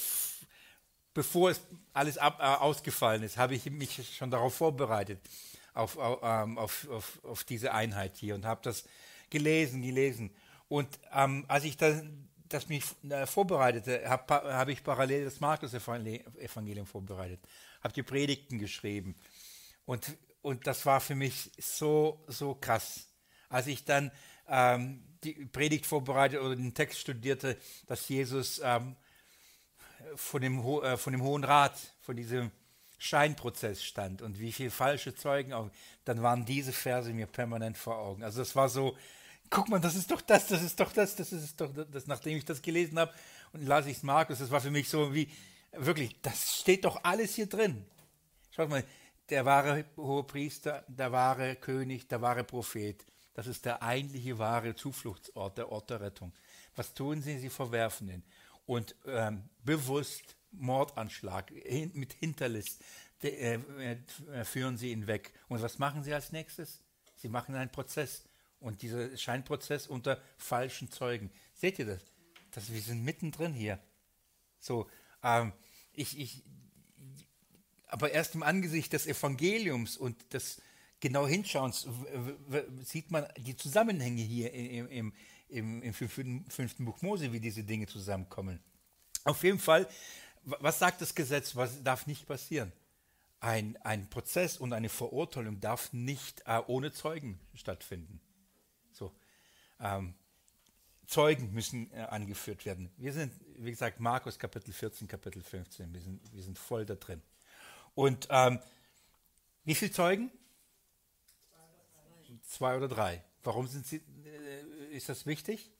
bevor 1.14 1.50
es 1.50 1.60
alles 1.92 2.18
ab, 2.18 2.38
äh, 2.40 2.44
ausgefallen 2.44 3.22
ist, 3.22 3.36
habe 3.36 3.54
ich 3.54 3.66
mich 3.70 4.16
schon 4.16 4.30
darauf 4.30 4.54
vorbereitet, 4.54 5.20
auf, 5.74 5.96
ähm, 5.96 6.58
auf, 6.58 6.88
auf, 6.88 7.24
auf 7.24 7.44
diese 7.44 7.72
Einheit 7.72 8.16
hier 8.16 8.34
und 8.34 8.44
habe 8.44 8.60
das 8.62 8.84
gelesen, 9.28 9.82
gelesen. 9.82 10.30
Und 10.68 10.88
ähm, 11.12 11.44
als 11.48 11.64
ich 11.64 11.76
das, 11.76 12.02
das 12.48 12.68
mich 12.68 12.84
äh, 13.08 13.26
vorbereitete, 13.26 14.08
habe 14.08 14.34
hab 14.34 14.68
ich 14.68 14.82
parallel 14.82 15.24
das 15.24 15.40
Markus-Evangelium 15.40 16.86
vorbereitet, 16.86 17.40
habe 17.82 17.94
die 17.94 18.02
Predigten 18.02 18.58
geschrieben. 18.58 19.16
Und 19.84 20.16
und 20.42 20.66
das 20.66 20.86
war 20.86 21.00
für 21.00 21.14
mich 21.14 21.50
so, 21.58 22.24
so 22.26 22.54
krass. 22.54 23.08
Als 23.48 23.66
ich 23.66 23.84
dann 23.84 24.10
ähm, 24.48 25.02
die 25.24 25.32
Predigt 25.46 25.86
vorbereitete 25.86 26.42
oder 26.42 26.56
den 26.56 26.74
Text 26.74 27.00
studierte, 27.00 27.56
dass 27.86 28.08
Jesus 28.08 28.60
ähm, 28.64 28.96
von, 30.16 30.40
dem, 30.40 30.58
äh, 30.60 30.96
von 30.96 31.12
dem 31.12 31.22
Hohen 31.22 31.44
Rat, 31.44 31.78
von 32.02 32.16
diesem 32.16 32.50
Scheinprozess 32.98 33.82
stand 33.82 34.22
und 34.22 34.38
wie 34.38 34.52
viele 34.52 34.70
falsche 34.70 35.14
Zeugen 35.14 35.52
auch, 35.52 35.70
dann 36.04 36.22
waren 36.22 36.44
diese 36.44 36.72
Verse 36.72 37.12
mir 37.12 37.26
permanent 37.26 37.76
vor 37.76 37.96
Augen. 37.96 38.22
Also 38.22 38.40
das 38.40 38.54
war 38.56 38.68
so, 38.68 38.96
guck 39.48 39.68
mal, 39.68 39.80
das 39.80 39.94
ist 39.94 40.10
doch 40.10 40.20
das, 40.20 40.48
das 40.48 40.62
ist 40.62 40.78
doch 40.78 40.92
das, 40.92 41.16
das 41.16 41.32
ist 41.32 41.60
doch 41.60 41.70
das, 41.90 42.06
nachdem 42.06 42.36
ich 42.36 42.44
das 42.44 42.60
gelesen 42.60 42.98
habe 42.98 43.12
und 43.52 43.66
las 43.66 43.86
ich 43.86 43.98
es 43.98 44.02
Markus, 44.02 44.38
das 44.38 44.50
war 44.50 44.60
für 44.60 44.70
mich 44.70 44.88
so 44.88 45.14
wie, 45.14 45.28
wirklich, 45.72 46.20
das 46.22 46.60
steht 46.60 46.84
doch 46.84 47.02
alles 47.02 47.34
hier 47.34 47.46
drin. 47.46 47.84
Schaut 48.50 48.68
mal, 48.68 48.84
der 49.30 49.44
wahre 49.44 49.84
Hohepriester, 49.96 50.84
der 50.88 51.12
wahre 51.12 51.56
König, 51.56 52.08
der 52.08 52.20
wahre 52.20 52.44
Prophet. 52.44 53.06
Das 53.34 53.46
ist 53.46 53.64
der 53.64 53.82
eigentliche 53.82 54.38
wahre 54.38 54.74
Zufluchtsort, 54.74 55.58
der 55.58 55.70
Ort 55.70 55.90
der 55.90 56.00
Rettung. 56.00 56.32
Was 56.76 56.94
tun 56.94 57.22
sie? 57.22 57.38
Sie 57.38 57.50
verwerfen 57.50 58.08
ihn. 58.08 58.24
Und 58.66 58.94
ähm, 59.06 59.48
bewusst 59.64 60.36
Mordanschlag 60.52 61.52
mit 61.94 62.12
Hinterlist 62.12 62.82
äh, 63.22 63.54
äh, 63.54 64.44
führen 64.44 64.76
sie 64.76 64.92
ihn 64.92 65.06
weg. 65.06 65.32
Und 65.48 65.62
was 65.62 65.78
machen 65.78 66.02
sie 66.02 66.12
als 66.12 66.32
nächstes? 66.32 66.82
Sie 67.16 67.28
machen 67.28 67.54
einen 67.54 67.70
Prozess. 67.70 68.24
Und 68.58 68.82
dieser 68.82 69.16
Scheinprozess 69.16 69.86
unter 69.86 70.20
falschen 70.36 70.90
Zeugen. 70.90 71.30
Seht 71.54 71.78
ihr 71.78 71.86
das? 71.86 72.04
das 72.50 72.72
wir 72.72 72.80
sind 72.80 73.04
mittendrin 73.04 73.54
hier. 73.54 73.78
So, 74.58 74.88
ähm, 75.22 75.52
ich, 75.92 76.18
ich, 76.18 76.42
aber 77.92 78.12
erst 78.12 78.34
im 78.34 78.42
Angesicht 78.42 78.92
des 78.92 79.06
Evangeliums 79.06 79.96
und 79.96 80.32
des 80.32 80.60
genau 81.00 81.26
Hinschauens 81.26 81.86
sieht 82.84 83.10
man 83.10 83.26
die 83.38 83.56
Zusammenhänge 83.56 84.22
hier 84.22 84.52
im, 84.52 84.88
im, 84.88 85.12
im, 85.48 85.82
im 85.82 85.94
fünften 85.94 86.84
Buch 86.84 87.02
Mose, 87.02 87.32
wie 87.32 87.40
diese 87.40 87.64
Dinge 87.64 87.86
zusammenkommen. 87.86 88.60
Auf 89.24 89.42
jeden 89.42 89.58
Fall, 89.58 89.88
was 90.44 90.78
sagt 90.78 91.00
das 91.00 91.14
Gesetz? 91.14 91.56
Was 91.56 91.82
darf 91.82 92.06
nicht 92.06 92.26
passieren? 92.26 92.72
Ein, 93.40 93.76
ein 93.82 94.08
Prozess 94.10 94.58
und 94.58 94.72
eine 94.72 94.88
Verurteilung 94.88 95.60
darf 95.60 95.92
nicht 95.92 96.42
äh, 96.46 96.60
ohne 96.66 96.92
Zeugen 96.92 97.40
stattfinden. 97.54 98.20
So, 98.92 99.12
ähm, 99.80 100.14
Zeugen 101.06 101.52
müssen 101.52 101.90
äh, 101.92 102.02
angeführt 102.02 102.64
werden. 102.66 102.90
Wir 102.96 103.12
sind, 103.12 103.32
wie 103.56 103.70
gesagt, 103.70 103.98
Markus 103.98 104.38
Kapitel 104.38 104.72
14, 104.72 105.08
Kapitel 105.08 105.42
15. 105.42 105.92
Wir 105.92 106.00
sind, 106.00 106.32
wir 106.32 106.42
sind 106.42 106.58
voll 106.58 106.84
da 106.84 106.94
drin. 106.94 107.22
Und 107.94 108.28
ähm, 108.30 108.60
wie 109.64 109.74
viele 109.74 109.92
Zeugen? 109.92 110.30
Zwei 112.46 112.76
oder 112.76 112.88
drei. 112.88 113.22
Warum 113.42 113.66
sind 113.66 113.86
sie, 113.86 114.02
äh, 114.24 114.96
ist 114.96 115.08
das 115.08 115.26
wichtig? 115.26 115.70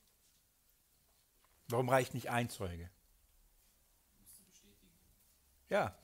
Warum 1.69 1.89
reicht 1.89 2.15
nicht 2.15 2.31
ein 2.31 2.49
Zeuge? 2.49 2.91
Ja, 5.69 5.97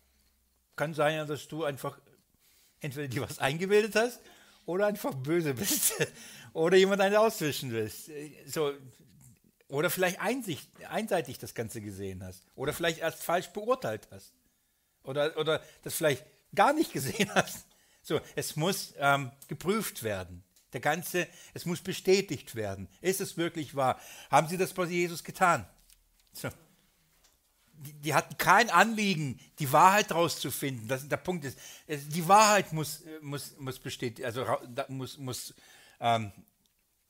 kann 0.77 0.95
sein, 0.95 1.27
dass 1.27 1.49
du 1.49 1.65
einfach 1.65 1.99
entweder 2.81 3.09
dir 3.09 3.23
was 3.23 3.39
eingebildet 3.41 3.97
hast 3.97 4.21
oder 4.65 4.87
einfach 4.87 5.15
böse 5.15 5.55
bist 5.55 5.95
oder 6.53 6.77
jemand 6.77 7.01
einen 7.01 7.17
auswischen 7.17 7.73
willst. 7.73 8.11
So, 8.47 8.73
oder 9.69 9.91
vielleicht 9.91 10.21
einsicht, 10.21 10.69
einseitig 10.89 11.39
das 11.39 11.55
Ganze 11.55 11.81
gesehen 11.81 12.23
hast 12.23 12.45
oder 12.55 12.73
vielleicht 12.73 13.01
erst 13.01 13.23
falsch 13.23 13.49
beurteilt 13.49 14.09
hast 14.11 14.33
oder, 15.07 15.37
oder 15.37 15.63
das 15.83 15.95
vielleicht 15.95 16.25
gar 16.55 16.73
nicht 16.73 16.93
gesehen 16.93 17.31
hast. 17.35 17.67
So, 18.03 18.21
es 18.35 18.57
muss 18.57 18.95
ähm, 18.99 19.33
geprüft 19.49 20.03
werden. 20.03 20.45
Der 20.73 20.81
ganze, 20.81 21.27
es 21.55 21.65
muss 21.65 21.81
bestätigt 21.81 22.55
werden. 22.55 22.89
Ist 23.01 23.21
es 23.21 23.37
wirklich 23.37 23.75
wahr? 23.75 23.99
Haben 24.31 24.49
sie 24.49 24.57
das 24.57 24.75
bei 24.75 24.85
Jesus 24.85 25.25
getan? 25.25 25.67
So. 26.33 26.49
Die, 27.73 27.93
die, 27.95 28.15
hatten 28.15 28.39
kein 28.39 28.71
Anliegen, 28.71 29.39
die 29.59 29.73
Wahrheit 29.73 30.13
rauszufinden. 30.13 30.89
Das, 30.89 31.09
der 31.09 31.17
Punkt 31.19 31.45
ist, 31.45 31.59
die 31.89 32.27
Wahrheit 32.27 32.73
muss, 32.73 33.03
muss, 33.21 33.57
muss 33.59 33.79
bestätigt, 33.79 34.25
also 34.25 34.47
muss, 34.89 35.19
muss 35.19 35.55
ähm, 36.01 36.33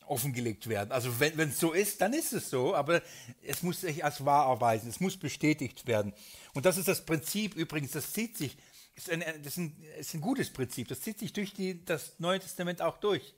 offengelegt 0.06 0.68
werden. 0.68 0.92
Also 0.92 1.18
wenn 1.20 1.38
es 1.38 1.58
so 1.58 1.72
ist, 1.72 2.00
dann 2.00 2.12
ist 2.12 2.32
es 2.32 2.50
so, 2.50 2.74
aber 2.74 3.02
es 3.42 3.62
muss 3.62 3.80
sich 3.80 4.04
als 4.04 4.24
wahr 4.24 4.48
erweisen, 4.48 4.88
es 4.88 5.00
muss 5.00 5.16
bestätigt 5.16 5.86
werden. 5.86 6.12
Und 6.54 6.66
das 6.66 6.76
ist 6.76 6.88
das 6.88 7.04
Prinzip 7.04 7.54
übrigens, 7.54 7.92
das 7.92 8.12
zieht 8.12 8.36
sich, 8.36 8.56
ist 8.94 9.10
ein, 9.10 9.20
das 9.20 9.52
ist 9.52 9.58
ein, 9.58 9.84
ist 9.98 10.14
ein 10.14 10.20
gutes 10.20 10.50
Prinzip, 10.50 10.88
das 10.88 11.00
zieht 11.00 11.18
sich 11.18 11.32
durch 11.32 11.52
die, 11.52 11.84
das 11.84 12.18
Neue 12.18 12.40
Testament 12.40 12.82
auch 12.82 12.98
durch. 12.98 13.34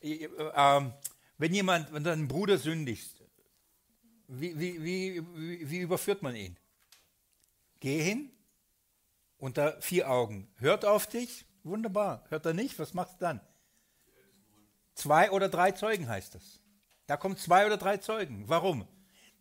Äh, 0.00 0.24
äh, 0.24 0.90
wenn 1.38 1.54
jemand, 1.54 1.92
wenn 1.92 2.04
du 2.04 2.12
einen 2.12 2.28
Bruder 2.28 2.58
sündigst, 2.58 3.22
wie, 4.28 4.58
wie, 4.58 4.82
wie, 4.82 5.70
wie 5.70 5.78
überführt 5.78 6.22
man 6.22 6.36
ihn? 6.36 6.56
Geh 7.80 8.02
hin, 8.02 8.30
unter 9.38 9.80
vier 9.80 10.10
Augen. 10.10 10.48
Hört 10.56 10.84
auf 10.84 11.06
dich, 11.06 11.46
wunderbar. 11.62 12.24
Hört 12.28 12.44
er 12.44 12.54
nicht, 12.54 12.78
was 12.78 12.92
machst 12.92 13.14
du 13.14 13.18
dann? 13.20 13.40
Zwei 14.98 15.30
oder 15.30 15.48
drei 15.48 15.70
Zeugen 15.70 16.08
heißt 16.08 16.34
das. 16.34 16.60
Da 17.06 17.16
kommen 17.16 17.36
zwei 17.36 17.64
oder 17.66 17.76
drei 17.76 17.98
Zeugen. 17.98 18.48
Warum? 18.48 18.84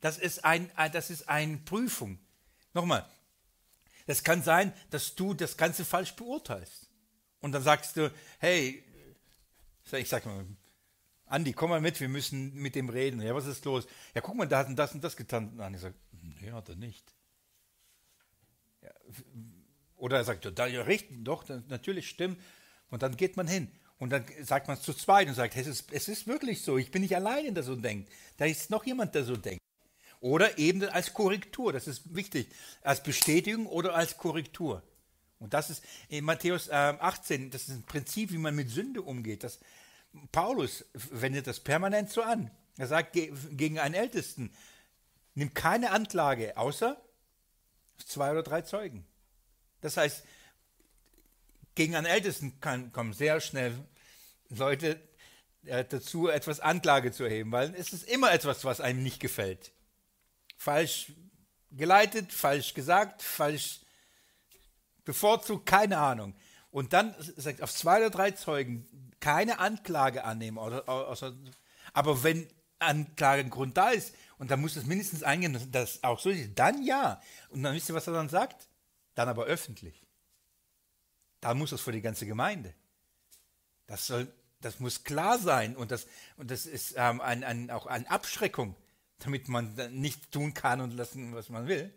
Das 0.01 0.19
ist 0.19 0.45
ein, 0.45 0.71
das 0.93 1.09
ist 1.09 1.27
eine 1.27 1.57
Prüfung. 1.57 2.19
Nochmal, 2.75 3.09
es 4.05 4.23
kann 4.23 4.43
sein, 4.43 4.71
dass 4.91 5.15
du 5.15 5.33
das 5.33 5.57
Ganze 5.57 5.83
falsch 5.83 6.15
beurteilst. 6.15 6.91
Und 7.39 7.53
dann 7.53 7.63
sagst 7.63 7.97
du, 7.97 8.13
hey, 8.37 8.83
ich 9.93 10.09
sag 10.09 10.27
mal, 10.27 10.45
Andi, 11.25 11.53
komm 11.53 11.71
mal 11.71 11.81
mit, 11.81 11.99
wir 11.99 12.07
müssen 12.07 12.53
mit 12.53 12.75
dem 12.75 12.89
reden. 12.89 13.19
Ja, 13.19 13.33
was 13.33 13.47
ist 13.47 13.65
los? 13.65 13.87
Ja, 14.13 14.21
guck 14.21 14.35
mal, 14.35 14.47
da 14.47 14.59
hat 14.59 14.77
das 14.77 14.93
und 14.93 15.03
das 15.03 15.17
getan. 15.17 15.49
Und 15.53 15.61
Andi 15.61 15.79
sagt, 15.79 15.97
nee, 16.11 16.51
hat 16.51 16.69
er 16.69 16.75
nicht. 16.75 17.15
Ja, 18.83 18.91
oder 19.95 20.17
er 20.17 20.23
sagt, 20.23 20.45
ja, 20.45 20.67
ja, 20.67 20.83
richtig, 20.83 21.25
doch, 21.25 21.49
natürlich 21.67 22.09
stimmt. 22.09 22.39
Und 22.91 23.01
dann 23.01 23.17
geht 23.17 23.37
man 23.37 23.47
hin. 23.47 23.71
Und 23.99 24.11
dann 24.11 24.25
sagt 24.43 24.67
man 24.67 24.77
es 24.77 24.83
zu 24.83 24.93
zweit 24.93 25.27
und 25.27 25.33
sagt, 25.33 25.55
es 25.55 25.67
ist, 25.67 25.91
es 25.91 26.07
ist 26.07 26.27
wirklich 26.27 26.61
so, 26.61 26.77
ich 26.77 26.91
bin 26.91 27.01
nicht 27.01 27.15
alleine, 27.15 27.51
der 27.51 27.63
so 27.63 27.75
denkt. 27.75 28.11
Da 28.37 28.45
ist 28.45 28.69
noch 28.69 28.85
jemand, 28.85 29.15
der 29.15 29.23
so 29.23 29.35
denkt. 29.35 29.61
Oder 30.19 30.57
eben 30.57 30.83
als 30.83 31.13
Korrektur, 31.13 31.73
das 31.73 31.87
ist 31.87 32.15
wichtig, 32.15 32.49
als 32.81 33.01
Bestätigung 33.01 33.65
oder 33.65 33.95
als 33.95 34.17
Korrektur. 34.17 34.83
Und 35.39 35.53
das 35.53 35.69
ist 35.69 35.83
in 36.09 36.25
Matthäus 36.25 36.67
äh, 36.67 36.73
18, 36.73 37.51
das 37.51 37.63
ist 37.63 37.69
ein 37.69 37.83
Prinzip, 37.83 38.31
wie 38.31 38.37
man 38.37 38.55
mit 38.55 38.69
Sünde 38.69 39.01
umgeht. 39.01 39.43
Das, 39.43 39.59
Paulus 40.31 40.85
wendet 41.11 41.45
das 41.45 41.59
permanent 41.59 42.09
so 42.09 42.23
an. 42.23 42.49
Er 42.77 42.87
sagt 42.87 43.13
gegen 43.13 43.79
einen 43.79 43.95
Ältesten, 43.95 44.51
nimm 45.35 45.53
keine 45.53 45.91
Anklage, 45.91 46.57
außer 46.57 46.99
zwei 48.05 48.31
oder 48.31 48.43
drei 48.43 48.61
Zeugen. 48.61 49.05
Das 49.81 49.97
heißt, 49.97 50.23
gegen 51.77 51.95
einen 51.95 52.07
Ältesten 52.07 52.59
kann, 52.59 52.91
kommen 52.91 53.13
sehr 53.13 53.39
schnell 53.39 53.73
Leute 54.49 54.99
äh, 55.65 55.85
dazu, 55.85 56.27
etwas 56.27 56.59
Anklage 56.59 57.11
zu 57.11 57.23
erheben, 57.23 57.51
weil 57.51 57.73
es 57.75 57.93
ist 57.93 58.09
immer 58.09 58.31
etwas, 58.33 58.65
was 58.65 58.81
einem 58.81 59.03
nicht 59.03 59.19
gefällt. 59.19 59.71
Falsch 60.57 61.13
geleitet, 61.71 62.33
falsch 62.33 62.73
gesagt, 62.73 63.21
falsch 63.21 63.81
bevorzugt, 65.05 65.67
keine 65.67 65.99
Ahnung. 65.99 66.35
Und 66.71 66.93
dann 66.93 67.15
sagt 67.37 67.61
auf 67.61 67.73
zwei 67.73 67.97
oder 67.97 68.09
drei 68.09 68.31
Zeugen 68.31 69.13
keine 69.19 69.59
Anklage 69.59 70.23
annehmen. 70.23 70.57
Oder, 70.57 70.83
oder, 70.87 71.33
aber 71.93 72.23
wenn 72.23 72.49
Anklagegrund 72.79 73.77
da 73.77 73.91
ist, 73.91 74.15
und 74.39 74.49
da 74.49 74.57
muss 74.57 74.75
es 74.75 74.85
mindestens 74.85 75.21
eingehen, 75.21 75.53
dass 75.53 75.69
das 75.69 76.03
auch 76.03 76.19
so 76.19 76.29
ist, 76.29 76.51
dann 76.55 76.83
ja. 76.83 77.21
Und 77.49 77.61
dann 77.61 77.75
wisst 77.75 77.89
ihr, 77.89 77.95
was 77.95 78.07
er 78.07 78.13
dann 78.13 78.29
sagt? 78.29 78.67
Dann 79.13 79.29
aber 79.29 79.45
öffentlich. 79.45 80.06
Da 81.39 81.53
muss 81.53 81.71
es 81.71 81.81
für 81.81 81.91
die 81.91 82.01
ganze 82.01 82.25
Gemeinde. 82.25 82.73
Das, 83.85 84.07
soll, 84.07 84.31
das 84.61 84.79
muss 84.79 85.03
klar 85.03 85.39
sein 85.39 85.75
und 85.75 85.91
das, 85.91 86.07
und 86.35 86.51
das 86.51 86.65
ist 86.65 86.95
ähm, 86.97 87.21
ein, 87.21 87.43
ein, 87.43 87.71
auch 87.71 87.85
eine 87.85 88.09
Abschreckung, 88.09 88.75
damit 89.19 89.47
man 89.47 89.75
nicht 89.91 90.31
tun 90.31 90.53
kann 90.53 90.81
und 90.81 90.91
lassen, 90.91 91.33
was 91.33 91.49
man 91.49 91.67
will. 91.67 91.93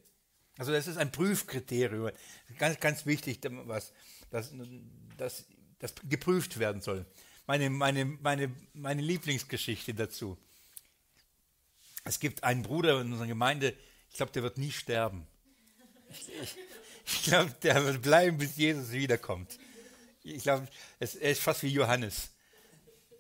Also 0.59 0.73
das 0.73 0.87
ist 0.87 0.99
ein 0.99 1.11
Prüfkriterium, 1.11 2.11
ganz, 2.59 2.79
ganz 2.81 3.07
wichtig, 3.07 3.41
was, 3.65 3.93
das, 4.31 4.53
das, 5.17 5.47
das 5.79 5.95
geprüft 6.09 6.59
werden 6.59 6.83
soll. 6.83 7.07
Meine, 7.47 7.71
meine, 7.71 8.05
meine, 8.05 8.55
meine 8.75 9.03
Lieblingsgeschichte 9.03 9.95
dazu. 9.95 10.39
Es 12.05 12.21
gibt 12.21 12.45
einen 12.45 12.63
Bruder 12.63 13.01
in 13.01 13.13
unserer 13.13 13.27
Gemeinde, 13.27 13.75
ich 14.11 14.17
glaube, 14.17 14.33
der 14.33 14.43
wird 14.43 14.59
nie 14.59 14.71
sterben. 14.71 15.27
Ich, 16.11 16.29
ich, 16.29 16.57
ich 17.07 17.25
glaube, 17.25 17.55
der 17.63 17.85
wird 17.85 18.03
bleiben, 18.03 18.39
bis 18.39 18.57
Jesus 18.57 18.93
wiederkommt. 18.93 19.59
Ich 20.23 20.43
glaube, 20.43 20.69
er 20.99 21.31
ist 21.31 21.41
fast 21.41 21.63
wie 21.63 21.69
Johannes. 21.69 22.31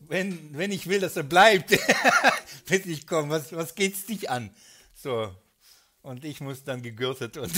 Wenn, 0.01 0.57
wenn 0.57 0.73
ich 0.73 0.86
will, 0.86 1.01
dass 1.01 1.16
er 1.16 1.23
bleibt, 1.23 1.70
bis 2.66 2.86
ich 2.86 3.07
komme, 3.07 3.31
was, 3.31 3.52
was 3.52 3.74
es 3.77 4.07
dich 4.07 4.31
an? 4.31 4.55
So. 4.94 5.35
Und 6.02 6.24
ich 6.24 6.40
muss 6.40 6.65
dann 6.65 6.82
gegürtet 6.82 7.36
und 7.36 7.52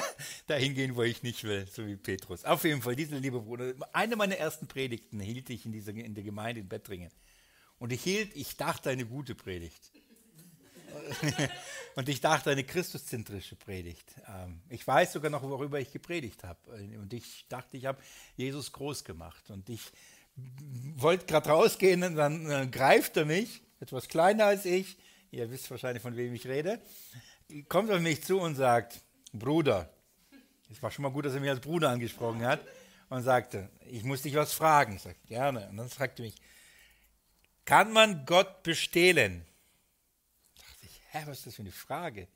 dahin 0.46 0.74
gehen, 0.74 0.96
wo 0.96 1.02
ich 1.02 1.22
nicht 1.22 1.44
will, 1.44 1.66
so 1.72 1.86
wie 1.86 1.96
Petrus. 1.96 2.44
Auf 2.44 2.64
jeden 2.64 2.82
Fall, 2.82 2.94
dieser 2.94 3.18
liebe 3.18 3.40
Bruder, 3.40 3.72
eine 3.92 4.16
meiner 4.16 4.36
ersten 4.36 4.66
Predigten 4.66 5.18
hielt 5.20 5.48
ich 5.48 5.64
in, 5.64 5.72
dieser, 5.72 5.92
in 5.92 6.14
der 6.14 6.24
Gemeinde 6.24 6.60
in 6.60 6.68
Bettringen. 6.68 7.10
Und 7.78 7.92
ich 7.92 8.02
hielt, 8.02 8.34
ich 8.36 8.56
dachte, 8.56 8.90
eine 8.90 9.06
gute 9.06 9.34
Predigt. 9.34 9.92
Und 11.94 12.08
ich 12.08 12.20
dachte, 12.20 12.50
eine 12.50 12.64
christuszentrische 12.64 13.56
Predigt. 13.56 14.06
Ähm, 14.28 14.60
ich 14.68 14.86
weiß 14.86 15.12
sogar 15.12 15.30
noch, 15.30 15.42
worüber 15.42 15.80
ich 15.80 15.92
gepredigt 15.92 16.44
habe. 16.44 16.58
Und 17.00 17.12
ich 17.12 17.46
dachte, 17.48 17.76
ich 17.76 17.86
habe 17.86 18.02
Jesus 18.36 18.72
groß 18.72 19.04
gemacht. 19.04 19.50
Und 19.50 19.68
ich 19.68 19.82
wollte 20.96 21.26
gerade 21.26 21.48
rausgehen 21.50 22.02
und 22.02 22.16
dann 22.16 22.50
äh, 22.50 22.66
greift 22.66 23.16
er 23.16 23.24
mich, 23.24 23.62
etwas 23.80 24.08
kleiner 24.08 24.46
als 24.46 24.64
ich, 24.64 24.96
ihr 25.30 25.50
wisst 25.50 25.70
wahrscheinlich, 25.70 26.02
von 26.02 26.16
wem 26.16 26.34
ich 26.34 26.46
rede, 26.46 26.80
kommt 27.68 27.90
auf 27.90 28.00
mich 28.00 28.22
zu 28.22 28.40
und 28.40 28.54
sagt, 28.54 29.00
Bruder, 29.32 29.88
es 30.70 30.82
war 30.82 30.90
schon 30.90 31.04
mal 31.04 31.10
gut, 31.10 31.24
dass 31.24 31.34
er 31.34 31.40
mich 31.40 31.50
als 31.50 31.60
Bruder 31.60 31.90
angesprochen 31.90 32.44
hat, 32.44 32.60
und 33.08 33.22
sagte, 33.22 33.68
ich 33.88 34.04
muss 34.04 34.22
dich 34.22 34.34
was 34.34 34.52
fragen. 34.52 34.96
Ich 34.96 35.02
sagte, 35.02 35.26
gerne. 35.26 35.68
Und 35.68 35.76
dann 35.76 35.88
fragte 35.88 36.22
mich, 36.22 36.34
kann 37.64 37.92
man 37.92 38.26
Gott 38.26 38.62
bestehlen? 38.62 39.44
Hä, 41.16 41.26
was 41.26 41.38
ist 41.38 41.46
das 41.46 41.54
für 41.56 41.62
eine 41.62 41.72
Frage? 41.72 42.28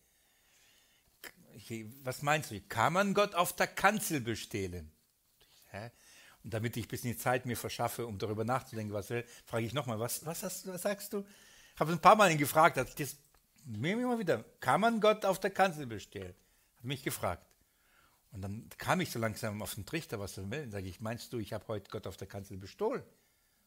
was 2.03 2.23
meinst 2.23 2.51
du? 2.51 2.61
Kann 2.63 2.93
man 2.93 3.15
Gott 3.15 3.35
auf 3.35 3.55
der 3.55 3.67
Kanzel 3.67 4.21
bestehlen? 4.21 4.91
Hä? 5.71 5.91
Und 6.43 6.55
damit 6.55 6.77
ich 6.77 6.87
ein 6.87 6.89
bisschen 6.89 7.19
Zeit 7.19 7.45
mir 7.45 7.57
verschaffe, 7.57 8.07
um 8.07 8.19
darüber 8.19 8.45
nachzudenken, 8.45 8.95
was 8.95 9.11
will, 9.11 9.25
frage 9.45 9.67
ich 9.67 9.75
nochmal, 9.75 9.99
was, 9.99 10.25
was, 10.25 10.43
hast, 10.43 10.67
was 10.67 10.83
sagst 10.83 11.13
du? 11.13 11.27
Ich 11.75 11.81
habe 11.81 11.93
ein 11.93 12.01
paar 12.01 12.17
Mal 12.17 12.31
ihn 12.31 12.39
gefragt, 12.39 12.77
das, 12.77 12.95
das, 12.95 13.17
mir 13.65 13.93
immer 13.93 14.19
wieder, 14.19 14.45
kann 14.61 14.81
man 14.81 15.01
Gott 15.01 15.25
auf 15.25 15.39
der 15.39 15.51
Kanzel 15.51 15.87
bestehlen? 15.87 16.35
Hat 16.77 16.85
mich 16.85 17.03
gefragt. 17.03 17.47
Und 18.33 18.43
dann 18.43 18.69
kam 18.79 19.01
ich 19.01 19.11
so 19.11 19.19
langsam 19.19 19.61
auf 19.61 19.75
den 19.75 19.85
Trichter, 19.85 20.19
was 20.19 20.39
er 20.39 20.51
will. 20.51 20.63
Dann 20.63 20.71
sage 20.71 20.89
ich, 20.89 21.01
meinst 21.01 21.33
du, 21.33 21.39
ich 21.39 21.53
habe 21.53 21.67
heute 21.69 21.91
Gott 21.91 22.07
auf 22.07 22.17
der 22.17 22.29
Kanzel 22.29 22.57
bestohlen? 22.57 23.03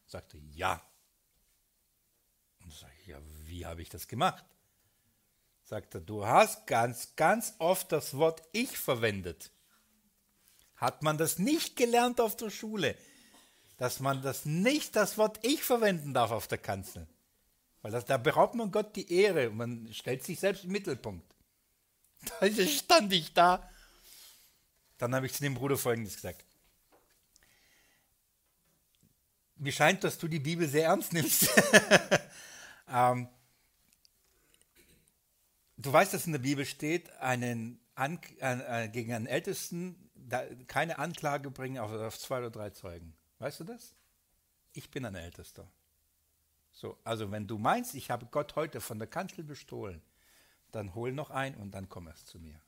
Sagte, 0.06 0.38
ja. 0.52 0.82
Und 2.64 2.72
sage 2.72 2.92
ich, 3.02 3.06
ja, 3.08 3.18
wie 3.44 3.66
habe 3.66 3.82
ich 3.82 3.88
das 3.88 4.08
gemacht? 4.08 4.44
Sagte, 5.64 6.00
du 6.00 6.26
hast 6.26 6.66
ganz, 6.66 7.16
ganz 7.16 7.54
oft 7.58 7.90
das 7.90 8.16
Wort 8.16 8.42
Ich 8.52 8.76
verwendet. 8.76 9.50
Hat 10.76 11.02
man 11.02 11.16
das 11.16 11.38
nicht 11.38 11.76
gelernt 11.76 12.20
auf 12.20 12.36
der 12.36 12.50
Schule, 12.50 12.96
dass 13.78 13.98
man 13.98 14.22
das 14.22 14.44
nicht 14.44 14.94
das 14.94 15.16
Wort 15.16 15.38
Ich 15.42 15.64
verwenden 15.64 16.12
darf 16.12 16.30
auf 16.32 16.46
der 16.48 16.58
Kanzel? 16.58 17.06
Weil 17.80 17.92
das, 17.92 18.04
da 18.04 18.18
beraubt 18.18 18.54
man 18.54 18.70
Gott 18.70 18.94
die 18.94 19.10
Ehre 19.10 19.50
und 19.50 19.56
man 19.56 19.92
stellt 19.92 20.22
sich 20.22 20.38
selbst 20.38 20.64
im 20.64 20.72
Mittelpunkt. 20.72 21.26
Da 22.40 22.48
stand 22.50 23.12
ich 23.12 23.34
da. 23.34 23.68
Dann 24.96 25.14
habe 25.14 25.26
ich 25.26 25.34
zu 25.34 25.42
dem 25.42 25.54
Bruder 25.54 25.76
Folgendes 25.76 26.14
gesagt. 26.14 26.42
Mir 29.56 29.72
scheint, 29.72 30.02
dass 30.04 30.16
du 30.16 30.28
die 30.28 30.38
Bibel 30.38 30.66
sehr 30.66 30.86
ernst 30.86 31.12
nimmst. 31.12 31.50
ähm, 32.88 33.28
du 35.84 35.92
weißt, 35.92 36.14
dass 36.14 36.26
in 36.26 36.32
der 36.32 36.38
Bibel 36.40 36.64
steht, 36.64 37.10
einen 37.18 37.80
An 37.94 38.18
äh, 38.40 38.88
gegen 38.88 39.12
einen 39.12 39.26
Ältesten 39.26 40.10
keine 40.66 40.98
Anklage 40.98 41.50
bringen 41.50 41.78
auf, 41.78 41.92
auf, 41.92 42.18
zwei 42.18 42.38
oder 42.38 42.50
drei 42.50 42.70
Zeugen. 42.70 43.14
Weißt 43.38 43.60
du 43.60 43.64
das? 43.64 43.94
Ich 44.72 44.90
bin 44.90 45.04
ein 45.04 45.14
Ältester. 45.14 45.70
So, 46.72 46.98
also 47.04 47.30
wenn 47.30 47.46
du 47.46 47.58
meinst, 47.58 47.94
ich 47.94 48.10
habe 48.10 48.26
Gott 48.26 48.56
heute 48.56 48.80
von 48.80 48.98
der 48.98 49.06
Kanzel 49.06 49.44
bestohlen, 49.44 50.02
dann 50.72 50.94
hol 50.94 51.12
noch 51.12 51.30
ein 51.30 51.54
und 51.54 51.72
dann 51.72 51.88
komm 51.88 52.08
erst 52.08 52.26
zu 52.26 52.38
mir. 52.38 52.60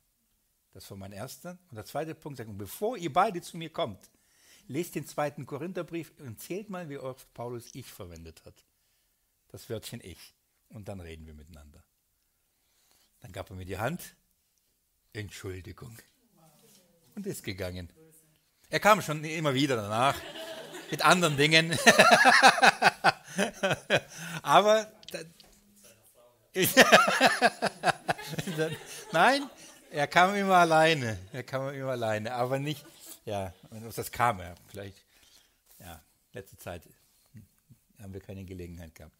Das 0.71 0.89
war 0.91 0.97
mein 0.97 1.11
erster. 1.11 1.57
Und 1.69 1.75
der 1.75 1.85
zweite 1.85 2.15
Punkt 2.15 2.37
sagt, 2.37 2.55
bevor 2.57 2.95
ihr 2.95 3.11
beide 3.11 3.41
zu 3.41 3.57
mir 3.57 3.71
kommt, 3.71 4.11
lest 4.67 4.95
den 4.95 5.05
zweiten 5.05 5.45
Korintherbrief 5.45 6.13
und 6.19 6.39
zählt 6.39 6.69
mal, 6.69 6.89
wie 6.89 6.99
oft 6.99 7.33
Paulus 7.33 7.73
ich 7.73 7.91
verwendet 7.91 8.45
hat. 8.45 8.65
Das 9.49 9.69
Wörtchen 9.69 9.99
ich. 10.01 10.35
Und 10.69 10.87
dann 10.87 10.99
reden 10.99 11.25
wir 11.25 11.33
miteinander. 11.33 11.83
Dann 13.21 13.31
gab 13.31 13.49
er 13.49 13.55
mir 13.55 13.65
die 13.65 13.77
Hand. 13.77 14.15
Entschuldigung. 15.13 15.97
Und 17.15 17.25
ist 17.25 17.43
gegangen. 17.43 17.91
Er 18.69 18.79
kam 18.79 19.01
schon 19.01 19.23
immer 19.23 19.53
wieder 19.53 19.75
danach 19.75 20.15
mit 20.91 21.03
anderen 21.03 21.37
Dingen. 21.37 21.71
Aber 24.41 24.91
nein, 29.11 29.49
er 29.91 30.07
kam 30.07 30.35
immer 30.35 30.55
alleine. 30.55 31.19
Er 31.31 31.43
kam 31.43 31.71
immer 31.73 31.91
alleine, 31.91 32.33
aber 32.33 32.57
nicht, 32.57 32.83
ja, 33.25 33.53
das 33.95 34.11
kam 34.11 34.39
er. 34.39 34.55
Vielleicht, 34.67 34.97
ja, 35.79 36.01
letzte 36.33 36.57
Zeit 36.57 36.81
haben 38.01 38.13
wir 38.13 38.21
keine 38.21 38.43
Gelegenheit 38.43 38.95
gehabt. 38.95 39.13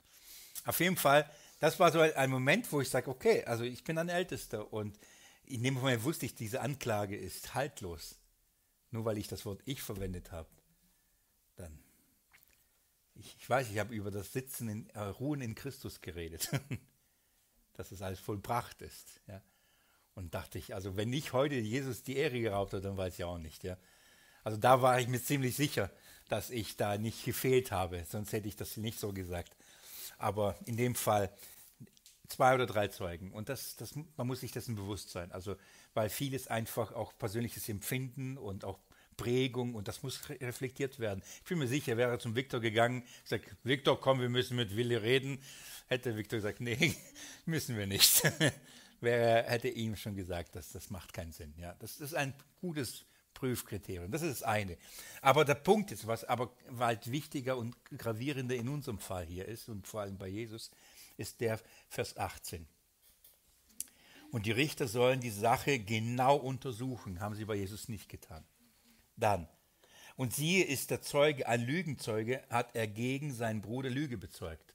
Auf 0.65 0.79
jeden 0.79 0.97
Fall, 0.97 1.29
das 1.59 1.79
war 1.79 1.91
so 1.91 1.99
ein 1.99 2.29
Moment, 2.29 2.71
wo 2.71 2.81
ich 2.81 2.89
sage, 2.89 3.09
okay, 3.09 3.43
also 3.45 3.63
ich 3.63 3.83
bin 3.83 3.97
ein 3.97 4.09
Ältester 4.09 4.71
und 4.71 4.97
in 5.43 5.63
dem 5.63 5.75
Moment 5.75 6.03
wusste 6.03 6.25
ich, 6.25 6.35
diese 6.35 6.61
Anklage 6.61 7.15
ist 7.15 7.55
haltlos. 7.55 8.19
Nur 8.91 9.05
weil 9.05 9.17
ich 9.17 9.27
das 9.27 9.45
Wort 9.45 9.61
ich 9.65 9.81
verwendet 9.81 10.31
habe. 10.31 10.49
Dann 11.55 11.79
ich, 13.19 13.35
ich 13.39 13.49
weiß, 13.49 13.69
ich 13.69 13.79
habe 13.79 13.93
über 13.93 14.11
das 14.11 14.31
Sitzen, 14.31 14.69
in, 14.69 14.89
äh, 14.91 14.99
Ruhen 14.99 15.41
in 15.41 15.55
Christus 15.55 16.01
geredet, 16.01 16.49
dass 17.73 17.91
es 17.91 18.01
alles 18.01 18.19
vollbracht 18.19 18.81
ist. 18.81 19.21
Ja. 19.27 19.41
Und 20.13 20.33
dachte 20.33 20.57
ich, 20.57 20.73
also 20.73 20.95
wenn 20.95 21.11
ich 21.13 21.33
heute 21.33 21.55
Jesus 21.55 22.03
die 22.03 22.17
Ehre 22.17 22.39
geraubt 22.39 22.73
habe, 22.73 22.83
dann 22.83 22.97
weiß 22.97 23.15
ich 23.15 23.23
auch 23.23 23.37
nicht. 23.37 23.63
Ja. 23.63 23.77
Also 24.43 24.57
da 24.57 24.81
war 24.81 24.99
ich 24.99 25.07
mir 25.07 25.21
ziemlich 25.21 25.55
sicher, 25.55 25.91
dass 26.27 26.49
ich 26.49 26.75
da 26.75 26.97
nicht 26.97 27.23
gefehlt 27.25 27.71
habe, 27.71 28.03
sonst 28.09 28.33
hätte 28.33 28.47
ich 28.47 28.55
das 28.55 28.77
nicht 28.77 28.99
so 28.99 29.13
gesagt. 29.13 29.55
Aber 30.17 30.55
in 30.65 30.77
dem 30.77 30.95
Fall 30.95 31.31
zwei 32.27 32.55
oder 32.55 32.65
drei 32.65 32.87
Zeugen. 32.87 33.31
Und 33.31 33.49
das, 33.49 33.75
das, 33.75 33.95
man 33.95 34.27
muss 34.27 34.41
sich 34.41 34.51
dessen 34.51 34.75
bewusst 34.75 35.09
sein. 35.09 35.31
Also, 35.31 35.55
weil 35.93 36.09
vieles 36.09 36.47
einfach 36.47 36.91
auch 36.91 37.17
persönliches 37.17 37.67
Empfinden 37.69 38.37
und 38.37 38.65
auch 38.65 38.79
Prägung 39.17 39.73
und 39.73 39.87
das 39.87 40.03
muss 40.03 40.29
reflektiert 40.29 40.99
werden. 40.99 41.23
Ich 41.41 41.49
bin 41.49 41.57
mir 41.57 41.67
sicher, 41.67 41.97
wäre 41.97 42.11
er 42.11 42.19
zum 42.19 42.35
Viktor 42.35 42.59
gegangen, 42.59 43.03
sagt, 43.25 43.45
Viktor, 43.63 43.99
komm, 43.99 44.21
wir 44.21 44.29
müssen 44.29 44.55
mit 44.55 44.75
Willi 44.75 44.95
reden, 44.95 45.39
hätte 45.87 46.15
Viktor 46.15 46.37
gesagt, 46.37 46.61
nee, 46.61 46.95
müssen 47.45 47.75
wir 47.77 47.87
nicht. 47.87 48.21
wäre, 49.01 49.43
hätte 49.49 49.69
ihm 49.69 49.95
schon 49.95 50.15
gesagt, 50.15 50.55
dass 50.55 50.71
das 50.71 50.89
macht 50.89 51.13
keinen 51.13 51.31
Sinn. 51.31 51.53
Ja, 51.57 51.75
das 51.79 51.99
ist 51.99 52.13
ein 52.13 52.33
gutes 52.61 53.05
Prüfkriterium. 53.37 54.11
Das 54.11 54.21
ist 54.21 54.41
das 54.41 54.43
eine. 54.43 54.77
Aber 55.21 55.45
der 55.45 55.55
Punkt 55.55 55.91
ist, 55.91 56.07
was 56.07 56.23
aber 56.23 56.51
weit 56.69 57.11
wichtiger 57.11 57.57
und 57.57 57.75
gravierender 57.97 58.55
in 58.55 58.69
unserem 58.69 58.99
Fall 58.99 59.25
hier 59.25 59.47
ist 59.47 59.69
und 59.69 59.87
vor 59.87 60.01
allem 60.01 60.17
bei 60.17 60.27
Jesus, 60.27 60.71
ist 61.17 61.41
der 61.41 61.59
Vers 61.89 62.17
18. 62.17 62.67
Und 64.31 64.45
die 64.45 64.51
Richter 64.51 64.87
sollen 64.87 65.21
die 65.21 65.29
Sache 65.29 65.79
genau 65.79 66.35
untersuchen, 66.35 67.21
haben 67.21 67.35
sie 67.35 67.45
bei 67.45 67.55
Jesus 67.55 67.87
nicht 67.87 68.09
getan 68.09 68.43
dann. 69.17 69.47
Und 70.15 70.33
siehe, 70.33 70.63
ist 70.63 70.89
der 70.89 71.01
Zeuge 71.01 71.47
ein 71.47 71.65
Lügenzeuge, 71.65 72.41
hat 72.49 72.75
er 72.75 72.87
gegen 72.87 73.33
seinen 73.33 73.61
Bruder 73.61 73.89
Lüge 73.89 74.17
bezeugt. 74.17 74.73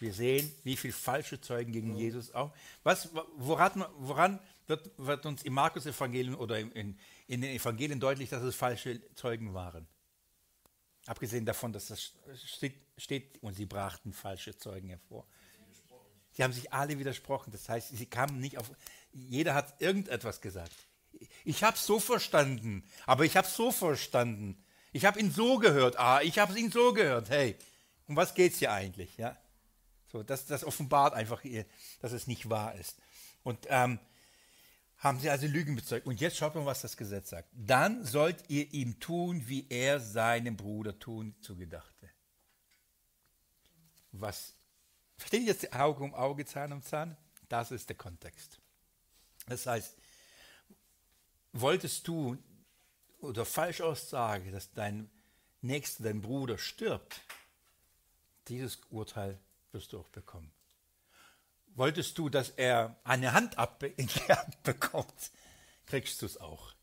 Wir 0.00 0.12
sehen, 0.12 0.50
wie 0.62 0.76
viele 0.76 0.92
falsche 0.92 1.40
Zeugen 1.40 1.72
gegen. 1.72 1.96
Jesus 1.96 2.32
auch. 2.32 2.54
Was, 2.84 3.10
woran, 3.36 3.84
woran 3.98 4.38
wird, 4.66 4.90
wird, 4.96 5.26
uns 5.26 5.42
im 5.42 5.54
Markus-Evangelium 5.54 6.38
oder 6.38 6.58
in, 6.58 6.70
in, 6.72 6.98
in, 7.28 7.40
den 7.40 7.54
Evangelien 7.54 8.00
deutlich, 8.00 8.30
dass 8.30 8.42
es 8.42 8.56
falsche 8.56 9.00
Zeugen 9.14 9.54
waren? 9.54 9.86
Abgesehen 11.06 11.46
davon, 11.46 11.72
dass 11.72 11.86
das 11.86 12.12
steht, 12.96 13.38
und 13.40 13.54
sie 13.54 13.66
brachten 13.66 14.12
falsche 14.12 14.56
Zeugen 14.56 14.88
hervor. 14.88 15.26
Sie 16.32 16.42
haben 16.42 16.52
sich 16.52 16.72
alle 16.72 16.98
widersprochen. 16.98 17.52
Das 17.52 17.68
heißt, 17.68 17.96
sie 17.96 18.06
kamen 18.06 18.40
nicht 18.40 18.58
auf. 18.58 18.70
Jeder 19.12 19.54
hat 19.54 19.80
irgendetwas 19.80 20.40
gesagt 20.40 20.74
ich 21.44 21.62
habe 21.62 21.76
es 21.76 21.86
so 21.86 22.00
verstanden, 22.00 22.84
aber 23.06 23.24
ich 23.24 23.36
habe 23.36 23.46
es 23.46 23.54
so 23.54 23.70
verstanden. 23.70 24.62
Ich 24.92 25.04
habe 25.04 25.20
ihn 25.20 25.30
so 25.30 25.58
gehört, 25.58 25.98
ah, 25.98 26.20
ich 26.22 26.38
habe 26.38 26.58
ihn 26.58 26.70
so 26.70 26.92
gehört. 26.92 27.30
Hey, 27.30 27.56
um 28.06 28.16
was 28.16 28.34
geht 28.34 28.52
es 28.52 28.58
hier 28.58 28.72
eigentlich? 28.72 29.16
Ja? 29.16 29.36
So, 30.10 30.22
das, 30.22 30.46
das 30.46 30.64
offenbart 30.64 31.14
einfach, 31.14 31.42
dass 32.00 32.12
es 32.12 32.26
nicht 32.26 32.48
wahr 32.48 32.74
ist. 32.74 32.98
Und 33.42 33.66
ähm, 33.68 33.98
haben 34.98 35.20
sie 35.20 35.30
also 35.30 35.46
Lügen 35.46 35.76
bezeugt. 35.76 36.06
Und 36.06 36.20
jetzt 36.20 36.36
schaut 36.36 36.54
mal, 36.54 36.66
was 36.66 36.82
das 36.82 36.96
Gesetz 36.96 37.30
sagt. 37.30 37.48
Dann 37.52 38.04
sollt 38.04 38.44
ihr 38.48 38.72
ihm 38.72 38.98
tun, 38.98 39.42
wie 39.46 39.66
er 39.68 40.00
seinem 40.00 40.56
Bruder 40.56 40.98
tun 40.98 41.34
zugedachte. 41.40 42.10
Was, 44.12 44.54
versteht 45.16 45.42
ihr 45.42 45.46
jetzt 45.48 45.72
Auge 45.72 46.02
um 46.02 46.14
Auge, 46.14 46.44
Zahn 46.44 46.72
um 46.72 46.82
Zahn? 46.82 47.16
Das 47.48 47.70
ist 47.70 47.88
der 47.88 47.96
Kontext. 47.96 48.58
Das 49.46 49.66
heißt, 49.66 49.96
wolltest 51.52 52.06
du 52.08 52.36
oder 53.20 53.44
falsch 53.44 53.80
aussage, 53.80 54.50
dass 54.50 54.72
dein 54.72 55.10
Nächster, 55.60 56.04
dein 56.04 56.20
Bruder 56.20 56.56
stirbt, 56.56 57.20
dieses 58.46 58.78
Urteil 58.90 59.38
wirst 59.72 59.92
du 59.92 59.98
auch 59.98 60.08
bekommen. 60.08 60.52
Wolltest 61.78 62.18
du, 62.18 62.28
dass 62.28 62.50
er 62.50 62.96
eine 63.04 63.32
Hand 63.32 63.56
abbekommt, 63.56 65.30
kriegst 65.86 66.20
du 66.20 66.26
es 66.26 66.36
auch. 66.36 66.74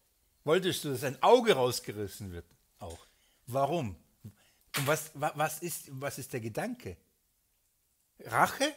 Wolltest 0.46 0.86
du, 0.86 0.90
dass 0.90 1.04
ein 1.04 1.22
Auge 1.22 1.54
rausgerissen 1.54 2.32
wird, 2.32 2.46
auch. 2.80 3.06
Warum? 3.46 3.98
Und 4.24 4.88
was, 4.88 5.12
was, 5.14 5.60
ist, 5.60 5.90
was 6.00 6.18
ist 6.18 6.32
der 6.32 6.40
Gedanke? 6.40 6.96
Rache? 8.22 8.74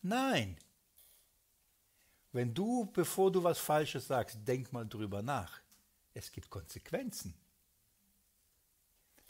Nein. 0.00 0.56
Wenn 2.32 2.54
du, 2.54 2.90
bevor 2.94 3.30
du 3.30 3.44
was 3.44 3.58
Falsches 3.58 4.06
sagst, 4.06 4.38
denk 4.48 4.72
mal 4.72 4.88
drüber 4.88 5.20
nach. 5.20 5.60
Es 6.14 6.32
gibt 6.32 6.48
Konsequenzen. 6.48 7.34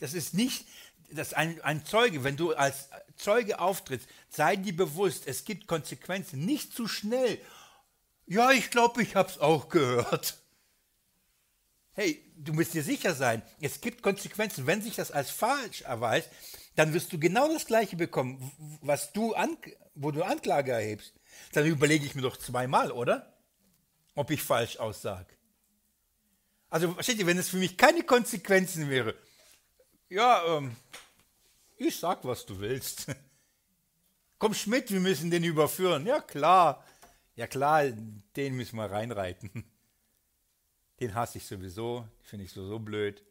Das 0.01 0.15
ist 0.15 0.35
nicht, 0.35 0.67
dass 1.13 1.35
ein, 1.35 1.61
ein 1.63 1.85
Zeuge, 1.85 2.25
wenn 2.25 2.37
du 2.37 2.55
als 2.55 2.89
Zeuge 3.17 3.59
auftrittst, 3.59 4.09
sei 4.29 4.57
dir 4.57 4.77
bewusst, 4.77 5.27
es 5.27 5.45
gibt 5.45 5.67
Konsequenzen. 5.67 6.45
Nicht 6.45 6.75
zu 6.75 6.89
schnell. 6.89 7.41
Ja, 8.27 8.51
ich 8.51 8.71
glaube, 8.71 9.03
ich 9.03 9.17
habe 9.17 9.31
es 9.31 9.39
auch 9.39 9.69
gehört. 9.69 10.37
Hey, 11.93 12.25
du 12.37 12.53
musst 12.53 12.75
dir 12.75 12.83
sicher 12.85 13.15
sein, 13.15 13.43
es 13.61 13.81
gibt 13.81 14.03
Konsequenzen. 14.03 14.67
Wenn 14.67 14.83
sich 14.83 14.97
das 14.97 15.11
als 15.11 15.31
falsch 15.31 15.83
erweist, 15.83 16.31
dann 16.77 16.95
wirst 16.95 17.13
du 17.13 17.19
genau 17.19 17.53
das 17.53 17.67
Gleiche 17.67 17.97
bekommen, 17.97 18.53
was 18.81 19.13
du 19.13 19.35
an, 19.35 19.57
wo 19.95 20.11
du 20.13 20.23
Anklage 20.23 20.73
erhebst. 20.73 21.13
Dann 21.53 21.67
überlege 21.67 22.07
ich 22.07 22.15
mir 22.15 22.23
doch 22.23 22.37
zweimal, 22.37 22.93
oder? 22.93 23.31
ob 24.15 24.31
ich 24.31 24.43
falsch 24.43 24.77
aussage. 24.77 25.35
Also, 26.69 26.93
versteht 26.93 27.19
ihr, 27.19 27.27
wenn 27.27 27.39
es 27.39 27.49
für 27.49 27.57
mich 27.57 27.77
keine 27.77 28.03
Konsequenzen 28.03 28.91
wäre, 28.91 29.15
ja, 30.11 30.45
ähm, 30.57 30.77
ich 31.77 31.99
sag, 31.99 32.25
was 32.25 32.45
du 32.45 32.61
willst. 32.61 33.07
Komm 34.39 34.53
Schmidt, 34.53 34.91
wir 34.91 35.01
müssen 35.01 35.31
den 35.31 35.45
überführen. 35.45 36.07
Ja, 36.07 36.21
klar. 36.21 36.85
Ja, 37.37 37.47
klar, 37.47 37.85
den 38.37 38.57
müssen 38.57 38.77
wir 38.77 38.91
reinreiten. 38.91 39.51
Den 41.01 41.15
hasse 41.15 41.39
ich 41.39 41.47
sowieso, 41.47 42.07
finde 42.21 42.45
ich 42.45 42.53
so, 42.53 42.67
so 42.69 42.79
blöd. 42.79 43.25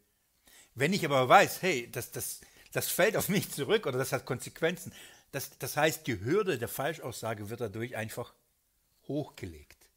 Wenn 0.74 0.92
ich 0.92 1.04
aber 1.04 1.28
weiß, 1.28 1.62
hey, 1.62 1.88
das, 1.92 2.10
das, 2.10 2.40
das 2.72 2.88
fällt 2.88 3.16
auf 3.16 3.28
mich 3.28 3.48
zurück 3.52 3.86
oder 3.86 3.96
das 3.96 4.12
hat 4.12 4.26
Konsequenzen, 4.26 4.92
das, 5.30 5.56
das 5.58 5.76
heißt, 5.76 6.04
die 6.08 6.18
Hürde 6.18 6.58
der 6.58 6.66
Falschaussage 6.66 7.48
wird 7.48 7.60
dadurch 7.60 7.96
einfach 7.96 8.34
hochgelegt. 9.06 9.88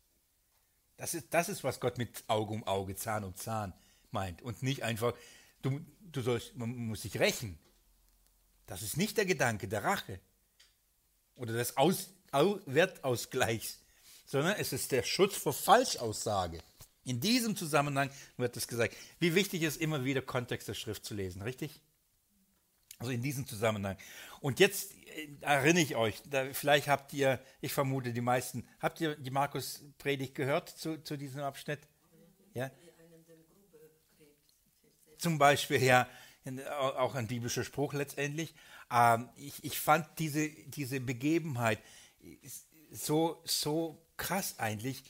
Das 0.97 1.15
ist, 1.15 1.33
das 1.33 1.49
ist, 1.49 1.63
was 1.63 1.79
Gott 1.79 1.97
mit 1.97 2.23
Auge 2.27 2.53
um 2.53 2.63
Auge, 2.67 2.95
Zahn 2.95 3.23
um 3.23 3.35
Zahn 3.35 3.73
meint. 4.11 4.43
Und 4.43 4.61
nicht 4.61 4.83
einfach, 4.83 5.15
du, 5.63 5.83
du 6.15 6.21
sollst, 6.21 6.55
man 6.55 6.75
muss 6.75 7.01
sich 7.01 7.19
rächen. 7.19 7.57
Das 8.65 8.81
ist 8.81 8.97
nicht 8.97 9.17
der 9.17 9.25
Gedanke 9.25 9.67
der 9.67 9.83
Rache 9.83 10.19
oder 11.35 11.53
des 11.53 11.77
Aus, 11.77 12.09
Wertausgleichs, 12.31 13.79
sondern 14.25 14.55
es 14.57 14.73
ist 14.73 14.91
der 14.91 15.03
Schutz 15.03 15.35
vor 15.35 15.53
Falschaussage. 15.53 16.59
In 17.05 17.19
diesem 17.19 17.55
Zusammenhang 17.55 18.09
wird 18.37 18.55
es 18.55 18.67
gesagt. 18.67 18.95
Wie 19.19 19.35
wichtig 19.35 19.61
ist 19.63 19.81
immer 19.81 20.05
wieder 20.05 20.21
Kontext 20.21 20.67
der 20.67 20.73
Schrift 20.73 21.05
zu 21.05 21.13
lesen, 21.13 21.41
richtig? 21.41 21.81
Also 22.99 23.11
in 23.11 23.21
diesem 23.21 23.45
Zusammenhang. 23.45 23.97
Und 24.39 24.59
jetzt 24.61 24.93
äh, 25.07 25.27
erinnere 25.41 25.83
ich 25.83 25.95
euch, 25.97 26.21
da, 26.29 26.53
vielleicht 26.53 26.87
habt 26.87 27.11
ihr, 27.11 27.39
ich 27.59 27.73
vermute 27.73 28.13
die 28.13 28.21
meisten, 28.21 28.65
habt 28.79 29.01
ihr 29.01 29.15
die 29.17 29.31
Markus-Predigt 29.31 30.35
gehört 30.35 30.69
zu, 30.69 31.03
zu 31.03 31.17
diesem 31.17 31.41
Abschnitt? 31.41 31.79
Ja? 32.53 32.71
Zum 35.23 35.37
Beispiel, 35.37 35.81
ja, 35.81 36.09
auch 36.97 37.15
ein 37.15 37.27
biblischer 37.27 37.63
Spruch 37.63 37.93
letztendlich. 37.93 38.53
Ähm, 38.91 39.29
ich, 39.37 39.63
ich 39.63 39.79
fand 39.79 40.05
diese, 40.19 40.49
diese 40.49 40.99
Begebenheit 40.99 41.79
so, 42.91 43.41
so 43.45 44.05
krass 44.17 44.59
eigentlich, 44.59 45.01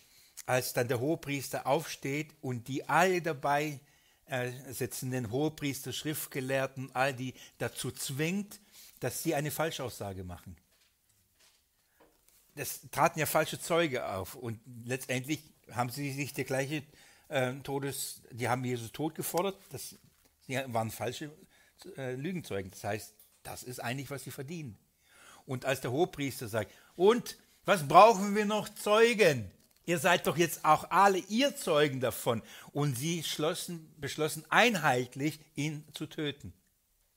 als 0.45 0.73
dann 0.73 0.87
der 0.87 0.99
Hohepriester 0.99 1.65
aufsteht 1.65 2.35
und 2.41 2.67
die 2.67 2.87
alle 2.87 3.23
dabei 3.23 3.79
äh, 4.27 4.51
sitzenden 4.71 5.31
Hohepriester, 5.31 5.91
Schriftgelehrten, 5.91 6.91
all 6.93 7.15
die 7.15 7.33
dazu 7.57 7.89
zwingt, 7.89 8.59
dass 8.99 9.23
sie 9.23 9.33
eine 9.33 9.49
Falschaussage 9.49 10.23
machen. 10.23 10.55
Das 12.53 12.81
traten 12.91 13.17
ja 13.17 13.25
falsche 13.25 13.59
Zeuge 13.59 14.07
auf 14.07 14.35
und 14.35 14.59
letztendlich 14.85 15.41
haben 15.71 15.89
sie 15.89 16.11
sich 16.11 16.35
der 16.35 16.43
gleiche 16.43 16.83
äh, 17.29 17.53
Todes, 17.63 18.21
die 18.31 18.47
haben 18.49 18.63
Jesus 18.63 18.91
tot 18.91 19.15
gefordert, 19.15 19.57
das 19.71 19.95
waren 20.67 20.91
falsche 20.91 21.31
äh, 21.97 22.15
Lügenzeugen. 22.15 22.71
Das 22.71 22.83
heißt, 22.83 23.13
das 23.43 23.63
ist 23.63 23.79
eigentlich, 23.79 24.09
was 24.09 24.23
sie 24.23 24.31
verdienen. 24.31 24.77
Und 25.45 25.65
als 25.65 25.81
der 25.81 25.91
Hohepriester 25.91 26.47
sagt, 26.47 26.71
und 26.95 27.37
was 27.65 27.87
brauchen 27.87 28.35
wir 28.35 28.45
noch 28.45 28.69
Zeugen? 28.69 29.51
Ihr 29.85 29.99
seid 29.99 30.27
doch 30.27 30.37
jetzt 30.37 30.63
auch 30.63 30.89
alle 30.91 31.17
ihr 31.17 31.55
Zeugen 31.55 31.99
davon. 31.99 32.41
Und 32.71 32.97
sie 32.97 33.23
schlossen, 33.23 33.93
beschlossen 33.97 34.45
einheitlich, 34.49 35.39
ihn 35.55 35.83
zu 35.93 36.05
töten. 36.05 36.53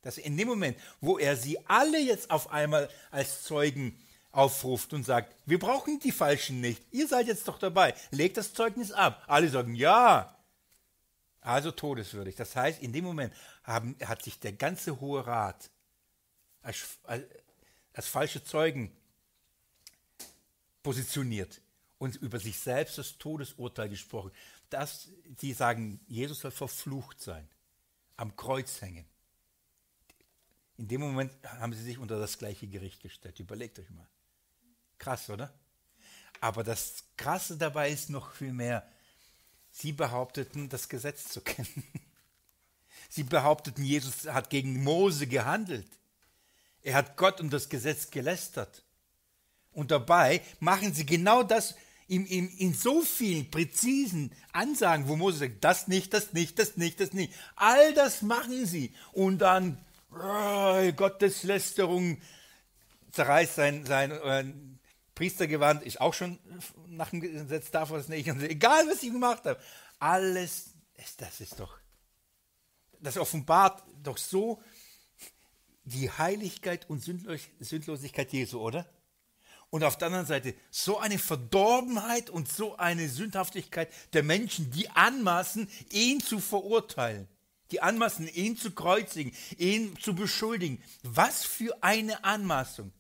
Dass 0.02 0.18
in 0.18 0.36
dem 0.36 0.48
Moment, 0.48 0.76
wo 1.00 1.18
er 1.18 1.36
sie 1.36 1.58
alle 1.66 1.98
jetzt 1.98 2.30
auf 2.30 2.50
einmal 2.50 2.88
als 3.10 3.42
Zeugen 3.42 3.98
aufruft 4.36 4.92
und 4.92 5.04
sagt, 5.04 5.34
wir 5.46 5.58
brauchen 5.58 5.98
die 5.98 6.12
Falschen 6.12 6.60
nicht, 6.60 6.82
ihr 6.92 7.08
seid 7.08 7.26
jetzt 7.26 7.48
doch 7.48 7.58
dabei, 7.58 7.94
legt 8.10 8.36
das 8.36 8.52
Zeugnis 8.52 8.92
ab. 8.92 9.24
Alle 9.26 9.48
sagen, 9.48 9.74
ja. 9.74 10.36
Also 11.40 11.70
todeswürdig. 11.70 12.36
Das 12.36 12.54
heißt, 12.54 12.82
in 12.82 12.92
dem 12.92 13.04
Moment 13.04 13.32
haben, 13.64 13.96
hat 14.04 14.22
sich 14.22 14.38
der 14.38 14.52
ganze 14.52 15.00
Hohe 15.00 15.26
Rat 15.26 15.70
als, 16.60 16.98
als, 17.04 17.24
als 17.94 18.08
falsche 18.08 18.44
Zeugen 18.44 18.92
positioniert 20.82 21.62
und 21.98 22.16
über 22.16 22.38
sich 22.38 22.58
selbst 22.58 22.98
das 22.98 23.16
Todesurteil 23.18 23.88
gesprochen. 23.88 24.32
dass 24.68 25.08
sie 25.38 25.52
sagen, 25.52 26.00
Jesus 26.08 26.40
soll 26.40 26.50
verflucht 26.50 27.20
sein, 27.20 27.48
am 28.16 28.34
Kreuz 28.34 28.82
hängen. 28.82 29.06
In 30.76 30.88
dem 30.88 31.00
Moment 31.00 31.32
haben 31.44 31.72
sie 31.72 31.84
sich 31.84 31.98
unter 31.98 32.18
das 32.18 32.36
gleiche 32.36 32.66
Gericht 32.66 33.00
gestellt. 33.00 33.38
Überlegt 33.38 33.78
euch 33.78 33.88
mal. 33.90 34.08
Krass, 34.98 35.30
oder? 35.30 35.52
Aber 36.40 36.64
das 36.64 37.04
Krasse 37.16 37.56
dabei 37.56 37.90
ist 37.90 38.10
noch 38.10 38.32
viel 38.32 38.52
mehr, 38.52 38.86
sie 39.70 39.92
behaupteten, 39.92 40.68
das 40.68 40.88
Gesetz 40.88 41.28
zu 41.28 41.40
kennen. 41.42 41.84
Sie 43.08 43.22
behaupteten, 43.22 43.84
Jesus 43.84 44.26
hat 44.26 44.50
gegen 44.50 44.82
Mose 44.82 45.26
gehandelt. 45.26 45.86
Er 46.82 46.94
hat 46.94 47.16
Gott 47.16 47.40
und 47.40 47.52
das 47.52 47.68
Gesetz 47.68 48.10
gelästert. 48.10 48.82
Und 49.72 49.90
dabei 49.90 50.42
machen 50.60 50.92
sie 50.94 51.06
genau 51.06 51.42
das, 51.42 51.74
in, 52.08 52.24
in, 52.26 52.48
in 52.48 52.72
so 52.72 53.02
vielen 53.02 53.50
präzisen 53.50 54.32
Ansagen, 54.52 55.08
wo 55.08 55.16
Mose 55.16 55.38
sagt, 55.38 55.64
das 55.64 55.88
nicht, 55.88 56.14
das 56.14 56.32
nicht, 56.32 56.58
das 56.58 56.76
nicht, 56.76 57.00
das 57.00 57.12
nicht. 57.12 57.32
All 57.56 57.92
das 57.94 58.22
machen 58.22 58.64
sie. 58.66 58.94
Und 59.12 59.38
dann 59.38 59.84
oh, 60.12 60.92
Gotteslästerung 60.92 62.18
zerreißt 63.10 63.54
sein, 63.56 63.84
sein 63.86 64.12
äh, 64.12 64.44
Priestergewand, 65.16 65.82
ist 65.82 66.00
auch 66.00 66.14
schon 66.14 66.38
nach 66.86 67.10
dem 67.10 67.20
Gesetz 67.20 67.70
es 67.72 68.08
nicht. 68.08 68.30
Und 68.30 68.42
egal, 68.42 68.86
was 68.86 69.02
ich 69.02 69.10
gemacht 69.10 69.44
habe, 69.46 69.58
alles, 69.98 70.74
das 71.16 71.40
ist 71.40 71.58
doch, 71.58 71.78
das 73.00 73.16
offenbart 73.16 73.82
doch 74.02 74.18
so 74.18 74.62
die 75.84 76.10
Heiligkeit 76.10 76.88
und 76.90 77.02
Sündlosigkeit 77.02 78.32
Jesu, 78.32 78.60
oder? 78.60 78.86
Und 79.70 79.84
auf 79.84 79.96
der 79.96 80.06
anderen 80.06 80.26
Seite 80.26 80.54
so 80.70 80.98
eine 80.98 81.18
Verdorbenheit 81.18 82.30
und 82.30 82.52
so 82.52 82.76
eine 82.76 83.08
Sündhaftigkeit 83.08 83.92
der 84.12 84.22
Menschen, 84.22 84.70
die 84.70 84.90
anmaßen, 84.90 85.68
ihn 85.90 86.20
zu 86.20 86.40
verurteilen, 86.40 87.26
die 87.70 87.80
anmaßen, 87.80 88.28
ihn 88.28 88.56
zu 88.56 88.72
kreuzigen, 88.72 89.32
ihn 89.56 89.96
zu 89.98 90.14
beschuldigen. 90.14 90.82
Was 91.02 91.44
für 91.44 91.82
eine 91.82 92.22
Anmaßung. 92.22 92.92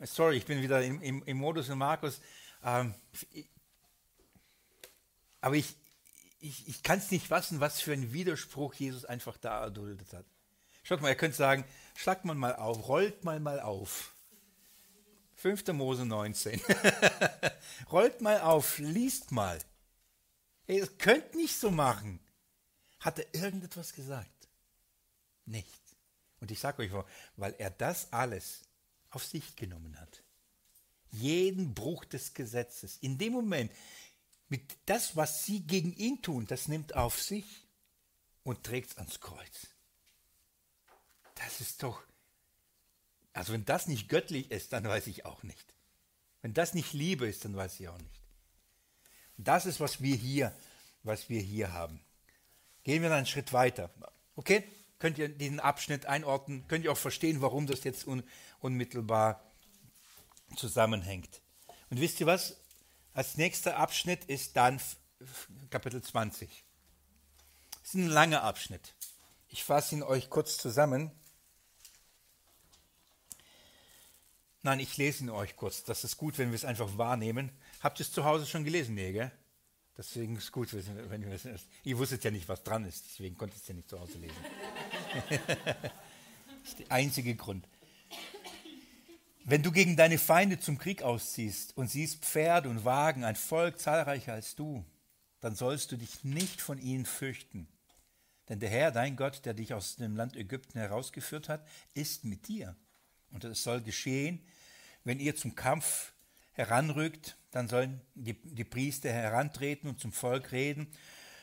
Sorry, 0.00 0.36
ich 0.36 0.46
bin 0.46 0.62
wieder 0.62 0.82
im, 0.84 1.02
im, 1.02 1.22
im 1.24 1.36
Modus 1.36 1.68
in 1.68 1.78
Markus. 1.78 2.20
Ähm, 2.62 2.94
aber 5.40 5.56
ich, 5.56 5.74
ich, 6.40 6.68
ich 6.68 6.82
kann 6.82 6.98
es 6.98 7.10
nicht 7.10 7.26
fassen, 7.26 7.60
was 7.60 7.80
für 7.80 7.92
ein 7.92 8.12
Widerspruch 8.12 8.74
Jesus 8.74 9.04
einfach 9.04 9.36
da 9.38 9.64
erduldet 9.64 10.12
hat. 10.12 10.24
Schaut 10.84 11.00
mal, 11.00 11.08
ihr 11.08 11.16
könnt 11.16 11.34
sagen, 11.34 11.64
schlagt 11.96 12.24
man 12.24 12.38
mal 12.38 12.54
auf, 12.54 12.86
rollt 12.86 13.24
mal 13.24 13.40
mal 13.40 13.60
auf. 13.60 14.14
5. 15.34 15.68
Mose 15.68 16.04
19. 16.04 16.60
Rollt 17.92 18.20
mal 18.20 18.40
auf, 18.40 18.78
liest 18.78 19.30
mal. 19.30 19.58
Ihr 20.66 20.86
könnt 20.86 21.36
nicht 21.36 21.56
so 21.56 21.70
machen. 21.70 22.18
Hat 22.98 23.20
er 23.20 23.26
irgendetwas 23.32 23.92
gesagt? 23.92 24.48
Nicht. 25.46 25.80
Und 26.40 26.50
ich 26.50 26.58
sage 26.58 26.82
euch, 26.82 26.90
weil 27.36 27.54
er 27.58 27.70
das 27.70 28.12
alles 28.12 28.67
auf 29.10 29.24
sich 29.24 29.56
genommen 29.56 29.98
hat. 30.00 30.22
Jeden 31.10 31.74
Bruch 31.74 32.04
des 32.04 32.34
Gesetzes. 32.34 32.98
In 32.98 33.18
dem 33.18 33.32
Moment, 33.32 33.72
mit 34.48 34.76
das, 34.86 35.16
was 35.16 35.44
sie 35.44 35.60
gegen 35.60 35.92
ihn 35.94 36.22
tun, 36.22 36.46
das 36.46 36.68
nimmt 36.68 36.94
auf 36.94 37.20
sich 37.20 37.66
und 38.44 38.64
trägt 38.64 38.90
es 38.90 38.98
ans 38.98 39.20
Kreuz. 39.20 39.68
Das 41.34 41.60
ist 41.60 41.82
doch 41.82 42.02
also 43.38 43.52
wenn 43.52 43.64
das 43.64 43.86
nicht 43.86 44.08
göttlich 44.08 44.50
ist, 44.50 44.72
dann 44.72 44.82
weiß 44.82 45.06
ich 45.06 45.24
auch 45.24 45.44
nicht. 45.44 45.74
Wenn 46.42 46.54
das 46.54 46.74
nicht 46.74 46.92
Liebe 46.92 47.28
ist, 47.28 47.44
dann 47.44 47.54
weiß 47.54 47.78
ich 47.78 47.88
auch 47.88 47.98
nicht. 47.98 48.20
Das 49.36 49.64
ist, 49.64 49.78
was 49.78 50.02
wir 50.02 50.16
hier, 50.16 50.52
was 51.04 51.28
wir 51.28 51.40
hier 51.40 51.72
haben. 51.72 52.00
Gehen 52.82 53.00
wir 53.00 53.10
dann 53.10 53.18
einen 53.18 53.26
Schritt 53.26 53.52
weiter. 53.52 53.90
Okay? 54.34 54.64
Könnt 54.98 55.18
ihr 55.18 55.28
diesen 55.28 55.60
Abschnitt 55.60 56.06
einordnen? 56.06 56.66
Könnt 56.68 56.84
ihr 56.84 56.92
auch 56.92 56.98
verstehen, 56.98 57.40
warum 57.40 57.66
das 57.66 57.84
jetzt 57.84 58.06
un 58.06 58.22
unmittelbar 58.60 59.44
zusammenhängt? 60.56 61.40
Und 61.90 62.00
wisst 62.00 62.20
ihr 62.20 62.26
was? 62.26 62.56
Als 63.14 63.36
nächster 63.36 63.76
Abschnitt 63.76 64.24
ist 64.24 64.56
dann 64.56 64.80
Kapitel 65.70 66.02
20. 66.02 66.64
Das 67.70 67.88
ist 67.88 67.94
ein 67.94 68.08
langer 68.08 68.42
Abschnitt. 68.42 68.94
Ich 69.48 69.64
fasse 69.64 69.94
ihn 69.94 70.02
euch 70.02 70.28
kurz 70.30 70.58
zusammen. 70.58 71.10
Nein, 74.62 74.80
ich 74.80 74.96
lese 74.96 75.24
ihn 75.24 75.30
euch 75.30 75.56
kurz. 75.56 75.84
Das 75.84 76.04
ist 76.04 76.16
gut, 76.16 76.36
wenn 76.38 76.50
wir 76.50 76.56
es 76.56 76.64
einfach 76.64 76.98
wahrnehmen. 76.98 77.50
Habt 77.80 78.00
ihr 78.00 78.04
es 78.04 78.12
zu 78.12 78.24
Hause 78.24 78.46
schon 78.46 78.64
gelesen? 78.64 78.94
Nee, 78.94 79.12
gell? 79.12 79.32
Deswegen 79.98 80.36
ist 80.36 80.44
es 80.44 80.52
gut, 80.52 80.68
wenn 80.72 81.22
ihr 81.22 81.32
es. 81.32 81.66
Ihr 81.82 81.98
wusstet 81.98 82.22
ja 82.22 82.30
nicht, 82.30 82.48
was 82.48 82.62
dran 82.62 82.84
ist, 82.84 83.04
deswegen 83.04 83.36
konntet 83.36 83.58
ihr 83.58 83.62
es 83.62 83.68
ja 83.68 83.74
nicht 83.74 83.90
zu 83.90 83.98
Hause 83.98 84.18
lesen. 84.18 84.36
das 85.28 85.40
ist 86.64 86.78
der 86.78 86.92
einzige 86.92 87.34
Grund. 87.34 87.66
Wenn 89.44 89.64
du 89.64 89.72
gegen 89.72 89.96
deine 89.96 90.18
Feinde 90.18 90.60
zum 90.60 90.78
Krieg 90.78 91.02
ausziehst 91.02 91.76
und 91.76 91.90
siehst 91.90 92.24
Pferde 92.24 92.68
und 92.68 92.84
Wagen, 92.84 93.24
ein 93.24 93.34
Volk 93.34 93.80
zahlreicher 93.80 94.34
als 94.34 94.54
du, 94.54 94.84
dann 95.40 95.56
sollst 95.56 95.90
du 95.90 95.96
dich 95.96 96.22
nicht 96.22 96.60
von 96.60 96.78
ihnen 96.78 97.04
fürchten. 97.04 97.66
Denn 98.48 98.60
der 98.60 98.70
Herr, 98.70 98.92
dein 98.92 99.16
Gott, 99.16 99.44
der 99.46 99.54
dich 99.54 99.74
aus 99.74 99.96
dem 99.96 100.16
Land 100.16 100.36
Ägypten 100.36 100.78
herausgeführt 100.78 101.48
hat, 101.48 101.66
ist 101.94 102.24
mit 102.24 102.46
dir. 102.46 102.76
Und 103.30 103.42
es 103.44 103.64
soll 103.64 103.80
geschehen, 103.80 104.46
wenn 105.02 105.18
ihr 105.18 105.34
zum 105.34 105.54
Kampf 105.54 106.12
heranrückt, 106.58 107.38
dann 107.52 107.68
sollen 107.68 108.00
die, 108.14 108.34
die 108.34 108.64
Priester 108.64 109.10
herantreten 109.10 109.88
und 109.88 110.00
zum 110.00 110.12
Volk 110.12 110.50
reden 110.50 110.88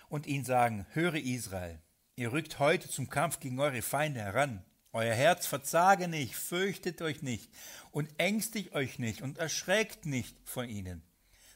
und 0.09 0.27
ihnen 0.27 0.43
sagen, 0.43 0.85
höre 0.91 1.15
Israel, 1.15 1.79
ihr 2.17 2.33
rückt 2.33 2.59
heute 2.59 2.89
zum 2.89 3.09
Kampf 3.09 3.39
gegen 3.39 3.59
eure 3.59 3.81
Feinde 3.81 4.19
heran. 4.19 4.63
Euer 4.91 5.13
Herz 5.13 5.45
verzage 5.47 6.07
nicht, 6.07 6.35
fürchtet 6.35 7.01
euch 7.01 7.21
nicht 7.21 7.49
und 7.91 8.09
ängstigt 8.17 8.73
euch 8.73 8.99
nicht 8.99 9.21
und 9.21 9.37
erschreckt 9.37 10.05
nicht 10.05 10.37
von 10.43 10.69
ihnen. 10.69 11.01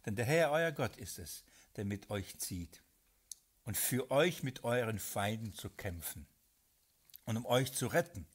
Denn 0.05 0.15
der 0.15 0.25
Herr, 0.25 0.51
euer 0.51 0.71
Gott, 0.71 0.95
ist 0.97 1.19
es, 1.19 1.43
der 1.75 1.85
mit 1.85 2.09
euch 2.09 2.39
zieht 2.39 2.81
und 3.65 3.75
für 3.75 4.09
euch 4.09 4.41
mit 4.41 4.63
euren 4.63 4.99
Feinden 4.99 5.53
zu 5.53 5.69
kämpfen 5.69 6.27
und 7.25 7.37
um 7.37 7.45
euch 7.45 7.73
zu 7.73 7.87
retten. 7.87 8.25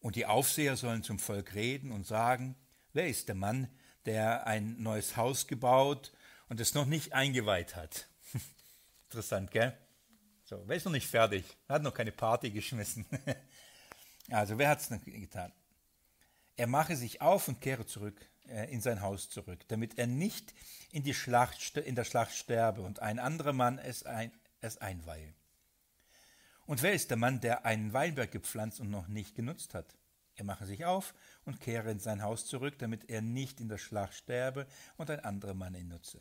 Und 0.00 0.16
die 0.16 0.26
Aufseher 0.26 0.76
sollen 0.76 1.02
zum 1.02 1.18
Volk 1.18 1.54
reden 1.54 1.90
und 1.92 2.06
sagen, 2.06 2.56
wer 2.92 3.08
ist 3.08 3.28
der 3.28 3.34
Mann, 3.34 3.68
der 4.06 4.46
ein 4.46 4.80
neues 4.82 5.16
Haus 5.16 5.46
gebaut 5.46 6.12
und 6.48 6.60
es 6.60 6.74
noch 6.74 6.86
nicht 6.86 7.12
eingeweiht 7.12 7.76
hat? 7.76 8.08
Interessant, 9.10 9.50
gell? 9.50 9.76
So, 10.44 10.62
wer 10.66 10.76
ist 10.76 10.84
noch 10.84 10.92
nicht 10.92 11.08
fertig? 11.08 11.44
Hat 11.68 11.82
noch 11.82 11.92
keine 11.92 12.12
Party 12.12 12.50
geschmissen. 12.50 13.06
Also 14.28 14.58
wer 14.58 14.70
hat 14.70 14.80
es 14.80 14.88
getan? 14.88 15.52
Er 16.56 16.66
mache 16.66 16.96
sich 16.96 17.20
auf 17.20 17.46
und 17.46 17.60
kehre 17.60 17.86
zurück 17.86 18.20
äh, 18.48 18.72
in 18.72 18.80
sein 18.80 19.00
Haus 19.00 19.28
zurück, 19.28 19.60
damit 19.68 19.98
er 19.98 20.06
nicht 20.06 20.54
in, 20.90 21.02
die 21.02 21.14
Schlacht, 21.14 21.76
in 21.76 21.94
der 21.94 22.04
Schlacht 22.04 22.34
sterbe 22.34 22.82
und 22.82 23.00
ein 23.00 23.18
anderer 23.18 23.52
Mann 23.52 23.78
es, 23.78 24.04
ein, 24.04 24.32
es 24.60 24.78
einweihe. 24.78 25.34
Und 26.66 26.82
wer 26.82 26.92
ist 26.92 27.10
der 27.10 27.16
Mann, 27.16 27.40
der 27.40 27.64
einen 27.64 27.92
Weinberg 27.92 28.32
gepflanzt 28.32 28.80
und 28.80 28.90
noch 28.90 29.06
nicht 29.06 29.36
genutzt 29.36 29.74
hat? 29.74 29.96
Er 30.34 30.44
mache 30.44 30.66
sich 30.66 30.84
auf 30.84 31.14
und 31.46 31.60
kehre 31.60 31.90
in 31.90 32.00
sein 32.00 32.22
Haus 32.22 32.44
zurück, 32.44 32.78
damit 32.78 33.08
er 33.08 33.22
nicht 33.22 33.60
in 33.60 33.68
der 33.68 33.78
Schlacht 33.78 34.14
sterbe 34.14 34.66
und 34.96 35.10
ein 35.10 35.20
anderer 35.20 35.54
Mann 35.54 35.74
ihn 35.74 35.88
nutze. 35.88 36.20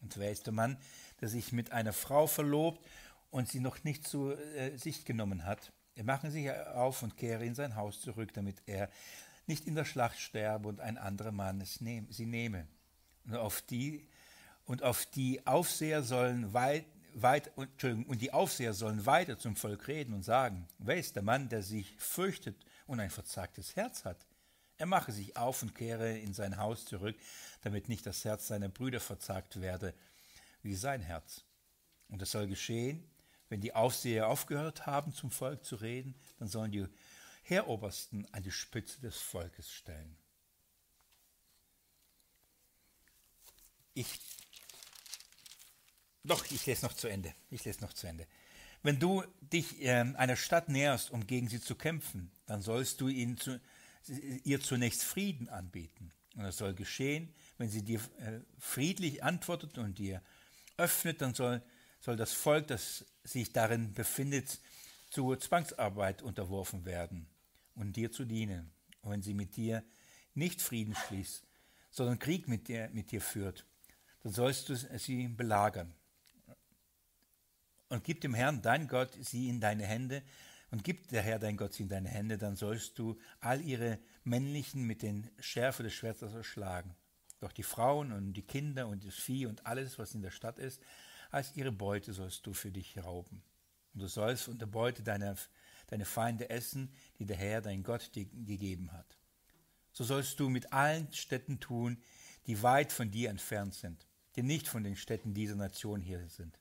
Und 0.00 0.16
wer 0.18 0.30
ist 0.30 0.46
der 0.46 0.52
Mann, 0.52 0.76
der 1.20 1.28
sich 1.28 1.50
mit 1.50 1.72
einer 1.72 1.94
Frau 1.94 2.26
verlobt 2.26 2.86
und 3.30 3.48
sie 3.48 3.60
noch 3.60 3.82
nicht 3.84 4.06
zu 4.06 4.32
äh, 4.32 4.76
sich 4.76 5.04
genommen 5.06 5.46
hat? 5.46 5.72
Er 5.96 6.04
mache 6.04 6.30
sich 6.30 6.50
auf 6.52 7.02
und 7.02 7.16
kehre 7.16 7.44
in 7.44 7.54
sein 7.54 7.74
Haus 7.74 8.00
zurück, 8.00 8.32
damit 8.34 8.62
er 8.66 8.90
nicht 9.46 9.66
in 9.66 9.74
der 9.74 9.84
Schlacht 9.84 10.18
sterbe 10.18 10.68
und 10.68 10.80
ein 10.80 10.98
anderer 10.98 11.32
Mann 11.32 11.60
es 11.60 11.80
nehm, 11.80 12.06
sie 12.10 12.26
nehme. 12.26 12.66
Und 13.24 13.36
auf 13.36 13.62
die, 13.62 14.06
und 14.66 14.82
auf 14.82 15.06
die 15.06 15.46
Aufseher 15.46 16.02
sollen 16.02 16.52
weit, 16.52 16.84
weit, 17.14 17.50
und 17.56 18.20
die 18.20 18.32
Aufseher 18.32 18.74
sollen 18.74 19.06
weiter 19.06 19.38
zum 19.38 19.56
Volk 19.56 19.88
reden 19.88 20.12
und 20.12 20.22
sagen, 20.22 20.66
wer 20.78 20.96
ist 20.96 21.16
der 21.16 21.22
Mann, 21.22 21.48
der 21.48 21.62
sich 21.62 21.94
fürchtet 21.96 22.56
und 22.86 23.00
ein 23.00 23.10
verzagtes 23.10 23.76
Herz 23.76 24.04
hat? 24.04 24.26
Er 24.76 24.86
mache 24.86 25.12
sich 25.12 25.36
auf 25.36 25.62
und 25.62 25.74
kehre 25.74 26.18
in 26.18 26.34
sein 26.34 26.56
Haus 26.56 26.84
zurück, 26.84 27.16
damit 27.62 27.88
nicht 27.88 28.06
das 28.06 28.24
Herz 28.24 28.48
seiner 28.48 28.68
Brüder 28.68 29.00
verzagt 29.00 29.60
werde, 29.60 29.94
wie 30.62 30.74
sein 30.74 31.00
Herz. 31.00 31.44
Und 32.08 32.22
es 32.22 32.32
soll 32.32 32.46
geschehen, 32.46 33.08
wenn 33.48 33.60
die 33.60 33.74
Aufseher 33.74 34.28
aufgehört 34.28 34.86
haben, 34.86 35.14
zum 35.14 35.30
Volk 35.30 35.64
zu 35.64 35.76
reden, 35.76 36.14
dann 36.38 36.48
sollen 36.48 36.72
die 36.72 36.86
Heerobersten 37.42 38.26
an 38.32 38.42
die 38.42 38.50
Spitze 38.50 39.00
des 39.00 39.16
Volkes 39.18 39.70
stellen. 39.70 40.16
Ich, 43.92 44.18
doch, 46.24 46.44
ich 46.50 46.66
lese 46.66 46.84
noch 46.84 46.94
zu 46.94 47.06
Ende. 47.06 47.32
Ich 47.50 47.64
lese 47.64 47.80
noch 47.80 47.92
zu 47.92 48.08
Ende. 48.08 48.26
Wenn 48.82 48.98
du 48.98 49.22
dich 49.40 49.82
äh, 49.82 49.92
einer 49.92 50.36
Stadt 50.36 50.68
näherst, 50.68 51.10
um 51.10 51.26
gegen 51.26 51.48
sie 51.48 51.60
zu 51.60 51.76
kämpfen, 51.76 52.32
dann 52.46 52.60
sollst 52.60 53.00
du 53.00 53.08
ihnen 53.08 53.38
zu, 53.38 53.60
ihr 54.08 54.60
zunächst 54.60 55.02
Frieden 55.02 55.48
anbieten. 55.48 56.12
Und 56.36 56.42
das 56.44 56.56
soll 56.56 56.74
geschehen, 56.74 57.32
wenn 57.58 57.68
sie 57.68 57.82
dir 57.82 58.00
äh, 58.18 58.40
friedlich 58.58 59.22
antwortet 59.22 59.78
und 59.78 59.98
dir 59.98 60.20
öffnet, 60.76 61.20
dann 61.20 61.34
soll 61.34 61.62
soll 62.04 62.16
das 62.16 62.34
Volk, 62.34 62.66
das 62.66 63.06
sich 63.24 63.52
darin 63.52 63.94
befindet, 63.94 64.60
zur 65.08 65.40
Zwangsarbeit 65.40 66.20
unterworfen 66.20 66.84
werden 66.84 67.26
und 67.74 67.96
dir 67.96 68.12
zu 68.12 68.26
dienen. 68.26 68.70
Und 69.00 69.12
wenn 69.12 69.22
sie 69.22 69.32
mit 69.32 69.56
dir 69.56 69.82
nicht 70.34 70.60
Frieden 70.60 70.94
schließt, 70.94 71.46
sondern 71.90 72.18
Krieg 72.18 72.46
mit 72.46 72.68
dir, 72.68 72.90
mit 72.92 73.10
dir 73.10 73.22
führt, 73.22 73.64
dann 74.22 74.32
sollst 74.32 74.68
du 74.68 74.76
sie 74.76 75.28
belagern. 75.28 75.94
Und 77.88 78.04
gib 78.04 78.20
dem 78.20 78.34
Herrn, 78.34 78.60
dein 78.60 78.86
Gott, 78.86 79.16
sie 79.20 79.48
in 79.48 79.60
deine 79.60 79.86
Hände, 79.86 80.22
und 80.74 80.82
gibt 80.82 81.12
der 81.12 81.22
Herr, 81.22 81.38
dein 81.38 81.56
Gott, 81.56 81.72
sie 81.72 81.84
in 81.84 81.88
deine 81.88 82.08
Hände, 82.08 82.36
dann 82.36 82.56
sollst 82.56 82.98
du 82.98 83.16
all 83.38 83.60
ihre 83.60 84.00
männlichen 84.24 84.82
mit 84.82 85.02
den 85.02 85.30
Schärfe 85.38 85.84
des 85.84 85.94
Schwertes 85.94 86.34
erschlagen. 86.34 86.96
Doch 87.38 87.52
die 87.52 87.62
Frauen 87.62 88.10
und 88.10 88.32
die 88.32 88.42
Kinder 88.42 88.88
und 88.88 89.06
das 89.06 89.14
Vieh 89.14 89.46
und 89.46 89.66
alles, 89.66 90.00
was 90.00 90.16
in 90.16 90.22
der 90.22 90.32
Stadt 90.32 90.58
ist, 90.58 90.82
als 91.30 91.54
ihre 91.54 91.70
Beute 91.70 92.12
sollst 92.12 92.44
du 92.44 92.54
für 92.54 92.72
dich 92.72 92.98
rauben. 92.98 93.40
Und 93.92 94.02
du 94.02 94.08
sollst 94.08 94.42
von 94.42 94.58
der 94.58 94.66
Beute 94.66 95.04
deiner, 95.04 95.36
deine 95.86 96.04
Feinde 96.04 96.50
essen, 96.50 96.92
die 97.20 97.26
der 97.26 97.36
Herr, 97.36 97.60
dein 97.60 97.84
Gott, 97.84 98.12
dir 98.16 98.24
gegeben 98.24 98.90
hat. 98.90 99.16
So 99.92 100.02
sollst 100.02 100.40
du 100.40 100.48
mit 100.48 100.72
allen 100.72 101.12
Städten 101.12 101.60
tun, 101.60 102.02
die 102.48 102.64
weit 102.64 102.90
von 102.90 103.12
dir 103.12 103.30
entfernt 103.30 103.74
sind, 103.74 104.08
die 104.34 104.42
nicht 104.42 104.66
von 104.66 104.82
den 104.82 104.96
Städten 104.96 105.34
dieser 105.34 105.54
Nation 105.54 106.00
hier 106.00 106.28
sind. 106.30 106.58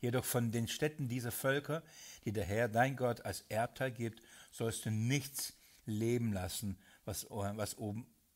Jedoch 0.00 0.24
von 0.24 0.52
den 0.52 0.68
Städten 0.68 1.08
dieser 1.08 1.32
Völker, 1.32 1.82
die 2.24 2.32
der 2.32 2.44
Herr, 2.44 2.68
dein 2.68 2.96
Gott, 2.96 3.24
als 3.24 3.44
Erbteil 3.48 3.92
gibt, 3.92 4.20
sollst 4.50 4.84
du 4.84 4.90
nichts 4.90 5.54
leben 5.86 6.32
lassen, 6.32 6.78
was, 7.04 7.26
was 7.30 7.76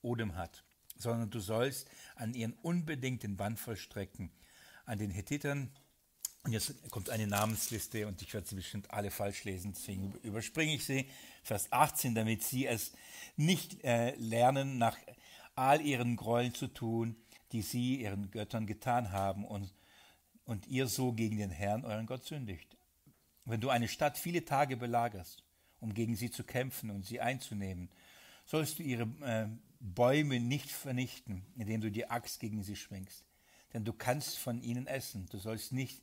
Odem 0.03 0.37
hat, 0.37 0.65
sondern 0.97 1.31
du 1.31 1.41
sollst 1.41 1.89
an 2.17 2.35
ihren 2.35 2.55
unbedingten 2.55 3.37
Band 3.37 3.59
vollstrecken, 3.59 4.31
an 4.85 4.99
den 4.99 5.11
Hethitern. 5.11 5.71
Und 6.45 6.53
jetzt 6.53 6.91
kommt 6.91 7.11
eine 7.11 7.27
Namensliste 7.27 8.07
und 8.07 8.23
ich 8.23 8.33
werde 8.33 8.47
sie 8.47 8.55
bestimmt 8.55 8.91
alle 8.91 9.11
falsch 9.11 9.45
lesen, 9.45 9.75
deswegen 9.75 10.13
überspringe 10.23 10.75
ich 10.75 10.85
sie. 10.85 11.09
Vers 11.43 11.73
18, 11.73 12.15
damit 12.15 12.43
sie 12.43 12.67
es 12.67 12.93
nicht 13.37 13.85
äh, 13.85 14.15
lernen, 14.17 14.79
nach 14.79 14.97
all 15.55 15.81
ihren 15.81 16.17
Gräueln 16.17 16.55
zu 16.55 16.69
tun, 16.69 17.17
die 17.53 17.63
sie 17.63 18.01
ihren 18.01 18.31
Göttern 18.31 18.67
getan 18.67 19.13
haben 19.13 19.45
und, 19.45 19.73
und 20.49 20.67
ihr 20.67 20.89
so 20.89 21.13
gegen 21.13 21.39
den 21.39 21.51
Herrn, 21.51 21.85
euren 21.85 22.07
Gott, 22.07 22.25
sündigt. 22.25 22.77
Wenn 23.45 23.61
du 23.61 23.71
eine 23.71 23.87
Stadt 23.87 24.19
viele 24.19 24.45
Tage 24.45 24.77
belagerst, 24.77 25.45
um 25.79 25.95
gegen 25.95 26.17
sie 26.17 26.33
zu 26.33 26.43
kämpfen 26.43 26.91
und 26.91 27.07
sie 27.07 27.21
einzunehmen, 27.21 27.89
sollst 28.45 28.81
du 28.81 28.83
ihre 28.83 29.05
äh, 29.23 29.47
Bäume 29.79 30.41
nicht 30.41 30.73
vernichten, 30.73 31.47
indem 31.57 31.81
du 31.81 31.93
die 31.93 32.11
Axt 32.11 32.41
gegen 32.41 32.65
sie 32.65 32.75
schwingst 32.75 33.25
denn 33.73 33.85
du 33.85 33.93
kannst 33.93 34.39
von 34.39 34.63
ihnen 34.63 34.87
essen. 34.87 35.27
Du 35.31 35.39
sollst 35.39 35.73
nicht 35.73 36.03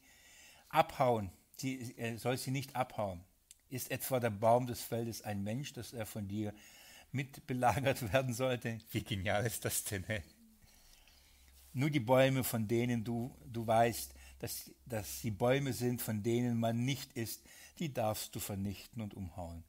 abhauen, 0.70 1.32
sie, 1.52 1.98
äh, 1.98 2.18
sollst 2.18 2.44
sie 2.44 2.52
nicht 2.52 2.76
abhauen. 2.76 3.24
Ist 3.70 3.92
etwa 3.92 4.20
der 4.20 4.30
Baum 4.30 4.68
des 4.68 4.82
Feldes 4.82 5.22
ein 5.24 5.44
Mensch, 5.44 5.74
dass 5.74 5.94
er 5.94 6.06
von 6.06 6.28
dir 6.28 6.54
mitbelagert 7.12 8.02
werden 8.14 8.34
sollte? 8.34 8.80
Wie 8.92 9.04
genial 9.04 9.46
ist 9.46 9.66
das 9.66 9.84
denn? 9.84 10.04
Ey? 10.06 10.22
Nur 11.74 11.90
die 11.90 12.00
Bäume, 12.00 12.44
von 12.44 12.68
denen 12.68 13.04
du, 13.04 13.36
du 13.46 13.66
weißt, 13.66 14.14
dass, 14.40 14.72
dass 14.86 15.22
sie 15.22 15.32
Bäume 15.32 15.74
sind, 15.74 16.02
von 16.02 16.24
denen 16.24 16.60
man 16.60 16.84
nicht 16.84 17.14
isst, 17.14 17.41
die 17.80 17.94
darfst 17.94 18.36
du 18.36 18.40
vernichten 18.40 19.02
und 19.02 19.14
umhauen. 19.14 19.64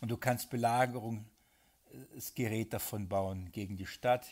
Und 0.00 0.10
du 0.10 0.16
kannst 0.16 0.50
Belagerungsgerät 0.50 2.66
äh, 2.66 2.70
davon 2.70 3.08
bauen 3.08 3.50
gegen 3.52 3.76
die 3.76 3.86
Stadt, 3.86 4.26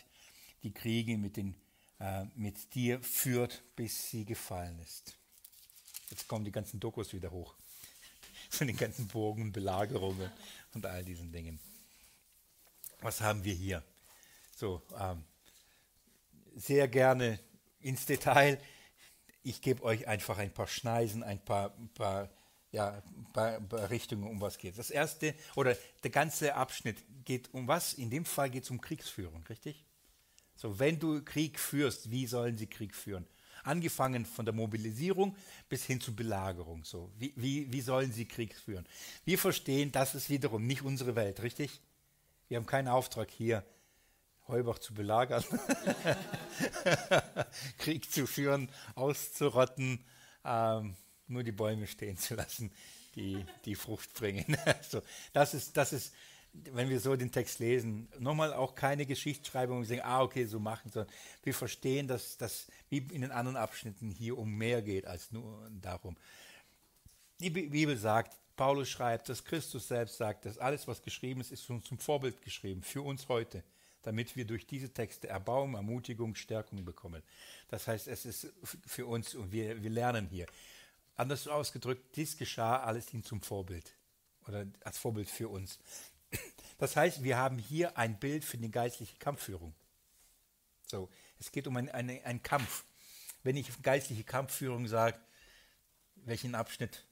die 0.63 0.73
Kriege 0.73 1.17
mit 1.17 1.37
den 1.37 1.55
äh, 1.99 2.25
mit 2.35 2.73
dir 2.75 3.01
führt, 3.01 3.61
bis 3.75 4.09
sie 4.09 4.23
gefallen 4.23 4.79
ist. 4.79 5.17
Jetzt 6.09 6.27
kommen 6.27 6.45
die 6.45 6.51
ganzen 6.51 6.79
Dokus 6.79 7.13
wieder 7.13 7.29
hoch. 7.29 7.53
Von 8.49 8.67
den 8.67 8.77
ganzen 8.77 9.07
Burgen, 9.07 9.51
Belagerungen 9.51 10.31
und 10.73 10.85
all 10.85 11.03
diesen 11.03 11.31
Dingen. 11.31 11.59
Was 13.01 13.19
haben 13.19 13.43
wir 13.43 13.53
hier? 13.53 13.83
So, 14.55 14.81
ähm, 14.97 15.23
sehr 16.55 16.87
gerne 16.87 17.39
ins 17.81 18.05
Detail. 18.05 18.59
Ich 19.49 19.63
gebe 19.63 19.81
euch 19.81 20.07
einfach 20.07 20.37
ein 20.37 20.53
paar 20.53 20.67
Schneisen, 20.67 21.23
ein 21.23 21.43
paar, 21.43 21.71
paar, 21.95 22.29
ja, 22.71 23.01
paar, 23.33 23.59
paar 23.59 23.89
Richtungen, 23.89 24.27
um 24.27 24.39
was 24.39 24.59
geht. 24.59 24.77
Das 24.77 24.91
erste, 24.91 25.33
oder 25.55 25.75
der 26.03 26.11
ganze 26.11 26.53
Abschnitt 26.53 26.97
geht 27.25 27.51
um 27.51 27.67
was? 27.67 27.95
In 27.95 28.11
dem 28.11 28.25
Fall 28.25 28.51
geht 28.51 28.65
es 28.65 28.69
um 28.69 28.79
Kriegsführung, 28.79 29.43
richtig? 29.49 29.83
So, 30.55 30.77
wenn 30.77 30.99
du 30.99 31.23
Krieg 31.23 31.59
führst, 31.59 32.11
wie 32.11 32.27
sollen 32.27 32.59
sie 32.59 32.67
Krieg 32.67 32.93
führen? 32.93 33.25
Angefangen 33.63 34.23
von 34.23 34.45
der 34.45 34.53
Mobilisierung 34.53 35.35
bis 35.67 35.83
hin 35.83 35.99
zur 35.99 36.15
Belagerung. 36.15 36.85
So, 36.85 37.11
wie, 37.17 37.33
wie, 37.35 37.73
wie 37.73 37.81
sollen 37.81 38.11
sie 38.11 38.25
Krieg 38.25 38.53
führen? 38.53 38.85
Wir 39.25 39.39
verstehen, 39.39 39.91
das 39.91 40.13
ist 40.13 40.29
wiederum 40.29 40.67
nicht 40.67 40.83
unsere 40.83 41.15
Welt, 41.15 41.41
richtig? 41.41 41.81
Wir 42.49 42.57
haben 42.57 42.67
keinen 42.67 42.87
Auftrag 42.87 43.31
hier, 43.31 43.65
Heubach 44.49 44.79
zu 44.79 44.93
belagern, 44.93 45.43
Krieg 47.77 48.11
zu 48.11 48.27
führen, 48.27 48.69
auszurotten, 48.95 50.03
ähm, 50.43 50.95
nur 51.27 51.43
die 51.43 51.51
Bäume 51.51 51.87
stehen 51.87 52.17
zu 52.17 52.35
lassen, 52.35 52.71
die 53.15 53.45
die 53.65 53.75
Frucht 53.75 54.13
bringen. 54.13 54.57
also, 54.65 55.01
das 55.33 55.53
ist, 55.53 55.77
das 55.77 55.93
ist, 55.93 56.13
wenn 56.53 56.89
wir 56.89 56.99
so 56.99 57.15
den 57.15 57.31
Text 57.31 57.59
lesen, 57.59 58.09
nochmal 58.17 58.53
auch 58.53 58.75
keine 58.75 59.05
Geschichtsschreibung, 59.05 59.81
wir 59.81 59.87
sagen, 59.87 60.01
ah, 60.03 60.23
okay, 60.23 60.45
so 60.45 60.59
machen, 60.59 60.91
sondern 60.91 61.13
wir 61.43 61.53
verstehen, 61.53 62.07
dass 62.07 62.37
das 62.37 62.67
wie 62.89 62.97
in 62.97 63.21
den 63.21 63.31
anderen 63.31 63.57
Abschnitten 63.57 64.09
hier 64.09 64.37
um 64.37 64.55
mehr 64.55 64.81
geht 64.81 65.05
als 65.05 65.31
nur 65.31 65.69
darum. 65.81 66.17
Die 67.39 67.51
Bibel 67.51 67.97
sagt, 67.97 68.37
Paulus 68.55 68.89
schreibt, 68.89 69.29
dass 69.29 69.45
Christus 69.45 69.87
selbst 69.87 70.17
sagt, 70.17 70.45
dass 70.45 70.57
alles, 70.57 70.85
was 70.85 71.01
geschrieben 71.01 71.39
ist, 71.39 71.51
ist 71.51 71.69
uns 71.69 71.85
zum 71.85 71.97
Vorbild 71.97 72.41
geschrieben, 72.41 72.83
für 72.83 73.01
uns 73.01 73.29
heute, 73.29 73.63
damit 74.03 74.35
wir 74.35 74.45
durch 74.45 74.65
diese 74.65 74.93
Texte 74.93 75.27
Erbauung, 75.27 75.75
Ermutigung, 75.75 76.35
Stärkung 76.35 76.85
bekommen. 76.85 77.21
Das 77.67 77.87
heißt, 77.87 78.07
es 78.07 78.25
ist 78.25 78.53
für 78.63 79.05
uns 79.05 79.35
und 79.35 79.51
wir, 79.51 79.81
wir 79.81 79.89
lernen 79.89 80.27
hier. 80.29 80.47
Anders 81.15 81.47
ausgedrückt, 81.47 82.15
dies 82.15 82.37
geschah 82.37 82.81
alles 82.81 83.13
ihm 83.13 83.23
zum 83.23 83.41
Vorbild 83.41 83.95
oder 84.47 84.65
als 84.83 84.97
Vorbild 84.97 85.29
für 85.29 85.49
uns. 85.49 85.79
Das 86.77 86.95
heißt, 86.95 87.23
wir 87.23 87.37
haben 87.37 87.57
hier 87.57 87.97
ein 87.97 88.17
Bild 88.19 88.45
für 88.45 88.57
die 88.57 88.71
geistliche 88.71 89.17
Kampfführung. 89.17 89.73
So, 90.87 91.09
es 91.39 91.51
geht 91.51 91.67
um 91.67 91.75
einen 91.75 91.89
ein 91.89 92.41
Kampf. 92.41 92.85
Wenn 93.43 93.57
ich 93.57 93.69
geistliche 93.81 94.23
Kampfführung 94.23 94.87
sage, 94.87 95.19
welchen 96.15 96.55
Abschnitt 96.55 97.03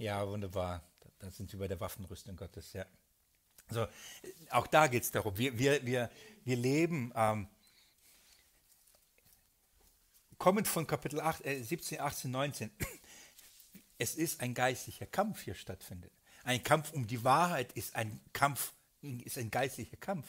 ja, 0.00 0.26
wunderbar. 0.26 0.82
Da 1.18 1.30
sind 1.30 1.52
wir 1.52 1.58
bei 1.58 1.68
der 1.68 1.78
Waffenrüstung 1.78 2.34
Gottes, 2.34 2.72
ja. 2.72 2.86
Also, 3.70 3.86
auch 4.50 4.66
da 4.66 4.86
geht 4.86 5.04
es 5.04 5.10
darum, 5.10 5.36
wir, 5.38 5.58
wir, 5.58 5.84
wir, 5.86 6.10
wir 6.44 6.56
leben, 6.56 7.12
ähm, 7.14 7.48
kommend 10.38 10.68
von 10.68 10.86
Kapitel 10.86 11.20
8, 11.20 11.46
äh, 11.46 11.62
17, 11.62 12.00
18, 12.00 12.30
19, 12.30 12.70
es 13.98 14.14
ist 14.14 14.40
ein 14.40 14.54
geistlicher 14.54 15.06
Kampf 15.06 15.42
hier 15.42 15.54
stattfindet. 15.54 16.12
Ein 16.44 16.62
Kampf 16.62 16.92
um 16.92 17.06
die 17.06 17.22
Wahrheit 17.24 17.72
ist 17.72 17.94
ein 17.96 18.20
Kampf, 18.32 18.72
ist 19.02 19.38
ein 19.38 19.50
geistlicher 19.50 19.96
Kampf 19.96 20.26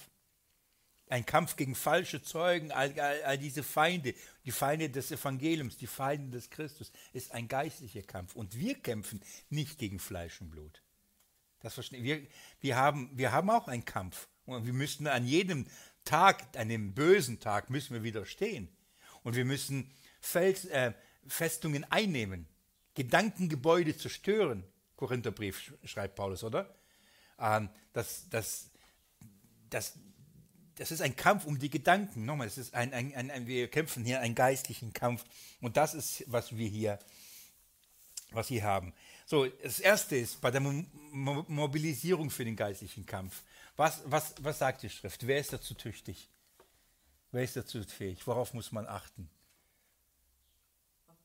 ein 1.12 1.26
Kampf 1.26 1.58
gegen 1.58 1.76
falsche 1.76 2.22
Zeugen, 2.24 2.72
all, 2.72 2.98
all, 3.00 3.24
all, 3.24 3.38
diese 3.38 3.64
Feinde, 3.64 4.16
die 4.46 4.52
Feinde 4.52 4.90
des 4.90 5.12
Evangeliums, 5.12 5.78
die 5.78 5.88
Feinde 5.88 6.38
des 6.38 6.50
Christus, 6.50 6.92
ist 7.12 7.34
ein 7.34 7.48
geistlicher 7.48 8.02
Kampf. 8.02 8.36
Und 8.36 8.58
wir 8.58 8.76
kämpfen 8.76 9.22
nicht 9.50 9.78
gegen 9.78 10.00
Fleisch 10.00 10.40
und 10.40 10.52
Blut. 10.52 10.82
Das 11.62 11.76
verstehen 11.76 12.04
wir. 12.04 12.26
Wir 12.60 12.76
haben, 12.76 13.10
wir 13.14 13.32
haben 13.32 13.50
auch 13.50 13.68
einen 13.68 13.86
Kampf. 13.86 14.28
Und 14.46 14.66
wir 14.66 14.74
müssen 14.74 15.08
an 15.08 15.26
jedem 15.26 15.68
Tag, 16.04 16.58
an 16.58 16.70
dem 16.70 16.94
bösen 16.94 17.40
Tag, 17.40 17.70
müssen 17.70 17.94
wir 17.94 18.04
widerstehen. 18.04 18.70
Und 19.24 19.36
wir 19.36 19.46
müssen 19.46 19.92
Fels, 20.20 20.66
äh, 20.66 20.94
Festungen 21.28 21.84
einnehmen, 21.92 22.48
Gedankengebäude 22.96 23.96
zerstören. 23.96 24.64
Korintherbrief 24.96 25.74
schreibt 25.84 26.16
Paulus, 26.16 26.44
oder? 26.44 26.76
Ähm, 27.40 27.70
das, 27.94 28.28
das, 28.30 28.72
das, 29.70 29.94
das 30.76 30.92
ist 30.92 31.02
ein 31.02 31.16
Kampf 31.16 31.46
um 31.46 31.60
die 31.60 31.70
Gedanken. 31.70 32.26
Nochmal, 32.26 32.48
es 32.48 32.58
ist 32.58 32.74
ein, 32.74 32.94
ein, 32.94 33.14
ein, 33.14 33.48
wir 33.48 33.70
kämpfen 33.70 34.04
hier 34.04 34.20
einen 34.20 34.36
geistlichen 34.36 34.94
Kampf. 34.94 35.24
Und 35.60 35.78
das 35.78 35.94
ist, 35.94 36.24
was 36.28 36.56
wir 36.56 36.68
hier, 36.68 37.00
was 38.32 38.50
wir 38.50 38.64
haben. 38.64 38.94
So, 39.32 39.46
das 39.46 39.80
erste 39.80 40.18
ist 40.18 40.42
bei 40.42 40.52
der 40.52 40.60
Mo 40.60 41.46
Mobilisierung 41.48 42.30
für 42.30 42.44
den 42.44 42.58
geistlichen 42.58 43.06
Kampf. 43.06 43.44
Was, 43.78 44.02
was, 44.04 44.36
was 44.42 44.60
sagt 44.60 44.84
die 44.84 44.90
Schrift? 44.90 45.26
Wer 45.26 45.40
ist 45.40 45.54
dazu 45.54 45.74
tüchtig? 45.74 46.28
Wer 47.32 47.46
ist 47.46 47.56
dazu 47.56 47.82
fähig? 47.82 48.28
Worauf 48.28 48.54
muss 48.54 48.74
man 48.74 48.86
achten? 48.88 49.30
Dass 51.08 51.16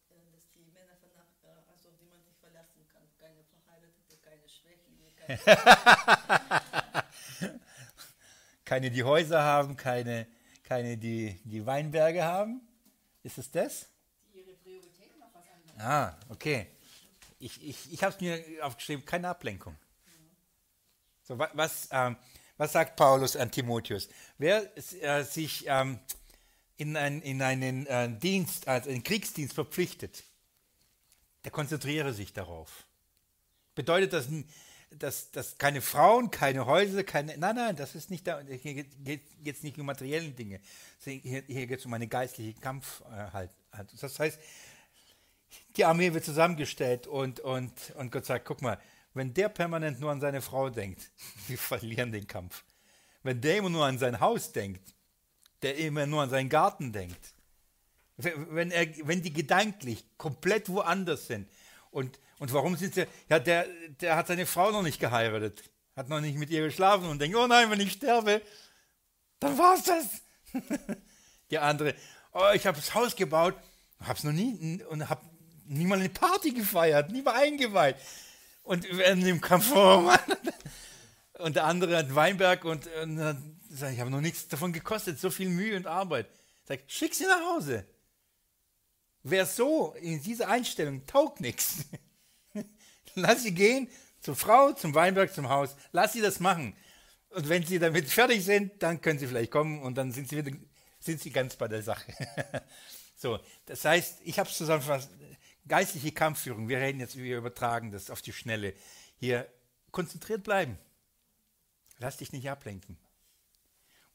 die 0.55 0.71
Männer, 0.73 0.93
also 1.69 1.89
die 2.01 2.07
man 2.07 2.23
sich 2.23 2.37
verlassen 2.39 2.87
kann, 2.87 3.03
keine 3.19 3.43
Verheiratete, 3.43 4.17
keine 4.23 4.49
Schwächlinge, 4.49 5.11
keine 5.17 7.05
keine, 8.65 8.91
die 8.93 9.03
Häuser 9.03 9.43
haben, 9.43 9.77
keine, 9.77 10.29
keine 10.63 10.97
die, 10.97 11.41
die 11.43 11.67
Weinberge 11.67 12.23
haben. 12.23 12.61
Ist 13.25 13.39
es 13.39 13.51
das? 13.51 13.89
Die 14.33 14.39
ihre 14.39 14.53
Prioritäten 14.59 15.21
auf 15.25 15.35
was 15.35 15.43
anderes. 15.49 15.81
Ah, 15.81 16.17
okay. 16.29 16.69
Ich, 17.39 17.63
ich, 17.63 17.93
ich 17.93 18.03
habe 18.03 18.15
es 18.15 18.21
mir 18.21 18.43
aufgeschrieben, 18.65 19.05
keine 19.05 19.29
Ablenkung. 19.29 19.77
So, 21.23 21.39
was, 21.39 21.89
ähm, 21.91 22.17
was 22.57 22.73
sagt 22.73 22.97
Paulus 22.97 23.37
an 23.37 23.51
Timotheus? 23.51 24.09
Wer 24.39 24.71
äh, 25.03 25.25
sich 25.25 25.65
ähm, 25.67 25.99
in, 26.77 26.97
ein, 26.97 27.21
in 27.23 27.43
einen 27.43 27.87
äh, 27.87 28.09
Dienst, 28.19 28.69
also 28.69 28.91
einen 28.91 29.03
Kriegsdienst 29.03 29.55
verpflichtet, 29.55 30.25
der 31.45 31.51
konzentriere 31.53 32.13
sich 32.13 32.33
darauf. 32.33 32.87
Bedeutet 33.75 34.13
das 34.13 34.29
dass, 34.91 35.31
dass 35.31 35.59
keine 35.59 35.81
Frauen, 35.81 36.31
keine 36.31 36.67
Häuser, 36.67 37.05
keine. 37.05 37.37
Nein, 37.37 37.57
nein, 37.57 37.77
das 37.77 37.95
ist 37.95 38.11
nicht 38.11 38.27
da. 38.27 38.41
Hier 38.41 38.85
geht 38.85 39.57
es 39.57 39.63
nicht 39.63 39.79
um 39.79 39.87
materielle 39.87 40.31
Dinge. 40.31 40.61
Hier, 41.05 41.43
hier 41.47 41.67
geht 41.67 41.81
es 41.81 41.87
um 41.87 41.95
einen 41.95 42.09
geistlichen 42.09 42.61
Kampf. 42.61 43.03
Äh, 43.03 43.31
halt, 43.33 43.51
halt. 43.73 43.91
Das 44.01 44.19
heißt, 44.19 44.39
die 45.77 45.85
Armee 45.85 46.13
wird 46.13 46.25
zusammengestellt 46.25 47.07
und, 47.07 47.41
und, 47.41 47.73
und 47.97 48.13
Gott 48.13 48.27
sagt: 48.27 48.45
guck 48.45 48.63
mal, 48.63 48.79
wenn 49.15 49.35
der 49.35 49.49
permanent 49.49 50.01
nur 50.01 50.11
an 50.11 50.21
seine 50.21 50.43
Frau 50.43 50.71
denkt, 50.71 51.11
wir 51.47 51.59
verlieren 51.59 52.13
den 52.13 52.27
Kampf. 52.27 52.65
Wenn 53.23 53.41
der 53.41 53.59
immer 53.59 53.71
nur 53.71 53.85
an 53.85 53.99
sein 53.99 54.21
Haus 54.21 54.53
denkt, 54.53 54.95
der 55.63 55.77
immer 55.77 56.07
nur 56.07 56.23
an 56.23 56.31
seinen 56.31 56.49
Garten 56.49 56.93
denkt, 56.93 57.35
wenn, 58.19 58.71
er, 58.71 58.87
wenn 59.07 59.21
die 59.21 59.33
gedanklich 59.33 60.07
komplett 60.17 60.69
woanders 60.71 61.27
sind 61.27 61.49
und 61.91 62.19
und 62.39 62.53
warum 62.53 62.77
sind 62.77 62.95
sie, 62.95 63.07
ja, 63.29 63.39
der, 63.39 63.67
der 64.01 64.17
hat 64.17 64.27
seine 64.27 64.47
Frau 64.47 64.71
noch 64.71 64.83
nicht 64.83 65.01
geheiratet, 65.01 65.71
hat 65.95 66.09
noch 66.09 66.21
nicht 66.21 66.37
mit 66.37 66.51
ihr 66.51 66.63
geschlafen 66.63 67.09
und 67.09 67.21
denkt, 67.21 67.37
oh 67.37 67.47
nein, 67.47 67.71
wenn 67.71 67.81
ich 67.81 67.93
sterbe, 67.93 68.43
dann 69.41 69.57
war's 69.57 69.85
das. 69.85 70.23
der 71.51 71.63
andere, 71.63 71.95
oh, 72.33 72.51
ich 72.55 72.67
habe 72.67 72.77
das 72.77 72.95
Haus 72.95 73.17
gebaut, 73.17 73.55
hab's 74.01 74.25
noch 74.25 74.33
nie 74.33 74.83
und 74.85 75.09
hab 75.09 75.25
nie 75.69 75.87
mal 75.87 75.99
eine 75.99 76.09
Party 76.09 76.53
gefeiert, 76.53 77.11
nie 77.11 77.23
mal 77.23 77.35
eingeweiht. 77.35 77.97
Und 78.63 78.85
werden 78.97 79.25
im 79.27 79.41
Kampf, 79.41 79.71
oh 79.73 80.01
Mann. 80.01 80.19
Und 81.39 81.57
der 81.57 81.65
andere 81.65 81.97
hat 81.97 82.15
Weinberg 82.15 82.65
und, 82.65 82.87
und 83.03 83.17
dann 83.17 83.61
sagt, 83.71 83.93
ich 83.93 84.01
habe 84.01 84.11
noch 84.11 84.21
nichts 84.21 84.49
davon 84.49 84.73
gekostet, 84.73 85.21
so 85.21 85.31
viel 85.31 85.49
Mühe 85.49 85.77
und 85.77 85.87
Arbeit. 85.87 86.29
Sagt, 86.65 86.91
schick 86.91 87.15
sie 87.15 87.27
nach 87.27 87.41
Hause. 87.55 87.87
Wer 89.23 89.45
so 89.45 89.95
in 90.01 90.23
dieser 90.23 90.49
Einstellung 90.49 91.07
taugt 91.07 91.41
nichts. 91.41 91.85
Lass 93.15 93.43
sie 93.43 93.53
gehen 93.53 93.89
zur 94.21 94.37
Frau, 94.37 94.73
zum 94.73 94.95
Weinberg, 94.95 95.33
zum 95.33 95.49
Haus. 95.49 95.77
Lass 95.93 96.13
sie 96.13 96.21
das 96.21 96.41
machen. 96.41 96.77
Und 97.31 97.49
wenn 97.49 97.65
sie 97.65 97.79
damit 97.79 98.09
fertig 98.09 98.45
sind, 98.45 98.83
dann 98.83 99.01
können 99.01 99.19
sie 99.19 99.27
vielleicht 99.27 99.51
kommen 99.51 99.83
und 99.83 99.97
dann 99.97 100.13
sind 100.13 100.29
sie, 100.29 100.39
wieder, 100.39 100.57
sind 100.99 101.21
sie 101.21 101.31
ganz 101.31 101.57
bei 101.57 101.69
der 101.69 101.83
Sache. 101.83 102.13
so, 103.17 103.39
das 103.67 103.85
heißt, 103.85 104.21
ich 104.25 104.39
habe 104.39 104.49
es 104.49 104.57
zusammengefasst, 104.57 105.11
geistliche 105.69 106.13
Kampfführung, 106.13 106.69
wir 106.69 106.79
reden 106.79 107.01
jetzt, 107.01 107.17
wir 107.17 107.39
übertragen 107.39 107.91
das 107.91 108.11
auf 108.11 108.23
die 108.23 108.33
Schnelle. 108.33 108.75
Hier, 109.19 109.51
konzentriert 109.91 110.43
bleiben. 110.43 110.79
Lass 111.99 112.19
dich 112.19 112.33
nicht 112.33 112.51
ablenken. 112.51 112.99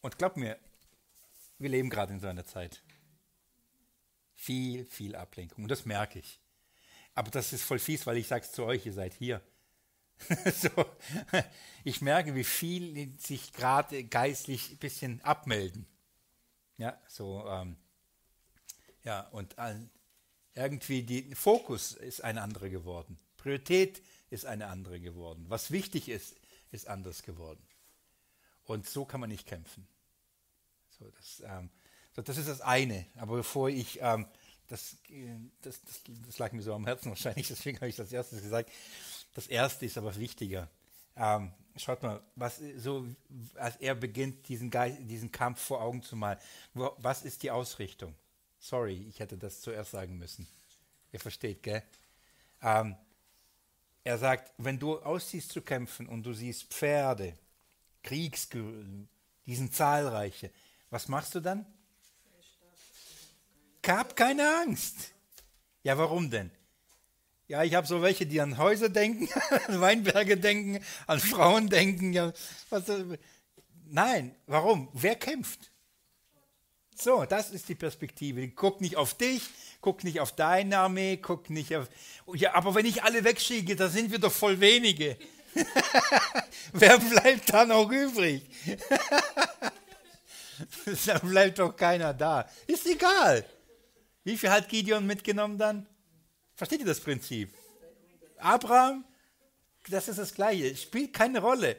Und 0.01 0.17
glaub 0.17 0.37
mir, 0.37 0.57
wir 1.57 1.69
leben 1.69 1.89
gerade 1.89 2.13
in 2.13 2.19
so 2.19 2.27
einer 2.27 2.45
Zeit. 2.45 2.83
Viel, 4.33 4.85
viel 4.85 5.15
Ablenkung. 5.15 5.63
Und 5.63 5.69
das 5.69 5.85
merke 5.85 6.19
ich. 6.19 6.39
Aber 7.13 7.29
das 7.29 7.53
ist 7.53 7.63
voll 7.63 7.79
fies, 7.79 8.07
weil 8.07 8.17
ich 8.17 8.27
sage 8.27 8.45
es 8.45 8.51
zu 8.51 8.63
euch, 8.65 8.85
ihr 8.85 8.93
seid 8.93 9.13
hier. 9.13 9.41
so, 10.53 10.69
ich 11.83 12.01
merke, 12.01 12.35
wie 12.35 12.43
viel 12.43 13.17
sich 13.19 13.53
gerade 13.53 14.03
geistlich 14.03 14.71
ein 14.71 14.77
bisschen 14.77 15.21
abmelden. 15.21 15.87
Ja, 16.77 16.99
so, 17.07 17.47
ähm, 17.47 17.75
ja, 19.03 19.21
und 19.29 19.55
irgendwie 20.55 21.03
der 21.03 21.35
Fokus 21.35 21.93
ist 21.93 22.23
ein 22.23 22.37
anderer 22.37 22.69
geworden. 22.69 23.19
Priorität 23.37 24.01
ist 24.29 24.45
eine 24.45 24.67
andere 24.67 24.99
geworden. 24.99 25.45
Was 25.47 25.71
wichtig 25.71 26.09
ist, 26.09 26.35
ist 26.71 26.87
anders 26.87 27.23
geworden. 27.23 27.61
Und 28.65 28.87
so 28.87 29.05
kann 29.05 29.19
man 29.19 29.29
nicht 29.29 29.47
kämpfen. 29.47 29.87
So, 30.97 31.09
das, 31.11 31.43
ähm, 31.45 31.69
so, 32.15 32.21
das 32.21 32.37
ist 32.37 32.47
das 32.47 32.61
eine. 32.61 33.05
Aber 33.17 33.37
bevor 33.37 33.69
ich 33.69 33.99
ähm, 34.01 34.27
das, 34.67 34.97
das, 35.61 35.81
das, 35.83 36.01
das, 36.25 36.39
lag 36.39 36.53
mir 36.53 36.61
so 36.61 36.73
am 36.73 36.85
Herzen 36.85 37.09
wahrscheinlich, 37.09 37.47
deswegen 37.49 37.77
habe 37.77 37.89
ich 37.89 37.95
das 37.95 38.11
erste 38.11 38.39
gesagt. 38.39 38.71
Das 39.33 39.47
erste 39.47 39.85
ist 39.85 39.97
aber 39.97 40.15
wichtiger. 40.15 40.69
Ähm, 41.15 41.51
schaut 41.75 42.03
mal, 42.03 42.21
was 42.35 42.61
so, 42.77 43.05
als 43.55 43.75
er 43.77 43.95
beginnt, 43.95 44.47
diesen, 44.47 44.69
Geist, 44.69 44.97
diesen 45.01 45.31
Kampf 45.31 45.61
vor 45.61 45.81
Augen 45.81 46.01
zu 46.03 46.15
malen, 46.15 46.39
wo, 46.73 46.91
was 46.97 47.23
ist 47.23 47.43
die 47.43 47.51
Ausrichtung? 47.51 48.15
Sorry, 48.61 49.07
ich 49.09 49.19
hätte 49.19 49.37
das 49.37 49.59
zuerst 49.59 49.91
sagen 49.91 50.19
müssen. 50.19 50.47
Ihr 51.11 51.19
versteht, 51.19 51.63
gell? 51.63 51.83
Ähm, 52.61 52.95
er 54.03 54.17
sagt, 54.19 54.53
wenn 54.57 54.77
du 54.77 54.99
ausziehst 54.99 55.51
zu 55.51 55.61
kämpfen 55.61 56.07
und 56.07 56.23
du 56.23 56.33
siehst 56.33 56.65
Pferde, 56.65 57.37
Kriegsgürtel, 58.03 59.07
Die 59.47 59.55
sind 59.55 59.73
zahlreiche. 59.73 60.51
Was 60.91 61.07
machst 61.07 61.33
du 61.33 61.39
dann? 61.39 61.65
Hab 63.85 64.15
keine 64.15 64.47
Angst. 64.61 65.11
Ja, 65.83 65.97
warum 65.97 66.29
denn? 66.29 66.51
Ja, 67.47 67.63
ich 67.63 67.73
habe 67.73 67.87
so 67.87 68.01
welche, 68.01 68.27
die 68.27 68.39
an 68.39 68.57
Häuser 68.57 68.89
denken, 68.89 69.27
an 69.67 69.81
Weinberge 69.81 70.37
denken, 70.37 70.85
an 71.07 71.19
Frauen 71.19 71.67
denken. 71.67 72.13
Ja, 72.13 72.31
was, 72.69 72.83
nein, 73.87 74.35
warum? 74.45 74.87
Wer 74.93 75.15
kämpft? 75.15 75.70
So, 77.03 77.25
das 77.25 77.49
ist 77.49 77.67
die 77.67 77.73
Perspektive. 77.73 78.47
Guck 78.49 78.79
nicht 78.79 78.95
auf 78.95 79.15
dich, 79.15 79.41
guck 79.81 80.03
nicht 80.03 80.19
auf 80.19 80.33
deine 80.33 80.77
Armee, 80.77 81.17
guck 81.17 81.49
nicht 81.49 81.75
auf. 81.75 81.87
Ja, 82.35 82.53
aber 82.53 82.75
wenn 82.75 82.85
ich 82.85 83.01
alle 83.01 83.23
wegschicke, 83.23 83.75
da 83.75 83.89
sind 83.89 84.11
wir 84.11 84.19
doch 84.19 84.31
voll 84.31 84.59
wenige. 84.59 85.17
Wer 86.73 86.99
bleibt 86.99 87.51
da 87.51 87.65
noch 87.65 87.89
übrig? 87.89 88.43
da 91.07 91.17
bleibt 91.17 91.57
doch 91.57 91.75
keiner 91.75 92.13
da. 92.13 92.47
Ist 92.67 92.85
egal. 92.85 93.45
Wie 94.23 94.37
viel 94.37 94.51
hat 94.51 94.69
Gideon 94.69 95.07
mitgenommen 95.07 95.57
dann? 95.57 95.87
Versteht 96.53 96.81
ihr 96.81 96.85
das 96.85 96.99
Prinzip? 96.99 97.51
Abraham, 98.37 99.05
das 99.89 100.07
ist 100.07 100.19
das 100.19 100.35
Gleiche. 100.35 100.75
Spielt 100.75 101.13
keine 101.13 101.39
Rolle. 101.39 101.77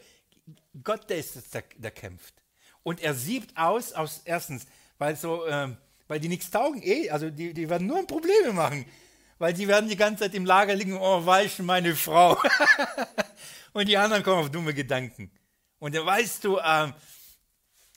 Gott, 0.82 1.08
der 1.08 1.18
ist 1.18 1.36
es, 1.36 1.48
der, 1.50 1.62
der 1.76 1.92
kämpft. 1.92 2.34
Und 2.82 3.00
er 3.00 3.14
siebt 3.14 3.56
aus, 3.56 3.92
aus 3.92 4.22
erstens, 4.24 4.66
weil, 5.02 5.16
so, 5.16 5.44
ähm, 5.48 5.76
weil 6.06 6.20
die 6.20 6.28
nichts 6.28 6.48
taugen, 6.48 6.80
eh, 6.80 7.10
also 7.10 7.28
die, 7.28 7.52
die 7.52 7.68
werden 7.68 7.88
nur 7.88 8.06
Probleme 8.06 8.52
machen. 8.52 8.86
Weil 9.38 9.52
die 9.52 9.66
werden 9.66 9.90
die 9.90 9.96
ganze 9.96 10.22
Zeit 10.22 10.34
im 10.34 10.46
Lager 10.46 10.76
liegen, 10.76 10.96
oh, 10.96 11.26
weichen 11.26 11.66
meine 11.66 11.96
Frau. 11.96 12.40
und 13.72 13.88
die 13.88 13.96
anderen 13.96 14.22
kommen 14.22 14.42
auf 14.42 14.50
dumme 14.50 14.74
Gedanken. 14.74 15.32
Und 15.80 15.96
da 15.96 16.06
weißt 16.06 16.44
du, 16.44 16.60
ähm, 16.64 16.94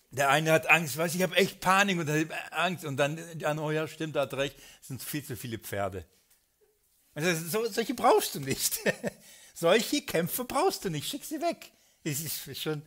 der 0.10 0.30
eine 0.32 0.52
hat 0.52 0.68
Angst, 0.68 0.98
weiß 0.98 1.14
ich 1.14 1.22
habe 1.22 1.36
echt 1.36 1.60
Panik 1.60 2.00
und 2.00 2.10
Angst. 2.50 2.86
Und 2.86 2.98
dann 2.98 3.20
der 3.38 3.50
andere, 3.50 3.68
oh 3.68 3.72
ja, 3.72 3.88
stimmt, 3.88 4.16
hat 4.16 4.34
recht, 4.34 4.56
es 4.82 4.88
sind 4.88 5.04
viel 5.04 5.24
zu 5.24 5.38
viele 5.38 5.60
Pferde. 5.60 6.06
Also, 7.14 7.36
so, 7.36 7.70
solche 7.70 7.94
brauchst 7.94 8.34
du 8.34 8.40
nicht. 8.40 8.80
solche 9.54 10.02
Kämpfe 10.02 10.44
brauchst 10.46 10.84
du 10.84 10.90
nicht, 10.90 11.08
schick 11.08 11.24
sie 11.24 11.40
weg. 11.40 11.72
Es 12.04 12.22
ist 12.22 12.60
schon, 12.60 12.82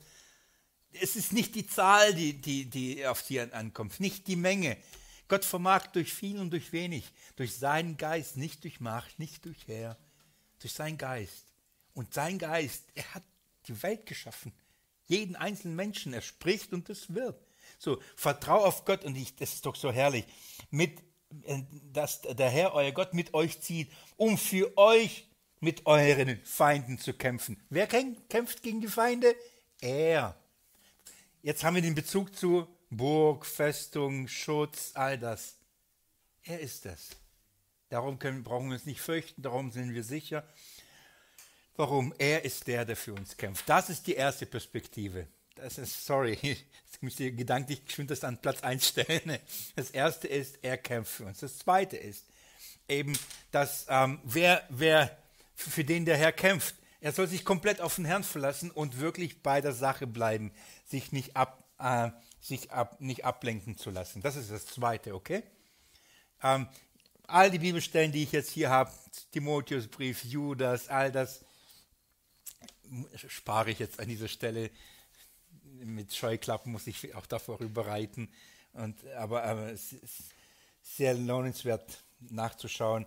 es 0.93 1.17
ist 1.17 1.33
nicht 1.33 1.55
die 1.55 1.67
Zahl, 1.67 2.15
die, 2.15 2.35
die, 2.41 2.67
die 2.67 3.07
auf 3.07 3.21
sie 3.21 3.41
ankommt, 3.41 4.01
nicht 4.01 4.27
die 4.27 4.37
Menge. 4.37 4.77
Gott 5.29 5.45
vermag 5.45 5.89
durch 5.89 6.13
viel 6.13 6.39
und 6.39 6.51
durch 6.51 6.73
wenig, 6.73 7.05
durch 7.37 7.55
seinen 7.57 7.97
Geist, 7.97 8.37
nicht 8.37 8.65
durch 8.65 8.81
Macht, 8.81 9.19
nicht 9.19 9.45
durch 9.45 9.67
Herr, 9.67 9.99
durch 10.61 10.73
seinen 10.73 10.97
Geist. 10.97 11.45
Und 11.93 12.15
sein 12.15 12.39
Geist, 12.39 12.85
er 12.95 13.15
hat 13.15 13.25
die 13.67 13.83
Welt 13.83 14.07
geschaffen 14.07 14.53
jeden 15.09 15.37
einzelnen 15.37 15.75
Menschen. 15.75 16.13
Er 16.13 16.23
spricht 16.23 16.73
und 16.73 16.89
es 16.89 17.13
wird. 17.13 17.41
So, 17.79 18.01
vertrau 18.15 18.65
auf 18.65 18.85
Gott 18.85 19.05
und 19.05 19.17
ich, 19.17 19.35
das 19.37 19.55
ist 19.55 19.67
doch 19.67 19.75
so 19.75 19.91
herrlich, 19.91 20.25
mit, 20.71 21.01
äh, 21.45 21.63
dass 21.93 22.23
der 22.23 22.51
Herr, 22.51 22.75
euer 22.75 22.93
Gott, 22.93 23.15
mit 23.15 23.35
euch 23.35 23.61
zieht, 23.61 23.91
um 24.17 24.39
für 24.39 24.77
euch 24.77 25.27
mit 25.61 25.87
euren 25.87 26.41
Feinden 26.45 26.99
zu 26.99 27.15
kämpfen. 27.15 27.61
Wer 27.69 27.87
kämpft 27.87 28.63
gegen 28.63 28.81
die 28.81 28.89
Feinde? 28.89 29.35
Er. 29.81 30.37
Jetzt 31.43 31.63
haben 31.63 31.77
wir 31.77 31.83
den 31.83 31.95
Bezug 31.95 32.35
zu 32.35 32.67
Burg, 32.91 33.47
Festung, 33.47 34.27
Schutz, 34.27 34.91
all 34.95 35.19
das. 35.19 35.55
Er 36.43 36.59
ist 36.59 36.85
es. 36.85 37.11
Darum 37.91 38.19
können, 38.19 38.43
brauchen 38.43 38.69
wir 38.69 38.75
uns 38.75 38.87
nicht 38.87 39.01
fürchten, 39.01 39.41
darum 39.41 39.71
sind 39.71 39.95
wir 39.95 40.03
sicher. 40.03 40.45
Warum? 41.77 42.13
Er 42.19 42.45
ist 42.45 42.67
der, 42.67 42.85
der 42.85 42.97
für 42.97 43.15
uns 43.15 43.37
kämpft. 43.37 43.69
Das 43.69 43.89
ist 43.89 44.09
die 44.09 44.15
erste 44.15 44.47
Perspektive. 44.47 45.29
Das 45.55 45.79
ist, 45.79 46.05
sorry, 46.05 46.37
jetzt 46.43 47.03
müsst 47.03 47.21
ihr 47.21 47.31
gedanklich 47.31 47.85
geschwind 47.85 48.11
das 48.11 48.25
an 48.25 48.43
Platz 48.43 48.63
1 48.63 48.89
stellen. 48.89 49.39
Das 49.77 49.91
erste 49.91 50.27
ist, 50.27 50.59
er 50.63 50.77
kämpft 50.77 51.13
für 51.13 51.27
uns. 51.27 51.39
Das 51.39 51.59
zweite 51.59 51.97
ist 51.97 52.27
eben, 52.89 53.17
dass 53.53 53.87
ähm, 53.89 54.19
wer, 54.25 54.67
wer 54.71 55.17
für 55.55 55.85
den 55.85 56.05
der 56.05 56.17
Herr 56.17 56.33
kämpft, 56.33 56.75
er 57.01 57.13
soll 57.13 57.29
sich 57.29 57.45
komplett 57.45 57.81
auf 57.81 57.95
den 57.95 58.07
Herrn 58.07 58.25
verlassen 58.25 58.73
und 58.73 58.99
wirklich 58.99 59.41
bei 59.41 59.61
der 59.61 59.73
Sache 59.73 60.09
bleiben, 60.09 60.51
sich 60.89 61.13
nicht, 61.13 61.37
ab, 61.37 61.65
äh, 61.79 62.11
sich 62.41 62.71
ab, 62.73 63.01
nicht 63.01 63.25
ablenken 63.25 63.77
zu 63.77 63.91
lassen. 63.91 64.23
Das 64.23 64.37
ist 64.37 64.51
das 64.51 64.67
Zweite, 64.67 65.15
okay? 65.15 65.43
Ähm, 66.43 66.69
all 67.27 67.51
die 67.51 67.59
Bibelstellen, 67.59 68.13
die 68.13 68.23
ich 68.23 68.33
jetzt 68.33 68.51
hier 68.51 68.71
habe, 68.71 68.91
Timotheusbrief, 69.33 70.25
Judas, 70.25 70.89
all 70.89 71.13
das, 71.13 71.45
spare 73.29 73.71
ich 73.71 73.79
jetzt 73.79 74.01
an 74.01 74.09
dieser 74.09 74.29
Stelle. 74.29 74.71
Mit 75.63 76.15
Scheuklappen 76.15 76.73
muss 76.73 76.87
ich 76.87 77.15
auch 77.15 77.27
davor 77.27 77.61
überreiten. 77.61 78.33
Und, 78.73 79.05
aber, 79.09 79.45
aber 79.45 79.73
es 79.73 79.93
ist 79.93 80.35
sehr 80.83 81.15
lohnenswert 81.15 82.03
nachzuschauen, 82.21 83.07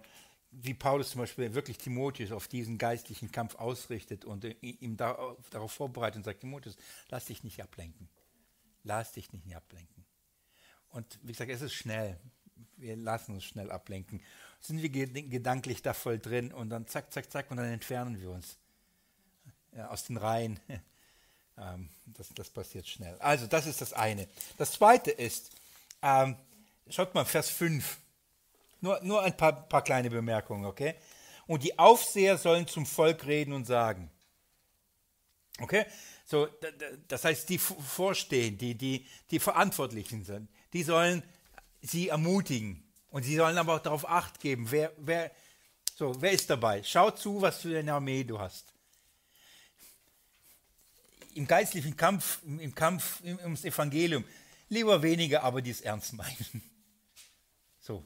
wie 0.51 0.73
Paulus 0.73 1.11
zum 1.11 1.21
Beispiel 1.21 1.53
wirklich 1.53 1.77
Timotheus 1.77 2.31
auf 2.31 2.47
diesen 2.47 2.77
geistlichen 2.77 3.31
Kampf 3.31 3.55
ausrichtet 3.55 4.25
und 4.25 4.45
ihm 4.61 4.97
darauf 4.97 5.71
vorbereitet 5.71 6.17
und 6.17 6.23
sagt, 6.25 6.41
Timotheus, 6.41 6.75
lass 7.09 7.25
dich 7.25 7.43
nicht 7.43 7.61
ablenken. 7.61 8.09
Lass 8.83 9.13
dich 9.13 9.31
nicht 9.31 9.55
ablenken. 9.55 10.05
Und 10.89 11.19
wie 11.23 11.31
gesagt, 11.31 11.51
es 11.51 11.61
ist 11.61 11.73
schnell. 11.73 12.19
Wir 12.75 12.97
lassen 12.97 13.33
uns 13.33 13.45
schnell 13.45 13.71
ablenken. 13.71 14.21
Sind 14.59 14.81
wir 14.81 14.89
gedanklich 14.89 15.81
da 15.81 15.93
voll 15.93 16.19
drin 16.19 16.51
und 16.51 16.69
dann 16.69 16.85
zack, 16.85 17.13
zack, 17.13 17.31
zack 17.31 17.49
und 17.49 17.57
dann 17.57 17.67
entfernen 17.67 18.19
wir 18.19 18.31
uns 18.31 18.57
ja, 19.71 19.87
aus 19.87 20.03
den 20.03 20.17
Reihen. 20.17 20.59
ähm, 21.57 21.89
das, 22.05 22.29
das, 22.35 22.49
passiert 22.49 22.87
schnell. 22.87 23.15
Also 23.19 23.47
das 23.47 23.67
ist 23.67 23.81
das 23.81 23.93
eine. 23.93 24.27
Das 24.57 24.73
zweite 24.73 25.11
ist, 25.11 25.51
ähm, 26.01 26.35
schaut 26.89 27.13
mal, 27.15 27.25
Vers 27.25 27.49
5. 27.49 28.00
Nur, 28.81 28.99
nur 29.03 29.21
ein 29.23 29.37
paar, 29.37 29.53
paar 29.67 29.83
kleine 29.83 30.09
Bemerkungen, 30.09 30.65
okay? 30.65 30.95
Und 31.47 31.63
die 31.63 31.77
Aufseher 31.77 32.37
sollen 32.37 32.67
zum 32.67 32.85
Volk 32.85 33.25
reden 33.25 33.53
und 33.53 33.65
sagen. 33.65 34.09
Okay? 35.59 35.85
So, 36.25 36.47
das 37.07 37.25
heißt, 37.25 37.49
die 37.49 37.57
vorstehen, 37.57 38.57
die, 38.57 38.75
die, 38.75 39.05
die 39.29 39.39
Verantwortlichen 39.39 40.23
sind, 40.23 40.49
die 40.73 40.83
sollen 40.83 41.23
sie 41.81 42.09
ermutigen. 42.09 42.83
Und 43.09 43.23
sie 43.23 43.35
sollen 43.35 43.57
aber 43.57 43.75
auch 43.75 43.81
darauf 43.81 44.09
acht 44.09 44.39
geben, 44.39 44.71
wer, 44.71 44.93
wer, 44.97 45.31
so, 45.95 46.19
wer 46.21 46.31
ist 46.31 46.49
dabei? 46.49 46.81
Schau 46.83 47.11
zu, 47.11 47.41
was 47.41 47.61
für 47.61 47.77
eine 47.77 47.93
Armee 47.93 48.23
du 48.23 48.39
hast 48.39 48.71
im 51.35 51.47
geistlichen 51.47 51.95
Kampf, 51.95 52.39
im 52.43 52.73
Kampf 52.73 53.21
ums 53.23 53.63
Evangelium, 53.63 54.23
lieber 54.69 55.01
weniger, 55.01 55.43
aber 55.43 55.61
die 55.61 55.71
es 55.71 55.81
ernst 55.81 56.13
meinen. 56.13 56.63
So, 57.79 58.05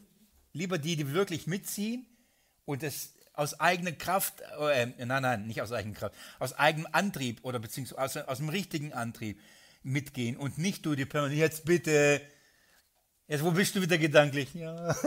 lieber 0.55 0.77
die, 0.77 0.95
die 0.95 1.11
wirklich 1.11 1.47
mitziehen 1.47 2.05
und 2.65 2.81
es 2.81 3.13
aus 3.33 3.59
eigener 3.59 3.91
Kraft, 3.91 4.41
äh, 4.59 4.87
nein, 5.05 5.21
nein, 5.21 5.45
nicht 5.45 5.61
aus 5.61 5.71
eigener 5.71 5.95
Kraft, 5.95 6.15
aus 6.39 6.53
eigenem 6.53 6.87
Antrieb 6.91 7.43
oder 7.43 7.59
beziehungsweise 7.59 8.23
aus, 8.23 8.29
aus 8.29 8.37
dem 8.37 8.49
richtigen 8.49 8.93
Antrieb 8.93 9.39
mitgehen 9.83 10.37
und 10.37 10.57
nicht 10.57 10.85
du 10.85 10.95
die 10.95 11.05
permanent, 11.05 11.37
jetzt 11.37 11.65
bitte, 11.65 12.21
jetzt 13.27 13.43
wo 13.43 13.51
bist 13.51 13.75
du 13.75 13.81
wieder 13.81 13.97
gedanklich? 13.97 14.53
Ja. 14.55 14.95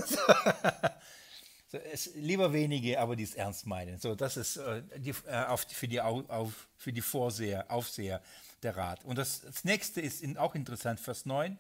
So, 1.70 1.76
es, 1.76 2.14
lieber 2.14 2.54
wenige, 2.54 2.98
aber 2.98 3.14
die 3.14 3.24
es 3.24 3.34
ernst 3.34 3.66
meinen. 3.66 3.98
So, 3.98 4.14
das 4.14 4.38
ist 4.38 4.56
äh, 4.56 4.82
die, 4.96 5.12
äh, 5.26 5.44
auf, 5.48 5.66
für, 5.70 5.86
die, 5.86 6.00
auf, 6.00 6.66
für 6.78 6.94
die 6.94 7.02
Vorseher, 7.02 7.70
Aufseher 7.70 8.22
der 8.62 8.74
Rat. 8.74 9.04
Und 9.04 9.18
das, 9.18 9.42
das 9.42 9.64
nächste 9.64 10.00
ist 10.00 10.22
in, 10.22 10.38
auch 10.38 10.54
interessant, 10.54 10.98
Vers 10.98 11.26
9. 11.26 11.58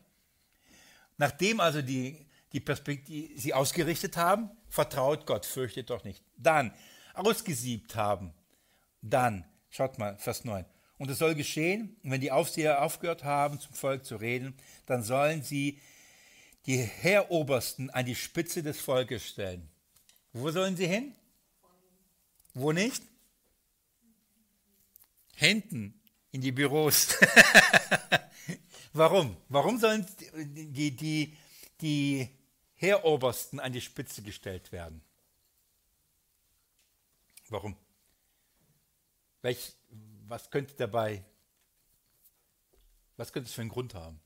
Nachdem 1.18 1.60
also 1.60 1.82
die, 1.82 2.26
die 2.52 2.60
Perspektive 2.60 3.38
sie 3.38 3.54
ausgerichtet 3.54 4.16
haben, 4.16 4.50
vertraut 4.68 5.26
Gott, 5.26 5.46
fürchtet 5.46 5.90
doch 5.90 6.04
nicht. 6.04 6.22
Dann 6.36 6.72
ausgesiebt 7.14 7.96
haben, 7.96 8.32
dann, 9.02 9.44
schaut 9.70 9.98
mal, 9.98 10.16
Vers 10.18 10.44
9. 10.44 10.64
Und 10.98 11.10
es 11.10 11.18
soll 11.18 11.34
geschehen, 11.34 11.96
wenn 12.02 12.20
die 12.20 12.32
Aufseher 12.32 12.82
aufgehört 12.82 13.24
haben, 13.24 13.60
zum 13.60 13.72
Volk 13.72 14.04
zu 14.04 14.16
reden, 14.16 14.54
dann 14.86 15.02
sollen 15.02 15.42
sie 15.42 15.80
die 16.66 16.78
Heerobersten 16.78 17.90
an 17.90 18.04
die 18.04 18.16
Spitze 18.16 18.62
des 18.62 18.80
Volkes 18.80 19.26
stellen. 19.26 19.68
Wo 20.32 20.50
sollen 20.50 20.76
sie 20.76 20.86
hin? 20.86 21.14
Wo 22.54 22.72
nicht? 22.72 23.02
Hinten 25.36 26.00
in 26.32 26.40
die 26.40 26.52
Büros. 26.52 27.14
Warum? 28.92 29.36
Warum 29.48 29.78
sollen 29.78 30.04
die, 30.34 30.94
die, 30.94 31.36
die 31.80 32.28
Heerobersten 32.78 33.58
an 33.60 33.72
die 33.72 33.80
Spitze 33.80 34.22
gestellt 34.22 34.70
werden? 34.72 35.02
Warum? 37.48 37.76
Welch, 39.42 39.74
was 40.26 40.50
könnte 40.50 40.74
dabei, 40.74 41.24
was 43.16 43.32
könnte 43.32 43.48
es 43.48 43.54
für 43.54 43.62
einen 43.62 43.70
Grund 43.70 43.94
haben? 43.94 44.20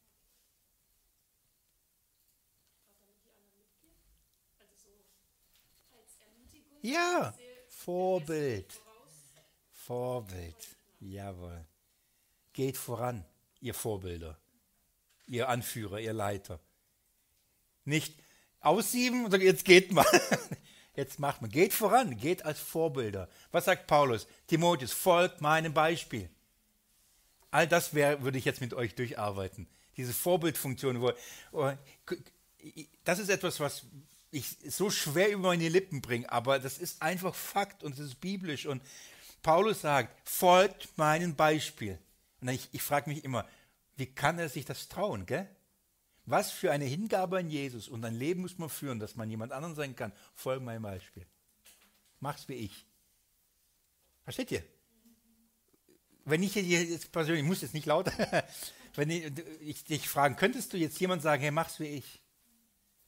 Ja, 6.83 7.33
Vorbild. 7.69 8.81
Vorbild. 9.73 10.77
Jawohl. 11.01 11.65
Geht 12.53 12.77
voran, 12.77 13.24
ihr 13.61 13.73
Vorbilder. 13.73 14.39
ihr 15.27 15.49
Anführer, 15.49 16.01
ihr 16.01 16.12
Leiter. 16.12 16.61
Nicht 17.85 18.22
aussieben 18.62 19.24
und 19.24 19.30
sagen, 19.30 19.44
jetzt 19.44 19.64
geht 19.64 19.93
mal. 19.93 20.06
Jetzt 20.94 21.18
macht 21.18 21.40
man. 21.40 21.51
Geht 21.51 21.72
voran, 21.72 22.18
geht 22.18 22.44
als 22.44 22.60
Vorbilder. 22.60 23.26
Was 23.51 23.64
sagt 23.64 23.86
Paulus? 23.86 24.26
Timotheus, 24.47 24.93
folgt 24.93 25.40
meinem 25.40 25.72
Beispiel. 25.72 26.28
All 27.51 27.66
das 27.66 27.94
wär, 27.94 28.22
würde 28.22 28.36
ich 28.36 28.44
jetzt 28.44 28.60
mit 28.60 28.74
euch 28.74 28.94
durcharbeiten. 28.94 29.66
Diese 29.97 30.12
Vorbildfunktion. 30.12 31.01
Wo, 31.01 31.12
wo, 31.51 31.72
das 33.05 33.18
ist 33.18 33.30
etwas, 33.30 33.59
was 33.59 33.86
ich 34.30 34.56
so 34.68 34.90
schwer 34.90 35.30
über 35.30 35.48
meine 35.48 35.68
Lippen 35.68 36.01
bringe, 36.01 36.30
aber 36.30 36.59
das 36.59 36.78
ist 36.78 37.02
einfach 37.02 37.34
Fakt 37.34 37.82
und 37.82 37.93
es 37.94 38.01
ist 38.01 38.20
biblisch. 38.20 38.66
Und 38.66 38.82
Paulus 39.43 39.82
sagt, 39.82 40.28
folgt 40.28 40.97
meinem 40.97 41.36
Beispiel. 41.36 41.98
Und 42.40 42.48
ich, 42.48 42.68
ich 42.72 42.82
frage 42.82 43.10
mich 43.10 43.24
immer, 43.24 43.47
wie 43.97 44.06
kann 44.06 44.39
er 44.39 44.48
sich 44.48 44.64
das 44.64 44.89
trauen, 44.89 45.26
gell? 45.26 45.48
Was 46.24 46.51
für 46.51 46.70
eine 46.70 46.85
Hingabe 46.85 47.39
an 47.39 47.51
Jesus 47.51 47.89
und 47.89 48.05
ein 48.05 48.15
Leben 48.15 48.43
muss 48.43 48.59
man 48.59 48.69
führen, 48.69 49.01
dass 49.01 49.16
man 49.16 49.28
jemand 49.28 49.53
anderen 49.53 49.74
sein 49.74 49.97
kann. 49.97 50.12
Folge 50.35 50.65
meinem 50.65 50.82
Beispiel. 50.82 51.27
Mach's 52.20 52.49
wie 52.49 52.55
ich. 52.55 52.86
Versteht 54.23 54.53
ihr? 54.53 54.62
Wenn 56.24 56.43
ich 56.43 56.55
jetzt 56.55 57.11
persönlich, 57.11 57.43
ich 57.43 57.49
muss 57.49 57.62
jetzt 57.62 57.74
nicht 57.74 57.86
lauter, 57.86 58.12
wenn 58.94 59.11
ich, 59.11 59.32
ich 59.61 59.85
dich 59.85 60.09
fragen, 60.09 60.36
könntest 60.36 60.73
du 60.73 60.77
jetzt 60.77 61.01
jemand 61.01 61.23
sagen, 61.23 61.43
hey, 61.43 61.51
mach's 61.51 61.81
wie 61.81 61.86
ich? 61.86 62.23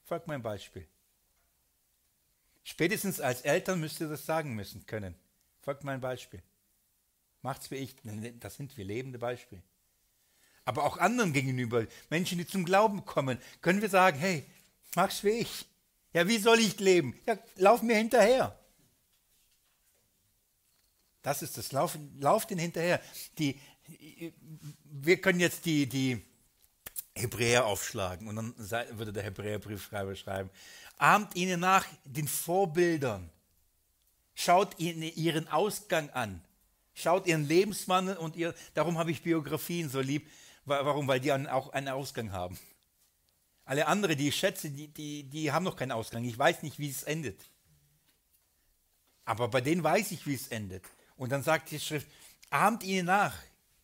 Folg 0.03 0.27
meinem 0.27 0.43
Beispiel. 0.43 0.87
Spätestens 2.65 3.21
als 3.21 3.43
Eltern 3.43 3.79
müsst 3.79 4.01
ihr 4.01 4.09
das 4.09 4.27
sagen 4.27 4.55
müssen 4.55 4.87
können. 4.87 5.15
Folgt 5.61 5.85
mein 5.85 6.01
Beispiel. 6.01 6.43
Macht's 7.43 7.71
wie 7.71 7.77
ich. 7.77 7.95
Das 8.41 8.57
sind 8.57 8.77
wir 8.77 8.85
lebende 8.85 9.19
Beispiele. 9.19 9.63
Aber 10.65 10.85
auch 10.85 10.99
anderen 10.99 11.33
gegenüber, 11.33 11.87
Menschen, 12.11 12.39
die 12.39 12.47
zum 12.47 12.65
Glauben 12.65 13.05
kommen, 13.05 13.39
können 13.61 13.83
wir 13.83 13.89
sagen, 13.91 14.19
hey, 14.19 14.45
mach's 14.95 15.23
wie 15.25 15.31
ich. 15.31 15.67
Ja, 16.13 16.27
wie 16.29 16.39
soll 16.39 16.61
ich 16.61 16.79
leben? 16.81 17.19
Ja, 17.27 17.37
lauf 17.57 17.83
mir 17.83 17.97
hinterher. 17.97 18.59
Das 21.23 21.43
ist 21.43 21.59
das, 21.59 21.73
lauf, 21.73 21.99
lauf 22.19 22.47
den 22.47 22.59
hinterher. 22.59 23.01
Die, 23.39 23.59
wir 24.85 25.21
können 25.21 25.41
jetzt 25.41 25.65
die, 25.65 25.87
die 25.87 26.23
Hebräer 27.15 27.67
aufschlagen 27.67 28.29
und 28.29 28.37
dann 28.37 28.55
würde 28.99 29.13
der 29.13 29.23
Hebräerbriefschreiber 29.23 30.17
schreiben, 30.17 30.51
ahmt 30.99 31.35
ihnen 31.37 31.61
nach 31.61 31.87
den 32.05 32.29
Vorbildern, 32.29 33.31
schaut 34.35 34.79
ihnen 34.79 35.03
ihren 35.03 35.49
Ausgang 35.49 36.11
an, 36.11 36.43
schaut 36.93 37.27
ihren 37.27 37.47
Lebenswandel 37.47 38.17
und 38.17 38.37
ihr, 38.37 38.55
darum 38.75 38.99
habe 38.99 39.11
ich 39.11 39.23
Biografien 39.23 39.89
so 39.89 40.01
lieb, 40.01 40.29
warum? 40.65 41.09
Weil 41.09 41.21
die 41.21 41.33
auch 41.33 41.71
einen 41.71 41.89
Ausgang 41.89 42.33
haben. 42.33 42.59
Alle 43.65 43.87
anderen, 43.87 44.17
die 44.17 44.29
ich 44.29 44.37
schätze, 44.37 44.71
die, 44.71 44.89
die, 44.89 45.25
die 45.25 45.53
haben 45.53 45.65
noch 45.65 45.77
keinen 45.77 45.93
Ausgang. 45.93 46.25
Ich 46.25 46.39
weiß 46.39 46.63
nicht, 46.63 46.79
wie 46.79 46.91
es 46.91 47.03
endet. 47.03 47.41
Aber 49.25 49.49
bei 49.49 49.61
denen 49.61 49.83
weiß 49.83 50.11
ich, 50.13 50.27
wie 50.27 50.35
es 50.35 50.49
endet. 50.49 50.85
Und 51.17 51.33
dann 51.33 51.43
sagt 51.43 51.71
die 51.71 51.81
Schrift, 51.81 52.07
ahmt 52.51 52.85
ihnen 52.85 53.07
nach. 53.07 53.35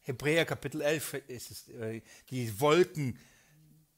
Hebräer 0.00 0.44
Kapitel 0.44 0.80
11 0.82 1.14
ist 1.28 1.50
es, 1.50 1.68
äh, 1.68 2.02
die 2.30 2.60
Wolken, 2.60 3.18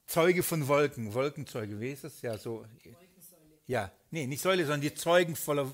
Zeuge 0.07 0.43
von 0.43 0.69
Wolken, 0.69 1.15
Wolkenzeuge, 1.15 1.81
wie 1.81 1.91
ist 1.91 2.05
das? 2.05 2.21
Ja, 2.23 2.37
so. 2.37 2.67
Ja, 3.67 3.91
nee, 4.11 4.27
nicht 4.27 4.43
Säule, 4.43 4.65
sondern 4.65 4.83
die 4.83 4.95
Zeugen 4.95 5.37
voller, 5.37 5.73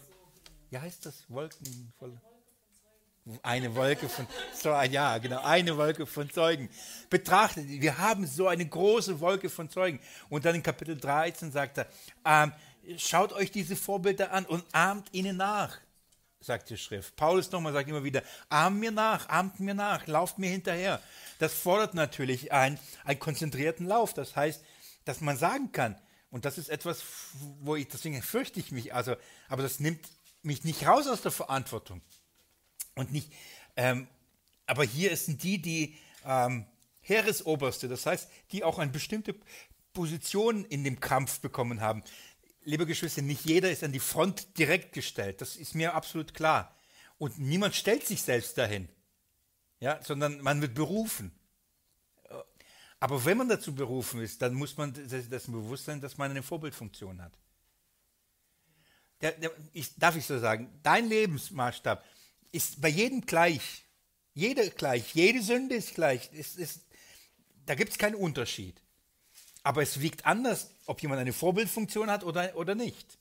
wie 0.70 0.78
heißt 0.78 1.06
das? 1.06 1.28
Wolken 1.28 1.92
voller. 1.98 2.20
Eine 3.42 3.74
Wolke 3.74 4.08
von 4.08 4.26
Zeugen, 4.54 4.92
ja, 4.92 5.18
genau, 5.18 5.42
eine 5.42 5.76
Wolke 5.76 6.06
von 6.06 6.30
Zeugen. 6.30 6.70
Betrachtet, 7.10 7.68
wir 7.68 7.98
haben 7.98 8.26
so 8.26 8.48
eine 8.48 8.66
große 8.66 9.20
Wolke 9.20 9.50
von 9.50 9.68
Zeugen. 9.68 10.00
Und 10.28 10.44
dann 10.44 10.54
in 10.54 10.62
Kapitel 10.62 10.96
13 10.96 11.52
sagt 11.52 11.78
er, 11.78 11.86
ähm, 12.24 12.52
schaut 12.96 13.32
euch 13.32 13.50
diese 13.50 13.76
Vorbilder 13.76 14.32
an 14.32 14.46
und 14.46 14.64
ahmt 14.72 15.08
ihnen 15.12 15.36
nach 15.36 15.78
sagt 16.40 16.70
die 16.70 16.76
Schrift. 16.76 17.16
Paulus 17.16 17.50
nochmal 17.50 17.72
sagt 17.72 17.88
immer 17.88 18.04
wieder, 18.04 18.22
ahmt 18.48 18.78
mir 18.80 18.92
nach, 18.92 19.28
ahmt 19.28 19.60
mir 19.60 19.74
nach, 19.74 20.06
lauft 20.06 20.38
mir 20.38 20.48
hinterher. 20.50 21.00
Das 21.38 21.54
fordert 21.54 21.94
natürlich 21.94 22.52
einen, 22.52 22.78
einen 23.04 23.18
konzentrierten 23.18 23.86
Lauf. 23.86 24.14
Das 24.14 24.36
heißt, 24.36 24.64
dass 25.04 25.20
man 25.20 25.36
sagen 25.36 25.72
kann, 25.72 25.96
und 26.30 26.44
das 26.44 26.58
ist 26.58 26.68
etwas, 26.68 27.02
wo 27.60 27.76
ich, 27.76 27.88
deswegen 27.88 28.22
fürchte 28.22 28.60
ich 28.60 28.70
mich, 28.70 28.94
also, 28.94 29.16
aber 29.48 29.62
das 29.62 29.80
nimmt 29.80 30.00
mich 30.42 30.64
nicht 30.64 30.86
raus 30.86 31.06
aus 31.06 31.22
der 31.22 31.32
Verantwortung. 31.32 32.02
Und 32.98 33.12
nicht, 33.12 33.32
ähm, 33.76 34.08
aber 34.66 34.84
hier 34.84 35.16
sind 35.16 35.42
die, 35.42 35.62
die 35.62 35.96
ähm, 36.24 36.66
Heeresoberste, 37.00 37.88
das 37.88 38.04
heißt, 38.04 38.28
die 38.52 38.64
auch 38.64 38.78
eine 38.78 38.90
bestimmte 38.90 39.34
Position 39.94 40.64
in 40.66 40.84
dem 40.84 41.00
Kampf 41.00 41.40
bekommen 41.40 41.80
haben 41.80 42.02
liebe 42.68 42.84
Geschwister, 42.84 43.22
nicht 43.22 43.46
jeder 43.46 43.70
ist 43.70 43.82
an 43.82 43.92
die 43.92 43.98
Front 43.98 44.58
direkt 44.58 44.92
gestellt. 44.92 45.40
Das 45.40 45.56
ist 45.56 45.74
mir 45.74 45.94
absolut 45.94 46.34
klar. 46.34 46.76
Und 47.16 47.38
niemand 47.38 47.74
stellt 47.74 48.06
sich 48.06 48.22
selbst 48.22 48.58
dahin, 48.58 48.88
ja, 49.80 50.00
sondern 50.02 50.40
man 50.42 50.60
wird 50.60 50.74
berufen. 50.74 51.32
Aber 53.00 53.24
wenn 53.24 53.38
man 53.38 53.48
dazu 53.48 53.74
berufen 53.74 54.20
ist, 54.20 54.42
dann 54.42 54.54
muss 54.54 54.76
man 54.76 54.92
das 54.92 55.46
bewusst 55.46 55.86
sein, 55.86 56.00
dass 56.00 56.18
man 56.18 56.30
eine 56.30 56.42
Vorbildfunktion 56.42 57.22
hat. 57.22 57.32
Der, 59.20 59.32
der, 59.32 59.50
ich, 59.72 59.94
darf 59.96 60.16
ich 60.16 60.26
so 60.26 60.38
sagen, 60.38 60.78
dein 60.82 61.08
Lebensmaßstab 61.08 62.04
ist 62.52 62.80
bei 62.80 62.88
jedem 62.88 63.22
gleich. 63.22 63.84
Jeder 64.34 64.68
gleich, 64.68 65.14
jede 65.14 65.42
Sünde 65.42 65.74
ist 65.74 65.94
gleich. 65.94 66.32
Ist, 66.32 66.56
ist, 66.58 66.82
da 67.66 67.74
gibt 67.74 67.92
es 67.92 67.98
keinen 67.98 68.14
Unterschied. 68.14 68.80
Aber 69.62 69.82
es 69.82 70.00
wiegt 70.00 70.24
anders, 70.24 70.70
ob 70.86 71.02
jemand 71.02 71.20
eine 71.20 71.32
Vorbildfunktion 71.32 72.10
hat 72.10 72.24
oder, 72.24 72.56
oder 72.56 72.74
nicht. 72.74 73.18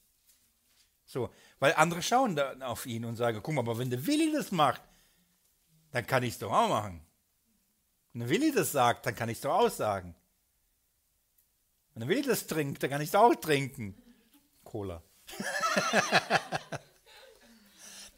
So, 1.06 1.30
weil 1.60 1.74
andere 1.74 2.04
schauen 2.04 2.36
dann 2.36 2.62
auf 2.62 2.86
ihn 2.86 3.06
und 3.06 3.16
sagen, 3.16 3.40
guck 3.42 3.56
mal, 3.56 3.62
aber 3.62 3.78
wenn 3.78 3.90
der 3.90 4.06
Willi 4.06 4.32
das 4.32 4.52
macht, 4.52 4.82
dann 5.92 6.06
kann 6.06 6.24
ich 6.24 6.34
es 6.34 6.40
doch 6.40 6.52
auch 6.52 6.70
machen. 6.70 7.02
Wenn 8.14 8.22
der 8.22 8.30
Willi 8.30 8.52
das 8.52 8.72
sagt, 8.72 9.06
dann 9.06 9.16
kann 9.16 9.30
ich 9.30 9.38
es 9.38 9.42
doch 9.42 9.54
auch 9.54 9.70
sagen. 9.70 10.16
Wenn 11.94 12.02
der 12.02 12.10
Willi 12.10 12.22
das 12.22 12.46
trinkt, 12.46 12.84
dann 12.84 12.90
kann 12.90 13.02
ich 13.02 13.10
es 13.10 13.16
auch 13.16 13.34
trinken. 13.36 13.96
Cola. 14.64 15.02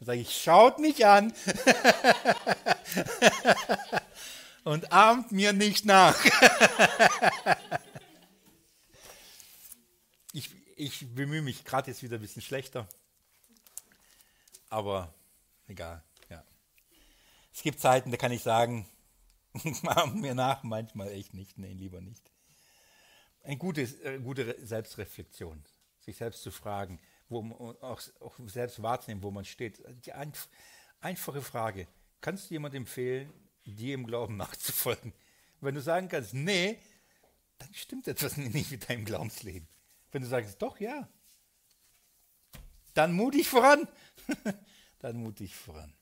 dann 0.00 0.06
sage 0.06 0.20
ich, 0.20 0.42
schaut 0.42 0.80
mich 0.80 1.06
an 1.06 1.32
und 4.64 4.92
ahmt 4.92 5.30
mir 5.30 5.52
nicht 5.52 5.84
nach. 5.84 6.16
ich 10.80 11.14
bemühe 11.14 11.42
mich 11.42 11.64
gerade 11.64 11.90
jetzt 11.90 12.02
wieder 12.02 12.16
ein 12.16 12.22
bisschen 12.22 12.42
schlechter. 12.42 12.88
Aber 14.70 15.12
egal, 15.66 16.02
ja. 16.30 16.42
Es 17.52 17.62
gibt 17.62 17.80
Zeiten, 17.80 18.10
da 18.10 18.16
kann 18.16 18.32
ich 18.32 18.42
sagen, 18.42 18.88
machen 19.82 20.20
mir 20.20 20.34
nach, 20.34 20.62
manchmal 20.62 21.08
echt 21.08 21.34
nicht, 21.34 21.58
nein, 21.58 21.76
lieber 21.76 22.00
nicht. 22.00 22.30
Eine 23.42 23.58
gute, 23.58 23.82
äh, 23.82 24.18
gute 24.20 24.56
Selbstreflexion, 24.64 25.62
sich 26.00 26.16
selbst 26.16 26.42
zu 26.42 26.50
fragen, 26.50 26.98
wo 27.30 27.42
man, 27.42 27.58
auch, 27.58 28.00
auch 28.20 28.34
selbst 28.46 28.82
wahrzunehmen, 28.82 29.22
wo 29.22 29.30
man 29.30 29.44
steht. 29.44 29.82
Die 30.04 30.12
einf 30.12 30.48
einfache 31.00 31.40
Frage, 31.40 31.86
kannst 32.20 32.50
du 32.50 32.54
jemandem 32.54 32.82
empfehlen, 32.82 33.32
dir 33.64 33.94
im 33.94 34.06
Glauben 34.06 34.36
nachzufolgen? 34.36 35.14
Wenn 35.60 35.74
du 35.74 35.80
sagen 35.80 36.08
kannst, 36.08 36.34
nee, 36.34 36.78
dann 37.58 37.72
stimmt 37.72 38.08
etwas 38.08 38.36
nicht 38.36 38.70
mit 38.70 38.88
deinem 38.88 39.04
Glaubensleben. 39.04 39.68
Wenn 40.12 40.22
du 40.22 40.28
sagst, 40.28 40.60
doch, 40.60 40.78
ja, 40.80 41.08
dann 42.94 43.12
mutig 43.12 43.48
voran. 43.48 43.88
dann 44.98 45.16
mutig 45.16 45.54
voran. 45.54 45.92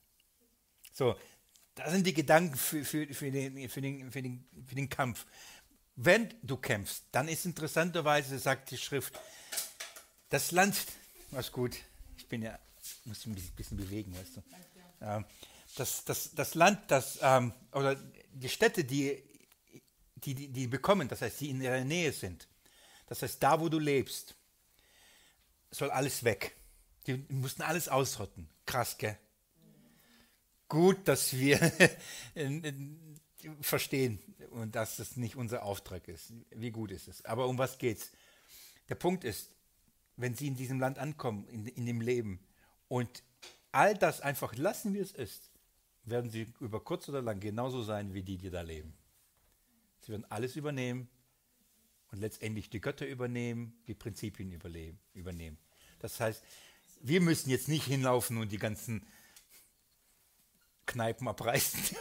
So, 0.91 1.15
das 1.75 1.91
sind 1.91 2.05
die 2.05 2.13
Gedanken 2.13 2.55
für, 2.55 2.83
für, 2.83 3.07
für, 3.13 3.31
den, 3.31 3.69
für, 3.69 3.81
den, 3.81 4.11
für, 4.11 4.21
den, 4.21 4.45
für 4.65 4.75
den 4.75 4.89
Kampf. 4.89 5.25
Wenn 5.95 6.33
du 6.41 6.57
kämpfst, 6.57 7.05
dann 7.11 7.27
ist 7.27 7.45
interessanterweise, 7.45 8.39
sagt 8.39 8.71
die 8.71 8.77
Schrift, 8.77 9.13
das 10.29 10.51
Land, 10.51 10.75
was 11.31 11.51
gut, 11.51 11.77
ich 12.17 12.27
bin 12.27 12.41
ja, 12.41 12.57
muss 13.05 13.25
mich 13.25 13.49
ein 13.49 13.55
bisschen 13.55 13.77
bewegen, 13.77 14.15
weißt 14.15 14.37
du. 14.37 14.43
Ähm, 15.01 15.25
das, 15.75 16.03
das, 16.05 16.31
das 16.33 16.55
Land, 16.55 16.79
das, 16.89 17.19
ähm, 17.21 17.53
oder 17.71 17.95
die 18.33 18.49
Städte, 18.49 18.83
die, 18.83 19.23
die, 20.15 20.35
die, 20.35 20.47
die 20.49 20.67
bekommen, 20.67 21.07
das 21.07 21.21
heißt, 21.21 21.39
die 21.41 21.49
in 21.49 21.61
ihrer 21.61 21.83
Nähe 21.83 22.11
sind, 22.11 22.47
das 23.07 23.21
heißt, 23.21 23.41
da, 23.41 23.59
wo 23.59 23.69
du 23.69 23.79
lebst, 23.79 24.35
soll 25.71 25.91
alles 25.91 26.23
weg. 26.23 26.55
Die 27.07 27.25
mussten 27.29 27.61
alles 27.61 27.87
ausrotten. 27.87 28.49
Krass, 28.65 28.97
gell? 28.97 29.17
Gut, 30.67 31.07
dass 31.07 31.33
wir 31.33 31.59
verstehen 33.61 34.19
und 34.51 34.75
dass 34.75 34.97
das 34.97 35.17
nicht 35.17 35.35
unser 35.35 35.63
Auftrag 35.63 36.07
ist. 36.07 36.33
Wie 36.51 36.69
gut 36.71 36.91
ist 36.91 37.07
es? 37.07 37.25
Aber 37.25 37.47
um 37.47 37.57
was 37.57 37.77
geht's? 37.77 38.11
Der 38.89 38.95
Punkt 38.95 39.23
ist, 39.23 39.49
wenn 40.19 40.35
sie 40.35 40.47
in 40.47 40.55
diesem 40.55 40.79
Land 40.79 40.99
ankommen, 40.99 41.47
in, 41.47 41.65
in 41.65 41.85
dem 41.85 42.01
Leben 42.01 42.39
und 42.87 43.23
all 43.71 43.97
das 43.97 44.19
einfach 44.19 44.55
lassen, 44.55 44.93
wie 44.93 44.99
es 44.99 45.11
ist, 45.11 45.49
werden 46.03 46.29
sie 46.29 46.53
über 46.59 46.83
kurz 46.83 47.07
oder 47.07 47.21
lang 47.21 47.39
genauso 47.39 47.83
sein 47.83 48.13
wie 48.13 48.23
die, 48.23 48.37
die 48.37 48.49
da 48.49 48.61
leben. 48.61 48.93
Sie 50.01 50.11
werden 50.11 50.25
alles 50.29 50.55
übernehmen 50.55 51.07
und 52.11 52.19
letztendlich 52.19 52.69
die 52.69 52.81
Götter 52.81 53.07
übernehmen, 53.07 53.81
die 53.87 53.93
Prinzipien 53.93 54.51
übernehmen. 55.13 55.57
Das 55.99 56.19
heißt, 56.19 56.43
wir 57.01 57.21
müssen 57.21 57.49
jetzt 57.49 57.69
nicht 57.69 57.85
hinlaufen 57.85 58.37
und 58.37 58.51
die 58.51 58.57
ganzen 58.57 59.05
Kneipen 60.85 61.27
abreißen. 61.27 61.97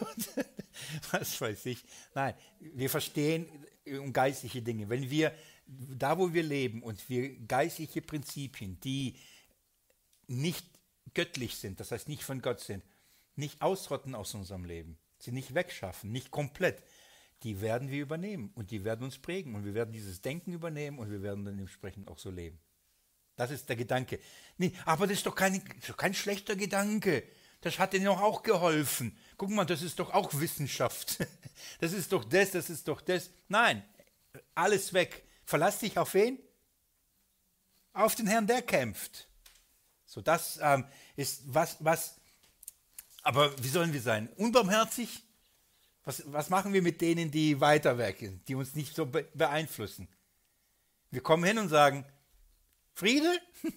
Was 1.10 1.40
weiß 1.40 1.66
ich. 1.66 1.84
Nein, 2.14 2.34
wir 2.58 2.90
verstehen 2.90 3.46
um 3.86 4.12
geistliche 4.12 4.62
Dinge. 4.62 4.88
Wenn 4.88 5.10
wir 5.10 5.32
da, 5.68 6.18
wo 6.18 6.32
wir 6.32 6.42
leben 6.42 6.82
und 6.82 7.08
wir 7.08 7.38
geistliche 7.40 8.02
Prinzipien, 8.02 8.80
die 8.80 9.16
nicht 10.26 10.66
göttlich 11.14 11.56
sind, 11.56 11.80
das 11.80 11.90
heißt 11.92 12.08
nicht 12.08 12.24
von 12.24 12.40
Gott 12.40 12.60
sind, 12.60 12.82
nicht 13.36 13.62
ausrotten 13.62 14.14
aus 14.14 14.34
unserem 14.34 14.64
Leben, 14.64 14.98
sie 15.18 15.32
nicht 15.32 15.54
wegschaffen, 15.54 16.10
nicht 16.10 16.30
komplett, 16.30 16.82
die 17.42 17.60
werden 17.60 17.90
wir 17.90 18.02
übernehmen 18.02 18.50
und 18.54 18.70
die 18.70 18.84
werden 18.84 19.04
uns 19.04 19.18
prägen 19.18 19.54
und 19.54 19.64
wir 19.64 19.74
werden 19.74 19.92
dieses 19.92 20.22
Denken 20.22 20.52
übernehmen 20.52 20.98
und 20.98 21.10
wir 21.10 21.22
werden 21.22 21.44
dann 21.44 21.58
entsprechend 21.58 22.08
auch 22.08 22.18
so 22.18 22.30
leben. 22.30 22.58
Das 23.36 23.52
ist 23.52 23.68
der 23.68 23.76
Gedanke. 23.76 24.18
Nee, 24.56 24.72
aber 24.84 25.06
das 25.06 25.18
ist 25.18 25.26
doch 25.26 25.34
kein, 25.34 25.62
doch 25.86 25.96
kein 25.96 26.14
schlechter 26.14 26.56
Gedanke. 26.56 27.22
Das 27.60 27.78
hat 27.78 27.94
ihnen 27.94 28.08
auch 28.08 28.42
geholfen. 28.42 29.16
Guck 29.36 29.50
mal, 29.50 29.64
das 29.64 29.82
ist 29.82 29.98
doch 29.98 30.12
auch 30.12 30.32
Wissenschaft. 30.34 31.18
Das 31.80 31.92
ist 31.92 32.12
doch 32.12 32.24
das, 32.24 32.52
das 32.52 32.70
ist 32.70 32.86
doch 32.86 33.00
das. 33.00 33.30
Nein, 33.48 33.82
alles 34.54 34.92
weg. 34.92 35.27
Verlass 35.48 35.78
dich 35.78 35.96
auf 35.96 36.12
wen? 36.12 36.38
Auf 37.94 38.14
den 38.14 38.26
Herrn, 38.26 38.46
der 38.46 38.60
kämpft. 38.60 39.30
So, 40.04 40.20
das 40.20 40.58
ähm, 40.60 40.84
ist 41.16 41.40
was, 41.46 41.78
was, 41.80 42.20
aber 43.22 43.56
wie 43.64 43.68
sollen 43.68 43.94
wir 43.94 44.02
sein? 44.02 44.28
Unbarmherzig? 44.36 45.24
Was, 46.04 46.22
was 46.26 46.50
machen 46.50 46.74
wir 46.74 46.82
mit 46.82 47.00
denen, 47.00 47.30
die 47.30 47.62
weiter 47.62 47.96
weg 47.96 48.18
sind, 48.18 48.46
die 48.46 48.56
uns 48.56 48.74
nicht 48.74 48.94
so 48.94 49.06
beeinflussen? 49.06 50.06
Wir 51.10 51.22
kommen 51.22 51.44
hin 51.44 51.56
und 51.56 51.70
sagen, 51.70 52.04
Friede? 52.92 53.40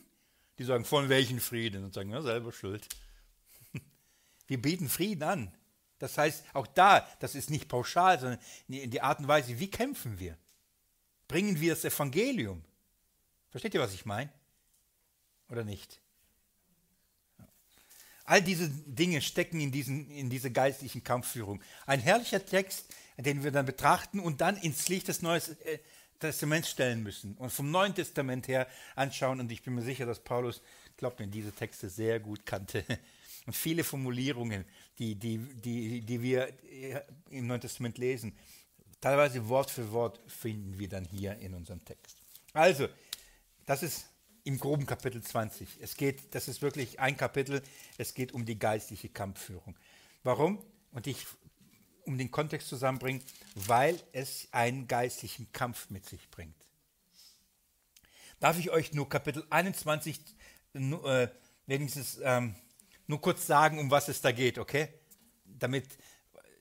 Die 0.57 0.65
sagen, 0.65 0.84
von 0.84 1.07
welchen 1.07 1.39
Frieden? 1.39 1.85
Und 1.85 1.93
sagen, 1.93 2.10
ja, 2.10 2.22
selber 2.22 2.52
schuld. 2.52 2.85
Wir 4.48 4.61
bieten 4.61 4.89
Frieden 4.89 5.23
an. 5.23 5.57
Das 5.99 6.18
heißt, 6.18 6.43
auch 6.53 6.68
da, 6.68 7.07
das 7.19 7.34
ist 7.34 7.49
nicht 7.49 7.69
pauschal, 7.69 8.19
sondern 8.19 8.39
in 8.68 8.91
die 8.91 9.02
Art 9.02 9.19
und 9.19 9.30
Weise, 9.30 9.57
wie 9.57 9.72
kämpfen 9.72 10.19
wir? 10.19 10.38
Bringen 11.31 11.61
wir 11.61 11.75
das 11.75 11.85
Evangelium? 11.85 12.61
Versteht 13.51 13.73
ihr, 13.73 13.79
was 13.79 13.93
ich 13.93 14.05
meine? 14.05 14.29
Oder 15.49 15.63
nicht? 15.63 16.01
All 18.25 18.41
diese 18.41 18.67
Dinge 18.67 19.21
stecken 19.21 19.61
in, 19.61 19.71
diesen, 19.71 20.11
in 20.11 20.29
dieser 20.29 20.49
geistlichen 20.49 21.05
Kampfführung. 21.05 21.63
Ein 21.85 22.01
herrlicher 22.01 22.45
Text, 22.45 22.93
den 23.17 23.45
wir 23.45 23.51
dann 23.51 23.65
betrachten 23.65 24.19
und 24.19 24.41
dann 24.41 24.57
ins 24.57 24.89
Licht 24.89 25.07
des 25.07 25.21
Neuen 25.21 25.41
äh, 25.63 25.79
Testaments 26.19 26.69
stellen 26.69 27.01
müssen 27.01 27.35
und 27.37 27.49
vom 27.49 27.71
Neuen 27.71 27.95
Testament 27.95 28.49
her 28.49 28.67
anschauen. 28.95 29.39
Und 29.39 29.53
ich 29.53 29.63
bin 29.63 29.73
mir 29.73 29.83
sicher, 29.83 30.05
dass 30.05 30.19
Paulus, 30.19 30.61
glaubt 30.97 31.21
mir, 31.21 31.27
diese 31.27 31.53
Texte 31.53 31.89
sehr 31.89 32.19
gut 32.19 32.45
kannte 32.45 32.83
und 33.45 33.55
viele 33.55 33.85
Formulierungen, 33.85 34.65
die, 34.99 35.15
die, 35.15 35.37
die, 35.37 36.01
die 36.01 36.21
wir 36.21 36.49
äh, 36.69 37.01
im 37.29 37.47
Neuen 37.47 37.61
Testament 37.61 37.97
lesen, 37.97 38.37
teilweise 39.01 39.49
Wort 39.49 39.69
für 39.69 39.91
Wort 39.91 40.19
finden 40.27 40.79
wir 40.79 40.87
dann 40.87 41.05
hier 41.05 41.37
in 41.39 41.53
unserem 41.53 41.83
Text. 41.83 42.17
Also, 42.53 42.87
das 43.65 43.83
ist 43.83 44.05
im 44.43 44.59
groben 44.59 44.85
Kapitel 44.85 45.21
20. 45.21 45.81
Es 45.81 45.95
geht, 45.97 46.33
das 46.33 46.47
ist 46.47 46.61
wirklich 46.61 46.99
ein 46.99 47.17
Kapitel, 47.17 47.61
es 47.97 48.13
geht 48.13 48.31
um 48.31 48.45
die 48.45 48.57
geistliche 48.57 49.09
Kampfführung. 49.09 49.75
Warum? 50.23 50.63
Und 50.91 51.07
ich, 51.07 51.25
um 52.05 52.17
den 52.17 52.31
Kontext 52.31 52.67
zusammenbringen, 52.67 53.23
weil 53.55 53.99
es 54.13 54.47
einen 54.51 54.87
geistlichen 54.87 55.51
Kampf 55.51 55.89
mit 55.89 56.05
sich 56.05 56.29
bringt. 56.29 56.55
Darf 58.39 58.57
ich 58.57 58.71
euch 58.71 58.93
nur 58.93 59.07
Kapitel 59.07 59.45
21 59.49 60.19
äh, 60.73 61.27
wenigstens 61.67 62.19
ähm, 62.23 62.55
nur 63.07 63.21
kurz 63.21 63.45
sagen, 63.45 63.77
um 63.77 63.91
was 63.91 64.07
es 64.07 64.21
da 64.21 64.31
geht, 64.31 64.57
okay? 64.57 64.87
Damit, 65.45 65.85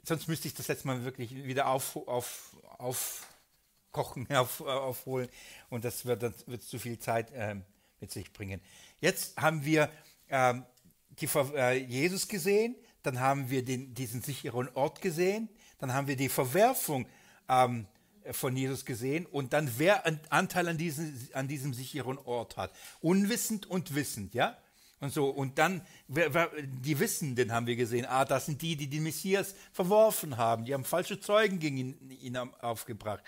sonst 0.04 0.28
müsste 0.28 0.48
ich 0.48 0.54
das 0.54 0.66
jetzt 0.66 0.84
mal 0.84 1.04
wirklich 1.04 1.34
wieder 1.44 1.68
auf, 1.68 1.96
auf, 1.96 2.56
aufkochen, 2.78 4.30
auf, 4.34 4.60
aufholen 4.60 5.28
und 5.68 5.84
das 5.84 6.04
wird, 6.06 6.22
das 6.22 6.46
wird 6.46 6.62
zu 6.62 6.78
viel 6.78 6.98
Zeit 6.98 7.30
äh, 7.32 7.56
mit 8.00 8.10
sich 8.10 8.32
bringen. 8.32 8.60
Jetzt 9.00 9.36
haben 9.36 9.64
wir 9.64 9.90
ähm, 10.28 10.64
die, 11.10 11.28
äh, 11.54 11.76
Jesus 11.76 12.28
gesehen, 12.28 12.76
dann 13.02 13.20
haben 13.20 13.50
wir 13.50 13.64
den, 13.64 13.94
diesen 13.94 14.22
sicheren 14.22 14.68
Ort 14.74 15.00
gesehen, 15.00 15.48
dann 15.78 15.92
haben 15.92 16.06
wir 16.06 16.16
die 16.16 16.28
Verwerfung 16.28 17.06
ähm, 17.48 17.86
von 18.32 18.56
Jesus 18.56 18.84
gesehen 18.84 19.26
und 19.26 19.52
dann 19.52 19.70
wer 19.78 20.04
Anteil 20.28 20.68
an 20.68 20.78
diesem, 20.78 21.16
an 21.32 21.48
diesem 21.48 21.72
sicheren 21.72 22.18
Ort 22.18 22.56
hat. 22.56 22.72
Unwissend 23.00 23.66
und 23.66 23.94
wissend, 23.94 24.34
ja? 24.34 24.56
Und 25.00 25.12
so, 25.12 25.30
und 25.30 25.58
dann, 25.58 25.80
die 26.08 26.98
Wissenden 26.98 27.52
haben 27.52 27.66
wir 27.66 27.76
gesehen, 27.76 28.04
ah, 28.06 28.26
das 28.26 28.46
sind 28.46 28.60
die, 28.60 28.76
die 28.76 28.86
den 28.86 29.02
Messias 29.02 29.54
verworfen 29.72 30.36
haben, 30.36 30.66
die 30.66 30.74
haben 30.74 30.84
falsche 30.84 31.18
Zeugen 31.18 31.58
gegen 31.58 31.98
ihn, 32.10 32.36
aufgebracht 32.60 33.24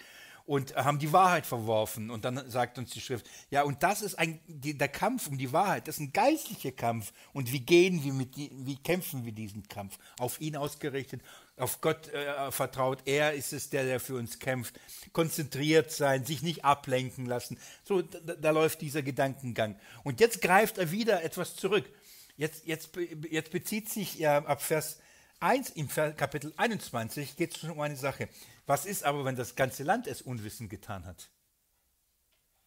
und 0.47 0.74
haben 0.77 0.99
die 0.99 1.12
Wahrheit 1.12 1.47
verworfen. 1.47 2.11
Und 2.11 2.24
dann 2.24 2.51
sagt 2.51 2.78
uns 2.78 2.90
die 2.90 3.01
Schrift, 3.01 3.28
ja, 3.51 3.62
und 3.62 3.82
das 3.82 4.03
ist 4.03 4.19
ein, 4.19 4.40
der 4.47 4.89
Kampf 4.89 5.28
um 5.28 5.39
die 5.39 5.53
Wahrheit, 5.53 5.89
das 5.89 5.97
ist 5.97 6.01
ein 6.03 6.12
geistlicher 6.12 6.73
Kampf. 6.73 7.12
Und 7.32 7.53
wie 7.53 7.61
gehen 7.61 8.03
wir 8.05 8.12
mit, 8.12 8.36
wie 8.36 8.77
kämpfen 8.77 9.24
wir 9.24 9.32
diesen 9.32 9.66
Kampf? 9.69 9.99
Auf 10.19 10.40
ihn 10.40 10.57
ausgerichtet, 10.57 11.23
auf 11.57 11.81
Gott 11.81 12.09
äh, 12.09 12.51
vertraut. 12.51 13.03
Er 13.05 13.35
ist 13.35 13.53
es, 13.53 13.70
der, 13.70 13.85
der 13.85 14.01
für 14.01 14.15
uns 14.15 14.39
kämpft. 14.39 14.79
Konzentriert 15.12 15.91
sein, 15.93 16.24
sich 16.24 16.43
nicht 16.43 16.65
ablenken 16.65 17.27
lassen. 17.27 17.59
So, 17.85 18.03
da, 18.03 18.35
da 18.35 18.51
läuft 18.51 18.81
dieser 18.81 19.03
Gedankengang. 19.03 19.79
Und 20.03 20.20
jetzt 20.20 20.41
greift 20.41 20.79
er 20.79 20.91
wieder 20.91 21.23
etwas 21.23 21.57
zurück. 21.57 21.89
Jetzt, 22.37 22.66
jetzt, 22.66 22.91
jetzt 23.31 23.51
bezieht 23.51 23.91
sich 23.91 24.20
äh, 24.20 24.27
ab 24.27 24.62
Vers 24.62 24.99
1 25.41 25.70
im 25.70 25.89
Kapitel 25.89 26.55
21 26.57 27.37
geht 27.37 27.57
es 27.57 27.65
um 27.65 27.81
eine 27.81 27.97
Sache. 27.97 28.29
Was 28.66 28.87
ist 28.87 29.03
aber, 29.03 29.24
wenn 29.24 29.35
das 29.35 29.57
ganze 29.57 29.83
Land 29.83 30.07
es 30.07 30.23
unwissend 30.23 30.70
getan 30.70 31.05
hat? 31.05 31.31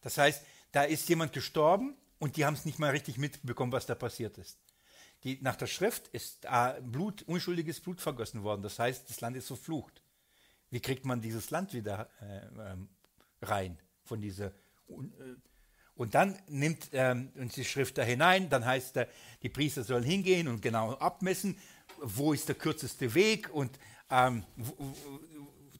Das 0.02 0.18
heißt, 0.18 0.44
da 0.72 0.82
ist 0.82 1.08
jemand 1.08 1.32
gestorben 1.32 1.96
und 2.18 2.36
die 2.36 2.44
haben 2.44 2.54
es 2.54 2.66
nicht 2.66 2.78
mal 2.78 2.90
richtig 2.90 3.16
mitbekommen, 3.16 3.72
was 3.72 3.86
da 3.86 3.94
passiert 3.94 4.36
ist. 4.36 4.58
Die, 5.24 5.38
nach 5.42 5.56
der 5.56 5.66
Schrift 5.66 6.08
ist 6.08 6.44
äh, 6.44 6.80
Blut, 6.82 7.22
unschuldiges 7.22 7.80
Blut 7.80 8.00
vergossen 8.00 8.42
worden. 8.42 8.62
Das 8.62 8.78
heißt, 8.78 9.08
das 9.08 9.20
Land 9.20 9.36
ist 9.36 9.46
verflucht. 9.46 10.02
Wie 10.70 10.80
kriegt 10.80 11.04
man 11.04 11.20
dieses 11.20 11.50
Land 11.50 11.72
wieder 11.72 12.08
äh, 12.20 12.72
ähm, 12.72 12.88
rein 13.42 13.78
von 14.04 14.20
dieser 14.20 14.52
un, 14.88 15.12
äh, 15.18 15.36
und 15.96 16.14
dann 16.14 16.38
nimmt 16.48 16.90
ähm, 16.92 17.32
uns 17.36 17.54
die 17.54 17.64
Schrift 17.64 17.96
da 17.96 18.02
hinein, 18.02 18.50
dann 18.50 18.66
heißt 18.66 18.98
er, 18.98 19.08
die 19.42 19.48
Priester 19.48 19.82
sollen 19.82 20.04
hingehen 20.04 20.46
und 20.46 20.60
genau 20.60 20.92
abmessen, 20.92 21.58
wo 21.98 22.34
ist 22.34 22.48
der 22.48 22.54
kürzeste 22.54 23.14
Weg 23.14 23.48
und 23.52 23.78
ähm, 24.10 24.44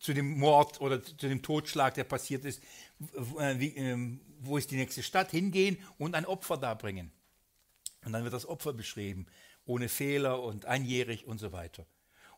zu 0.00 0.14
dem 0.14 0.38
Mord 0.38 0.80
oder 0.80 1.02
zu 1.02 1.28
dem 1.28 1.42
Totschlag, 1.42 1.94
der 1.94 2.04
passiert 2.04 2.46
ist, 2.46 2.62
äh, 3.38 3.58
wie, 3.58 3.76
ähm, 3.76 4.20
wo 4.40 4.56
ist 4.56 4.70
die 4.70 4.76
nächste 4.76 5.02
Stadt, 5.02 5.30
hingehen 5.30 5.78
und 5.98 6.14
ein 6.14 6.24
Opfer 6.24 6.56
darbringen. 6.56 7.12
Und 8.06 8.12
dann 8.12 8.22
wird 8.22 8.32
das 8.32 8.46
Opfer 8.46 8.72
beschrieben, 8.72 9.26
ohne 9.64 9.88
Fehler 9.88 10.40
und 10.40 10.64
einjährig 10.64 11.26
und 11.26 11.38
so 11.38 11.50
weiter. 11.50 11.86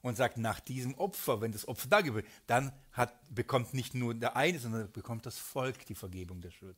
Und 0.00 0.16
sagt, 0.16 0.38
nach 0.38 0.60
diesem 0.60 0.94
Opfer, 0.94 1.42
wenn 1.42 1.52
das 1.52 1.68
Opfer 1.68 1.88
da 1.88 2.00
gibt, 2.00 2.26
dann 2.46 2.72
hat, 2.92 3.12
bekommt 3.28 3.74
nicht 3.74 3.94
nur 3.94 4.14
der 4.14 4.34
eine, 4.34 4.58
sondern 4.58 4.90
bekommt 4.90 5.26
das 5.26 5.36
Volk 5.36 5.84
die 5.84 5.94
Vergebung 5.94 6.40
der 6.40 6.52
Schuld. 6.52 6.76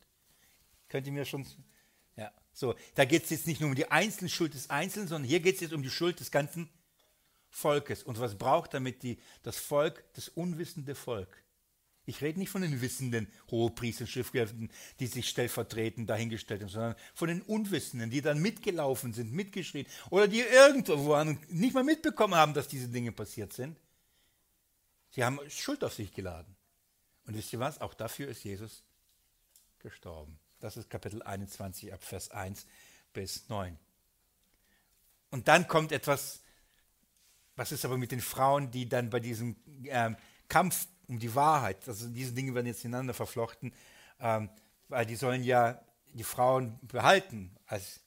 Könnt 0.88 1.06
ihr 1.06 1.12
mir 1.12 1.24
schon. 1.24 1.46
Ja, 2.16 2.32
so. 2.52 2.74
Da 2.96 3.04
geht 3.04 3.22
es 3.22 3.30
jetzt 3.30 3.46
nicht 3.46 3.60
nur 3.60 3.70
um 3.70 3.76
die 3.76 3.88
einzelne 3.92 4.28
Schuld 4.28 4.54
des 4.54 4.70
Einzelnen, 4.70 5.06
sondern 5.06 5.28
hier 5.28 5.38
geht 5.38 5.54
es 5.54 5.60
jetzt 5.60 5.72
um 5.72 5.84
die 5.84 5.90
Schuld 5.90 6.18
des 6.18 6.32
ganzen 6.32 6.68
Volkes. 7.48 8.02
Und 8.02 8.18
was 8.18 8.36
braucht 8.36 8.74
damit 8.74 9.04
die, 9.04 9.20
das 9.44 9.56
Volk, 9.56 10.02
das 10.14 10.28
unwissende 10.28 10.96
Volk? 10.96 11.44
Ich 12.06 12.22
rede 12.22 12.38
nicht 12.38 12.50
von 12.50 12.62
den 12.62 12.80
wissenden 12.80 13.28
Hohepriestern, 13.50 14.06
Schriftgelehrten, 14.06 14.70
die 14.98 15.06
sich 15.06 15.28
stellvertretend 15.28 16.08
dahingestellt 16.08 16.62
haben, 16.62 16.68
sondern 16.68 16.96
von 17.14 17.28
den 17.28 17.42
Unwissenden, 17.42 18.10
die 18.10 18.22
dann 18.22 18.40
mitgelaufen 18.40 19.12
sind, 19.12 19.32
mitgeschrien 19.32 19.86
oder 20.10 20.26
die 20.26 20.40
irgendwo 20.40 21.08
waren 21.08 21.28
und 21.28 21.52
nicht 21.52 21.74
mal 21.74 21.84
mitbekommen 21.84 22.34
haben, 22.34 22.54
dass 22.54 22.68
diese 22.68 22.88
Dinge 22.88 23.12
passiert 23.12 23.52
sind. 23.52 23.78
Sie 25.10 25.24
haben 25.24 25.38
Schuld 25.48 25.84
auf 25.84 25.94
sich 25.94 26.12
geladen. 26.12 26.56
Und 27.26 27.36
wisst 27.36 27.52
ihr 27.52 27.60
was? 27.60 27.80
Auch 27.80 27.94
dafür 27.94 28.28
ist 28.28 28.42
Jesus 28.44 28.82
gestorben. 29.78 30.38
Das 30.58 30.76
ist 30.76 30.90
Kapitel 30.90 31.22
21 31.22 31.92
ab 31.92 32.02
Vers 32.02 32.30
1 32.30 32.66
bis 33.12 33.48
9. 33.48 33.78
Und 35.30 35.48
dann 35.48 35.68
kommt 35.68 35.92
etwas 35.92 36.40
was 37.60 37.72
ist 37.72 37.84
aber 37.84 37.98
mit 37.98 38.10
den 38.10 38.22
Frauen, 38.22 38.70
die 38.70 38.88
dann 38.88 39.10
bei 39.10 39.20
diesem 39.20 39.54
ähm, 39.84 40.16
Kampf 40.48 40.88
um 41.10 41.18
die 41.18 41.34
Wahrheit, 41.34 41.86
also 41.88 42.08
diese 42.08 42.32
Dinge 42.32 42.54
werden 42.54 42.68
jetzt 42.68 42.84
ineinander 42.84 43.14
verflochten, 43.14 43.72
ähm, 44.20 44.48
weil 44.88 45.04
die 45.04 45.16
sollen 45.16 45.42
ja 45.42 45.82
die 46.14 46.22
Frauen 46.22 46.78
behalten 46.82 47.50
als, 47.66 48.00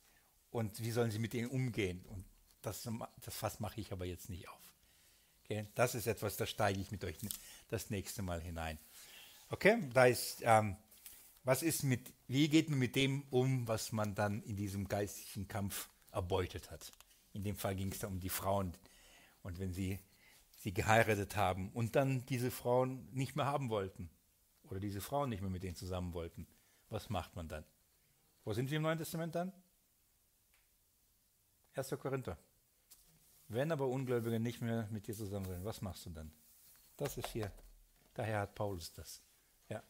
und 0.51 0.81
wie 0.81 0.91
sollen 0.91 1.11
sie 1.11 1.19
mit 1.19 1.33
ihnen 1.33 1.49
umgehen? 1.49 2.03
Und 2.05 2.23
das, 2.61 2.87
das 3.21 3.35
Fass 3.35 3.59
mache 3.59 3.81
ich 3.81 3.91
aber 3.91 4.05
jetzt 4.05 4.29
nicht 4.29 4.47
auf. 4.47 4.73
Okay? 5.43 5.67
Das 5.75 5.95
ist 5.95 6.07
etwas, 6.07 6.37
da 6.37 6.45
steige 6.45 6.79
ich 6.79 6.91
mit 6.91 7.03
euch, 7.03 7.17
das 7.67 7.89
nächste 7.89 8.21
Mal 8.21 8.41
hinein. 8.41 8.79
Okay, 9.49 9.83
da 9.93 10.05
ist, 10.05 10.37
ähm, 10.41 10.77
was 11.43 11.61
ist 11.61 11.83
mit, 11.83 12.13
wie 12.27 12.47
geht 12.47 12.69
man 12.69 12.79
mit 12.79 12.95
dem 12.95 13.23
um, 13.31 13.67
was 13.67 13.91
man 13.91 14.15
dann 14.15 14.41
in 14.43 14.55
diesem 14.55 14.87
geistlichen 14.87 15.49
Kampf 15.49 15.89
erbeutet 16.13 16.71
hat? 16.71 16.93
In 17.33 17.43
dem 17.43 17.57
Fall 17.57 17.75
ging 17.75 17.91
es 17.91 17.99
da 17.99 18.07
um 18.07 18.21
die 18.21 18.29
Frauen. 18.29 18.73
Und 19.41 19.59
wenn 19.59 19.73
sie 19.73 19.99
sie 20.63 20.73
geheiratet 20.73 21.35
haben 21.35 21.69
und 21.73 21.97
dann 21.97 22.25
diese 22.27 22.49
Frauen 22.49 23.05
nicht 23.11 23.35
mehr 23.35 23.45
haben 23.45 23.69
wollten 23.69 24.09
oder 24.63 24.79
diese 24.79 25.01
Frauen 25.01 25.29
nicht 25.29 25.41
mehr 25.41 25.49
mit 25.49 25.61
denen 25.61 25.75
zusammen 25.75 26.13
wollten, 26.13 26.47
was 26.89 27.09
macht 27.09 27.35
man 27.35 27.49
dann? 27.49 27.65
Wo 28.45 28.53
sind 28.53 28.69
wir 28.69 28.77
im 28.77 28.83
Neuen 28.83 28.97
Testament 28.97 29.35
dann? 29.35 29.51
1. 31.75 31.89
Korinther. 31.99 32.37
Wenn 33.49 33.73
aber 33.73 33.87
Ungläubige 33.87 34.39
nicht 34.39 34.61
mehr 34.61 34.87
mit 34.89 35.05
dir 35.05 35.13
zusammen 35.13 35.45
sind, 35.45 35.65
was 35.65 35.81
machst 35.81 36.05
du 36.05 36.11
dann? 36.11 36.31
Das 36.95 37.17
ist 37.17 37.27
hier. 37.27 37.51
Daher 38.13 38.39
hat 38.39 38.55
Paulus 38.55 38.93
das. 38.93 39.21
Ja. 39.67 39.83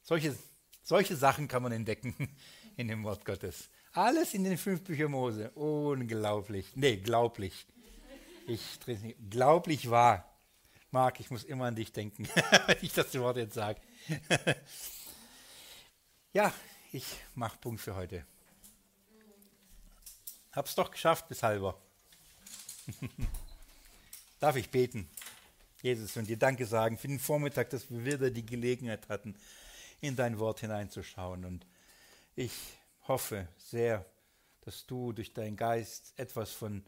Solche, 0.00 0.34
solche 0.82 1.16
Sachen 1.16 1.48
kann 1.48 1.62
man 1.62 1.72
entdecken 1.72 2.14
in 2.76 2.88
dem 2.88 3.04
Wort 3.04 3.26
Gottes. 3.26 3.68
Alles 3.92 4.32
in 4.32 4.44
den 4.44 4.56
fünf 4.56 4.82
Büchern 4.84 5.10
Mose. 5.10 5.50
Unglaublich. 5.50 6.74
Nee, 6.76 6.96
glaublich. 6.96 7.66
Ich 8.48 8.80
glaublich 9.28 9.90
wahr. 9.90 10.24
Marc, 10.90 11.20
ich 11.20 11.30
muss 11.30 11.44
immer 11.44 11.66
an 11.66 11.76
dich 11.76 11.92
denken, 11.92 12.26
wenn 12.66 12.78
ich 12.80 12.94
das 12.94 13.12
Wort 13.18 13.36
jetzt 13.36 13.52
sage. 13.52 13.78
ja, 16.32 16.50
ich 16.90 17.04
mache 17.34 17.58
Punkt 17.58 17.82
für 17.82 17.94
heute. 17.94 18.24
Hab's 20.52 20.74
doch 20.74 20.90
geschafft 20.90 21.28
bis 21.28 21.42
halber. 21.42 21.78
Darf 24.40 24.56
ich 24.56 24.70
beten? 24.70 25.10
Jesus, 25.82 26.16
und 26.16 26.26
dir 26.26 26.38
Danke 26.38 26.64
sagen 26.64 26.96
für 26.96 27.08
den 27.08 27.20
Vormittag, 27.20 27.68
dass 27.68 27.90
wir 27.90 28.02
wieder 28.02 28.30
die 28.30 28.46
Gelegenheit 28.46 29.10
hatten, 29.10 29.36
in 30.00 30.16
dein 30.16 30.38
Wort 30.38 30.60
hineinzuschauen. 30.60 31.44
Und 31.44 31.66
ich 32.34 32.54
hoffe 33.08 33.46
sehr, 33.58 34.06
dass 34.62 34.86
du 34.86 35.12
durch 35.12 35.34
deinen 35.34 35.56
Geist 35.56 36.14
etwas 36.16 36.50
von 36.52 36.82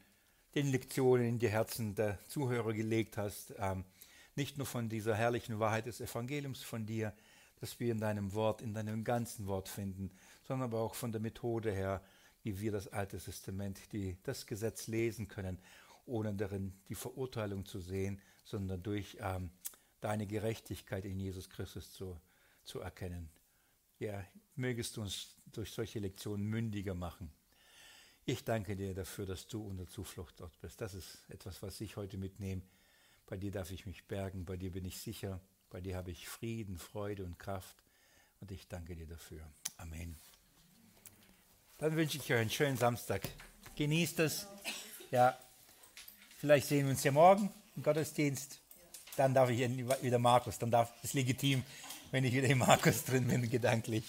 den 0.55 0.69
Lektionen 0.69 1.27
in 1.27 1.39
die 1.39 1.49
Herzen 1.49 1.95
der 1.95 2.19
Zuhörer 2.27 2.73
gelegt 2.73 3.17
hast. 3.17 3.55
Ähm, 3.59 3.85
nicht 4.37 4.59
nur 4.59 4.67
von 4.67 4.89
dieser 4.89 5.15
herrlichen 5.15 5.59
Wahrheit 5.59 5.87
des 5.87 6.01
Evangeliums 6.01 6.63
von 6.63 6.87
dir, 6.87 7.13
dass 7.61 7.79
wir 7.79 7.93
in 7.93 8.01
deinem 8.01 8.33
Wort, 8.33 8.63
in 8.63 8.75
deinem 8.75 9.05
ganzen 9.05 9.47
Wort 9.47 9.69
finden, 9.69 10.11
sondern 10.47 10.71
aber 10.71 10.81
auch 10.81 10.95
von 10.95 11.13
der 11.13 11.21
Methode 11.21 11.71
her, 11.73 12.03
wie 12.43 12.61
wir 12.61 12.73
das 12.73 12.89
Alte 12.89 13.19
Testament, 13.19 13.81
die, 13.93 14.17
das 14.23 14.47
Gesetz 14.47 14.87
lesen 14.87 15.29
können, 15.29 15.59
ohne 16.07 16.35
darin 16.35 16.73
die 16.89 16.95
Verurteilung 16.95 17.67
zu 17.67 17.81
sehen, 17.81 18.21
sondern 18.45 18.83
durch 18.83 19.19
ähm, 19.21 19.51
deine 20.01 20.27
Gerechtigkeit 20.27 21.05
in 21.05 21.21
Jesus 21.21 21.51
Christus 21.51 21.93
zu, 21.93 22.19
zu 22.65 22.81
erkennen. 22.81 23.29
Ja, 23.99 24.25
mögest 24.57 24.97
du 24.97 25.03
uns 25.03 25.37
durch 25.53 25.71
solche 25.71 25.99
Lektionen 25.99 26.47
mündiger 26.47 26.95
machen. 26.95 27.31
Ich 28.27 28.45
danke 28.45 28.77
dir 28.77 28.95
dafür, 28.95 29.27
dass 29.27 29.47
du 29.47 29.67
unser 29.67 29.87
Zuflucht 29.87 30.41
dort 30.41 30.59
bist. 30.61 30.81
Das 30.81 30.95
ist 30.95 31.19
etwas, 31.29 31.63
was 31.63 31.81
ich 31.81 31.97
heute 31.97 32.17
mitnehme. 32.19 32.63
Bei 33.27 33.37
dir 33.37 33.51
darf 33.51 33.71
ich 33.71 33.87
mich 33.87 34.05
bergen, 34.05 34.45
bei 34.45 34.57
dir 34.57 34.73
bin 34.73 34.85
ich 34.85 35.01
sicher, 35.01 35.41
bei 35.71 35.81
dir 35.81 35.97
habe 35.97 36.11
ich 36.11 36.29
Frieden, 36.29 36.79
Freude 36.79 37.25
und 37.25 37.39
Kraft. 37.39 37.77
Und 38.41 38.51
ich 38.51 38.67
danke 38.69 38.97
dir 38.97 39.07
dafür. 39.07 39.41
Amen. 39.77 40.17
Dann 41.79 41.97
wünsche 41.97 42.19
ich 42.19 42.33
euch 42.33 42.39
einen 42.39 42.51
schönen 42.51 42.77
Samstag. 42.77 43.29
Genießt 43.77 44.19
es. 44.21 44.47
Ja, 45.11 45.39
vielleicht 46.39 46.69
sehen 46.69 46.87
wir 46.87 46.91
uns 46.91 47.05
ja 47.05 47.13
morgen 47.13 47.53
im 47.77 47.83
Gottesdienst. 47.83 48.61
Dann 49.17 49.35
darf 49.35 49.51
ich 49.51 49.59
wieder 49.59 50.19
Markus. 50.19 50.59
Dann 50.59 50.71
darf 50.71 50.93
es 51.03 51.15
legitim, 51.15 51.63
wenn 52.11 52.25
ich 52.25 52.35
wieder 52.35 52.49
im 52.49 52.59
Markus 52.59 53.05
drin 53.05 53.27
bin, 53.29 53.49
gedanklich. 53.49 54.05